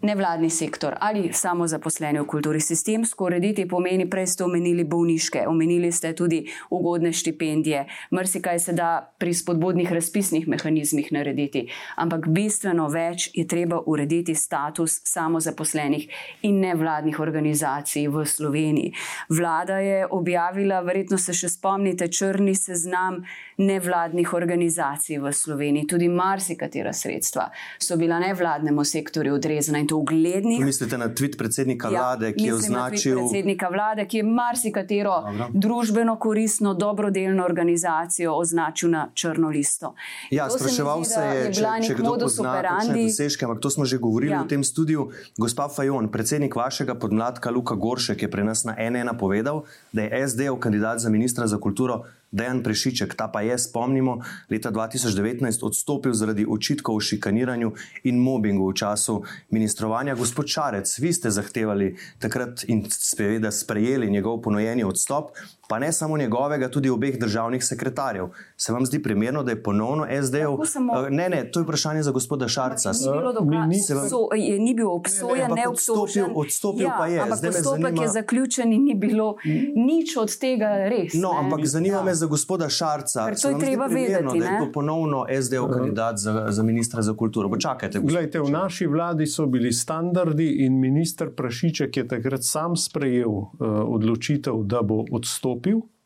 Nevladni 0.06 0.49
sektor 0.49 0.94
ali 0.99 1.34
samozaposleni 1.34 2.19
v 2.19 2.26
kulturi 2.30 2.60
sistemsko 2.61 3.26
urediti 3.26 3.64
pomeni, 3.65 4.06
prej 4.10 4.27
ste 4.27 4.44
omenili 4.45 4.84
bolniške, 4.86 5.48
omenili 5.49 5.90
ste 5.91 6.11
tudi 6.14 6.44
ugodne 6.69 7.10
štipendije, 7.14 7.86
marsikaj 8.11 8.60
se 8.60 8.73
da 8.77 8.90
pri 9.18 9.34
spodbudnih 9.34 9.91
razpisnih 9.91 10.45
mehanizmih 10.48 11.10
narediti, 11.11 11.64
ampak 11.98 12.27
bistveno 12.27 12.86
več 12.94 13.32
je 13.34 13.48
treba 13.49 13.80
urediti 13.86 14.36
status 14.36 14.99
samozaposlenih 15.10 16.06
in 16.45 16.61
nevladnih 16.61 17.19
organizacij 17.19 18.06
v 18.07 18.26
Sloveniji. 18.30 18.94
Vlada 19.30 19.80
je 19.82 20.06
objavila, 20.06 20.84
verjetno 20.86 21.18
se 21.18 21.34
še 21.34 21.49
spomnite, 21.49 22.11
črni 22.14 22.53
seznam 22.56 23.23
nevladnih 23.57 24.34
organizacij 24.38 25.18
v 25.18 25.34
Sloveniji. 25.34 25.90
Tudi 25.90 26.14
marsikatera 26.14 26.94
sredstva 26.94 27.49
so 27.80 27.98
bila 27.98 28.19
nevladnemu 28.22 28.86
sektorju 28.86 29.34
odrezana 29.40 29.82
in 29.82 29.88
to 29.88 29.94
uglednih. 29.95 30.59
Mislite 30.61 30.97
na 30.97 31.07
tweet 31.07 31.38
predsednika 31.38 31.89
vlade, 31.89 32.31
ki 32.31 32.43
je 32.43 32.47
Ja, 32.47 32.55
označil. 32.55 33.15
Predsednika 33.17 33.67
vlade, 33.67 34.05
ki 34.05 34.17
je 34.17 34.23
marsikatero 34.26 35.15
Dobro. 35.22 35.47
družbeno 35.51 36.15
koristno, 36.17 36.73
dobrodelno 36.76 37.45
organizacijo 37.45 38.34
označil 38.34 38.89
na 38.89 39.09
črno 39.13 39.49
listo. 39.49 39.93
Ja, 40.30 40.45
To 40.45 40.51
se 40.51 40.59
spraševal 40.59 40.99
zdi, 40.99 41.09
se 41.09 41.22
je, 41.22 41.53
če, 41.53 41.63
če 41.84 41.93
kdo 41.95 42.17
pozna 42.17 42.51
operandi. 42.51 43.03
dosežke, 43.05 43.45
ampak 43.45 43.59
to 43.59 43.69
smo 43.69 43.85
že 43.85 43.97
govorili 43.97 44.31
Ja. 44.31 44.41
v 44.41 44.47
tem 44.47 44.63
studiu. 44.63 45.07
Gospa 45.35 45.67
Fajon, 45.67 46.07
predsednik 46.07 46.55
vašega 46.55 46.95
podmladka 46.95 47.49
Luka 47.49 47.76
Goršek 47.76 48.22
je 48.22 48.27
pri 48.27 48.43
nas 48.43 48.63
na 48.63 48.73
NN 48.73 49.15
povedal, 49.15 49.63
da 49.91 50.01
je 50.03 50.27
SD-ov 50.27 50.57
kandidat 50.57 50.99
za 50.99 51.09
ministra 51.09 51.45
za 51.45 51.57
kulturo 51.57 52.03
Dejan 52.31 52.64
Prešiček, 52.64 53.15
ta 53.15 53.27
pa 53.27 53.41
je, 53.41 53.57
spomnimo, 53.60 54.19
leta 54.49 54.72
2019 54.72 55.64
odstopil 55.64 56.14
zaradi 56.14 56.45
očitkov 56.49 56.97
o 56.97 57.03
šikaniranju 57.03 57.72
in 58.03 58.19
mobingu 58.19 58.69
v 58.69 58.76
času 58.76 59.22
ministrovanja. 59.49 60.15
Gospod 60.15 60.49
Šarec, 60.52 60.99
vi 60.99 61.14
ste 61.14 61.31
zahtevali 61.31 61.95
takrat 62.19 62.65
in 62.68 62.85
seveda 62.89 63.52
sprejeli 63.52 64.11
njegov 64.11 64.41
ponujeni 64.41 64.84
odstop, 64.84 65.38
pa 65.67 65.79
ne 65.79 65.91
samo 65.91 66.17
njegovega, 66.17 66.69
tudi 66.69 66.89
obeh 66.89 67.17
državnih 67.17 67.65
sekretarjev. 67.65 68.25
Se 68.57 68.73
vam 68.73 68.85
zdi 68.85 69.01
primerno, 69.01 69.43
da 69.43 69.51
je 69.51 69.63
ponovno? 69.63 70.05
Lahko 70.05 70.65
samo- 70.65 70.93
Eh, 70.97 71.09
Ne, 71.11 71.29
ne, 71.29 71.51
to 71.51 71.59
je 71.59 71.63
vprašanje 71.63 72.03
za 72.03 72.11
gospoda 72.11 72.47
Šarca. 72.47 72.91
Ni, 72.91 72.97
bilo 73.03 73.29
Mi 73.31 73.33
dokaz, 73.35 73.69
nisem- 73.69 74.09
so, 74.09 74.17
je, 74.33 74.59
ni 74.59 74.73
bil 74.73 74.87
obsojen, 74.89 75.43
ampak 75.43 75.57
ne 75.57 75.63
odstopil- 75.65 76.01
obsojen. 76.01 76.31
odstopil 76.35 76.81
ja, 76.83 76.95
pa 76.97 77.07
je. 77.07 77.19
Ampak 77.19 77.37
Zdaj 77.37 77.51
postopek 77.51 77.81
zanima- 77.81 78.01
je 78.01 78.09
zaključen 78.09 78.73
in 78.73 78.83
ni 78.83 78.95
bilo 78.95 79.35
nič 79.77 80.17
od 80.17 80.37
tega 80.37 80.65
res. 80.87 81.13
No, 81.15 81.31
ne. 81.31 81.39
ampak 81.39 81.65
zanima 81.65 81.97
Ja. 81.97 82.03
me 82.03 82.13
za 82.13 82.25
gospoda 82.27 82.69
Šarca. 82.69 83.25
Ker 83.25 83.35
to 83.35 83.47
je 83.47 83.53
vam 83.53 83.61
treba 83.61 83.87
primerno, 83.87 84.31
vedeti, 84.31 84.39
Da 84.39 84.45
je 84.45 84.51
ne? 84.53 84.59
to 84.59 84.71
ponovno 84.71 85.25
SD-ov 85.31 85.69
kandidat 85.69 86.17
za, 86.17 86.45
za 86.49 86.63
ministra 86.63 87.01
za 87.01 87.13
kulturo. 87.13 87.49
Počakajte. 87.49 87.99
Glejte, 88.01 88.39
v 88.39 88.49
naši 88.51 88.85
vladi 88.87 89.25
so 89.27 89.45
bili 89.47 89.71
standardi 89.73 90.49
in 90.59 90.79
minister 90.79 91.29
Prašiček 91.31 91.97
je 91.97 92.07
takrat 92.07 92.43
sam 92.43 92.75
sprejel 92.77 93.29
uh, 93.29 93.47
odločitev, 93.87 94.53
da 94.63 94.81
bo 94.81 95.03
odstopil. 95.09 95.55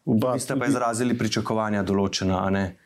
Oba 0.05 0.33
Vi 0.33 0.39
ste 0.39 0.53
pa 0.53 0.59
tudi- 0.59 0.69
izrazili 0.69 1.17
pričakovanja 1.17 1.83
določena, 1.83 2.45
a 2.45 2.49
ne? 2.49 2.77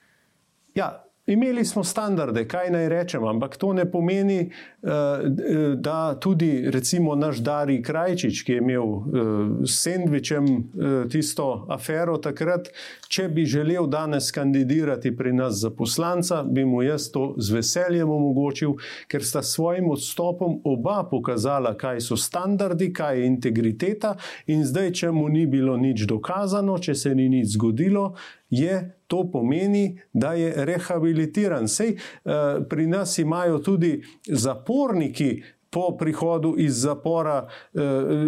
Ja, 0.76 1.03
imeli 1.27 1.65
smo 1.65 1.83
standarde, 1.83 2.47
kaj 2.47 2.69
naj 2.71 2.89
rečem, 2.89 3.23
ampak 3.23 3.57
to 3.57 3.73
ne 3.73 3.91
pomeni, 3.91 4.39
eh, 4.39 4.89
da 5.75 6.15
tudi 6.19 6.71
recimo 6.71 7.15
naš 7.15 7.37
Dari 7.37 7.81
Krajčič, 7.83 8.43
ki 8.43 8.51
je 8.51 8.57
imel 8.57 8.83
eh, 8.83 9.01
s 9.67 9.77
sendvičem 9.83 10.45
eh, 10.45 11.09
tisto 11.09 11.65
afero 11.69 12.17
takrat, 12.17 12.67
če 13.07 13.29
bi 13.29 13.45
želel 13.45 13.87
danes 13.87 14.31
kandidirati 14.31 15.15
pri 15.17 15.33
nas 15.33 15.55
za 15.61 15.71
poslanca, 15.71 16.43
bi 16.43 16.65
mu 16.65 16.83
jaz 16.83 17.11
to 17.11 17.35
z 17.37 17.55
veseljem 17.55 18.09
omogočil, 18.09 18.75
ker 19.07 19.23
sta 19.23 19.41
s 19.41 19.55
svojim 19.55 19.89
odstopom 19.89 20.59
oba 20.63 21.03
pokazala, 21.11 21.77
kaj 21.77 22.01
so 22.01 22.17
standardi, 22.17 22.91
kaj 22.93 23.19
je 23.19 23.27
integriteta 23.27 24.15
in 24.47 24.65
zdaj, 24.65 24.91
če 24.91 25.11
mu 25.11 25.29
ni 25.29 25.47
bilo 25.47 25.77
nič 25.77 26.03
dokazano, 26.03 26.77
če 26.77 26.95
se 26.95 27.15
ni 27.15 27.29
nič 27.29 27.55
zgodilo, 27.55 28.13
je 28.49 29.02
to 29.14 29.30
pomeni, 29.31 29.99
da 30.14 30.34
je 30.34 30.65
rehabilitiran. 30.65 31.68
Sej 31.68 31.94
uh, 31.94 32.31
pri 32.69 32.88
nas 32.88 33.18
imajo 33.18 33.60
tudi 33.60 34.02
zaporniki. 34.26 35.44
Po 35.73 35.97
prihodu 35.97 36.53
iz 36.57 36.83
zapora 36.85 37.47
eh, 37.47 37.79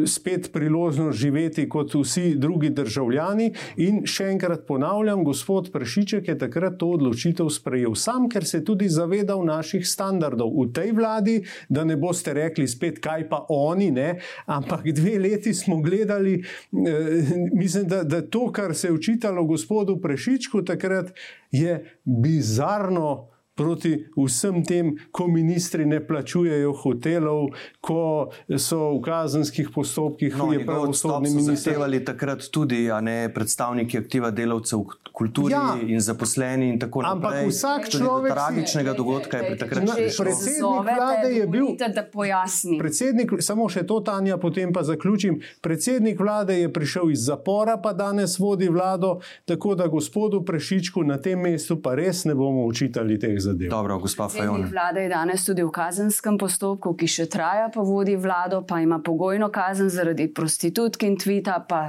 spet 0.07 0.49
priložnost 0.53 1.19
živeti 1.19 1.67
kot 1.69 1.93
vsi 1.93 2.35
drugi 2.35 2.69
državljani. 2.69 3.51
In 3.77 4.01
še 4.09 4.31
enkrat 4.33 4.65
ponavljam, 4.67 5.23
gospod 5.23 5.69
Prešiček 5.71 6.27
je 6.27 6.37
takrat 6.41 6.79
to 6.79 6.89
odločitev 6.97 7.49
sprejel 7.53 7.95
sam, 7.95 8.29
ker 8.29 8.45
se 8.45 8.57
je 8.57 8.65
tudi 8.65 8.89
zavedal 8.89 9.45
naših 9.45 9.85
standardov 9.87 10.49
v 10.55 10.71
tej 10.73 10.91
vladi, 10.97 11.35
da 11.69 11.85
ne 11.85 11.97
boste 11.97 12.33
rekli 12.33 12.67
spet, 12.67 12.99
kaj 13.03 13.27
pa 13.29 13.45
oni, 13.49 13.91
ne? 13.91 14.09
ampak 14.45 14.87
dve 14.95 15.19
leti 15.19 15.53
smo 15.53 15.81
gledali, 15.85 16.39
eh, 16.41 17.31
mislim, 17.53 17.87
da, 17.87 18.03
da 18.03 18.21
to, 18.21 18.49
kar 18.51 18.75
se 18.75 18.87
je 18.87 18.93
učitalo 18.93 19.45
gospodu 19.45 19.99
Prešičku 20.01 20.65
takrat, 20.65 21.13
je 21.51 21.99
bizarno 22.03 23.34
proti 23.55 23.91
vsem 24.17 24.61
tem, 24.61 24.85
ko 25.09 25.27
ministri 25.27 25.85
ne 25.85 25.99
plačujejo 26.01 26.73
hotelov, 26.75 27.47
ko 27.79 28.27
so 28.53 28.91
v 28.91 29.01
kazenskih 29.01 29.69
postopkih, 29.69 30.35
No, 30.35 30.51
je 30.51 30.59
pravosodni 30.61 31.29
minister. 31.31 31.55
zahtevali 31.55 31.99
takrat 32.01 32.43
tudi 32.45 32.85
a 32.87 32.99
ne, 32.99 33.29
predstavniki 33.29 33.97
aktiva 33.97 34.29
delavcev 34.29 34.77
v 34.77 34.85
kulturi 35.11 35.53
Ja. 35.53 35.77
in 35.79 35.99
zaposleni 35.99 36.67
in 36.67 36.77
tako 36.77 36.99
Ampak 37.01 37.31
naprej. 37.33 37.47
vsak 37.49 37.81
Tudi 37.81 37.91
do 37.93 37.97
človek 37.99 38.27
si- 38.27 38.35
tragičnega 38.35 38.93
dogodka 38.93 39.37
je 39.37 39.43
pri 39.45 39.57
takrat 39.57 39.83
Na- 39.83 39.95
prišlo. 39.95 40.21
predsednik 40.21 40.61
vlade 40.83 41.29
je 41.31 41.47
bil- 41.47 41.75
da 41.87 42.03
pojasni. 42.05 42.77
Predsednik, 42.77 43.29
samo 43.39 43.67
še 43.67 43.83
to, 43.83 43.99
Tanja, 44.01 44.37
potem 44.37 44.69
pa 44.69 44.83
zaključim. 44.83 45.39
Predsednik 45.61 46.19
vlade 46.19 46.53
je 46.55 46.67
prišel 46.69 47.09
iz 47.09 47.19
zapora, 47.21 47.77
pa 47.77 47.93
danes 47.93 48.37
vodi 48.37 48.67
vlado, 48.67 49.17
tako 49.45 49.73
da 49.73 49.87
gospodu 49.87 50.41
Prešičku 50.41 50.99
na 51.01 51.17
tem 51.17 51.39
mestu 51.39 51.77
pa 51.77 51.93
res 51.93 52.25
ne 52.25 52.35
bomo 52.35 52.65
učitali 52.65 53.15
teh 53.17 53.39
zadev. 53.45 53.69
Dobro, 53.71 53.97
gospa 54.03 54.27
Fajon. 54.29 54.65
Vlade 54.71 55.05
je 55.05 55.11
danes 55.11 55.45
tudi 55.45 55.63
v 55.63 55.71
kazenskem 55.73 56.39
postopku, 56.41 56.95
ki 56.97 57.09
še 57.09 57.27
traja, 57.31 57.69
pa 57.73 57.85
vodi 57.85 58.17
vlado, 58.19 58.61
pa 58.67 58.81
ima 58.83 58.99
pogojno 59.03 59.49
kazen 59.53 59.89
zaradi 59.93 60.27
prostitutk 60.33 61.05
in 61.07 61.17
tvita, 61.21 61.59
pa 61.69 61.81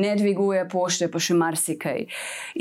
ne 0.00 0.14
dviguje 0.18 0.64
pošte, 0.70 1.08
pa 1.12 1.22
še 1.22 1.36
marsikaj. 1.38 2.06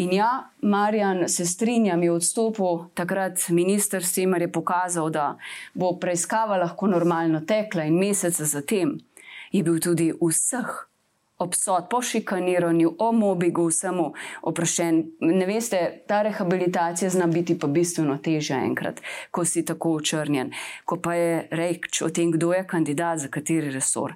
In 0.03 0.13
ja, 0.15 0.31
Marjan, 0.61 1.25
se 1.27 1.45
strinjam, 1.49 2.03
je 2.03 2.13
odstopil 2.13 2.88
takrat 2.97 3.49
minister 3.49 4.05
Semer 4.05 4.45
je 4.45 4.51
pokazal, 4.51 5.09
da 5.13 5.34
bo 5.73 5.95
preiskava 5.99 6.59
lahko 6.61 6.91
normalno 6.91 7.43
tekla 7.47 7.88
in 7.89 7.99
meseca 7.99 8.45
zatem 8.45 8.97
je 9.53 9.61
bil 9.63 9.80
tudi 9.80 10.09
vseh 10.17 10.93
obsod 11.44 11.90
po 11.90 12.02
šikaniranju, 12.02 12.95
o 12.99 13.11
mobigu, 13.11 13.68
vsemu 13.70 14.07
oproščen. 14.49 15.02
Ne 15.20 15.45
veste, 15.49 15.82
ta 16.07 16.22
rehabilitacija 16.26 17.10
zna 17.10 17.28
biti 17.28 17.57
pa 17.60 17.68
bistveno 17.68 18.18
težja 18.24 18.61
enkrat, 18.64 19.02
ko 19.32 19.45
si 19.45 19.65
tako 19.65 19.98
očrnjen. 19.99 20.53
Ko 20.86 20.99
pa 21.03 21.15
je 21.20 21.36
reč 21.52 22.02
o 22.02 22.10
tem, 22.10 22.32
kdo 22.32 22.53
je 22.53 22.65
kandidat 22.68 23.26
za 23.26 23.32
kateri 23.32 23.72
resor. 23.74 24.15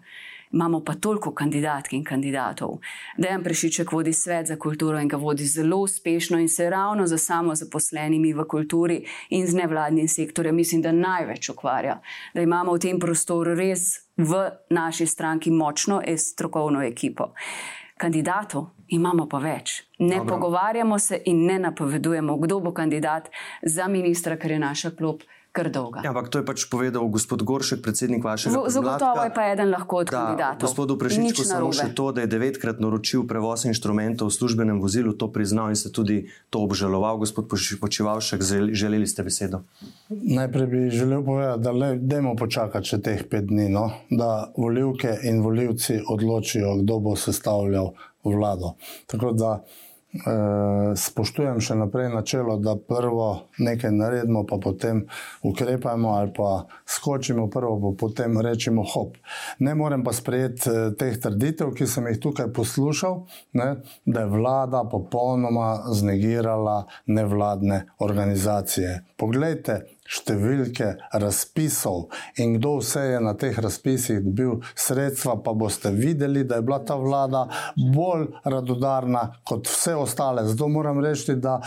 Imamo 0.51 0.83
pa 0.83 0.93
toliko 0.93 1.31
kandidatk 1.31 1.93
in 1.93 2.03
kandidatov. 2.03 2.77
Dejan 3.17 3.43
Prešiček 3.43 3.91
vodi 3.91 4.13
svet 4.13 4.47
za 4.47 4.55
kulturo 4.55 4.99
in 4.99 5.07
ga 5.07 5.17
vodi 5.17 5.45
zelo 5.45 5.77
uspešno 5.77 6.39
in 6.39 6.49
se 6.49 6.69
ravno 6.69 7.07
za 7.07 7.17
samo 7.17 7.55
zaposlenimi 7.55 8.33
v 8.33 8.47
kulturi 8.47 9.05
in 9.29 9.47
z 9.47 9.55
nevladnim 9.55 10.07
sektorjem, 10.07 10.55
mislim, 10.55 10.81
da 10.81 10.91
največ 10.91 11.49
ukvarja. 11.49 12.01
Da 12.33 12.41
imamo 12.41 12.73
v 12.73 12.79
tem 12.79 12.99
prostoru 12.99 13.55
res 13.55 14.07
v 14.17 14.49
naši 14.69 15.05
stranki 15.05 15.51
močno 15.51 16.01
e- 16.05 16.17
strokovno 16.17 16.83
ekipo. 16.83 17.33
Kandidatov 17.97 18.69
imamo 18.87 19.25
pa 19.29 19.37
več. 19.37 19.83
Ne 19.99 20.17
Dobro. 20.17 20.35
pogovarjamo 20.35 20.99
se 20.99 21.21
in 21.25 21.45
ne 21.45 21.59
napovedujemo, 21.59 22.37
kdo 22.37 22.59
bo 22.59 22.71
kandidat 22.71 23.29
za 23.61 23.87
ministra, 23.87 24.37
ker 24.37 24.51
je 24.51 24.59
naša 24.59 24.91
klub 24.91 25.23
kar 25.57 25.69
dolga. 25.69 26.01
Ja, 26.01 26.11
ampak 26.11 26.29
to 26.29 26.37
je 26.37 26.45
pač 26.45 26.65
povedal 26.67 27.01
gospod 27.07 27.41
Goršek, 27.41 27.81
predsednik 27.81 28.21
vašega 28.21 28.53
Z- 28.59 28.75
Zagotovo 28.75 29.23
je 29.23 29.31
pa 29.31 29.47
eden 29.49 29.69
lahko 29.69 29.97
od 29.97 30.07
Da, 30.07 30.13
kandidatov. 30.13 30.61
gospodu 30.63 30.93
In 30.93 30.99
Prešičku 30.99 31.25
nič 31.25 31.37
samo 31.43 31.71
še 31.71 31.89
to, 31.91 32.11
da 32.11 32.21
je 32.21 32.29
devetkrat 32.29 32.77
naročil 32.77 33.23
prevoz 33.23 33.65
inštrumentov 33.65 34.27
v 34.27 34.33
službenem 34.33 34.77
vozilu, 34.77 35.11
to 35.11 35.27
priznal 35.27 35.67
in 35.67 35.75
ste 35.75 35.89
tudi 35.89 36.17
to 36.47 36.61
obžaloval, 36.61 37.17
gospod 37.17 37.49
Počivalšek, 37.77 38.39
zel- 38.39 38.71
želeli 38.71 39.05
ste 39.05 39.23
besedo. 39.23 39.65
Najprej 40.09 40.67
bi 40.67 40.79
želel 40.89 41.21
povedati, 41.21 41.59
da 41.59 41.71
le 41.71 41.89
dajmo 41.97 42.35
počakati 42.35 42.85
še 42.85 42.97
teh 42.99 43.23
pet 43.25 43.45
dni, 43.45 43.69
no? 43.69 43.89
da 44.09 44.29
volivke 44.55 45.17
in 45.23 45.41
volivci 45.41 45.97
odločijo, 46.03 46.77
kdo 46.77 46.99
bo 46.99 47.15
sestavljal 47.17 47.91
vlado. 48.23 48.75
Tako 49.05 49.31
da 49.31 49.63
spoštujem 50.95 51.59
še 51.61 51.75
naprej 51.75 52.09
načelo, 52.09 52.57
da 52.57 52.75
prvo 52.79 53.49
nekaj 53.59 53.91
naredimo, 53.91 54.45
pa 54.47 54.57
potem 54.63 55.03
ukrepamo 55.43 56.09
ali 56.09 56.31
pa 56.33 56.65
skočimo 56.85 57.49
prvo, 57.49 57.75
pa 57.81 57.97
potem 57.99 58.39
rečemo 58.41 58.83
hop. 58.83 59.17
Ne 59.59 59.75
morem 59.75 60.03
pa 60.03 60.13
sprejeti 60.13 60.69
eh, 60.69 60.95
teh 60.97 61.19
trditev, 61.19 61.73
ki 61.75 61.87
sem 61.87 62.07
jih 62.07 62.21
tukaj 62.23 62.51
poslušal, 62.55 63.25
ne, 63.59 63.69
da 64.05 64.23
je 64.23 64.31
vlada 64.31 64.83
popolnoma 64.91 65.91
znegirala 65.91 66.85
nevladne 67.05 67.83
organizacije. 67.99 69.03
Poglejte, 69.17 69.81
številke 70.07 70.93
razpisov 71.19 72.07
in 72.41 72.57
kdo 72.57 72.77
vse 72.81 73.03
je 73.11 73.21
na 73.23 73.33
teh 73.39 73.59
razpisih 73.59 74.21
dobil 74.23 74.59
sredstva, 74.75 75.37
pa 75.43 75.53
boste 75.53 75.91
videli, 75.91 76.45
da 76.47 76.59
je 76.59 76.67
bila 76.67 76.79
ta 76.85 76.95
vlada 76.95 77.47
bolj 77.75 78.27
radodarna 78.43 79.27
kot 79.43 79.67
vse 79.67 79.95
ostale. 79.95 80.45
Zato 80.47 80.67
moram 80.71 81.03
reči, 81.03 81.35
da 81.35 81.59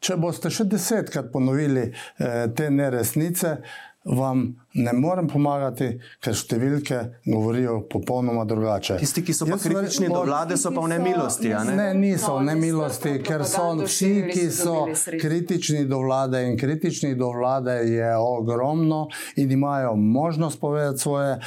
če 0.00 0.16
boste 0.20 0.50
še 0.50 0.66
desetkrat 0.70 1.32
ponovili 1.32 1.88
eh, 1.88 2.46
te 2.54 2.70
neresnice, 2.70 3.56
vam 4.08 4.56
ne 4.74 4.92
morem 4.92 5.28
pomagati, 5.28 5.88
ker 6.22 6.36
številke 6.36 6.98
govorijo 7.26 7.80
popolnoma 7.90 8.44
drugače. 8.48 8.98
Tisti, 9.02 9.24
ki 9.26 9.34
so 9.36 9.46
pa 9.48 9.56
Jaz 9.56 9.66
kritični 9.66 10.08
do 10.08 10.22
vlade, 10.24 10.56
so 10.56 10.72
pa 10.72 10.84
v 10.84 10.92
nemilosti. 10.94 11.52
a 11.52 11.64
Ne? 11.68 11.76
Ne, 11.76 11.88
niso 11.98 12.34
No, 12.34 12.40
v 12.40 12.48
nemilosti, 12.52 13.16
niso 13.18 13.26
ker 13.26 13.44
so 13.48 13.66
vsi, 13.82 14.12
ki 14.30 14.46
so 14.54 14.76
kritični 15.20 15.84
do 15.90 16.00
vlade 16.04 16.44
in 16.48 16.56
kritični 16.58 17.14
do 17.18 17.32
vlade 17.36 17.80
je 17.88 18.12
ogromno 18.16 19.08
in 19.36 19.52
imajo 19.52 19.96
možnost 19.96 20.60
povedati 20.60 20.98
svoje. 20.98 21.38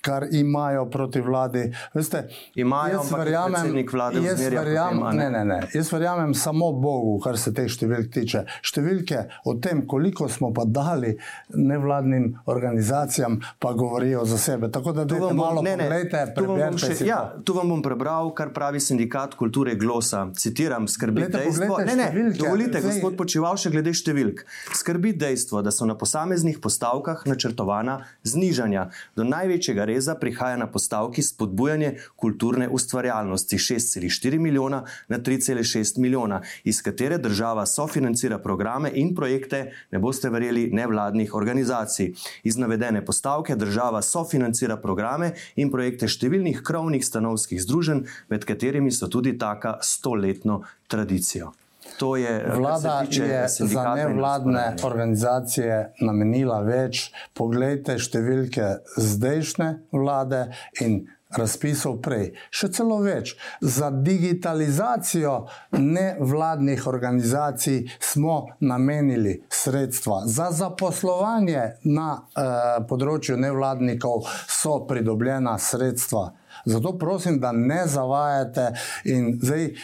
Kar 0.00 0.26
imajo 0.32 0.86
proti 0.86 1.20
vladi. 1.20 1.62
Veste, 1.94 2.22
Imajo, 2.54 2.92
jaz 2.94 3.12
verjamem, 3.12 3.84
vlade 3.92 4.22
jaz 4.22 4.40
verjamem, 4.40 5.00
potem, 5.00 5.18
ne? 5.18 5.30
ne, 5.30 5.44
ne. 5.44 5.58
Jaz 5.74 5.92
verjamem 5.92 6.34
samo 6.34 6.72
Bogu, 6.72 7.18
kar 7.20 7.36
se 7.36 7.52
teh 7.52 7.68
številk 7.68 8.08
tiče. 8.10 8.40
Številke 8.62 9.20
o 9.44 9.54
tem, 9.54 9.82
koliko 9.86 10.28
smo 10.28 10.52
pa 10.52 10.64
dali 10.64 11.16
nevladnim 11.50 12.38
organizacijam, 12.46 13.40
pa 13.58 13.72
govorijo 13.72 14.24
za 14.24 14.38
sebe. 14.38 14.70
Tako 14.70 14.92
da 14.92 15.04
dajte 15.04 15.34
malo 15.34 15.62
ne, 15.62 15.76
ne, 15.76 15.84
pogledajte, 15.84 16.34
tu 16.34 16.46
vam 16.46 16.78
še- 16.78 16.94
si 16.94 17.06
ja. 17.06 17.20
Tu 17.44 17.52
vam 17.52 17.68
bom 17.68 17.82
prebral, 17.82 18.32
kar 18.32 18.50
pravi 18.50 18.80
sindikat 18.80 19.34
kulture 19.34 19.74
Glosa. 19.74 20.26
Citiram: 20.34 20.88
skrbi 20.88 21.20
Glejte, 21.20 21.38
dejstvo. 21.38 21.78
Ne, 21.80 21.94
ne, 21.94 22.06
številke. 22.06 22.38
dovolite, 22.38 22.78
Zdaj- 22.78 22.88
gospod 22.90 23.16
Počival, 23.16 23.56
še 23.56 23.70
glede 23.70 23.92
številk. 23.92 24.44
Skrbi 24.72 25.12
dejstvo, 25.14 25.62
da 25.62 25.70
so 25.70 25.84
na 25.84 25.94
posameznih 25.94 26.58
postavkah 26.58 27.26
načrtovana 27.26 28.00
znižanja. 28.24 28.88
Do 29.16 29.24
največjega 29.24 29.84
reza 29.90 30.14
prihaja 30.14 30.56
na 30.56 30.68
postavki 30.70 31.22
spodbujanje 31.22 31.94
kulturne 32.16 32.68
ustvarjalnosti 32.68 33.58
6,4 33.58 34.38
milijona 34.38 34.84
na 35.08 35.18
3,6 35.18 35.98
milijona, 35.98 36.40
iz 36.64 36.82
katere 36.82 37.18
država 37.18 37.66
sofinancira 37.66 38.38
programe 38.38 38.90
in 38.94 39.14
projekte, 39.14 39.64
ne 39.90 39.98
boste 39.98 40.30
verjeli, 40.30 40.68
nevladnih 40.72 41.34
organizacij. 41.34 42.12
Iz 42.42 42.56
navedene 42.56 43.04
postavke 43.04 43.56
država 43.56 44.02
sofinancira 44.02 44.76
programe 44.76 45.32
in 45.56 45.72
projekte 45.72 46.08
številnih 46.08 46.62
krovnih 46.66 47.04
stanovskih 47.06 47.62
združenj, 47.62 48.06
med 48.30 48.46
katerimi 48.46 48.92
so 48.94 49.08
tudi 49.08 49.36
taka 49.38 49.78
stoletno 49.82 50.62
tradicijo. 50.88 51.52
To 52.00 52.16
je 52.16 52.34
se 52.40 52.56
Vlada 52.56 53.00
tiče 53.04 53.24
je 53.24 53.48
za 53.48 53.94
nevladne 53.94 54.52
gospodarja. 54.52 54.86
organizacije 54.86 55.92
namenila 56.00 56.62
več. 56.64 57.10
Poglejte 57.36 57.98
številke 58.00 58.68
zdajšnje 58.96 59.68
vlade 59.92 60.46
in 60.80 61.02
razpisov 61.36 61.98
prej. 62.02 62.30
Še 62.50 62.70
celo 62.72 62.98
več. 63.04 63.34
Za 63.60 63.90
digitalizacijo 63.92 65.34
nevladnih 65.76 66.86
organizacij 66.88 67.84
smo 68.00 68.46
namenili 68.64 69.36
sredstva. 69.52 70.22
Za 70.24 70.50
zaposlovanje 70.56 71.68
na 71.84 72.10
eh, 72.16 72.82
področju 72.88 73.36
nevladnikov 73.36 74.24
so 74.48 74.80
pridobljena 74.88 75.58
sredstva. 75.58 76.30
Zato 76.64 76.96
prosim, 76.98 77.38
da 77.40 77.52
ne 77.52 77.84
zavajate 77.86 78.70
in 79.04 79.34
zdaj. 79.42 79.74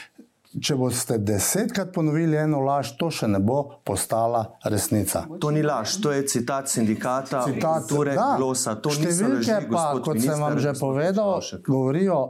Če 0.56 0.76
boste 0.78 1.18
desetkrat 1.20 1.90
ponovili 1.92 2.38
eno 2.40 2.62
laž, 2.64 2.94
to 2.96 3.10
še 3.12 3.28
ne 3.28 3.40
bo 3.44 3.80
postala 3.84 4.56
resnica. 4.64 5.26
To 5.40 5.50
ni 5.52 5.60
laž, 5.60 5.98
to 6.00 6.14
je 6.14 6.24
citat 6.32 6.70
sindikata 6.72 7.42
Citat, 7.44 7.84
kulture 7.84 8.14
da, 8.16 8.30
Glosa. 8.40 8.76
To 8.80 8.94
niso 8.94 9.28
laži, 9.28 9.44
številke 9.44 9.68
pa, 9.68 9.84
kot 10.00 10.16
sem 10.16 10.32
minister, 10.32 10.44
vam 10.46 10.58
že 10.64 10.72
povedal, 10.80 11.34
govorijo 11.68 12.20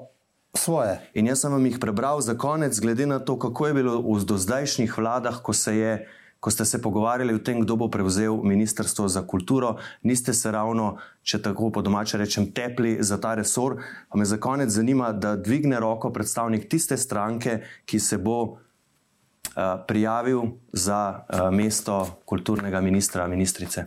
svoje. 0.57 0.99
In 1.15 1.31
jaz 1.31 1.45
sem 1.45 1.55
vam 1.55 1.67
jih 1.71 1.79
prebral 1.79 2.21
za 2.25 2.35
konec, 2.35 2.75
glede 2.83 3.07
na 3.07 3.21
to, 3.23 3.39
kako 3.39 3.71
je 3.71 3.79
bilo 3.79 3.95
v 4.03 4.19
do 4.25 4.39
zdajšnjih 4.41 4.99
vladah, 4.99 5.39
ko, 5.45 5.55
se 5.55 5.77
je, 5.77 5.93
ko 6.41 6.51
ste 6.51 6.65
se 6.65 6.83
pogovarjali 6.83 7.35
o 7.35 7.39
tem, 7.39 7.61
kdo 7.61 7.77
bo 7.77 7.89
prevzel 7.89 8.37
ministrstvo 8.43 9.09
za 9.09 9.23
kulturo, 9.27 9.77
niste 10.03 10.35
se 10.35 10.51
ravno, 10.51 10.97
če 11.23 11.43
tako 11.43 11.71
po 11.71 11.83
domače 11.83 12.19
rečem, 12.19 12.51
tepli 12.53 12.97
za 13.01 13.19
ta 13.21 13.35
resor. 13.35 13.81
Pa 14.09 14.19
me 14.19 14.25
za 14.25 14.37
konec 14.37 14.71
zanima, 14.71 15.13
da 15.13 15.37
dvigne 15.37 15.81
roko 15.81 16.13
predstavnik 16.13 16.69
tiste 16.69 16.97
stranke, 16.97 17.61
ki 17.85 17.99
se 17.99 18.19
bo 18.19 18.43
uh, 18.43 18.59
prijavil 19.89 20.43
za 20.73 21.01
uh, 21.19 21.51
mesto 21.51 22.23
kulturnega 22.25 22.81
ministra, 22.81 23.27
ministrice. 23.27 23.87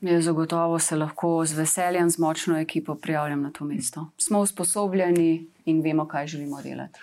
Jaz 0.00 0.24
zagotovo 0.24 0.78
se 0.78 0.96
lahko 0.96 1.44
z 1.44 1.56
veseljem, 1.56 2.10
z 2.10 2.18
močno 2.18 2.58
ekipo 2.58 2.94
prijavljam 2.94 3.42
na 3.42 3.50
to 3.50 3.64
mesto. 3.64 4.06
Smo 4.16 4.40
usposobljeni 4.40 5.46
in 5.64 5.82
vemo, 5.82 6.08
kaj 6.08 6.26
želimo 6.26 6.62
delati. 6.62 7.00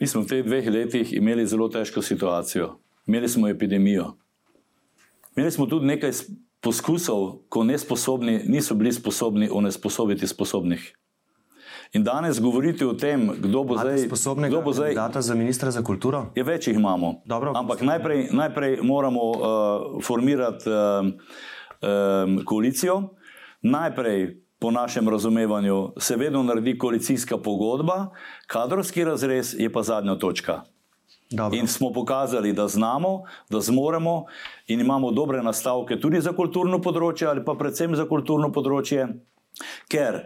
Mi 0.00 0.06
smo 0.06 0.22
v 0.22 0.26
teh 0.26 0.44
dveh 0.46 0.68
letih 0.70 1.12
imeli 1.12 1.46
zelo 1.46 1.68
težko 1.68 2.02
situacijo. 2.02 2.78
Imeli 3.08 3.28
smo 3.28 3.48
epidemijo. 3.48 4.12
Imeli 5.36 5.50
smo 5.50 5.66
tudi 5.66 5.86
nekaj 5.86 6.10
poskusov, 6.60 7.48
ko 7.48 7.64
nesposobni 7.64 8.40
niso 8.46 8.74
bili 8.74 8.92
sposobni 8.92 9.48
onesposobiti 9.52 10.26
sposobnih. 10.26 10.94
In 11.92 12.04
danes 12.04 12.40
govoriti 12.40 12.84
o 12.84 12.92
tem, 12.92 13.30
kdo 13.38 13.64
bo 13.64 13.74
Imate 13.74 13.96
zdaj 13.96 14.06
sposobnega 14.08 14.52
kdo 14.52 14.62
bo 14.62 14.72
zdaj, 14.72 14.94
kandidata 14.94 15.22
za 15.22 15.34
ministra 15.34 15.70
za 15.70 15.82
kulturo? 15.82 16.26
je 16.34 16.44
več 16.44 16.68
jih 16.68 16.76
imamo. 16.76 17.22
Dobro. 17.24 17.52
Ampak 17.56 17.80
najprej, 17.80 18.28
najprej 18.32 18.78
moramo 18.82 19.22
uh, 19.30 19.38
formirati 20.04 20.68
uh, 20.68 21.08
um, 21.80 22.42
koalicijo. 22.44 23.02
Najprej, 23.62 24.42
po 24.60 24.70
našem 24.70 25.08
razumevanju, 25.08 25.92
se 25.98 26.16
vedno 26.16 26.42
naredi 26.42 26.78
koalicijska 26.78 27.38
pogodba, 27.38 28.10
kadrovski 28.46 29.04
razrez 29.04 29.54
je 29.58 29.72
pa 29.72 29.82
zadnja 29.82 30.18
točka. 30.18 30.62
Dobro. 31.30 31.58
In 31.58 31.66
smo 31.68 31.92
pokazali, 31.92 32.52
da 32.52 32.68
znamo, 32.68 33.22
da 33.50 33.60
zmoremo 33.60 34.24
in 34.66 34.80
imamo 34.80 35.10
dobre 35.12 35.42
nastavke 35.42 36.00
tudi 36.00 36.20
za 36.24 36.32
kulturno 36.32 36.80
področje, 36.80 37.28
ali 37.28 37.44
pa 37.44 37.52
predvsem 37.54 37.96
za 37.96 38.06
kulturno 38.08 38.48
področje, 38.52 39.04
ker 39.92 40.22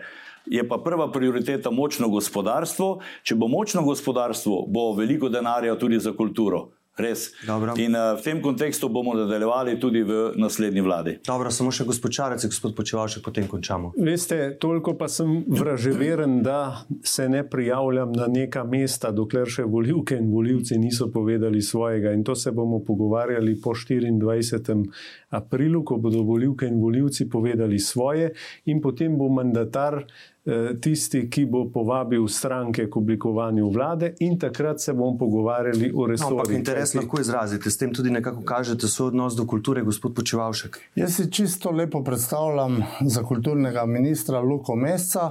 je 0.47 0.63
pa 0.69 0.79
prva 0.79 1.09
prioriteta 1.13 1.71
močno 1.71 2.09
gospodarstvo. 2.09 3.01
Če 3.23 3.35
bo 3.35 3.49
močno 3.51 3.83
gospodarstvo, 3.83 4.65
bo 4.71 4.93
veliko 4.95 5.29
denarja 5.29 5.75
tudi 5.79 5.99
za 5.99 6.15
kulturo. 6.15 6.69
Res. 6.97 7.31
Dobro. 7.47 7.73
In 7.81 7.95
uh, 7.97 8.21
v 8.21 8.23
tem 8.23 8.43
kontekstu 8.45 8.89
bomo 8.93 9.15
nadaljevali 9.17 9.79
tudi 9.81 10.03
v 10.05 10.37
naslednji 10.37 10.81
vladi. 10.85 11.15
Dobro, 11.25 11.49
samo 11.49 11.73
še 11.73 11.87
gospod 11.89 12.13
Čarec, 12.13 12.45
gospod 12.45 12.75
Počevalšek, 12.77 13.25
potem 13.25 13.49
končamo. 13.49 13.95
Veste, 13.97 14.59
toliko 14.61 14.93
pa 15.01 15.09
sem 15.09 15.41
vraževeren, 15.49 16.43
da 16.45 16.85
se 17.01 17.29
ne 17.33 17.41
prijavljam 17.49 18.13
na 18.13 18.29
neka 18.29 18.67
mesta, 18.69 19.09
dokler 19.09 19.49
še 19.49 19.65
volivke 19.65 20.21
in 20.21 20.29
volivci 20.29 20.77
niso 20.77 21.09
povedali 21.09 21.63
svojega. 21.65 22.13
In 22.13 22.27
to 22.29 22.37
se 22.37 22.53
bomo 22.53 22.83
pogovarjali 22.85 23.57
po 23.57 23.73
24. 23.73 24.85
aprilu, 25.33 25.81
ko 25.83 25.97
bodo 25.97 26.23
volivke 26.23 26.67
in 26.67 26.77
volivci 26.79 27.25
povedali 27.27 27.79
svoje, 27.79 28.33
in 28.65 28.81
potem 28.81 29.17
bo 29.17 29.29
mandatar 29.29 30.03
eh, 30.45 30.75
tisti, 30.77 31.25
ki 31.27 31.47
bo 31.47 31.65
povabil 31.67 32.29
stranke 32.29 32.85
k 32.87 32.97
oblikovanju 32.97 33.69
vlade, 33.69 34.13
in 34.21 34.37
takrat 34.37 34.81
se 34.81 34.93
bomo 34.93 35.17
pogovarjali 35.19 35.91
o 35.91 36.01
No, 36.01 36.07
resorju. 36.07 36.37
ampak 36.37 36.53
interes 36.53 36.95
lahko 36.95 37.21
izrazite, 37.21 37.71
s 37.71 37.77
tem 37.77 37.93
tudi 37.93 38.11
nekako 38.11 38.43
kažete 38.43 38.89
svoj 38.89 39.09
odnos 39.09 39.35
do 39.35 39.47
kulture, 39.47 39.83
gospod 39.83 40.15
Počevalšek. 40.15 40.81
Jaz 40.97 41.15
si 41.15 41.31
čisto 41.31 41.71
lepo 41.71 42.05
predstavljam 42.05 42.83
za 43.03 43.23
kulturnega 43.23 43.87
ministra 43.87 44.41
Luko 44.41 44.77
Mesca, 44.77 45.31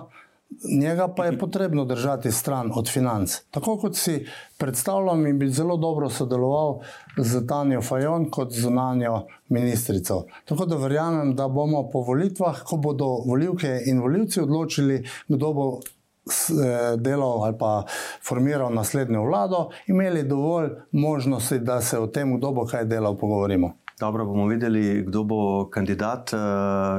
njega 0.80 1.08
pa 1.08 1.26
je 1.26 1.38
potrebno 1.38 1.86
držati 1.86 2.32
stran 2.32 2.72
od 2.76 2.90
financ. 2.90 3.36
Tako 3.52 3.78
kot 3.78 3.96
si 3.96 4.26
predstavljam 4.58 5.28
in 5.28 5.40
bi 5.40 5.50
zelo 5.50 5.78
dobro 5.78 6.10
sodeloval 6.10 6.80
z 7.18 7.48
Tanjo 7.48 7.82
Fajon 7.82 8.30
kot 8.30 8.52
zunanjo 8.52 9.26
ministrico. 9.50 10.26
Tako 10.46 10.66
da 10.66 10.76
verjamem, 10.76 11.36
da 11.36 11.48
bomo 11.48 11.90
po 11.90 12.02
volitvah, 12.02 12.64
ko 12.64 12.78
bodo 12.78 13.06
volivke 13.06 13.82
in 13.86 14.02
volivci 14.02 14.42
odločili, 14.42 15.04
kdo 15.28 15.54
bo 15.54 15.80
eh, 15.80 16.98
delal 16.98 17.44
ali 17.44 17.58
pa 17.58 17.84
formiral 18.28 18.74
naslednjo 18.74 19.24
vlado, 19.24 19.70
imeli 19.88 20.24
dovolj 20.24 20.70
možnosti, 20.92 21.60
da 21.60 21.82
se 21.82 22.00
o 22.00 22.08
tem, 22.08 22.38
kdo 22.38 22.52
bo 22.52 22.66
kaj 22.66 22.86
delal, 22.86 23.18
pogovorimo. 23.18 23.81
Dobro, 24.02 24.26
bomo 24.26 24.48
videli, 24.48 25.04
kdo 25.06 25.24
bo 25.24 25.70
kandidat. 25.70 26.34
Eh, 26.34 26.38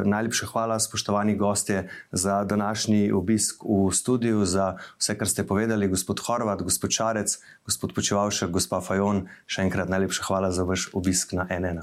Najlepša 0.06 0.46
hvala, 0.46 0.78
spoštovani 0.78 1.34
gostje, 1.36 1.88
za 2.12 2.44
današnji 2.44 3.10
obisk 3.12 3.64
v 3.66 3.90
studiu, 3.90 4.44
za 4.44 4.76
vse, 4.98 5.18
kar 5.18 5.28
ste 5.28 5.42
povedali, 5.46 5.88
gospod 5.88 6.22
Horvat, 6.22 6.62
gospod 6.62 6.94
Čarec, 6.94 7.38
gospod 7.66 7.94
Počevalšek, 7.94 8.54
gospa 8.54 8.78
Fajon. 8.80 9.26
Še 9.50 9.66
enkrat 9.66 9.90
najlepša 9.90 10.28
hvala 10.30 10.52
za 10.54 10.62
vaš 10.62 10.92
obisk 10.94 11.34
na 11.34 11.50
NN. 11.50 11.82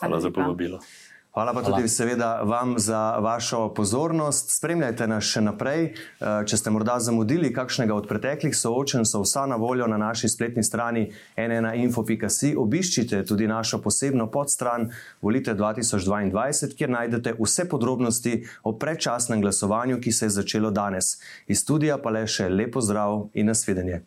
Hvala 0.00 0.18
za 0.18 0.34
povabilo. 0.34 0.82
Hvala 1.36 1.52
pa 1.52 1.62
tudi 1.62 1.88
seveda 1.88 2.40
vam 2.42 2.78
za 2.78 3.18
vašo 3.18 3.74
pozornost. 3.74 4.56
Spremljajte 4.56 5.06
nas 5.06 5.24
še 5.28 5.42
naprej. 5.44 5.82
Eh, 5.84 6.44
Če 6.48 6.56
ste 6.56 6.72
morda 6.72 6.94
zamudili 6.96 7.50
kakšnega 7.52 7.92
od 7.92 8.08
preteklih 8.08 8.56
soočenj, 8.56 9.04
so 9.04 9.20
vsa 9.20 9.44
na 9.44 9.58
voljo 9.60 9.84
na 9.84 9.98
naši 10.00 10.30
spletni 10.32 10.64
strani 10.64 11.10
nnainfo.si. 11.36 12.54
Obiščite 12.56 13.20
tudi 13.28 13.46
našo 13.52 13.82
posebno 13.84 14.30
podstran 14.32 14.88
Volite 15.20 15.52
2022, 15.54 16.72
kjer 16.72 16.90
najdete 16.90 17.36
vse 17.36 17.68
podrobnosti 17.68 18.38
o 18.64 18.72
predčasnem 18.72 19.44
glasovanju, 19.44 20.00
ki 20.00 20.12
se 20.12 20.30
je 20.30 20.38
začelo 20.40 20.70
danes. 20.70 21.18
Iz 21.46 21.60
studija 21.60 22.00
pa 22.00 22.16
le 22.16 22.24
še 22.24 22.48
lepo 22.48 22.80
zdrav 22.80 23.26
in 23.34 23.52
nasvidenje. 23.52 24.06